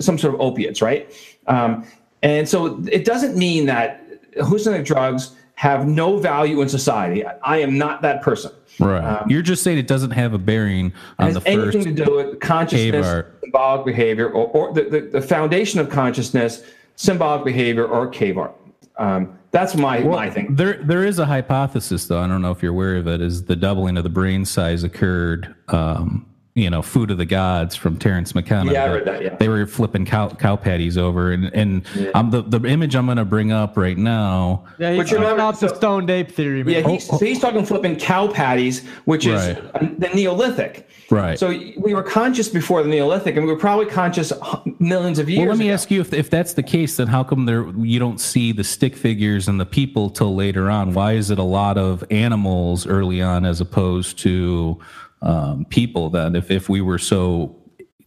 some 0.00 0.18
sort 0.18 0.34
of 0.34 0.40
opiates, 0.40 0.82
right? 0.82 1.10
Um, 1.46 1.86
and 2.22 2.48
so 2.48 2.82
it 2.90 3.04
doesn't 3.04 3.36
mean 3.36 3.66
that 3.66 4.04
hallucinogenic 4.34 4.84
drugs 4.84 5.32
have 5.58 5.88
no 5.88 6.18
value 6.18 6.60
in 6.60 6.68
society. 6.68 7.26
I, 7.26 7.34
I 7.42 7.56
am 7.58 7.76
not 7.76 8.00
that 8.02 8.22
person. 8.22 8.52
Right. 8.78 9.24
You're 9.26 9.42
just 9.42 9.64
saying 9.64 9.76
it 9.76 9.88
doesn't 9.88 10.12
have 10.12 10.32
a 10.32 10.38
bearing 10.38 10.92
on 11.18 11.32
has 11.32 11.34
the 11.34 11.48
anything 11.48 11.82
first. 11.82 11.96
to 11.96 12.04
do 12.04 12.14
with 12.14 12.38
consciousness, 12.38 13.26
symbolic 13.42 13.84
behavior, 13.84 14.28
or, 14.28 14.46
or 14.46 14.72
the, 14.72 14.84
the, 14.84 15.00
the 15.00 15.20
foundation 15.20 15.80
of 15.80 15.90
consciousness, 15.90 16.62
symbolic 16.94 17.44
behavior, 17.44 17.84
or 17.84 18.06
cave 18.06 18.38
art. 18.38 18.54
Um, 18.98 19.36
that's 19.50 19.74
my 19.74 19.98
my 19.98 20.30
thing. 20.30 20.54
There, 20.54 20.74
there 20.74 21.04
is 21.04 21.18
a 21.18 21.26
hypothesis, 21.26 22.06
though. 22.06 22.22
I 22.22 22.28
don't 22.28 22.40
know 22.40 22.52
if 22.52 22.62
you're 22.62 22.70
aware 22.70 22.96
of 22.96 23.08
it. 23.08 23.20
Is 23.20 23.46
the 23.46 23.56
doubling 23.56 23.96
of 23.96 24.04
the 24.04 24.10
brain 24.10 24.44
size 24.44 24.84
occurred? 24.84 25.56
Um, 25.66 26.24
you 26.58 26.68
know, 26.70 26.82
food 26.82 27.10
of 27.10 27.18
the 27.18 27.24
gods 27.24 27.76
from 27.76 27.98
Terence 27.98 28.34
McKenna. 28.34 28.72
Yeah, 28.72 28.84
I 28.84 28.94
read 28.94 29.04
that, 29.06 29.22
yeah. 29.22 29.36
they 29.36 29.48
were 29.48 29.66
flipping 29.66 30.04
cow, 30.04 30.28
cow 30.30 30.56
patties 30.56 30.98
over, 30.98 31.30
and 31.32 31.46
and 31.54 31.86
um, 32.14 32.30
the 32.30 32.42
the 32.42 32.60
image 32.68 32.96
I'm 32.96 33.06
going 33.06 33.18
to 33.18 33.24
bring 33.24 33.52
up 33.52 33.76
right 33.76 33.96
now. 33.96 34.64
Yeah, 34.78 34.90
he's 34.90 34.98
But 34.98 35.10
you're 35.10 35.20
throwing 35.20 35.36
not- 35.38 35.54
out 35.54 35.60
the 35.60 35.68
so- 35.68 35.74
stoned 35.76 36.10
ape 36.10 36.30
theory, 36.32 36.64
man. 36.64 36.74
Yeah, 36.84 36.88
he's, 36.90 37.06
so 37.06 37.18
he's 37.18 37.38
talking 37.40 37.64
flipping 37.64 37.96
cow 37.96 38.28
patties, 38.28 38.86
which 39.04 39.26
is 39.26 39.40
Right. 39.54 39.58
uh, 39.74 39.86
the 39.98 40.08
Neolithic. 40.14 40.88
Right. 41.10 41.38
So 41.38 41.48
we 41.78 41.94
were 41.94 42.02
conscious 42.02 42.48
before 42.48 42.82
the 42.82 42.88
Neolithic, 42.90 43.36
and 43.36 43.46
we 43.46 43.52
were 43.52 43.58
probably 43.58 43.86
conscious 43.86 44.30
millions 44.78 45.18
of 45.18 45.30
years. 45.30 45.40
Well, 45.40 45.48
let 45.48 45.58
me 45.58 45.68
ago. 45.68 45.74
ask 45.74 45.90
you 45.90 46.00
if 46.02 46.12
if 46.12 46.28
that's 46.28 46.52
the 46.54 46.62
case, 46.62 46.96
then 46.98 47.06
how 47.06 47.24
come 47.24 47.46
there 47.46 47.66
you 47.78 47.98
don't 47.98 48.20
see 48.20 48.52
the 48.52 48.64
stick 48.64 48.94
figures 48.94 49.48
and 49.48 49.58
the 49.58 49.64
people 49.66 50.10
till 50.10 50.34
later 50.34 50.68
on? 50.70 50.92
Why 50.92 51.12
is 51.12 51.30
it 51.30 51.38
a 51.38 51.42
lot 51.44 51.78
of 51.78 52.04
animals 52.10 52.86
early 52.86 53.22
on 53.22 53.46
as 53.46 53.60
opposed 53.60 54.18
to 54.18 54.78
um, 55.22 55.64
people? 55.66 56.10
Then, 56.10 56.36
if 56.36 56.50
if 56.50 56.68
we 56.68 56.80
were 56.80 56.98
so 56.98 57.56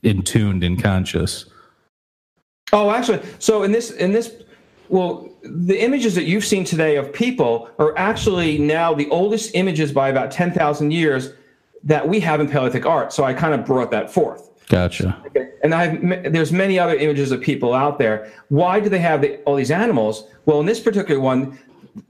in 0.03 0.23
tuned 0.23 0.63
and 0.63 0.81
conscious, 0.81 1.45
Oh, 2.73 2.89
actually, 2.89 3.19
so 3.39 3.63
in 3.63 3.71
this 3.71 3.91
in 3.91 4.13
this, 4.13 4.33
well, 4.87 5.29
the 5.43 5.77
images 5.83 6.15
that 6.15 6.23
you've 6.23 6.45
seen 6.45 6.63
today 6.63 6.95
of 6.95 7.11
people 7.11 7.69
are 7.79 7.97
actually 7.97 8.57
now 8.57 8.93
the 8.93 9.09
oldest 9.09 9.51
images 9.55 9.91
by 9.91 10.07
about 10.09 10.31
ten 10.31 10.51
thousand 10.51 10.91
years 10.91 11.33
that 11.83 12.07
we 12.07 12.19
have 12.21 12.39
in 12.39 12.47
Paleolithic 12.47 12.85
art. 12.85 13.11
So 13.11 13.23
I 13.23 13.33
kind 13.33 13.53
of 13.53 13.65
brought 13.65 13.91
that 13.91 14.09
forth. 14.11 14.49
gotcha. 14.69 15.21
And 15.63 15.75
I 15.75 15.97
there's 16.29 16.51
many 16.53 16.79
other 16.79 16.95
images 16.95 17.31
of 17.31 17.41
people 17.41 17.73
out 17.73 17.99
there. 17.99 18.31
Why 18.49 18.79
do 18.79 18.87
they 18.87 18.99
have 18.99 19.21
the, 19.21 19.37
all 19.43 19.55
these 19.55 19.71
animals? 19.71 20.23
Well, 20.45 20.59
in 20.61 20.65
this 20.65 20.79
particular 20.79 21.19
one, 21.19 21.59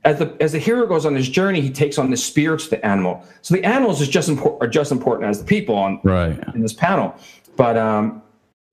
as 0.03 0.19
the 0.19 0.35
as 0.39 0.51
the 0.51 0.59
hero 0.59 0.85
goes 0.85 1.05
on 1.05 1.15
his 1.15 1.29
journey, 1.29 1.61
he 1.61 1.69
takes 1.69 1.97
on 1.97 2.09
the 2.11 2.17
spirits 2.17 2.65
of 2.65 2.69
the 2.71 2.85
animal. 2.85 3.25
So 3.41 3.55
the 3.55 3.63
animals 3.63 4.01
is 4.01 4.09
just 4.09 4.29
are 4.29 4.67
just 4.67 4.91
important 4.91 5.29
as 5.29 5.39
the 5.39 5.45
people 5.45 5.75
on 5.75 5.99
Right. 6.03 6.39
in 6.53 6.61
this 6.61 6.73
panel. 6.73 7.15
But 7.55 7.77
um, 7.77 8.21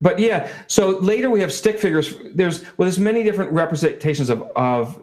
but 0.01 0.19
yeah. 0.19 0.49
So 0.67 0.97
later 0.99 1.29
we 1.29 1.39
have 1.41 1.51
stick 1.51 1.79
figures. 1.79 2.15
There's 2.33 2.61
well, 2.77 2.85
there's 2.85 2.99
many 2.99 3.23
different 3.23 3.51
representations 3.51 4.29
of 4.29 4.43
of 4.55 5.01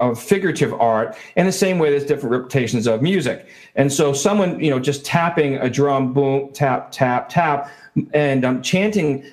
of 0.00 0.20
figurative 0.20 0.74
art 0.74 1.16
in 1.36 1.46
the 1.46 1.52
same 1.52 1.78
way 1.78 1.88
there's 1.88 2.04
different 2.04 2.32
representations 2.32 2.86
of 2.88 3.00
music. 3.00 3.46
And 3.76 3.92
so 3.92 4.12
someone 4.12 4.58
you 4.62 4.70
know 4.70 4.80
just 4.80 5.04
tapping 5.04 5.56
a 5.56 5.70
drum, 5.70 6.12
boom, 6.12 6.50
tap, 6.52 6.90
tap, 6.90 7.28
tap, 7.28 7.70
and 8.12 8.44
um, 8.44 8.60
chanting 8.62 9.24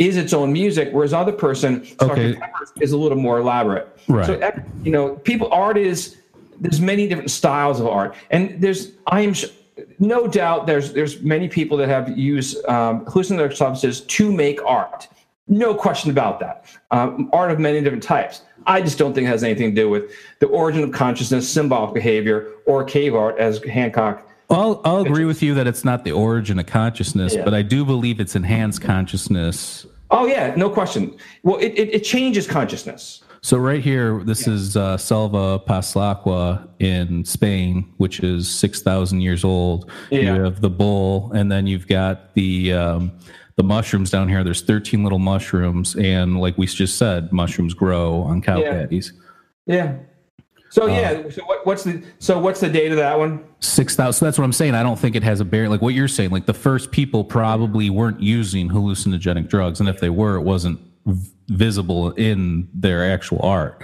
is 0.00 0.16
its 0.16 0.32
own 0.32 0.52
music, 0.52 0.88
whereas 0.92 1.12
other 1.12 1.30
person 1.30 1.86
Okay. 2.00 2.36
Is 2.80 2.92
a 2.92 2.96
little 2.96 3.18
more 3.18 3.38
elaborate. 3.38 3.86
Right. 4.08 4.26
So 4.26 4.62
you 4.82 4.90
know, 4.90 5.16
people 5.16 5.48
art 5.52 5.76
is 5.76 6.16
there's 6.58 6.80
many 6.80 7.06
different 7.06 7.30
styles 7.30 7.78
of 7.78 7.86
art, 7.86 8.16
and 8.30 8.60
there's 8.60 8.92
I 9.06 9.20
am 9.20 9.34
no 9.98 10.26
doubt 10.26 10.66
there's 10.66 10.92
there's 10.94 11.20
many 11.20 11.48
people 11.48 11.76
that 11.76 11.88
have 11.88 12.16
used 12.16 12.64
um, 12.66 13.04
hallucinogenic 13.04 13.54
substances 13.56 14.00
to 14.00 14.32
make 14.32 14.62
art. 14.64 15.06
No 15.48 15.74
question 15.74 16.10
about 16.10 16.40
that. 16.40 16.64
Um, 16.90 17.28
art 17.32 17.50
of 17.50 17.58
many 17.58 17.80
different 17.82 18.02
types. 18.02 18.42
I 18.66 18.80
just 18.80 18.98
don't 18.98 19.14
think 19.14 19.26
it 19.26 19.30
has 19.30 19.42
anything 19.42 19.74
to 19.74 19.82
do 19.82 19.90
with 19.90 20.12
the 20.38 20.46
origin 20.46 20.82
of 20.82 20.92
consciousness, 20.92 21.48
symbolic 21.48 21.92
behavior, 21.92 22.52
or 22.66 22.84
cave 22.84 23.14
art, 23.14 23.38
as 23.38 23.62
Hancock. 23.64 24.26
I'll 24.50 24.80
I'll 24.84 25.00
agree 25.02 25.24
with 25.24 25.42
you 25.42 25.54
that 25.54 25.66
it's 25.66 25.84
not 25.84 26.04
the 26.04 26.12
origin 26.12 26.58
of 26.58 26.66
consciousness, 26.66 27.34
Yeah. 27.34 27.44
but 27.44 27.54
I 27.54 27.62
do 27.62 27.84
believe 27.84 28.20
it's 28.20 28.34
enhanced 28.36 28.82
consciousness. 28.82 29.86
Oh 30.10 30.26
yeah, 30.26 30.54
no 30.56 30.68
question. 30.68 31.16
Well, 31.44 31.58
it, 31.58 31.68
it, 31.76 31.94
it 31.94 32.00
changes 32.00 32.46
consciousness. 32.46 33.22
So 33.42 33.56
right 33.56 33.80
here, 33.82 34.22
this 34.24 34.46
is 34.46 34.76
uh, 34.76 34.96
Selva 34.98 35.60
Pascuala 35.60 36.68
in 36.78 37.24
Spain, 37.24 37.90
which 37.96 38.20
is 38.20 38.50
six 38.50 38.82
thousand 38.82 39.20
years 39.22 39.44
old. 39.44 39.90
Yeah. 40.10 40.34
You 40.34 40.42
have 40.42 40.60
the 40.60 40.68
bull, 40.70 41.30
and 41.32 41.50
then 41.50 41.66
you've 41.66 41.86
got 41.86 42.34
the 42.34 42.72
um, 42.74 43.12
the 43.56 43.62
mushrooms 43.62 44.10
down 44.10 44.28
here. 44.28 44.42
There's 44.44 44.62
thirteen 44.62 45.04
little 45.04 45.18
mushrooms, 45.20 45.94
and 45.96 46.38
like 46.40 46.58
we 46.58 46.66
just 46.66 46.98
said, 46.98 47.32
mushrooms 47.32 47.72
grow 47.72 48.22
on 48.22 48.42
cow 48.42 48.58
Yeah. 48.60 48.72
patties. 48.72 49.12
Yeah. 49.66 49.94
So 50.70 50.84
uh, 50.84 50.86
yeah. 50.86 51.28
So 51.30 51.42
what, 51.44 51.66
what's 51.66 51.84
the 51.84 52.02
so 52.20 52.38
what's 52.38 52.60
the 52.60 52.68
date 52.68 52.90
of 52.92 52.96
that 52.98 53.18
one? 53.18 53.44
Six 53.60 53.96
thousand. 53.96 54.18
So 54.20 54.24
that's 54.24 54.38
what 54.38 54.44
I'm 54.44 54.52
saying. 54.52 54.74
I 54.74 54.82
don't 54.82 54.98
think 54.98 55.16
it 55.16 55.22
has 55.24 55.40
a 55.40 55.44
bearing. 55.44 55.70
Like 55.70 55.82
what 55.82 55.94
you're 55.94 56.08
saying. 56.08 56.30
Like 56.30 56.46
the 56.46 56.54
first 56.54 56.90
people 56.92 57.24
probably 57.24 57.90
weren't 57.90 58.20
using 58.20 58.68
hallucinogenic 58.68 59.48
drugs, 59.48 59.80
and 59.80 59.88
if 59.88 60.00
they 60.00 60.10
were, 60.10 60.36
it 60.36 60.42
wasn't 60.42 60.80
v- 61.06 61.28
visible 61.48 62.12
in 62.12 62.68
their 62.72 63.10
actual 63.12 63.40
art. 63.42 63.82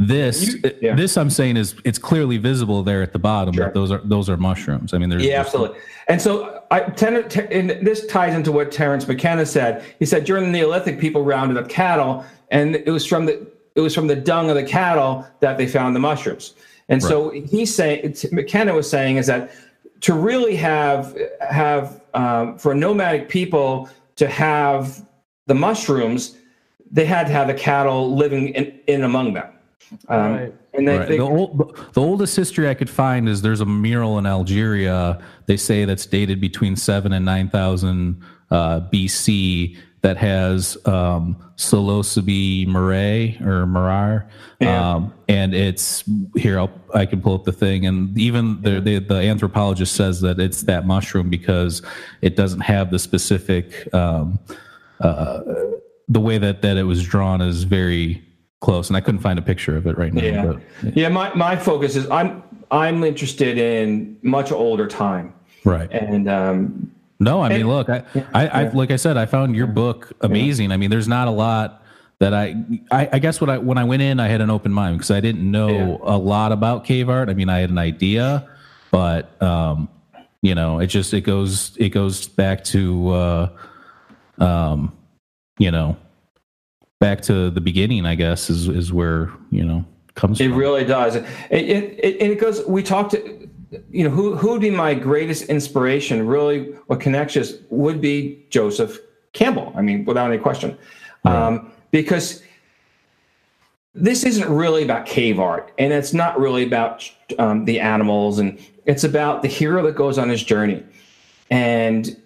This, 0.00 0.54
You- 0.54 0.72
yeah. 0.80 0.94
this 0.94 1.16
I'm 1.16 1.28
saying 1.30 1.56
is 1.56 1.74
it's 1.84 1.98
clearly 1.98 2.36
visible 2.38 2.82
there 2.84 3.02
at 3.02 3.12
the 3.12 3.18
bottom. 3.18 3.54
Sure. 3.54 3.64
That 3.66 3.74
those 3.74 3.90
are 3.90 4.00
those 4.04 4.28
are 4.28 4.36
mushrooms. 4.36 4.94
I 4.94 4.98
mean, 4.98 5.08
there's 5.10 5.24
Yeah, 5.24 5.40
absolutely. 5.40 5.78
And 6.08 6.20
so 6.22 6.62
I, 6.70 6.80
ten, 6.80 7.28
te- 7.28 7.46
and 7.50 7.70
this 7.70 8.06
ties 8.06 8.34
into 8.34 8.50
what 8.52 8.70
Terence 8.72 9.06
McKenna 9.06 9.44
said. 9.46 9.84
He 9.98 10.06
said 10.06 10.24
during 10.24 10.44
the 10.44 10.50
Neolithic, 10.50 10.98
people 11.00 11.22
rounded 11.24 11.56
up 11.56 11.68
cattle, 11.68 12.24
and 12.50 12.76
it 12.76 12.90
was 12.90 13.04
from 13.06 13.26
the 13.26 13.46
it 13.78 13.80
was 13.80 13.94
from 13.94 14.08
the 14.08 14.16
dung 14.16 14.50
of 14.50 14.56
the 14.56 14.64
cattle 14.64 15.24
that 15.38 15.56
they 15.56 15.66
found 15.68 15.94
the 15.94 16.00
mushrooms. 16.00 16.54
And 16.88 17.00
so 17.00 17.30
he's 17.30 17.72
saying 17.72 18.16
McKenna 18.32 18.74
was 18.74 18.90
saying 18.90 19.18
is 19.18 19.28
that 19.28 19.52
to 20.00 20.14
really 20.14 20.56
have 20.56 21.16
have 21.48 22.02
um, 22.12 22.58
for 22.58 22.74
nomadic 22.74 23.28
people 23.28 23.88
to 24.16 24.26
have 24.26 25.06
the 25.46 25.54
mushrooms, 25.54 26.36
they 26.90 27.04
had 27.04 27.28
to 27.28 27.32
have 27.32 27.46
the 27.46 27.54
cattle 27.54 28.16
living 28.16 28.48
in, 28.48 28.80
in 28.88 29.04
among 29.04 29.34
them. 29.34 29.48
Um, 30.08 30.32
Right. 30.34 30.54
And 30.74 30.86
they, 30.88 30.98
Right. 30.98 31.08
they 31.08 31.16
the, 31.16 31.22
old, 31.22 31.76
the 31.92 32.00
oldest 32.00 32.36
history 32.36 32.68
I 32.68 32.74
could 32.74 32.90
find 32.90 33.28
is 33.28 33.42
there's 33.42 33.60
a 33.60 33.66
mural 33.66 34.18
in 34.18 34.26
Algeria. 34.26 35.18
They 35.46 35.56
say 35.56 35.84
that's 35.84 36.04
dated 36.06 36.40
between 36.40 36.74
seven 36.76 37.12
and 37.12 37.24
nine 37.24 37.48
thousand 37.48 38.22
uh, 38.50 38.80
BC 38.92 39.76
that 40.02 40.16
has 40.16 40.76
um, 40.86 41.36
psilocybe 41.56 42.66
murray 42.68 43.36
or 43.42 43.66
marar, 43.66 44.28
Yeah. 44.60 44.94
um, 44.94 45.12
and 45.28 45.54
it's 45.54 46.04
here. 46.36 46.58
I'll, 46.58 46.70
I 46.94 47.04
can 47.06 47.20
pull 47.20 47.34
up 47.34 47.44
the 47.44 47.52
thing, 47.52 47.86
and 47.86 48.16
even 48.18 48.62
the, 48.62 48.80
the 48.80 48.98
the 48.98 49.16
anthropologist 49.16 49.94
says 49.94 50.20
that 50.20 50.38
it's 50.38 50.62
that 50.62 50.86
mushroom 50.86 51.30
because 51.30 51.82
it 52.22 52.36
doesn't 52.36 52.60
have 52.60 52.90
the 52.90 52.98
specific. 52.98 53.92
Um, 53.92 54.38
uh, 55.00 55.40
the 56.08 56.20
way 56.20 56.38
that 56.38 56.62
that 56.62 56.76
it 56.76 56.84
was 56.84 57.04
drawn 57.04 57.40
is 57.40 57.64
very 57.64 58.22
close, 58.60 58.88
and 58.88 58.96
I 58.96 59.00
couldn't 59.00 59.20
find 59.20 59.38
a 59.38 59.42
picture 59.42 59.76
of 59.76 59.86
it 59.86 59.98
right 59.98 60.12
now. 60.12 60.22
Yeah, 60.22 60.44
But, 60.82 60.96
yeah. 60.96 61.08
My 61.08 61.34
my 61.34 61.56
focus 61.56 61.96
is 61.96 62.08
I'm 62.10 62.42
I'm 62.70 63.02
interested 63.04 63.58
in 63.58 64.16
much 64.22 64.52
older 64.52 64.86
time, 64.86 65.34
right. 65.64 65.90
and 65.92 66.28
um, 66.28 66.92
No, 67.20 67.42
I 67.42 67.48
mean, 67.48 67.66
look, 67.66 67.88
I, 67.88 68.04
I, 68.32 68.46
I, 68.48 68.68
like 68.68 68.92
I 68.92 68.96
said, 68.96 69.16
I 69.16 69.26
found 69.26 69.56
your 69.56 69.66
book 69.66 70.12
amazing. 70.20 70.70
I 70.70 70.76
mean, 70.76 70.90
there's 70.90 71.08
not 71.08 71.26
a 71.26 71.32
lot 71.32 71.84
that 72.20 72.32
I, 72.32 72.54
I, 72.90 73.08
I 73.14 73.18
guess 73.18 73.40
what 73.40 73.50
I, 73.50 73.58
when 73.58 73.76
I 73.76 73.84
went 73.84 74.02
in, 74.02 74.20
I 74.20 74.28
had 74.28 74.40
an 74.40 74.50
open 74.50 74.72
mind 74.72 74.98
because 74.98 75.10
I 75.10 75.20
didn't 75.20 75.48
know 75.50 76.00
a 76.02 76.16
lot 76.16 76.52
about 76.52 76.84
cave 76.84 77.08
art. 77.08 77.28
I 77.28 77.34
mean, 77.34 77.48
I 77.48 77.58
had 77.58 77.70
an 77.70 77.78
idea, 77.78 78.48
but, 78.90 79.40
um, 79.42 79.88
you 80.42 80.54
know, 80.54 80.78
it 80.78 80.86
just, 80.86 81.12
it 81.12 81.22
goes, 81.22 81.76
it 81.76 81.88
goes 81.88 82.28
back 82.28 82.62
to, 82.64 83.10
uh, 83.10 83.48
um, 84.38 84.96
you 85.58 85.72
know, 85.72 85.96
back 87.00 87.20
to 87.22 87.50
the 87.50 87.60
beginning, 87.60 88.06
I 88.06 88.14
guess 88.14 88.48
is, 88.48 88.68
is 88.68 88.92
where, 88.92 89.32
you 89.50 89.64
know, 89.64 89.84
comes 90.14 90.40
it 90.40 90.50
from. 90.50 90.58
really 90.58 90.84
does. 90.84 91.16
It, 91.16 91.24
it, 91.50 91.66
it, 91.68 92.22
it 92.22 92.40
goes. 92.40 92.64
We 92.66 92.82
talked. 92.82 93.14
You 93.90 94.04
know, 94.04 94.10
who 94.10 94.34
who 94.36 94.52
would 94.52 94.60
be 94.62 94.70
my 94.70 94.94
greatest 94.94 95.44
inspiration? 95.44 96.26
Really, 96.26 96.72
what 96.86 97.00
connects 97.00 97.36
us 97.36 97.54
would 97.68 98.00
be 98.00 98.46
Joseph 98.48 98.98
Campbell. 99.34 99.72
I 99.76 99.82
mean, 99.82 100.04
without 100.06 100.30
any 100.30 100.40
question, 100.40 100.76
um, 101.24 101.70
because 101.90 102.42
this 103.94 104.24
isn't 104.24 104.48
really 104.48 104.82
about 104.84 105.04
cave 105.04 105.38
art, 105.38 105.72
and 105.78 105.92
it's 105.92 106.14
not 106.14 106.38
really 106.40 106.64
about 106.64 107.10
um, 107.38 107.66
the 107.66 107.78
animals, 107.78 108.38
and 108.38 108.58
it's 108.86 109.04
about 109.04 109.42
the 109.42 109.48
hero 109.48 109.82
that 109.82 109.96
goes 109.96 110.16
on 110.16 110.30
his 110.30 110.42
journey, 110.42 110.82
and 111.50 112.16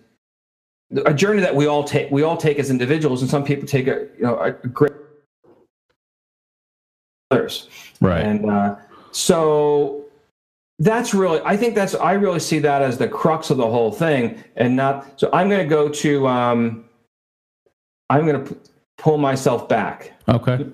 a 1.06 1.14
journey 1.14 1.40
that 1.40 1.56
we 1.56 1.66
all 1.66 1.82
take. 1.82 2.08
We 2.12 2.22
all 2.22 2.36
take 2.36 2.60
as 2.60 2.70
individuals, 2.70 3.20
and 3.20 3.28
some 3.28 3.42
people 3.42 3.66
take 3.66 3.88
a 3.88 4.06
you 4.16 4.22
know 4.22 4.38
a 4.38 4.52
great 4.52 4.92
others, 7.32 7.68
Right. 8.00 8.20
and 8.24 8.48
uh, 8.48 8.76
so 9.10 10.01
that's 10.78 11.12
really 11.14 11.40
i 11.44 11.56
think 11.56 11.74
that's 11.74 11.94
i 11.96 12.12
really 12.12 12.40
see 12.40 12.58
that 12.58 12.82
as 12.82 12.98
the 12.98 13.06
crux 13.08 13.50
of 13.50 13.56
the 13.56 13.66
whole 13.66 13.92
thing 13.92 14.42
and 14.56 14.74
not 14.74 15.20
so 15.20 15.28
i'm 15.32 15.48
going 15.48 15.60
to 15.60 15.68
go 15.68 15.88
to 15.88 16.26
um 16.26 16.84
i'm 18.10 18.26
going 18.26 18.44
to 18.44 18.54
p- 18.54 18.60
pull 18.98 19.18
myself 19.18 19.68
back 19.68 20.12
okay. 20.28 20.66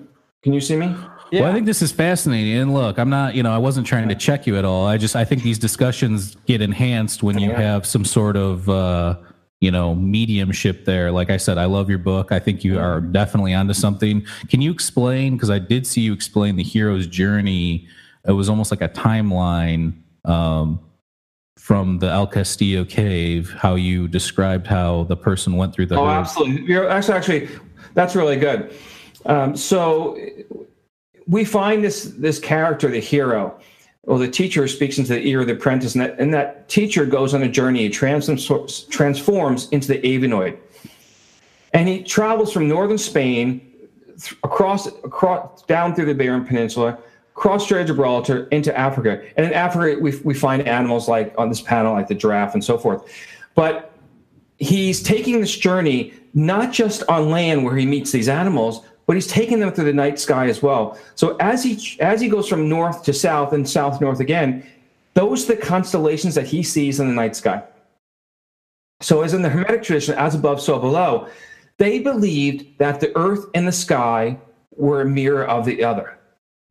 can 0.43 0.53
you 0.53 0.61
see 0.61 0.75
me 0.75 0.95
Yeah. 1.31 1.41
Well, 1.41 1.51
I 1.51 1.53
think 1.53 1.67
this 1.67 1.83
is 1.83 1.91
fascinating. 1.91 2.53
And 2.57 2.73
look, 2.73 2.97
I'm 2.97 3.11
not, 3.11 3.35
you 3.35 3.43
know, 3.43 3.51
I 3.51 3.59
wasn't 3.59 3.85
trying 3.85 4.09
to 4.09 4.15
check 4.15 4.47
you 4.47 4.57
at 4.57 4.65
all. 4.65 4.87
I 4.87 4.97
just, 4.97 5.15
I 5.15 5.23
think 5.25 5.43
these 5.43 5.59
discussions 5.59 6.35
get 6.47 6.59
enhanced 6.59 7.21
when 7.21 7.37
you 7.37 7.51
Yeah. 7.51 7.61
have 7.61 7.85
some 7.85 8.03
sort 8.03 8.35
of, 8.35 8.67
uh, 8.67 9.15
you 9.61 9.69
know, 9.69 9.93
mediumship 9.93 10.85
there. 10.85 11.11
Like 11.11 11.29
I 11.29 11.37
said, 11.37 11.59
I 11.59 11.65
love 11.65 11.87
your 11.87 11.99
book. 11.99 12.31
I 12.31 12.39
think 12.39 12.63
you 12.63 12.79
are 12.79 12.99
definitely 12.99 13.53
onto 13.53 13.75
something. 13.75 14.25
Can 14.49 14.59
you 14.61 14.71
explain? 14.71 15.35
Because 15.35 15.51
I 15.51 15.59
did 15.59 15.85
see 15.85 16.01
you 16.01 16.13
explain 16.13 16.55
the 16.55 16.63
hero's 16.63 17.05
journey. 17.05 17.87
It 18.27 18.31
was 18.33 18.49
almost 18.49 18.71
like 18.71 18.81
a 18.81 18.89
timeline 18.89 19.93
um, 20.25 20.79
from 21.57 21.99
the 21.99 22.07
El 22.07 22.27
Castillo 22.27 22.83
cave. 22.85 23.51
How 23.57 23.75
you 23.75 24.07
described 24.07 24.67
how 24.67 25.03
the 25.05 25.15
person 25.15 25.55
went 25.55 25.73
through 25.73 25.87
the. 25.87 25.95
oh 25.95 26.05
hood. 26.05 26.09
absolutely 26.09 26.61
you're 26.63 26.89
actually 26.89 27.17
actually 27.17 27.49
that's 27.93 28.15
really 28.15 28.37
good 28.37 28.73
um, 29.25 29.55
so 29.55 30.17
we 31.27 31.45
find 31.45 31.83
this 31.83 32.05
this 32.17 32.39
character 32.39 32.89
the 32.89 32.99
hero 32.99 33.59
or 34.03 34.17
the 34.17 34.27
teacher 34.27 34.67
speaks 34.67 34.97
into 34.97 35.13
the 35.13 35.21
ear 35.27 35.41
of 35.41 35.47
the 35.47 35.53
apprentice 35.53 35.93
and 35.93 36.03
that, 36.03 36.19
and 36.19 36.33
that 36.33 36.67
teacher 36.69 37.05
goes 37.05 37.33
on 37.33 37.43
a 37.43 37.49
journey 37.49 37.81
he 37.81 37.89
transforms, 37.89 38.83
transforms 38.85 39.69
into 39.69 39.87
the 39.87 39.99
avenoid 40.01 40.57
and 41.73 41.87
he 41.87 42.03
travels 42.03 42.51
from 42.51 42.67
northern 42.67 42.97
spain 42.97 43.69
across 44.43 44.87
across 44.87 45.63
down 45.63 45.95
through 45.95 46.05
the 46.05 46.11
Iberian 46.11 46.45
Peninsula, 46.45 46.97
across 47.39 47.63
Strait 47.63 47.87
Gibraltar 47.87 48.47
into 48.47 48.77
Africa. 48.77 49.23
And 49.37 49.45
in 49.45 49.53
Africa, 49.53 49.97
we, 50.01 50.13
we 50.25 50.33
find 50.33 50.67
animals 50.67 51.07
like 51.07 51.33
on 51.37 51.47
this 51.47 51.61
panel, 51.61 51.93
like 51.93 52.09
the 52.09 52.15
giraffe 52.15 52.53
and 52.53 52.61
so 52.61 52.77
forth. 52.77 53.09
But 53.55 53.93
he's 54.57 55.01
taking 55.01 55.39
this 55.39 55.57
journey 55.57 56.13
not 56.33 56.73
just 56.73 57.01
on 57.07 57.29
land 57.29 57.63
where 57.63 57.77
he 57.77 57.85
meets 57.85 58.11
these 58.11 58.27
animals, 58.27 58.83
but 59.07 59.15
he's 59.15 59.25
taking 59.25 59.61
them 59.61 59.71
through 59.71 59.85
the 59.85 59.93
night 59.93 60.19
sky 60.19 60.47
as 60.47 60.61
well. 60.61 60.99
So 61.15 61.37
as 61.37 61.63
he 61.63 61.97
as 62.01 62.19
he 62.19 62.27
goes 62.27 62.45
from 62.45 62.67
north 62.67 63.03
to 63.03 63.13
south 63.13 63.53
and 63.53 63.67
south 63.67 64.01
north 64.01 64.19
again, 64.19 64.67
those 65.13 65.49
are 65.49 65.55
the 65.55 65.61
constellations 65.61 66.35
that 66.35 66.45
he 66.45 66.61
sees 66.61 66.99
in 66.99 67.07
the 67.07 67.13
night 67.13 67.37
sky. 67.37 67.63
So 68.99 69.21
as 69.21 69.33
in 69.33 69.43
the 69.43 69.49
Hermetic 69.49 69.83
tradition, 69.83 70.13
as 70.15 70.35
above, 70.35 70.59
so 70.59 70.77
below, 70.77 71.29
they 71.77 71.99
believed 71.99 72.77
that 72.79 72.99
the 72.99 73.17
earth 73.17 73.45
and 73.55 73.65
the 73.65 73.71
sky 73.71 74.37
were 74.75 74.99
a 74.99 75.05
mirror 75.05 75.45
of 75.45 75.63
the 75.63 75.85
other. 75.85 76.18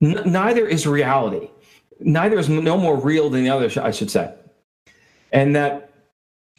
N- 0.02 0.22
neither 0.24 0.66
is 0.66 0.86
reality. 0.86 1.50
Neither 2.00 2.38
is 2.38 2.48
no 2.48 2.76
more 2.76 2.96
real 2.96 3.30
than 3.30 3.44
the 3.44 3.50
other, 3.50 3.70
I 3.82 3.90
should 3.90 4.10
say. 4.10 4.34
And 5.32 5.54
that, 5.56 5.90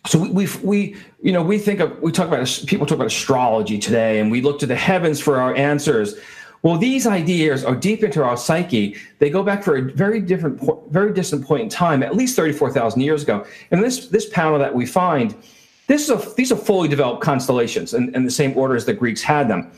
so 0.06 0.20
we, 0.20 0.30
we, 0.30 0.48
we 0.64 0.96
you 1.22 1.32
know, 1.32 1.42
we 1.42 1.58
think 1.58 1.80
of, 1.80 2.00
we 2.02 2.12
talk 2.12 2.28
about, 2.28 2.64
people 2.68 2.86
talk 2.86 2.96
about 2.96 3.08
astrology 3.08 3.78
today, 3.78 4.20
and 4.20 4.30
we 4.30 4.42
look 4.42 4.60
to 4.60 4.66
the 4.66 4.76
heavens 4.76 5.20
for 5.20 5.40
our 5.40 5.56
answers. 5.56 6.16
Well, 6.62 6.78
these 6.78 7.08
ideas 7.08 7.64
are 7.64 7.76
deep 7.76 8.04
into 8.04 8.22
our 8.22 8.36
psyche. 8.36 8.98
They 9.20 9.30
go 9.30 9.44
back 9.44 9.64
for 9.64 9.78
a 9.78 9.82
very 9.82 10.20
different, 10.20 10.62
very 10.92 11.14
distant 11.14 11.46
point 11.46 11.64
in 11.64 11.70
time, 11.70 12.04
at 12.04 12.16
least 12.16 12.36
34,000 12.36 13.00
years 13.00 13.24
ago. 13.24 13.46
And 13.72 13.82
this, 13.82 14.08
this 14.08 14.28
panel 14.30 14.60
that 14.60 14.74
we 14.74 14.86
find, 14.86 15.36
this 15.88 16.04
is 16.04 16.10
a, 16.10 16.36
these 16.36 16.52
are 16.52 16.58
fully 16.58 16.90
developed 16.90 17.22
constellations 17.22 17.94
in, 17.94 18.14
in 18.14 18.26
the 18.26 18.32
same 18.32 18.58
order 18.58 18.76
as 18.76 18.86
the 18.86 18.94
Greeks 18.94 19.22
had 19.22 19.48
them. 19.48 19.72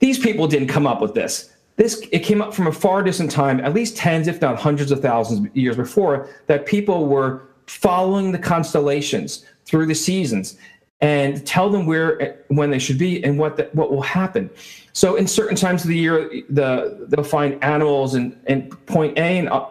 These 0.00 0.18
people 0.18 0.48
didn't 0.48 0.68
come 0.68 0.86
up 0.86 1.00
with 1.00 1.14
this. 1.14 1.51
This 1.82 2.00
it 2.12 2.20
came 2.20 2.40
up 2.40 2.54
from 2.54 2.68
a 2.68 2.72
far 2.72 3.02
distant 3.02 3.28
time, 3.28 3.58
at 3.58 3.74
least 3.74 3.96
tens, 3.96 4.28
if 4.28 4.40
not 4.40 4.56
hundreds 4.56 4.92
of 4.92 5.02
thousands 5.02 5.44
of 5.44 5.56
years 5.56 5.74
before, 5.74 6.28
that 6.46 6.64
people 6.64 7.06
were 7.06 7.48
following 7.66 8.30
the 8.30 8.38
constellations 8.38 9.44
through 9.64 9.86
the 9.86 9.94
seasons 9.96 10.56
and 11.00 11.44
tell 11.44 11.68
them 11.70 11.84
where 11.84 12.44
when 12.50 12.70
they 12.70 12.78
should 12.78 12.98
be 12.98 13.24
and 13.24 13.36
what 13.36 13.56
the, 13.56 13.68
what 13.72 13.90
will 13.90 14.00
happen. 14.00 14.48
So 14.92 15.16
in 15.16 15.26
certain 15.26 15.56
times 15.56 15.82
of 15.82 15.88
the 15.88 15.96
year, 15.96 16.30
the 16.48 17.04
they'll 17.08 17.24
find 17.24 17.60
animals 17.64 18.14
and 18.14 18.38
in 18.46 18.70
point 18.86 19.18
A, 19.18 19.38
and 19.38 19.48
uh, 19.48 19.66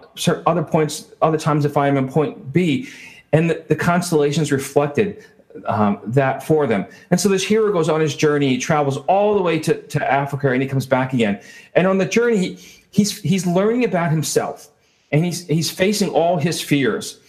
other 0.45 0.63
points, 0.63 1.13
other 1.21 1.37
times 1.37 1.63
they 1.63 1.69
find 1.69 1.95
them 1.95 2.07
in 2.07 2.11
point 2.11 2.51
B, 2.51 2.89
and 3.31 3.49
the, 3.49 3.63
the 3.69 3.75
constellations 3.77 4.51
reflected 4.51 5.25
um, 5.65 5.99
that 6.05 6.43
for 6.43 6.67
them. 6.67 6.85
And 7.09 7.19
so 7.19 7.29
this 7.29 7.43
hero 7.43 7.71
goes 7.71 7.89
on 7.89 8.01
his 8.01 8.15
journey. 8.15 8.57
Travels 8.57 8.97
all 9.07 9.35
the 9.35 9.41
way 9.41 9.59
to, 9.59 9.81
to 9.81 10.11
Africa, 10.11 10.51
and 10.51 10.61
he 10.61 10.67
comes 10.67 10.85
back 10.85 11.13
again. 11.13 11.41
And 11.75 11.87
on 11.87 11.97
the 11.97 12.05
journey, 12.05 12.37
he, 12.37 12.81
he's 12.91 13.21
he's 13.21 13.45
learning 13.45 13.83
about 13.83 14.11
himself, 14.11 14.69
and 15.11 15.25
he's 15.25 15.47
he's 15.47 15.69
facing 15.71 16.09
all 16.09 16.37
his 16.37 16.61
fears. 16.61 17.19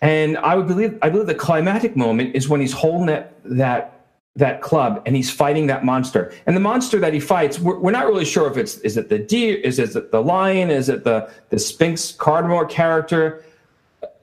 And 0.00 0.36
I 0.38 0.54
would 0.54 0.66
believe 0.66 0.98
I 1.02 1.08
believe 1.10 1.26
the 1.26 1.34
climatic 1.34 1.96
moment 1.96 2.34
is 2.36 2.48
when 2.48 2.60
he's 2.60 2.72
holding 2.72 3.06
that 3.06 3.34
that 3.44 3.94
that 4.36 4.60
club 4.60 5.00
and 5.06 5.14
he's 5.14 5.30
fighting 5.30 5.68
that 5.68 5.84
monster. 5.84 6.34
And 6.46 6.56
the 6.56 6.60
monster 6.60 6.98
that 6.98 7.12
he 7.14 7.20
fights, 7.20 7.60
we're, 7.60 7.78
we're 7.78 7.92
not 7.92 8.06
really 8.06 8.24
sure 8.24 8.50
if 8.50 8.56
it's 8.56 8.78
is 8.78 8.96
it 8.96 9.08
the 9.08 9.18
deer, 9.18 9.56
is 9.58 9.78
is 9.78 9.94
it 9.94 10.10
the 10.10 10.20
lion, 10.20 10.70
is 10.70 10.88
it 10.88 11.04
the 11.04 11.30
the 11.50 11.58
Sphinx 11.58 12.12
Cardamore 12.12 12.68
character. 12.68 13.44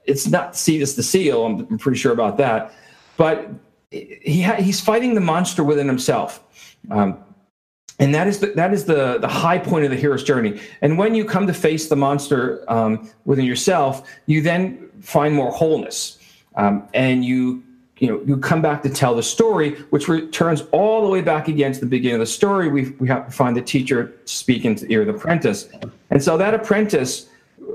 It's 0.04 0.26
not 0.26 0.56
Cetus 0.56 0.94
the 0.94 1.02
seal. 1.02 1.46
I'm 1.46 1.78
pretty 1.78 1.98
sure 1.98 2.12
about 2.12 2.36
that. 2.38 2.74
But 3.16 3.50
he 3.90 4.42
ha- 4.42 4.56
he's 4.56 4.80
fighting 4.80 5.14
the 5.14 5.20
monster 5.20 5.62
within 5.62 5.86
himself. 5.86 6.42
Um, 6.90 7.18
and 7.98 8.14
that 8.14 8.26
is 8.26 8.40
the, 8.40 8.48
that 8.48 8.72
is 8.72 8.84
the, 8.84 9.18
the 9.18 9.28
high 9.28 9.58
point 9.58 9.84
of 9.84 9.90
the 9.90 9.96
hero's 9.96 10.24
journey. 10.24 10.60
And 10.80 10.98
when 10.98 11.14
you 11.14 11.24
come 11.24 11.46
to 11.46 11.54
face 11.54 11.88
the 11.88 11.96
monster 11.96 12.64
um, 12.68 13.10
within 13.24 13.44
yourself, 13.44 14.08
you 14.26 14.40
then 14.40 14.88
find 15.00 15.34
more 15.34 15.52
wholeness, 15.52 16.18
um, 16.56 16.88
and 16.94 17.24
you 17.24 17.62
you 17.98 18.08
know 18.08 18.20
you 18.26 18.36
come 18.38 18.62
back 18.62 18.82
to 18.82 18.88
tell 18.88 19.14
the 19.14 19.22
story, 19.22 19.74
which 19.90 20.08
returns 20.08 20.62
all 20.72 21.02
the 21.02 21.08
way 21.08 21.20
back 21.20 21.48
again 21.48 21.72
to 21.72 21.80
the 21.80 21.86
beginning 21.86 22.14
of 22.14 22.20
the 22.20 22.26
story. 22.26 22.68
We 22.68 22.90
we 22.98 23.08
have 23.08 23.26
to 23.26 23.32
find 23.32 23.56
the 23.56 23.62
teacher 23.62 24.12
speaking 24.24 24.74
to 24.76 24.86
the 24.86 24.92
ear 24.92 25.02
of 25.02 25.08
the 25.08 25.14
apprentice, 25.14 25.68
and 26.10 26.22
so 26.22 26.36
that 26.38 26.54
apprentice, 26.54 27.28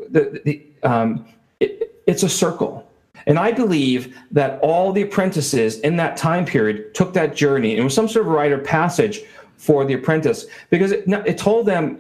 the, 0.10 0.42
the 0.44 0.62
um, 0.84 1.26
it, 1.60 2.02
it's 2.08 2.24
a 2.24 2.30
circle. 2.30 2.87
And 3.28 3.38
I 3.38 3.52
believe 3.52 4.18
that 4.32 4.60
all 4.62 4.94
the 4.94 5.02
apprentices 5.02 5.80
in 5.82 5.98
that 5.98 6.16
time 6.16 6.46
period 6.46 6.96
took 6.96 7.14
that 7.14 7.36
journey. 7.36 7.72
And 7.72 7.82
it 7.82 7.84
was 7.84 7.94
some 7.94 8.08
sort 8.08 8.26
of 8.26 8.32
rite 8.32 8.54
of 8.54 8.64
passage 8.64 9.22
for 9.58 9.86
the 9.86 9.94
apprentice 9.94 10.46
because 10.70 10.94
it, 10.94 11.04
it 11.08 11.38
told 11.38 11.66
them 11.66 12.00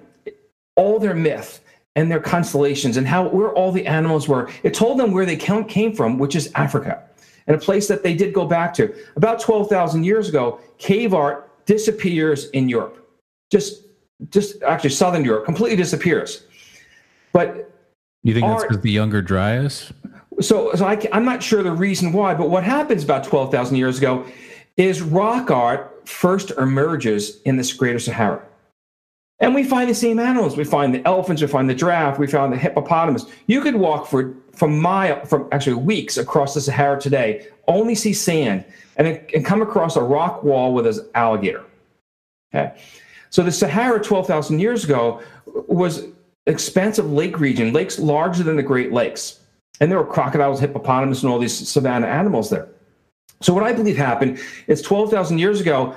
all 0.77 0.99
their 0.99 1.13
myth 1.13 1.59
and 1.97 2.09
their 2.09 2.21
constellations 2.21 2.95
and 2.95 3.05
how 3.05 3.27
where 3.27 3.51
all 3.51 3.71
the 3.73 3.85
animals 3.85 4.27
were. 4.27 4.49
It 4.63 4.73
told 4.73 4.99
them 4.99 5.11
where 5.11 5.25
they 5.25 5.35
came 5.35 5.93
from, 5.93 6.17
which 6.17 6.35
is 6.35 6.49
Africa, 6.55 7.03
and 7.45 7.55
a 7.55 7.59
place 7.59 7.87
that 7.89 8.03
they 8.03 8.15
did 8.15 8.33
go 8.33 8.45
back 8.45 8.73
to. 8.75 8.95
About 9.17 9.41
12,000 9.41 10.05
years 10.05 10.29
ago, 10.29 10.61
cave 10.77 11.13
art 11.13 11.65
disappears 11.65 12.49
in 12.51 12.69
Europe. 12.69 13.05
Just, 13.51 13.83
just 14.29 14.61
actually, 14.63 14.91
Southern 14.91 15.25
Europe 15.25 15.43
completely 15.43 15.75
disappears. 15.75 16.43
But 17.33 17.69
You 18.23 18.33
think 18.33 18.47
that's 18.47 18.63
because 18.63 18.81
the 18.81 18.91
younger 18.91 19.21
Dryas? 19.21 19.91
So, 20.39 20.73
so 20.73 20.85
I, 20.85 20.99
am 21.11 21.25
not 21.25 21.41
sure 21.41 21.63
the 21.63 21.71
reason 21.71 22.11
why, 22.11 22.33
but 22.33 22.49
what 22.49 22.63
happens 22.63 23.03
about 23.03 23.23
12,000 23.23 23.75
years 23.75 23.97
ago 23.97 24.25
is 24.75 25.01
rock 25.01 25.49
art 25.51 26.07
first 26.07 26.51
emerges 26.51 27.41
in 27.41 27.57
this 27.57 27.73
greater 27.73 27.99
Sahara. 27.99 28.43
And 29.39 29.53
we 29.53 29.63
find 29.63 29.89
the 29.89 29.95
same 29.95 30.19
animals. 30.19 30.57
We 30.57 30.63
find 30.63 30.93
the 30.93 31.05
elephants, 31.05 31.41
we 31.41 31.47
find 31.47 31.69
the 31.69 31.75
giraffe, 31.75 32.17
we 32.17 32.27
found 32.27 32.53
the 32.53 32.57
hippopotamus. 32.57 33.25
You 33.45 33.61
could 33.61 33.75
walk 33.75 34.07
for 34.07 34.33
from 34.53 34.79
mile 34.79 35.23
from 35.25 35.47
actually 35.51 35.75
weeks 35.75 36.17
across 36.17 36.55
the 36.55 36.61
Sahara 36.61 36.99
today, 36.99 37.47
only 37.67 37.93
see 37.93 38.13
sand, 38.13 38.65
and, 38.95 39.07
and 39.35 39.45
come 39.45 39.61
across 39.61 39.95
a 39.95 40.01
rock 40.01 40.43
wall 40.43 40.73
with 40.73 40.87
an 40.87 40.95
alligator. 41.13 41.63
Okay. 42.53 42.75
So 43.29 43.43
the 43.43 43.51
Sahara 43.51 44.01
12,000 44.01 44.57
years 44.59 44.83
ago 44.83 45.21
was 45.45 46.05
expansive 46.47 47.11
lake 47.11 47.39
region, 47.39 47.73
lakes 47.73 47.99
larger 47.99 48.41
than 48.41 48.55
the 48.55 48.63
Great 48.63 48.91
Lakes. 48.91 49.39
And 49.79 49.91
there 49.91 49.97
were 49.97 50.05
crocodiles, 50.05 50.59
hippopotamus, 50.59 51.23
and 51.23 51.31
all 51.31 51.39
these 51.39 51.69
savanna 51.69 52.07
animals 52.07 52.49
there. 52.49 52.67
So 53.41 53.53
what 53.53 53.63
I 53.63 53.73
believe 53.73 53.97
happened 53.97 54.39
is 54.67 54.81
12,000 54.81 55.37
years 55.37 55.61
ago, 55.61 55.95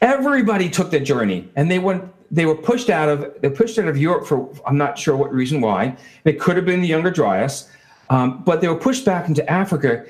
everybody 0.00 0.70
took 0.70 0.90
the 0.90 1.00
journey 1.00 1.48
and 1.56 1.70
they 1.70 1.78
went 1.78 2.04
they 2.30 2.44
were 2.44 2.54
pushed 2.54 2.90
out 2.90 3.08
of 3.08 3.34
they 3.40 3.48
pushed 3.48 3.78
out 3.78 3.88
of 3.88 3.96
Europe 3.96 4.26
for 4.26 4.50
I'm 4.66 4.76
not 4.76 4.98
sure 4.98 5.16
what 5.16 5.32
reason 5.32 5.60
why. 5.60 5.96
It 6.24 6.38
could 6.38 6.56
have 6.56 6.66
been 6.66 6.82
the 6.82 6.88
younger 6.88 7.10
Dryas, 7.10 7.70
um, 8.10 8.42
but 8.44 8.60
they 8.60 8.68
were 8.68 8.76
pushed 8.76 9.04
back 9.04 9.28
into 9.28 9.48
Africa, 9.50 10.04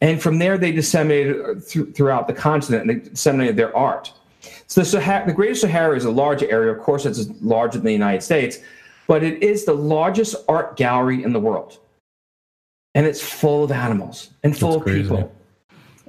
and 0.00 0.22
from 0.22 0.38
there 0.38 0.58
they 0.58 0.72
disseminated 0.72 1.64
through, 1.64 1.92
throughout 1.92 2.26
the 2.28 2.34
continent 2.34 2.82
and 2.82 2.90
they 2.90 3.08
disseminated 3.08 3.56
their 3.56 3.74
art. 3.76 4.12
So 4.66 4.80
the, 4.80 4.84
Sahara, 4.84 5.26
the 5.26 5.32
Greater 5.32 5.54
Sahara 5.54 5.96
is 5.96 6.04
a 6.04 6.10
large 6.10 6.42
area. 6.42 6.72
Of 6.72 6.80
course, 6.80 7.06
it's 7.06 7.28
larger 7.40 7.78
than 7.78 7.86
the 7.86 7.92
United 7.92 8.22
States, 8.22 8.58
but 9.06 9.22
it 9.22 9.42
is 9.42 9.64
the 9.64 9.74
largest 9.74 10.36
art 10.48 10.76
gallery 10.76 11.22
in 11.22 11.32
the 11.32 11.40
world, 11.40 11.78
and 12.94 13.06
it's 13.06 13.20
full 13.20 13.64
of 13.64 13.72
animals 13.72 14.30
and 14.42 14.56
full 14.56 14.70
That's 14.70 14.76
of 14.76 14.82
crazy. 14.84 15.02
people. 15.02 15.32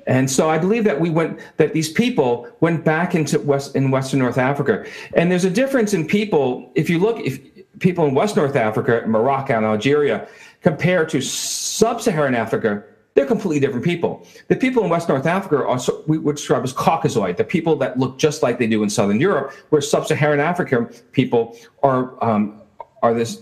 And 0.05 0.29
so 0.29 0.49
I 0.49 0.57
believe 0.57 0.83
that 0.83 0.99
we 0.99 1.09
went 1.09 1.39
that 1.57 1.73
these 1.73 1.89
people 1.89 2.47
went 2.59 2.83
back 2.83 3.15
into 3.15 3.39
West 3.39 3.75
in 3.75 3.89
Western 3.89 4.19
North 4.19 4.37
Africa. 4.37 4.85
And 5.13 5.31
there's 5.31 5.45
a 5.45 5.49
difference 5.49 5.93
in 5.93 6.05
people 6.07 6.71
if 6.75 6.89
you 6.89 6.99
look 6.99 7.19
if 7.21 7.39
people 7.79 8.05
in 8.05 8.13
West 8.13 8.35
North 8.35 8.55
Africa, 8.55 9.03
Morocco 9.07 9.55
and 9.55 9.65
Algeria 9.65 10.27
compared 10.61 11.09
to 11.09 11.21
sub-Saharan 11.21 12.35
Africa, 12.35 12.83
they're 13.13 13.25
completely 13.25 13.59
different 13.59 13.85
people. 13.85 14.25
The 14.47 14.55
people 14.55 14.83
in 14.83 14.89
West 14.89 15.07
North 15.07 15.25
Africa 15.25 15.65
are 15.65 15.79
so, 15.79 16.03
we 16.07 16.17
would 16.17 16.35
describe 16.35 16.63
as 16.63 16.73
Caucasoid, 16.73 17.37
the 17.37 17.43
people 17.43 17.75
that 17.77 17.97
look 17.99 18.17
just 18.17 18.43
like 18.43 18.59
they 18.59 18.67
do 18.67 18.83
in 18.83 18.89
Southern 18.89 19.19
Europe, 19.19 19.53
where 19.69 19.81
sub-Saharan 19.81 20.39
African 20.39 20.87
people 21.11 21.57
are 21.81 22.21
um, 22.23 22.61
are 23.01 23.13
this 23.13 23.41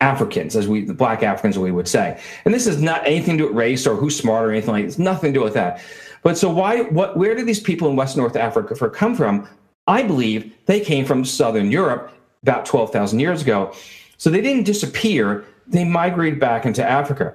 Africans, 0.00 0.56
as 0.56 0.68
we, 0.68 0.84
the 0.84 0.94
black 0.94 1.22
Africans, 1.22 1.58
we 1.58 1.70
would 1.70 1.88
say. 1.88 2.20
And 2.44 2.52
this 2.52 2.66
is 2.66 2.80
not 2.82 3.06
anything 3.06 3.38
to 3.38 3.44
do 3.44 3.48
with 3.48 3.56
race 3.56 3.86
or 3.86 3.94
who's 3.96 4.16
smart 4.16 4.46
or 4.46 4.52
anything 4.52 4.72
like 4.72 4.84
It's 4.84 4.98
Nothing 4.98 5.32
to 5.32 5.38
do 5.38 5.44
with 5.44 5.54
that. 5.54 5.80
But 6.22 6.38
so 6.38 6.50
why, 6.50 6.82
what, 6.82 7.16
where 7.16 7.34
did 7.34 7.46
these 7.46 7.60
people 7.60 7.88
in 7.88 7.96
West 7.96 8.16
North 8.16 8.36
Africa 8.36 8.74
come 8.90 9.14
from? 9.14 9.48
I 9.86 10.02
believe 10.02 10.54
they 10.66 10.80
came 10.80 11.04
from 11.04 11.24
Southern 11.24 11.70
Europe 11.70 12.12
about 12.42 12.66
12,000 12.66 13.20
years 13.20 13.42
ago. 13.42 13.72
So 14.18 14.30
they 14.30 14.40
didn't 14.40 14.64
disappear. 14.64 15.44
They 15.66 15.84
migrated 15.84 16.40
back 16.40 16.66
into 16.66 16.84
Africa. 16.84 17.34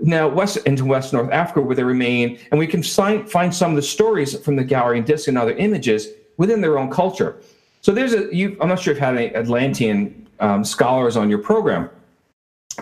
Now, 0.00 0.28
west 0.28 0.58
into 0.58 0.84
West 0.84 1.12
North 1.12 1.32
Africa, 1.32 1.62
where 1.62 1.74
they 1.74 1.82
remain, 1.82 2.38
and 2.50 2.58
we 2.58 2.66
can 2.66 2.82
find, 2.82 3.30
find 3.30 3.54
some 3.54 3.70
of 3.70 3.76
the 3.76 3.82
stories 3.82 4.38
from 4.40 4.56
the 4.56 4.64
gallery 4.64 4.98
and 4.98 5.06
disc 5.06 5.28
and 5.28 5.38
other 5.38 5.56
images 5.56 6.08
within 6.36 6.60
their 6.60 6.78
own 6.78 6.90
culture. 6.90 7.40
So 7.80 7.92
there's 7.92 8.12
a, 8.12 8.34
you, 8.34 8.58
I'm 8.60 8.68
not 8.68 8.80
sure 8.80 8.92
if 8.92 8.98
you 8.98 9.04
had 9.04 9.16
any 9.16 9.34
Atlantean 9.34 10.28
um, 10.40 10.64
scholars 10.64 11.16
on 11.16 11.30
your 11.30 11.38
program, 11.38 11.88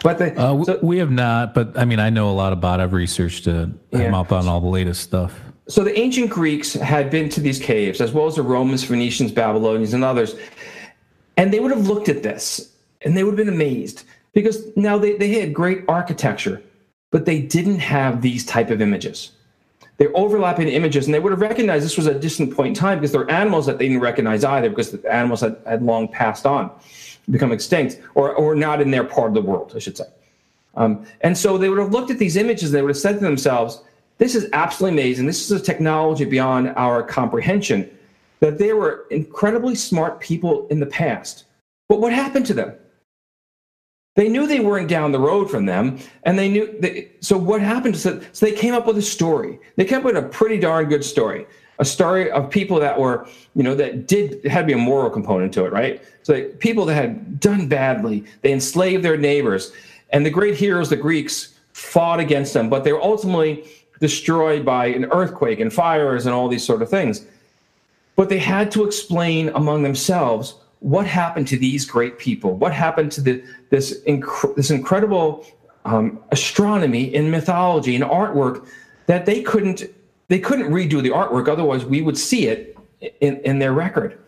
but 0.05 0.19
the, 0.19 0.39
Uh, 0.39 0.63
so, 0.65 0.79
we 0.83 0.99
have 0.99 1.11
not, 1.11 1.55
but 1.55 1.77
I 1.77 1.85
mean, 1.85 1.99
I 1.99 2.11
know 2.11 2.31
a 2.31 2.37
lot 2.37 2.53
about. 2.53 2.79
I've 2.79 2.93
researched 2.93 3.47
it. 3.47 3.71
Yeah. 3.91 4.01
I'm 4.01 4.15
up 4.15 4.31
on 4.31 4.47
all 4.47 4.61
the 4.61 4.69
latest 4.69 5.01
stuff. 5.03 5.41
so 5.67 5.83
the 5.83 5.99
ancient 5.99 6.29
Greeks 6.31 6.75
had 6.75 7.11
been 7.11 7.31
to 7.31 7.41
these 7.41 7.59
caves, 7.59 8.01
as 8.03 8.13
well 8.13 8.27
as 8.27 8.37
the 8.37 8.43
Romans, 8.43 8.85
Phoenicians, 8.85 9.33
Babylonians, 9.33 9.95
and 9.95 10.05
others, 10.05 10.37
and 11.39 11.53
they 11.53 11.59
would 11.59 11.71
have 11.71 11.89
looked 11.89 12.09
at 12.09 12.23
this 12.23 12.71
and 13.01 13.17
they 13.17 13.25
would 13.25 13.39
have 13.39 13.47
been 13.47 13.55
amazed 13.55 14.05
because 14.35 14.67
now 14.77 14.99
they, 14.99 15.17
they 15.17 15.29
had 15.41 15.55
great 15.55 15.85
architecture, 15.89 16.63
but 17.11 17.25
they 17.25 17.41
didn't 17.41 17.79
have 17.79 18.21
these 18.21 18.45
type 18.45 18.71
of 18.71 18.83
images. 18.83 19.33
They're 19.97 20.17
overlapping 20.17 20.69
images, 20.69 21.07
and 21.07 21.15
they 21.15 21.21
would 21.21 21.31
have 21.31 21.41
recognized 21.41 21.85
this 21.85 21.97
was 21.97 22.07
a 22.07 22.19
distant 22.19 22.55
point 22.55 22.69
in 22.69 22.75
time 22.75 22.99
because 22.99 23.13
there 23.13 23.21
are 23.21 23.31
animals 23.31 23.65
that 23.67 23.79
they 23.79 23.87
didn't 23.89 24.03
recognize 24.03 24.43
either 24.45 24.69
because 24.69 24.91
the 24.91 25.13
animals 25.13 25.41
had, 25.41 25.57
had 25.67 25.83
long 25.83 26.09
passed 26.09 26.47
on, 26.47 26.71
become 27.31 27.53
extinct, 27.53 28.01
or, 28.15 28.35
or 28.35 28.55
not 28.55 28.81
in 28.81 28.91
their 28.91 29.05
part 29.05 29.29
of 29.29 29.35
the 29.35 29.43
world, 29.43 29.73
I 29.75 29.79
should 29.79 29.97
say. 29.97 30.05
Um, 30.77 31.07
and 31.21 31.37
so 31.37 31.57
they 31.57 31.69
would 31.69 31.79
have 31.79 31.93
looked 31.93 32.11
at 32.11 32.19
these 32.19 32.37
images 32.37 32.71
and 32.71 32.75
they 32.75 32.83
would 32.83 32.91
have 32.91 32.99
said 32.99 33.15
to 33.15 33.21
themselves, 33.21 33.83
this 34.19 34.35
is 34.35 34.49
absolutely 34.53 35.01
amazing. 35.01 35.27
This 35.27 35.51
is 35.51 35.61
a 35.61 35.63
technology 35.63 36.25
beyond 36.25 36.69
our 36.77 37.03
comprehension. 37.03 37.91
That 38.41 38.59
they 38.59 38.73
were 38.73 39.07
incredibly 39.11 39.75
smart 39.75 40.21
people 40.21 40.67
in 40.69 40.79
the 40.81 40.87
past. 40.87 41.45
But 41.89 42.01
what 42.01 42.13
happened 42.13 42.47
to 42.47 42.55
them? 42.55 42.75
They 44.17 44.29
knew 44.29 44.47
they 44.47 44.61
weren't 44.61 44.89
down 44.89 45.13
the 45.13 45.19
road 45.19 45.51
from 45.51 45.67
them, 45.67 45.99
and 46.23 46.39
they 46.39 46.49
knew. 46.49 46.79
They, 46.79 47.11
so 47.21 47.37
what 47.37 47.61
happened? 47.61 47.97
So, 47.97 48.21
so 48.33 48.47
they 48.47 48.53
came 48.53 48.75
up 48.75 48.87
with 48.87 48.99
a 48.99 49.03
story. 49.03 49.59
They 49.77 49.85
came 49.85 49.99
up 49.99 50.05
with 50.05 50.17
a 50.17 50.23
pretty 50.23 50.59
darn 50.59 50.89
good 50.89 51.05
story, 51.05 51.47
a 51.79 51.85
story 51.85 52.31
of 52.31 52.51
people 52.51 52.79
that 52.81 52.99
were, 52.99 53.27
you 53.55 53.63
know, 53.63 53.75
that 53.75 54.07
did 54.07 54.45
had 54.45 54.63
to 54.63 54.67
be 54.67 54.73
a 54.73 54.79
moral 54.79 55.11
component 55.11 55.53
to 55.55 55.65
it, 55.65 55.73
right? 55.73 56.03
So 56.23 56.35
like, 56.35 56.59
people 56.59 56.85
that 56.87 56.95
had 56.95 57.41
done 57.41 57.69
badly, 57.69 58.25
they 58.43 58.53
enslaved 58.53 59.05
their 59.05 59.17
neighbors, 59.17 59.73
and 60.11 60.25
the 60.25 60.31
great 60.31 60.57
heroes, 60.57 60.89
the 60.89 60.97
Greeks, 60.97 61.55
fought 61.73 62.21
against 62.21 62.55
them, 62.55 62.71
but 62.71 62.85
they 62.85 62.93
were 62.93 63.03
ultimately 63.03 63.65
destroyed 64.01 64.65
by 64.65 64.87
an 64.87 65.07
earthquake 65.07 65.61
and 65.61 65.73
fires 65.73 66.27
and 66.27 66.35
all 66.35 66.49
these 66.49 66.65
sort 66.65 66.83
of 66.83 66.89
things. 66.89 67.27
But 68.17 68.29
they 68.29 68.39
had 68.39 68.71
to 68.73 68.85
explain 68.85 69.49
among 69.51 69.83
themselves 69.83 70.55
what 70.81 71.07
happened 71.07 71.49
to 71.49 71.57
these 71.57 71.85
great 71.85 72.19
people. 72.19 72.57
What 72.57 72.73
happened 72.73 73.11
to 73.13 73.21
the, 73.21 73.43
this 73.71 74.03
inc- 74.07 74.55
this 74.55 74.71
incredible 74.71 75.47
um, 75.85 76.21
astronomy 76.31 77.15
and 77.15 77.31
mythology 77.31 77.95
and 77.95 78.05
artwork 78.05 78.67
that 79.07 79.27
they 79.27 79.43
couldn't 79.43 79.85
they 80.29 80.39
couldn't 80.39 80.71
redo 80.71 81.03
the 81.03 81.11
artwork. 81.11 81.49
Otherwise, 81.49 81.85
we 81.85 82.03
would 82.03 82.19
see 82.19 82.47
it 82.47 82.77
in, 83.21 83.39
in 83.41 83.59
their 83.59 83.73
record. 83.73 84.19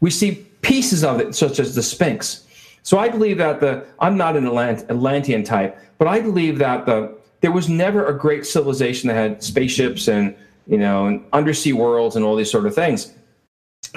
We 0.00 0.10
see 0.10 0.46
pieces 0.62 1.04
of 1.04 1.20
it, 1.20 1.34
such 1.34 1.58
as 1.58 1.74
the 1.74 1.82
Sphinx. 1.82 2.46
So 2.82 2.98
I 2.98 3.08
believe 3.08 3.38
that 3.38 3.60
the 3.60 3.86
I'm 4.00 4.16
not 4.16 4.36
an 4.36 4.44
Atlant- 4.44 4.90
Atlantean 4.90 5.44
type, 5.44 5.78
but 5.98 6.08
I 6.08 6.20
believe 6.20 6.58
that 6.58 6.86
the 6.86 7.16
there 7.40 7.52
was 7.52 7.68
never 7.68 8.06
a 8.06 8.16
great 8.16 8.46
civilization 8.46 9.08
that 9.08 9.14
had 9.14 9.42
spaceships 9.42 10.08
and 10.08 10.34
you 10.66 10.78
know 10.78 11.06
and 11.06 11.24
undersea 11.32 11.72
worlds 11.72 12.16
and 12.16 12.24
all 12.24 12.36
these 12.36 12.50
sort 12.50 12.66
of 12.66 12.74
things 12.74 13.12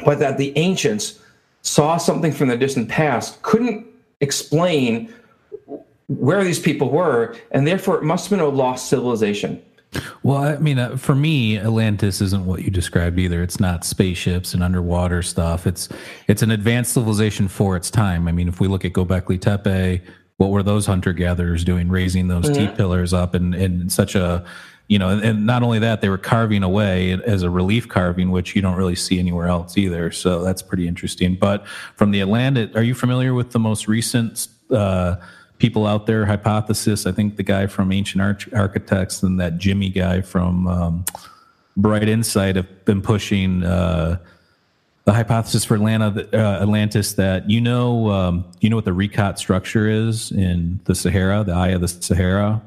but 0.04 0.20
that 0.20 0.38
the 0.38 0.56
ancients 0.58 1.20
saw 1.62 1.98
something 1.98 2.32
from 2.32 2.50
the 2.50 2.58
distant 2.58 2.90
past, 2.90 3.42
couldn't 3.42 3.86
explain 4.22 5.14
where 6.08 6.44
these 6.44 6.60
people 6.60 6.90
were, 6.90 7.36
and 7.52 7.66
therefore 7.66 7.98
it 7.98 8.04
must 8.04 8.30
have 8.30 8.38
been 8.38 8.46
a 8.46 8.50
lost 8.50 8.90
civilization. 8.90 9.62
Well, 10.24 10.38
I 10.38 10.58
mean, 10.58 10.80
uh, 10.80 10.98
for 10.98 11.16
me, 11.16 11.58
Atlantis 11.58 12.22
isn't 12.22 12.46
what 12.46 12.64
you 12.64 12.72
described 12.72 13.20
either. 13.20 13.44
It's 13.44 13.60
not 13.60 13.86
spaceships 13.86 14.54
and 14.54 14.64
underwater 14.64 15.22
stuff. 15.22 15.68
It's 15.68 15.90
it's 16.28 16.42
an 16.42 16.52
advanced 16.52 16.94
civilization 16.94 17.48
for 17.48 17.76
its 17.76 17.90
time. 17.90 18.28
I 18.28 18.32
mean, 18.32 18.48
if 18.48 18.60
we 18.60 18.68
look 18.68 18.86
at 18.86 18.94
Gobekli 18.94 19.40
Tepe, 19.40 20.02
what 20.38 20.52
were 20.52 20.64
those 20.64 20.86
hunter 20.86 21.14
gatherers 21.14 21.64
doing, 21.64 21.90
raising 21.90 22.28
those 22.28 22.50
T 22.50 22.68
pillars 22.68 23.14
up 23.14 23.36
in, 23.36 23.54
in 23.54 23.90
such 23.90 24.16
a, 24.16 24.46
you 24.88 25.00
know, 25.00 25.10
and, 25.10 25.24
and 25.24 25.46
not 25.46 25.64
only 25.64 25.80
that, 25.80 26.02
they 26.02 26.10
were 26.10 26.18
carving 26.18 26.62
away 26.62 27.14
as 27.26 27.42
a 27.42 27.50
relief 27.50 27.88
carving, 27.88 28.32
which 28.32 28.56
you 28.56 28.62
don't 28.62 28.76
really 28.76 28.96
see 28.96 29.18
anywhere 29.18 29.48
else 29.48 29.78
either. 29.78 30.12
So 30.12 30.44
that's 30.44 30.62
pretty 30.62 30.88
interesting. 30.88 31.36
But 31.36 31.66
from 31.96 32.12
the 32.12 32.22
Atlantis, 32.22 32.76
are 32.76 32.84
you 32.84 32.94
familiar 32.94 33.34
with 33.34 33.52
the 33.52 33.60
most 33.60 33.88
recent? 33.88 34.48
Uh, 34.70 35.16
people 35.58 35.88
out 35.88 36.06
there 36.06 36.26
hypothesis. 36.26 37.06
I 37.06 37.12
think 37.12 37.38
the 37.38 37.44
guy 37.44 37.68
from 37.68 37.92
Ancient 37.92 38.22
Arch- 38.22 38.52
Architects 38.54 39.24
and 39.24 39.40
that 39.40 39.58
Jimmy 39.58 39.90
guy 39.90 40.22
from 40.22 40.68
um, 40.68 41.06
Bright 41.78 42.10
Insight 42.10 42.56
have 42.56 42.86
been 42.86 43.02
pushing 43.02 43.64
uh, 43.64 44.18
the 45.06 45.14
hypothesis 45.14 45.64
for 45.64 45.76
Atlanta, 45.76 46.28
uh, 46.34 46.62
Atlantis 46.62 47.14
that 47.14 47.50
you 47.50 47.62
know, 47.62 48.10
um, 48.10 48.46
you 48.60 48.70
know 48.70 48.76
what 48.76 48.86
the 48.86 48.92
Richat 48.92 49.38
structure 49.38 49.88
is 49.88 50.32
in 50.32 50.80
the 50.86 50.96
Sahara, 50.96 51.44
the 51.44 51.54
Eye 51.54 51.70
of 51.70 51.82
the 51.82 51.88
Sahara. 51.88 52.62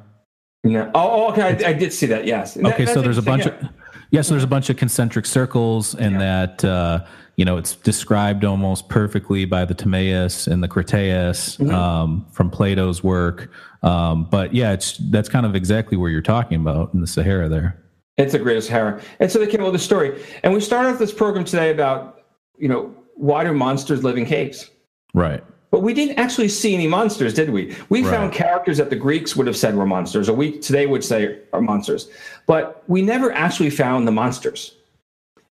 No. 0.64 0.90
Oh, 0.94 1.10
oh, 1.26 1.32
okay. 1.32 1.64
I, 1.64 1.70
I 1.70 1.72
did 1.72 1.92
see 1.92 2.06
that. 2.06 2.26
Yes. 2.26 2.56
And 2.56 2.66
that- 2.66 2.74
Okay, 2.74 2.86
so 2.86 3.00
there's 3.00 3.18
a 3.18 3.22
bunch 3.22 3.44
interesting, 3.46 3.68
of 3.68 3.74
yeah, 4.10 4.22
so 4.22 4.34
there's 4.34 4.44
a 4.44 4.48
bunch 4.48 4.70
of 4.70 4.76
concentric 4.76 5.26
circles, 5.26 5.94
and 5.94 6.18
that 6.20 6.64
uh, 6.64 7.04
you 7.38 7.44
know 7.44 7.56
it's 7.56 7.76
described 7.76 8.44
almost 8.44 8.88
perfectly 8.88 9.44
by 9.46 9.64
the 9.64 9.72
Timaeus 9.72 10.46
and 10.48 10.62
the 10.62 10.68
Critias 10.68 11.56
Mm-hmm. 11.56 11.72
um, 11.74 12.26
from 12.32 12.50
Plato's 12.50 13.02
work. 13.02 13.50
Um, 13.82 14.24
but 14.28 14.52
yeah, 14.52 14.72
it's 14.72 14.98
that's 15.10 15.28
kind 15.28 15.46
of 15.46 15.54
exactly 15.54 15.96
where 15.96 16.10
you're 16.10 16.20
talking 16.20 16.60
about 16.60 16.92
in 16.92 17.00
the 17.00 17.06
Sahara 17.06 17.48
there. 17.48 17.80
It's 18.16 18.32
the 18.32 18.40
greatest 18.40 18.66
Sahara. 18.68 19.00
And 19.20 19.30
so 19.30 19.38
they 19.38 19.46
came 19.46 19.60
up 19.60 19.66
with 19.66 19.80
a 19.80 19.84
story. 19.84 20.20
And 20.42 20.52
we 20.52 20.60
started 20.60 20.88
off 20.90 20.98
this 20.98 21.12
program 21.12 21.44
today 21.44 21.70
about, 21.70 22.22
you 22.58 22.66
know, 22.66 22.92
why 23.14 23.44
do 23.44 23.52
monsters 23.54 24.02
live 24.02 24.16
in 24.18 24.26
caves? 24.26 24.68
Right. 25.14 25.44
But 25.70 25.82
we 25.82 25.94
didn't 25.94 26.18
actually 26.18 26.48
see 26.48 26.74
any 26.74 26.88
monsters, 26.88 27.32
did 27.34 27.50
we? 27.50 27.76
We 27.88 28.02
Right. 28.02 28.10
found 28.10 28.32
characters 28.32 28.78
that 28.78 28.90
the 28.90 28.96
Greeks 28.96 29.36
would 29.36 29.46
have 29.46 29.56
said 29.56 29.76
were 29.76 29.86
monsters, 29.86 30.28
or 30.28 30.32
we 30.32 30.58
today 30.58 30.86
would 30.86 31.04
say 31.04 31.38
are 31.52 31.60
monsters. 31.60 32.08
But 32.48 32.82
we 32.88 33.00
never 33.02 33.30
actually 33.30 33.70
found 33.70 34.08
the 34.08 34.12
monsters. 34.12 34.74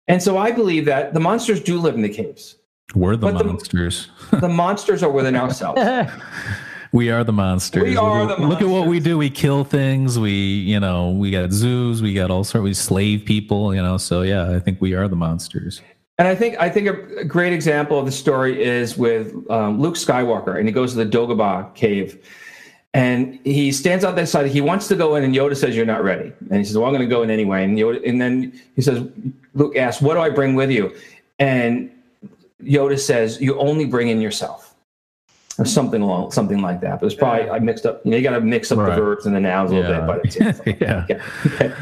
And 0.07 0.21
so 0.21 0.37
I 0.37 0.51
believe 0.51 0.85
that 0.85 1.13
the 1.13 1.19
monsters 1.19 1.61
do 1.61 1.79
live 1.79 1.95
in 1.95 2.01
the 2.01 2.09
caves. 2.09 2.57
We're 2.93 3.15
the 3.15 3.31
But 3.31 3.45
monsters. 3.45 4.09
The 4.31 4.49
monsters 4.49 5.01
are 5.03 5.11
within 5.11 5.35
ourselves. 5.35 5.81
We 6.91 7.09
are 7.09 7.25
the 7.25 7.33
monsters. 7.33 7.83
We 7.83 7.97
are 7.97 8.21
the 8.25 8.37
monsters. 8.37 8.47
Look 8.47 8.61
at 8.61 8.69
what 8.69 8.87
we 8.87 9.01
do. 9.01 9.17
We 9.17 9.29
kill 9.29 9.65
things. 9.65 10.17
We, 10.17 10.31
you 10.31 10.79
know, 10.79 11.09
we 11.09 11.29
got 11.29 11.51
zoos. 11.51 12.01
We 12.01 12.13
got 12.13 12.31
all 12.31 12.45
sorts. 12.45 12.55
Of 12.55 12.63
we 12.63 12.73
slave 12.73 13.25
people. 13.25 13.75
You 13.75 13.81
know. 13.81 13.97
So 13.97 14.21
yeah, 14.21 14.51
I 14.51 14.61
think 14.61 14.79
we 14.79 14.93
are 14.93 15.09
the 15.09 15.15
monsters. 15.17 15.81
And 16.17 16.25
I 16.25 16.35
think 16.35 16.57
I 16.57 16.69
think 16.69 16.87
a, 16.87 17.17
a 17.17 17.25
great 17.25 17.51
example 17.51 17.99
of 17.99 18.05
the 18.05 18.13
story 18.13 18.63
is 18.63 18.97
with 18.97 19.33
um, 19.49 19.81
Luke 19.81 19.95
Skywalker, 19.95 20.57
and 20.57 20.69
he 20.69 20.71
goes 20.71 20.93
to 20.93 21.03
the 21.03 21.05
Dagobah 21.05 21.75
cave, 21.75 22.25
and 22.95 23.37
he 23.43 23.71
stands 23.73 24.05
out 24.05 24.15
that 24.15 24.29
side. 24.29 24.47
He 24.47 24.61
wants 24.61 24.87
to 24.87 24.95
go 24.95 25.15
in, 25.15 25.23
and 25.23 25.35
Yoda 25.35 25.55
says, 25.55 25.75
"You're 25.75 25.85
not 25.85 26.03
ready." 26.03 26.31
And 26.49 26.57
he 26.59 26.63
says, 26.63 26.77
"Well, 26.77 26.87
I'm 26.87 26.93
going 26.93 27.07
to 27.07 27.13
go 27.13 27.21
in 27.23 27.29
anyway." 27.29 27.63
And 27.65 27.77
Yoda, 27.77 28.01
and 28.07 28.19
then 28.21 28.59
he 28.75 28.81
says, 28.81 29.05
Luke 29.53 29.75
asks, 29.75 30.01
"What 30.01 30.13
do 30.15 30.21
I 30.21 30.29
bring 30.29 30.55
with 30.55 30.71
you?" 30.71 30.95
And 31.37 31.91
Yoda 32.63 32.97
says, 32.97 33.39
"You 33.41 33.59
only 33.59 33.85
bring 33.85 34.07
in 34.07 34.21
yourself." 34.21 34.71
Or 35.57 35.63
something 35.65 36.01
along, 36.01 36.31
something 36.31 36.61
like 36.61 36.81
that. 36.81 36.99
But 36.99 37.05
it's 37.05 37.15
probably 37.15 37.49
I 37.49 37.59
mixed 37.59 37.85
up. 37.85 38.01
You 38.05 38.11
know, 38.11 38.17
you 38.17 38.23
got 38.23 38.31
to 38.31 38.41
mix 38.41 38.71
up 38.73 38.77
Right. 38.77 38.93
the 38.95 39.01
verbs 39.01 39.25
and 39.25 39.33
the 39.33 39.39
nouns 39.39 39.71
a 39.71 39.75
little 39.75 39.91
Yeah. 39.91 39.99
bit. 40.01 40.07
But 40.07 40.25
it's, 40.25 40.81
yeah. 40.81 41.05
yeah. 41.09 41.21
Okay. 41.45 41.73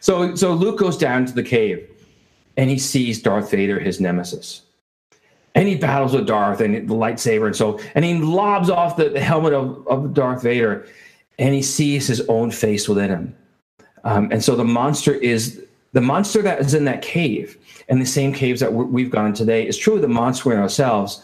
So 0.00 0.34
so 0.34 0.52
Luke 0.52 0.78
goes 0.78 0.98
down 0.98 1.24
to 1.26 1.32
the 1.32 1.42
cave, 1.42 1.86
and 2.58 2.68
he 2.68 2.78
sees 2.78 3.22
Darth 3.22 3.50
Vader, 3.50 3.78
his 3.78 4.00
nemesis. 4.00 4.62
And 5.54 5.68
he 5.68 5.74
battles 5.74 6.14
with 6.14 6.26
Darth 6.26 6.60
and 6.60 6.88
the 6.88 6.94
lightsaber 6.94 7.46
and 7.46 7.54
so, 7.54 7.78
and 7.94 8.04
he 8.04 8.14
lobs 8.14 8.70
off 8.70 8.96
the, 8.96 9.10
the 9.10 9.20
helmet 9.20 9.52
of, 9.52 9.86
of 9.86 10.14
Darth 10.14 10.42
Vader 10.42 10.86
and 11.38 11.54
he 11.54 11.62
sees 11.62 12.06
his 12.06 12.20
own 12.28 12.50
face 12.50 12.88
within 12.88 13.10
him. 13.10 13.36
Um, 14.04 14.30
and 14.32 14.42
so 14.42 14.56
the 14.56 14.64
monster 14.64 15.14
is 15.14 15.64
the 15.92 16.00
monster 16.00 16.40
that 16.42 16.60
is 16.60 16.74
in 16.74 16.84
that 16.86 17.02
cave 17.02 17.58
and 17.88 18.00
the 18.00 18.06
same 18.06 18.32
caves 18.32 18.60
that 18.60 18.72
we've 18.72 19.10
gone 19.10 19.26
in 19.26 19.34
today 19.34 19.66
is 19.66 19.76
truly 19.76 20.00
the 20.00 20.08
monster 20.08 20.52
in 20.52 20.58
ourselves. 20.58 21.22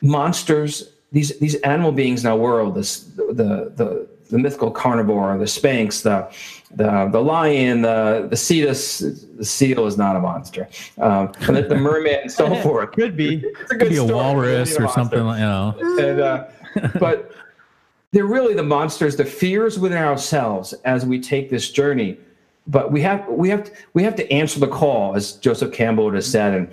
Monsters, 0.00 0.92
these 1.10 1.36
these 1.40 1.56
animal 1.56 1.90
beings 1.90 2.24
in 2.24 2.30
our 2.30 2.36
world, 2.36 2.74
this 2.76 3.00
the 3.16 3.72
the 3.74 4.08
the 4.30 4.38
mythical 4.38 4.70
carnivore, 4.70 5.36
the 5.38 5.46
Sphinx, 5.46 6.02
the 6.02 6.30
the 6.74 7.08
the 7.10 7.20
lion, 7.20 7.82
the 7.82 8.26
the 8.30 8.36
cetus, 8.36 8.98
the 8.98 9.44
seal 9.44 9.86
is 9.86 9.96
not 9.96 10.16
a 10.16 10.20
monster, 10.20 10.68
um, 10.98 11.32
the, 11.46 11.62
the, 11.62 11.74
mermaid 11.74 12.20
and 12.22 12.32
so 12.32 12.54
forth. 12.62 12.92
Could 12.92 13.16
be. 13.16 13.36
It's 13.36 13.70
a 13.70 13.74
good 13.74 13.80
Could 13.80 13.88
be 13.88 13.96
a 13.96 13.98
story. 13.98 14.14
walrus 14.14 14.78
or 14.78 14.88
something, 14.88 15.24
like, 15.24 15.40
you 15.40 15.46
know. 15.46 15.74
And, 15.98 16.20
uh, 16.20 16.46
but 16.98 17.32
they're 18.12 18.26
really 18.26 18.54
the 18.54 18.62
monsters, 18.62 19.16
the 19.16 19.24
fears 19.24 19.78
within 19.78 19.98
ourselves 19.98 20.72
as 20.84 21.04
we 21.04 21.20
take 21.20 21.50
this 21.50 21.70
journey. 21.70 22.18
But 22.66 22.92
we 22.92 23.00
have 23.00 23.26
we 23.28 23.48
have 23.48 23.64
to, 23.64 23.72
we 23.94 24.02
have 24.02 24.14
to 24.16 24.30
answer 24.30 24.60
the 24.60 24.68
call, 24.68 25.14
as 25.16 25.32
Joseph 25.32 25.72
Campbell 25.72 26.12
has 26.12 26.30
said, 26.30 26.54
and 26.54 26.70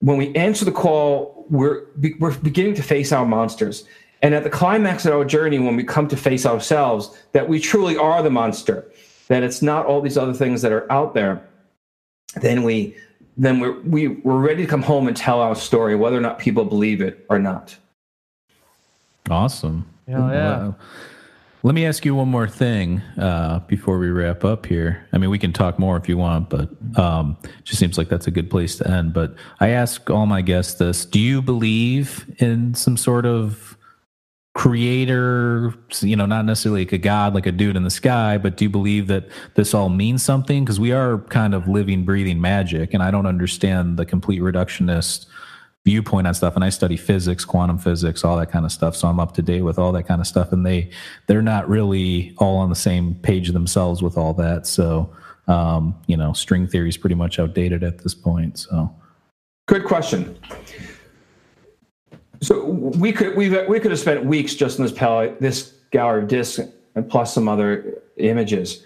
when 0.00 0.16
we 0.16 0.34
answer 0.34 0.64
the 0.64 0.72
call, 0.72 1.46
we're 1.50 1.86
we're 2.18 2.36
beginning 2.38 2.74
to 2.74 2.82
face 2.82 3.12
our 3.12 3.26
monsters. 3.26 3.84
And 4.20 4.34
at 4.34 4.42
the 4.42 4.50
climax 4.50 5.06
of 5.06 5.12
our 5.12 5.24
journey, 5.24 5.58
when 5.58 5.76
we 5.76 5.84
come 5.84 6.08
to 6.08 6.16
face 6.16 6.44
ourselves, 6.44 7.16
that 7.32 7.48
we 7.48 7.60
truly 7.60 7.96
are 7.96 8.22
the 8.22 8.30
monster, 8.30 8.90
that 9.28 9.42
it's 9.42 9.62
not 9.62 9.86
all 9.86 10.00
these 10.00 10.18
other 10.18 10.34
things 10.34 10.62
that 10.62 10.72
are 10.72 10.90
out 10.90 11.14
there, 11.14 11.46
then 12.40 12.62
we 12.62 12.96
then 13.36 13.60
we're 13.60 13.80
we, 13.80 14.08
we're 14.08 14.40
ready 14.40 14.64
to 14.64 14.68
come 14.68 14.82
home 14.82 15.06
and 15.06 15.16
tell 15.16 15.40
our 15.40 15.54
story, 15.54 15.94
whether 15.94 16.16
or 16.16 16.20
not 16.20 16.38
people 16.38 16.64
believe 16.64 17.00
it 17.00 17.24
or 17.30 17.38
not. 17.38 17.76
Awesome. 19.30 19.86
Yeah, 20.06 20.32
yeah. 20.32 20.72
Let 21.64 21.74
me 21.74 21.84
ask 21.84 22.04
you 22.04 22.14
one 22.14 22.28
more 22.28 22.48
thing 22.48 23.00
uh, 23.18 23.60
before 23.60 23.98
we 23.98 24.10
wrap 24.10 24.44
up 24.44 24.64
here. 24.64 25.06
I 25.12 25.18
mean, 25.18 25.28
we 25.28 25.38
can 25.38 25.52
talk 25.52 25.78
more 25.78 25.96
if 25.96 26.08
you 26.08 26.16
want, 26.16 26.50
but 26.50 26.70
um, 26.96 27.36
just 27.64 27.80
seems 27.80 27.98
like 27.98 28.08
that's 28.08 28.28
a 28.28 28.30
good 28.30 28.48
place 28.48 28.76
to 28.76 28.88
end. 28.88 29.12
But 29.12 29.34
I 29.58 29.70
ask 29.70 30.08
all 30.08 30.26
my 30.26 30.40
guests 30.40 30.74
this: 30.74 31.04
Do 31.04 31.20
you 31.20 31.42
believe 31.42 32.32
in 32.38 32.74
some 32.74 32.96
sort 32.96 33.26
of 33.26 33.76
creator, 34.58 35.72
you 36.00 36.16
know, 36.16 36.26
not 36.26 36.44
necessarily 36.44 36.80
like 36.80 36.92
a 36.92 36.98
god, 36.98 37.32
like 37.32 37.46
a 37.46 37.52
dude 37.52 37.76
in 37.76 37.84
the 37.84 37.90
sky, 37.90 38.36
but 38.36 38.56
do 38.56 38.64
you 38.64 38.68
believe 38.68 39.06
that 39.06 39.28
this 39.54 39.72
all 39.72 39.88
means 39.88 40.20
something? 40.20 40.64
Because 40.64 40.80
we 40.80 40.90
are 40.90 41.18
kind 41.28 41.54
of 41.54 41.68
living, 41.68 42.04
breathing 42.04 42.40
magic, 42.40 42.92
and 42.92 43.00
I 43.00 43.12
don't 43.12 43.24
understand 43.24 44.00
the 44.00 44.04
complete 44.04 44.40
reductionist 44.40 45.26
viewpoint 45.84 46.26
on 46.26 46.34
stuff. 46.34 46.56
And 46.56 46.64
I 46.64 46.70
study 46.70 46.96
physics, 46.96 47.44
quantum 47.44 47.78
physics, 47.78 48.24
all 48.24 48.36
that 48.36 48.50
kind 48.50 48.64
of 48.64 48.72
stuff, 48.72 48.96
so 48.96 49.06
I'm 49.06 49.20
up 49.20 49.32
to 49.34 49.42
date 49.42 49.62
with 49.62 49.78
all 49.78 49.92
that 49.92 50.08
kind 50.08 50.20
of 50.20 50.26
stuff. 50.26 50.50
And 50.50 50.66
they 50.66 50.90
they're 51.28 51.40
not 51.40 51.68
really 51.68 52.34
all 52.38 52.56
on 52.56 52.68
the 52.68 52.74
same 52.74 53.14
page 53.14 53.50
themselves 53.50 54.02
with 54.02 54.18
all 54.18 54.34
that. 54.34 54.66
So, 54.66 55.14
um, 55.46 55.94
you 56.08 56.16
know, 56.16 56.32
string 56.32 56.66
theory 56.66 56.88
is 56.88 56.96
pretty 56.96 57.14
much 57.14 57.38
outdated 57.38 57.84
at 57.84 57.98
this 57.98 58.12
point. 58.12 58.58
So, 58.58 58.92
good 59.66 59.84
question. 59.84 60.36
So 62.40 62.64
we 62.66 63.12
could 63.12 63.36
we 63.36 63.48
we 63.66 63.80
could 63.80 63.90
have 63.90 64.00
spent 64.00 64.24
weeks 64.24 64.54
just 64.54 64.78
in 64.78 64.84
this 64.84 64.92
palette, 64.92 65.40
this 65.40 65.74
gallery 65.90 66.22
of 66.22 66.28
discs 66.28 66.60
and 66.94 67.08
plus 67.08 67.34
some 67.34 67.48
other 67.48 68.00
images. 68.16 68.84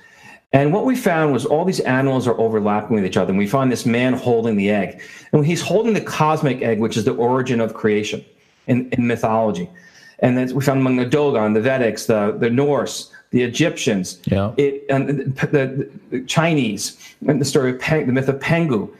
And 0.54 0.72
what 0.72 0.84
we 0.84 0.96
found 0.96 1.32
was 1.32 1.46
all 1.46 1.64
these 1.64 1.80
animals 1.80 2.28
are 2.28 2.38
overlapping 2.38 2.94
with 2.94 3.06
each 3.06 3.16
other. 3.16 3.30
And 3.30 3.38
we 3.38 3.46
find 3.46 3.72
this 3.72 3.86
man 3.86 4.12
holding 4.12 4.56
the 4.56 4.68
egg. 4.70 5.00
And 5.32 5.46
he's 5.46 5.62
holding 5.62 5.94
the 5.94 6.00
cosmic 6.00 6.60
egg, 6.60 6.78
which 6.78 6.98
is 6.98 7.04
the 7.04 7.14
origin 7.14 7.58
of 7.60 7.72
creation 7.72 8.22
in, 8.66 8.90
in 8.90 9.06
mythology. 9.06 9.70
And 10.18 10.36
then 10.36 10.54
we 10.54 10.62
found 10.62 10.80
among 10.80 10.96
the 10.96 11.06
Dogon, 11.06 11.54
the 11.54 11.60
Vedics, 11.60 12.06
the, 12.06 12.36
the 12.38 12.50
Norse, 12.50 13.10
the 13.30 13.42
Egyptians, 13.42 14.20
yeah. 14.24 14.52
it, 14.58 14.84
and 14.90 15.08
the, 15.08 15.46
the, 15.46 15.90
the 16.10 16.24
Chinese, 16.26 16.98
and 17.26 17.40
the 17.40 17.44
story 17.46 17.72
of 17.72 17.80
Peng, 17.80 18.06
the 18.06 18.12
myth 18.12 18.28
of 18.28 18.38
Pangu. 18.38 18.94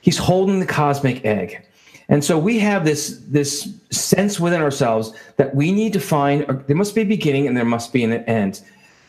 He's 0.00 0.18
holding 0.18 0.60
the 0.60 0.66
cosmic 0.66 1.24
egg. 1.24 1.64
And 2.08 2.24
so 2.24 2.38
we 2.38 2.58
have 2.60 2.84
this 2.84 3.20
this 3.26 3.74
sense 3.90 4.38
within 4.38 4.62
ourselves 4.62 5.12
that 5.36 5.54
we 5.54 5.72
need 5.72 5.92
to 5.92 6.00
find 6.00 6.46
there 6.66 6.76
must 6.76 6.94
be 6.94 7.02
a 7.02 7.04
beginning 7.06 7.46
and 7.46 7.56
there 7.56 7.64
must 7.64 7.92
be 7.92 8.04
an 8.04 8.12
end. 8.24 8.62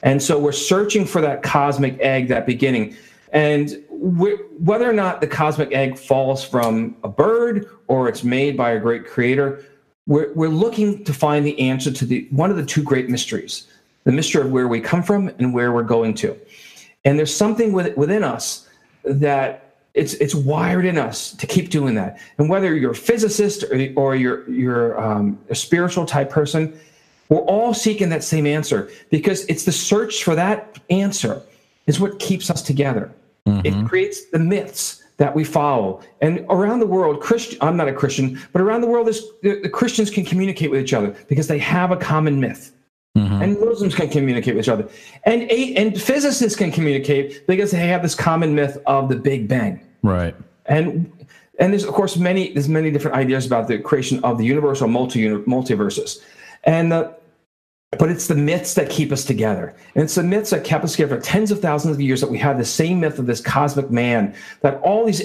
And 0.04 0.22
so 0.22 0.40
we're 0.40 0.52
searching 0.52 1.06
for 1.06 1.22
that 1.22 1.44
cosmic 1.44 2.00
egg, 2.00 2.28
that 2.30 2.46
beginning. 2.46 2.96
And 3.32 3.84
whether 3.90 4.90
or 4.90 4.94
not 4.94 5.22
the 5.22 5.28
cosmic 5.28 5.74
egg 5.74 5.98
falls 5.98 6.44
from 6.44 6.96
a 7.04 7.10
bird 7.10 7.68
or 7.88 8.08
it's 8.08 8.24
made 8.24 8.56
by 8.56 8.72
a 8.72 8.80
great 8.80 9.06
creator, 9.06 9.64
we're, 10.06 10.32
we're 10.34 10.50
looking 10.50 11.04
to 11.04 11.14
find 11.14 11.46
the 11.46 11.60
answer 11.60 11.92
to 11.92 12.06
the 12.06 12.28
one 12.32 12.50
of 12.50 12.58
the 12.58 12.66
two 12.66 12.84
great 12.84 13.10
mysteries 13.10 13.68
the 14.06 14.14
mystery 14.14 14.42
of 14.42 14.52
where 14.52 14.70
we 14.70 14.80
come 14.80 15.04
from 15.04 15.28
and 15.38 15.54
where 15.54 15.74
we're 15.74 15.84
going 15.84 16.14
to. 16.14 16.34
And 17.04 17.20
there's 17.20 17.36
something 17.36 17.74
within 17.74 18.24
us 18.24 18.66
that 19.04 19.67
it's 19.98 20.14
it's 20.16 20.36
wired 20.36 20.86
in 20.86 20.98
us 20.98 21.32
to 21.34 21.48
keep 21.48 21.70
doing 21.70 21.96
that. 21.96 22.20
And 22.38 22.50
whether 22.50 22.76
you're 22.76 22.92
a 22.92 22.96
physicist 22.96 23.64
or, 23.64 23.94
or 23.96 24.16
you're 24.16 24.50
you're 24.50 25.00
um, 25.02 25.40
a 25.50 25.56
spiritual 25.56 26.06
type 26.06 26.30
person, 26.30 26.80
we're 27.30 27.40
all 27.40 27.74
seeking 27.74 28.10
that 28.10 28.24
same 28.24 28.46
answer 28.46 28.90
because 29.10 29.46
it's 29.46 29.66
the 29.66 29.72
search 29.72 30.24
for 30.24 30.36
that 30.36 30.80
answer 30.90 31.42
is 31.88 32.00
what 32.00 32.20
keeps 32.20 32.50
us 32.50 32.62
together. 32.62 33.12
Mm-hmm. 33.48 33.66
It 33.66 33.88
creates 33.88 34.26
the 34.30 34.40
myths 34.40 35.04
that 35.18 35.34
we 35.34 35.44
follow. 35.44 36.02
And 36.22 36.46
around 36.50 36.80
the 36.80 36.86
world, 36.86 37.22
Christian, 37.22 37.58
I'm 37.62 37.76
not 37.76 37.88
a 37.88 37.94
Christian, 37.94 38.40
but 38.54 38.62
around 38.62 38.82
the 38.82 38.88
world, 38.88 39.08
the, 39.08 39.60
the 39.62 39.70
Christians 39.70 40.12
can 40.12 40.24
communicate 40.24 40.70
with 40.70 40.82
each 40.82 40.94
other 40.94 41.16
because 41.28 41.48
they 41.48 41.58
have 41.58 41.92
a 41.92 41.98
common 41.98 42.40
myth. 42.40 42.72
Mm-hmm. 43.18 43.42
And 43.42 43.60
Muslims 43.60 43.96
can 43.96 44.10
communicate 44.10 44.56
with 44.56 44.66
each 44.66 44.70
other. 44.70 44.88
And, 45.24 45.50
and 45.52 46.00
physicists 46.00 46.56
can 46.56 46.72
communicate 46.72 47.48
because 47.48 47.72
they 47.72 47.88
have 47.88 48.04
this 48.04 48.14
common 48.14 48.54
myth 48.54 48.78
of 48.86 49.10
the 49.10 49.16
Big 49.16 49.48
Bang. 49.48 49.82
Right. 50.08 50.36
And 50.68 51.12
and 51.60 51.74
there's 51.74 51.84
of 51.84 51.94
course 51.94 52.18
many 52.18 52.54
there's 52.54 52.70
many 52.70 52.92
different 52.92 53.18
ideas 53.18 53.46
about 53.46 53.68
the 53.68 53.80
creation 53.80 54.24
of 54.24 54.38
the 54.38 54.46
universe 54.46 54.82
or 54.82 54.88
multi 54.88 55.28
multiverses, 55.28 56.20
and 56.64 56.92
the, 56.92 57.14
but 58.00 58.10
it's 58.10 58.28
the 58.28 58.36
myths 58.36 58.74
that 58.76 58.90
keep 58.90 59.12
us 59.12 59.26
together, 59.26 59.76
and 59.96 60.04
it's 60.04 60.16
the 60.16 60.24
myths 60.24 60.52
that 60.52 60.64
kept 60.64 60.84
us 60.84 60.94
together 60.94 61.18
for 61.18 61.22
tens 61.22 61.52
of 61.52 61.60
thousands 61.62 61.96
of 61.96 62.02
years. 62.02 62.22
That 62.22 62.32
we 62.32 62.38
have 62.38 62.58
the 62.58 62.66
same 62.66 63.02
myth 63.02 63.20
of 63.20 63.26
this 63.26 63.42
cosmic 63.42 63.92
man, 63.92 64.34
that 64.62 64.80
all 64.82 65.06
these 65.06 65.24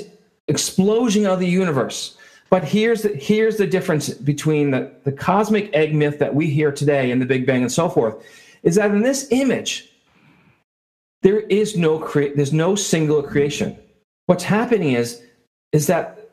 explosion 0.48 1.26
of 1.26 1.38
the 1.38 1.48
universe. 1.48 2.16
But 2.50 2.64
here's 2.64 3.00
the, 3.00 3.09
here's 3.09 3.56
the 3.56 3.66
difference 3.66 4.10
between 4.10 4.72
the, 4.72 4.92
the 5.04 5.12
cosmic 5.12 5.74
egg 5.74 5.94
myth 5.94 6.18
that 6.18 6.34
we 6.34 6.50
hear 6.50 6.70
today 6.70 7.10
and 7.10 7.22
the 7.22 7.24
Big 7.24 7.46
Bang 7.46 7.62
and 7.62 7.72
so 7.72 7.88
forth, 7.88 8.22
is 8.62 8.74
that 8.74 8.90
in 8.90 9.00
this 9.00 9.26
image, 9.30 9.88
there 11.22 11.40
is 11.40 11.78
no 11.78 11.98
cre- 11.98 12.34
there's 12.36 12.52
no 12.52 12.74
single 12.74 13.22
creation 13.22 13.78
what's 14.32 14.44
happening 14.44 14.92
is 14.92 15.22
is 15.72 15.88
that 15.88 16.30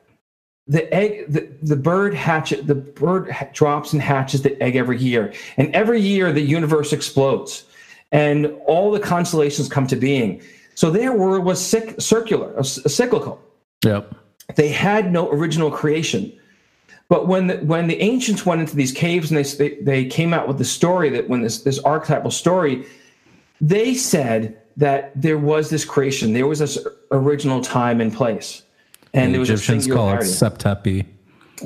the 0.68 0.92
egg 0.94 1.26
the, 1.28 1.50
the 1.62 1.76
bird 1.76 2.14
hatchet 2.14 2.66
the 2.66 2.76
bird 2.76 3.30
ha- 3.30 3.50
drops 3.52 3.92
and 3.92 4.02
hatches 4.02 4.42
the 4.42 4.54
egg 4.64 4.78
every 4.78 4.98
year. 4.98 5.34
And 5.58 5.76
every 5.76 6.00
year 6.00 6.32
the 6.32 6.40
universe 6.40 6.94
explodes 6.94 7.66
and 8.14 8.46
all 8.66 8.90
the 8.90 9.02
constellations 9.02 9.68
come 9.68 9.86
to 9.88 9.98
being. 9.98 10.42
So 10.76 10.90
their 10.90 11.12
world 11.12 11.44
was 11.44 11.60
cic- 11.60 12.00
circular 12.00 12.54
uh, 12.58 12.60
a, 12.60 12.88
a 12.90 12.90
cyclical. 12.90 13.42
Yep. 13.84 14.16
They 14.56 14.70
had 14.70 15.12
no 15.12 15.30
original 15.30 15.70
creation. 15.70 16.32
But 17.10 17.28
when 17.28 17.48
the, 17.48 17.58
when 17.58 17.88
the 17.88 18.00
ancients 18.02 18.46
went 18.46 18.62
into 18.62 18.78
these 18.78 18.94
caves 18.94 19.30
and 19.30 19.38
they, 19.38 19.50
they, 19.58 19.82
they 19.82 20.06
came 20.06 20.34
out 20.34 20.48
with 20.48 20.58
the 20.58 20.64
story 20.66 21.10
that 21.10 21.28
when 21.28 21.42
this, 21.42 21.64
this 21.64 21.80
archetypal 21.80 22.32
story 22.32 22.86
they 23.62 23.94
said 23.94 24.59
that 24.78 25.12
there 25.20 25.38
was 25.38 25.70
this 25.70 25.86
creation, 25.86 26.34
there 26.34 26.48
was 26.48 26.60
this 26.60 26.78
original 27.12 27.62
time 27.62 28.02
and 28.02 28.14
place, 28.14 28.64
and 29.14 29.28
the 29.28 29.32
there 29.34 29.40
was 29.40 29.50
Egyptians 29.50 29.88
a 29.88 29.92
call 29.92 30.10
it 30.10 30.24
Zep 30.24 30.58
Tepi. 30.58 31.06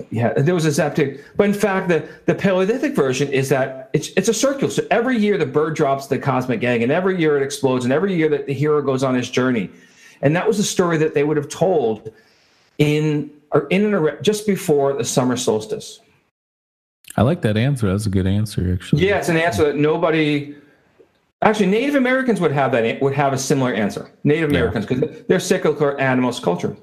Yeah, 0.10 0.34
there 0.34 0.56
was 0.56 0.66
a 0.66 0.74
septic, 0.74 1.24
but 1.38 1.44
in 1.44 1.54
fact, 1.54 1.88
the, 1.88 2.08
the 2.26 2.34
Paleolithic 2.34 2.96
version 2.96 3.32
is 3.32 3.50
that 3.50 3.92
it's 3.94 4.10
it's 4.18 4.28
a 4.28 4.34
circle. 4.34 4.70
So 4.70 4.84
every 4.90 5.18
year 5.18 5.38
the 5.38 5.46
bird 5.46 5.76
drops 5.76 6.08
the 6.08 6.18
cosmic 6.18 6.64
egg, 6.64 6.82
and 6.82 6.92
every 6.92 7.20
year 7.20 7.38
it 7.38 7.44
explodes, 7.44 7.86
and 7.86 7.94
every 7.94 8.16
year 8.16 8.28
that 8.30 8.48
the 8.48 8.54
hero 8.54 8.82
goes 8.82 9.04
on 9.04 9.14
his 9.14 9.30
journey, 9.30 9.70
and 10.22 10.36
that 10.36 10.48
was 10.48 10.58
a 10.58 10.64
story 10.64 10.98
that 10.98 11.14
they 11.14 11.24
would 11.24 11.38
have 11.38 11.50
told 11.50 12.12
in 12.80 13.30
or 13.52 13.68
in 13.68 13.94
and 13.94 14.24
just 14.24 14.48
before 14.48 14.94
the 14.94 15.06
summer 15.06 15.38
solstice. 15.38 16.00
I 17.16 17.22
like 17.22 17.42
that 17.42 17.58
answer. 17.58 17.92
That's 17.92 18.08
a 18.08 18.10
good 18.10 18.26
answer, 18.26 18.74
actually. 18.74 19.06
Yeah, 19.08 19.20
it's 19.20 19.30
an 19.30 19.38
answer 19.38 19.66
that 19.66 19.76
nobody 19.76 20.56
Actually, 21.44 21.66
Native 21.68 21.96
Americans 21.96 22.40
would 22.40 22.52
have 22.52 22.72
that 22.72 23.02
would 23.02 23.14
have 23.14 23.34
a 23.34 23.38
similar 23.38 23.74
answer. 23.74 24.10
Native 24.24 24.52
yeah. 24.52 24.60
Americans, 24.60 24.86
because 24.86 25.24
they're 25.28 25.40
cyclical 25.40 26.00
animals 26.00 26.40
culture. 26.40 26.76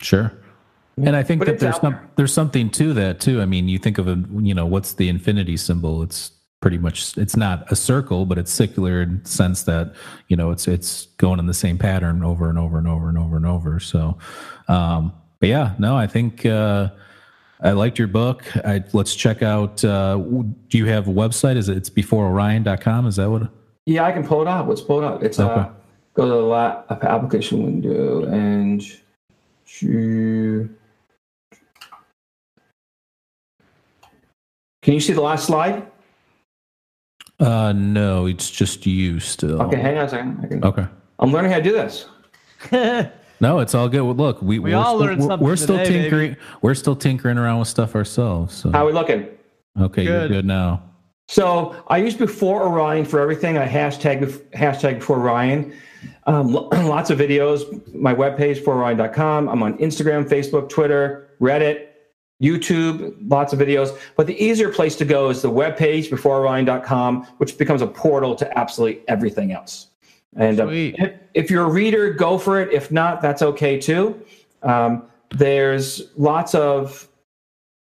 Sure. 0.00 0.32
And 0.98 1.16
I 1.16 1.22
think 1.22 1.40
but 1.40 1.46
that 1.46 1.58
there's 1.58 1.80
some, 1.80 1.98
there's 2.16 2.32
something 2.32 2.70
to 2.70 2.92
that 2.94 3.18
too. 3.20 3.40
I 3.40 3.46
mean, 3.46 3.68
you 3.68 3.78
think 3.78 3.98
of 3.98 4.08
a 4.08 4.22
you 4.40 4.54
know 4.54 4.66
what's 4.66 4.94
the 4.94 5.08
infinity 5.08 5.56
symbol? 5.56 6.02
It's 6.02 6.30
pretty 6.60 6.78
much 6.78 7.16
it's 7.16 7.36
not 7.36 7.70
a 7.72 7.76
circle, 7.76 8.24
but 8.24 8.38
it's 8.38 8.52
circular 8.52 9.02
in 9.02 9.22
the 9.22 9.28
sense 9.28 9.64
that 9.64 9.94
you 10.28 10.36
know 10.36 10.50
it's 10.50 10.68
it's 10.68 11.06
going 11.16 11.40
in 11.40 11.46
the 11.46 11.54
same 11.54 11.78
pattern 11.78 12.22
over 12.22 12.48
and 12.48 12.58
over 12.58 12.78
and 12.78 12.86
over 12.86 13.08
and 13.08 13.18
over 13.18 13.36
and 13.36 13.46
over. 13.46 13.80
So, 13.80 14.18
um, 14.68 15.12
but 15.40 15.48
yeah, 15.48 15.74
no, 15.78 15.96
I 15.96 16.06
think. 16.06 16.46
Uh, 16.46 16.90
I 17.64 17.70
liked 17.70 17.96
your 17.96 18.08
book. 18.08 18.44
I, 18.66 18.82
let's 18.92 19.14
check 19.14 19.40
out. 19.40 19.84
Uh, 19.84 20.16
do 20.16 20.78
you 20.78 20.86
have 20.86 21.06
a 21.06 21.12
website? 21.12 21.54
Is 21.54 21.68
it 21.68 21.76
it's 21.76 21.88
beforeorion.com? 21.88 23.06
Is 23.06 23.14
that 23.16 23.30
what? 23.30 23.52
Yeah, 23.86 24.04
I 24.04 24.12
can 24.12 24.24
pull 24.24 24.42
it 24.42 24.48
up. 24.48 24.68
Let's 24.68 24.80
pull 24.80 24.98
it 25.02 25.04
up. 25.04 25.22
It's 25.22 25.38
uh, 25.40 25.50
Okay. 25.50 25.70
go 26.14 26.24
to 26.24 26.30
the 26.30 26.36
la- 26.36 26.82
application 26.90 27.64
window 27.64 28.24
and 28.24 28.82
choo- 29.64 30.68
Can 34.82 34.94
you 34.94 35.00
see 35.00 35.12
the 35.12 35.20
last 35.20 35.46
slide? 35.46 35.86
Uh, 37.38 37.72
no, 37.72 38.26
it's 38.26 38.50
just 38.50 38.86
you 38.86 39.18
still. 39.20 39.60
Okay, 39.62 39.76
hang 39.80 39.96
on 39.98 40.04
a 40.04 40.08
second. 40.08 40.40
I 40.42 40.46
can, 40.46 40.64
Okay. 40.64 40.86
I'm 41.18 41.32
learning 41.32 41.50
how 41.52 41.58
to 41.58 41.62
do 41.64 41.72
this. 41.72 42.06
No, 43.40 43.58
it's 43.58 43.74
all 43.74 43.88
good. 43.88 44.02
Well, 44.02 44.14
Look, 44.14 44.40
we, 44.40 44.60
We 44.60 44.70
we're 44.70 44.76
all 44.76 44.84
still, 44.94 44.98
learned 45.00 45.22
something 45.24 45.44
we're 45.44 45.56
still 45.56 45.76
today, 45.78 45.90
baby. 45.90 46.00
tinkering. 46.02 46.36
We're 46.62 46.74
still 46.76 46.94
tinkering 46.94 47.38
around 47.38 47.58
with 47.58 47.66
stuff 47.66 47.96
ourselves. 47.96 48.54
So 48.54 48.70
How 48.70 48.84
are 48.84 48.86
we 48.86 48.92
looking? 48.92 49.26
okay, 49.80 50.04
you're 50.04 50.28
Good. 50.28 50.30
good 50.30 50.44
now. 50.44 50.84
So 51.32 51.82
I 51.88 51.96
use 51.96 52.14
before 52.14 52.62
Orion 52.62 53.06
for 53.06 53.18
everything. 53.18 53.56
I 53.56 53.66
hashtag 53.66 54.20
hashtag 54.50 54.98
before 54.98 55.18
Orion. 55.18 55.72
Um, 56.26 56.52
lots 56.52 57.08
of 57.08 57.18
videos. 57.18 57.64
My 57.94 58.14
webpage, 58.14 58.62
foreorion.com. 58.62 59.48
I'm 59.48 59.62
on 59.62 59.78
Instagram, 59.78 60.28
Facebook, 60.28 60.68
Twitter, 60.68 61.30
Reddit, 61.40 61.86
YouTube, 62.42 63.16
lots 63.30 63.54
of 63.54 63.60
videos. 63.60 63.98
But 64.14 64.26
the 64.26 64.38
easier 64.44 64.68
place 64.68 64.94
to 64.96 65.06
go 65.06 65.30
is 65.30 65.40
the 65.40 65.50
webpage, 65.50 66.10
beforeorion.com, 66.10 67.22
which 67.38 67.56
becomes 67.56 67.80
a 67.80 67.86
portal 67.86 68.36
to 68.36 68.58
absolutely 68.58 69.02
everything 69.08 69.52
else. 69.52 69.86
And 70.36 70.60
uh, 70.60 70.68
if, 70.68 71.14
if 71.32 71.50
you're 71.50 71.64
a 71.64 71.70
reader, 71.70 72.12
go 72.12 72.36
for 72.36 72.60
it. 72.60 72.70
If 72.74 72.92
not, 72.92 73.22
that's 73.22 73.40
okay 73.40 73.80
too. 73.80 74.20
Um, 74.62 75.04
there's 75.30 76.10
lots 76.14 76.54
of 76.54 77.08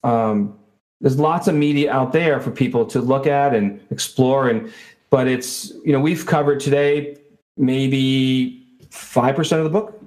um, 0.04 0.56
there's 1.02 1.18
lots 1.18 1.48
of 1.48 1.54
media 1.54 1.92
out 1.92 2.12
there 2.12 2.40
for 2.40 2.50
people 2.50 2.86
to 2.86 3.00
look 3.00 3.26
at 3.26 3.54
and 3.54 3.80
explore 3.90 4.48
and 4.48 4.72
but 5.10 5.28
it's 5.28 5.70
you 5.84 5.92
know 5.92 6.00
we've 6.00 6.24
covered 6.24 6.60
today 6.60 7.18
maybe 7.58 8.66
5% 8.90 9.58
of 9.58 9.64
the 9.64 9.70
book 9.70 10.01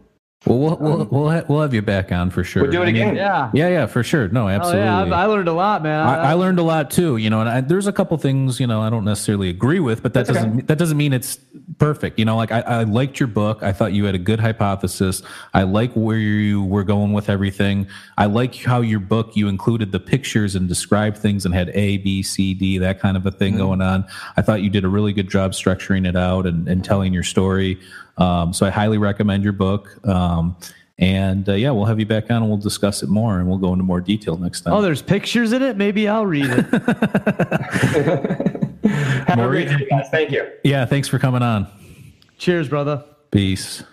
Well, 0.46 0.60
we'll 0.60 0.78
we'll 0.78 1.02
um, 1.02 1.10
we'll, 1.10 1.30
ha- 1.30 1.44
we'll 1.48 1.62
have 1.62 1.74
you 1.74 1.82
back 1.82 2.12
on 2.12 2.30
for 2.30 2.44
sure. 2.44 2.64
we'll 2.64 2.72
do 2.72 2.82
it 2.82 2.90
I 2.90 2.92
mean, 2.92 2.96
again 2.96 3.16
yeah. 3.16 3.50
Yeah, 3.54 3.70
yeah, 3.70 3.86
for 3.88 4.04
sure. 4.04 4.28
No, 4.28 4.46
Oh 4.46 4.50
absolutely. 4.50 4.84
yeah, 4.84 5.04
I, 5.04 5.24
I 5.24 5.26
learned 5.26 5.48
a 5.48 5.54
lot, 5.54 5.82
man. 5.82 6.06
I, 6.06 6.32
I 6.32 6.34
learned 6.34 6.60
a 6.60 6.64
lot 6.64 6.92
too, 6.92 7.18
you 7.18 7.30
know, 7.30 7.42
and 7.42 7.50
I, 7.50 7.62
there's 7.62 7.88
a 7.88 7.94
couple 7.94 8.18
things, 8.18 8.60
you 8.60 8.68
know, 8.68 8.82
I 8.82 8.90
don't 8.90 9.06
necessarily 9.06 9.50
agree 9.50 9.80
with, 9.80 10.04
but 10.04 10.14
that 10.14 10.28
That's 10.28 10.38
doesn't 10.38 10.68
that 10.68 10.78
doesn't 10.78 10.98
mean 10.98 11.14
it's 11.14 11.40
perfect. 11.78 12.20
You 12.20 12.26
know, 12.26 12.38
like 12.38 12.52
I, 12.52 12.62
I 12.62 12.84
liked 12.84 13.20
your 13.20 13.28
book. 13.28 13.64
I 13.64 13.74
thought 13.74 13.94
you 13.94 14.06
had 14.06 14.16
a 14.16 14.20
good 14.20 14.40
hypothesis. 14.40 15.22
I 15.54 15.64
like 15.64 15.92
where 15.94 16.18
you 16.18 16.64
were 16.64 16.84
going 16.84 17.14
with 17.14 17.30
everything. 17.30 17.88
I 18.18 18.26
like 18.26 18.56
how 18.56 18.82
your 18.82 19.00
book 19.00 19.36
you 19.36 19.48
included 19.48 19.92
the 19.92 20.00
pictures 20.00 20.56
and 20.56 20.68
described 20.68 21.18
things 21.18 21.46
and 21.46 21.54
had 21.54 21.70
A, 21.70 21.98
B, 21.98 22.24
C, 22.24 22.54
D, 22.54 22.78
that 22.80 23.00
kind 23.00 23.18
of 23.18 23.26
a 23.26 23.32
thing 23.32 23.54
mm-hmm. 23.54 23.62
going 23.62 23.82
on. 23.82 24.06
I 24.38 24.42
thought 24.42 24.62
you 24.62 24.70
did 24.70 24.86
a 24.86 24.90
really 24.90 25.14
good 25.14 25.30
job 25.30 25.52
structuring 25.52 26.08
it 26.08 26.16
out 26.16 26.46
and, 26.46 26.68
and 26.68 26.84
telling 26.84 27.14
your 27.14 27.24
story. 27.24 27.80
Um, 28.18 28.54
so 28.54 28.66
I 28.66 28.70
highly 28.70 28.98
recommend 28.98 29.44
your 29.44 29.54
book. 29.54 30.00
Um, 30.08 30.56
and 30.98 31.48
uh, 31.50 31.54
yeah, 31.54 31.72
we'll 31.72 31.86
have 31.86 32.00
you 32.00 32.06
back 32.06 32.32
on 32.32 32.38
and 32.38 32.48
we'll 32.48 32.58
discuss 32.58 33.04
it 33.04 33.10
more 33.10 33.40
and 33.40 33.50
we'll 33.50 33.58
go 33.58 33.74
into 33.74 33.84
more 33.84 34.00
detail 34.00 34.38
next 34.38 34.62
time. 34.62 34.74
oh, 34.74 34.82
there's 34.82 35.02
pictures 35.02 35.52
in 35.52 35.62
it. 35.62 35.76
Maybe 35.76 36.08
I'll 36.08 36.26
read 36.26 36.46
it. 36.50 36.66
have 39.28 39.40
a 39.40 39.48
great 39.48 39.68
day 39.68 39.88
guys 39.90 40.08
thank 40.12 40.32
you 40.32 40.48
Yeah, 40.64 40.86
thanks 40.86 41.08
for 41.08 41.20
coming 41.20 41.42
on. 41.42 41.68
Cheers, 42.38 42.70
brother. 42.70 43.04
Peace. 43.32 43.84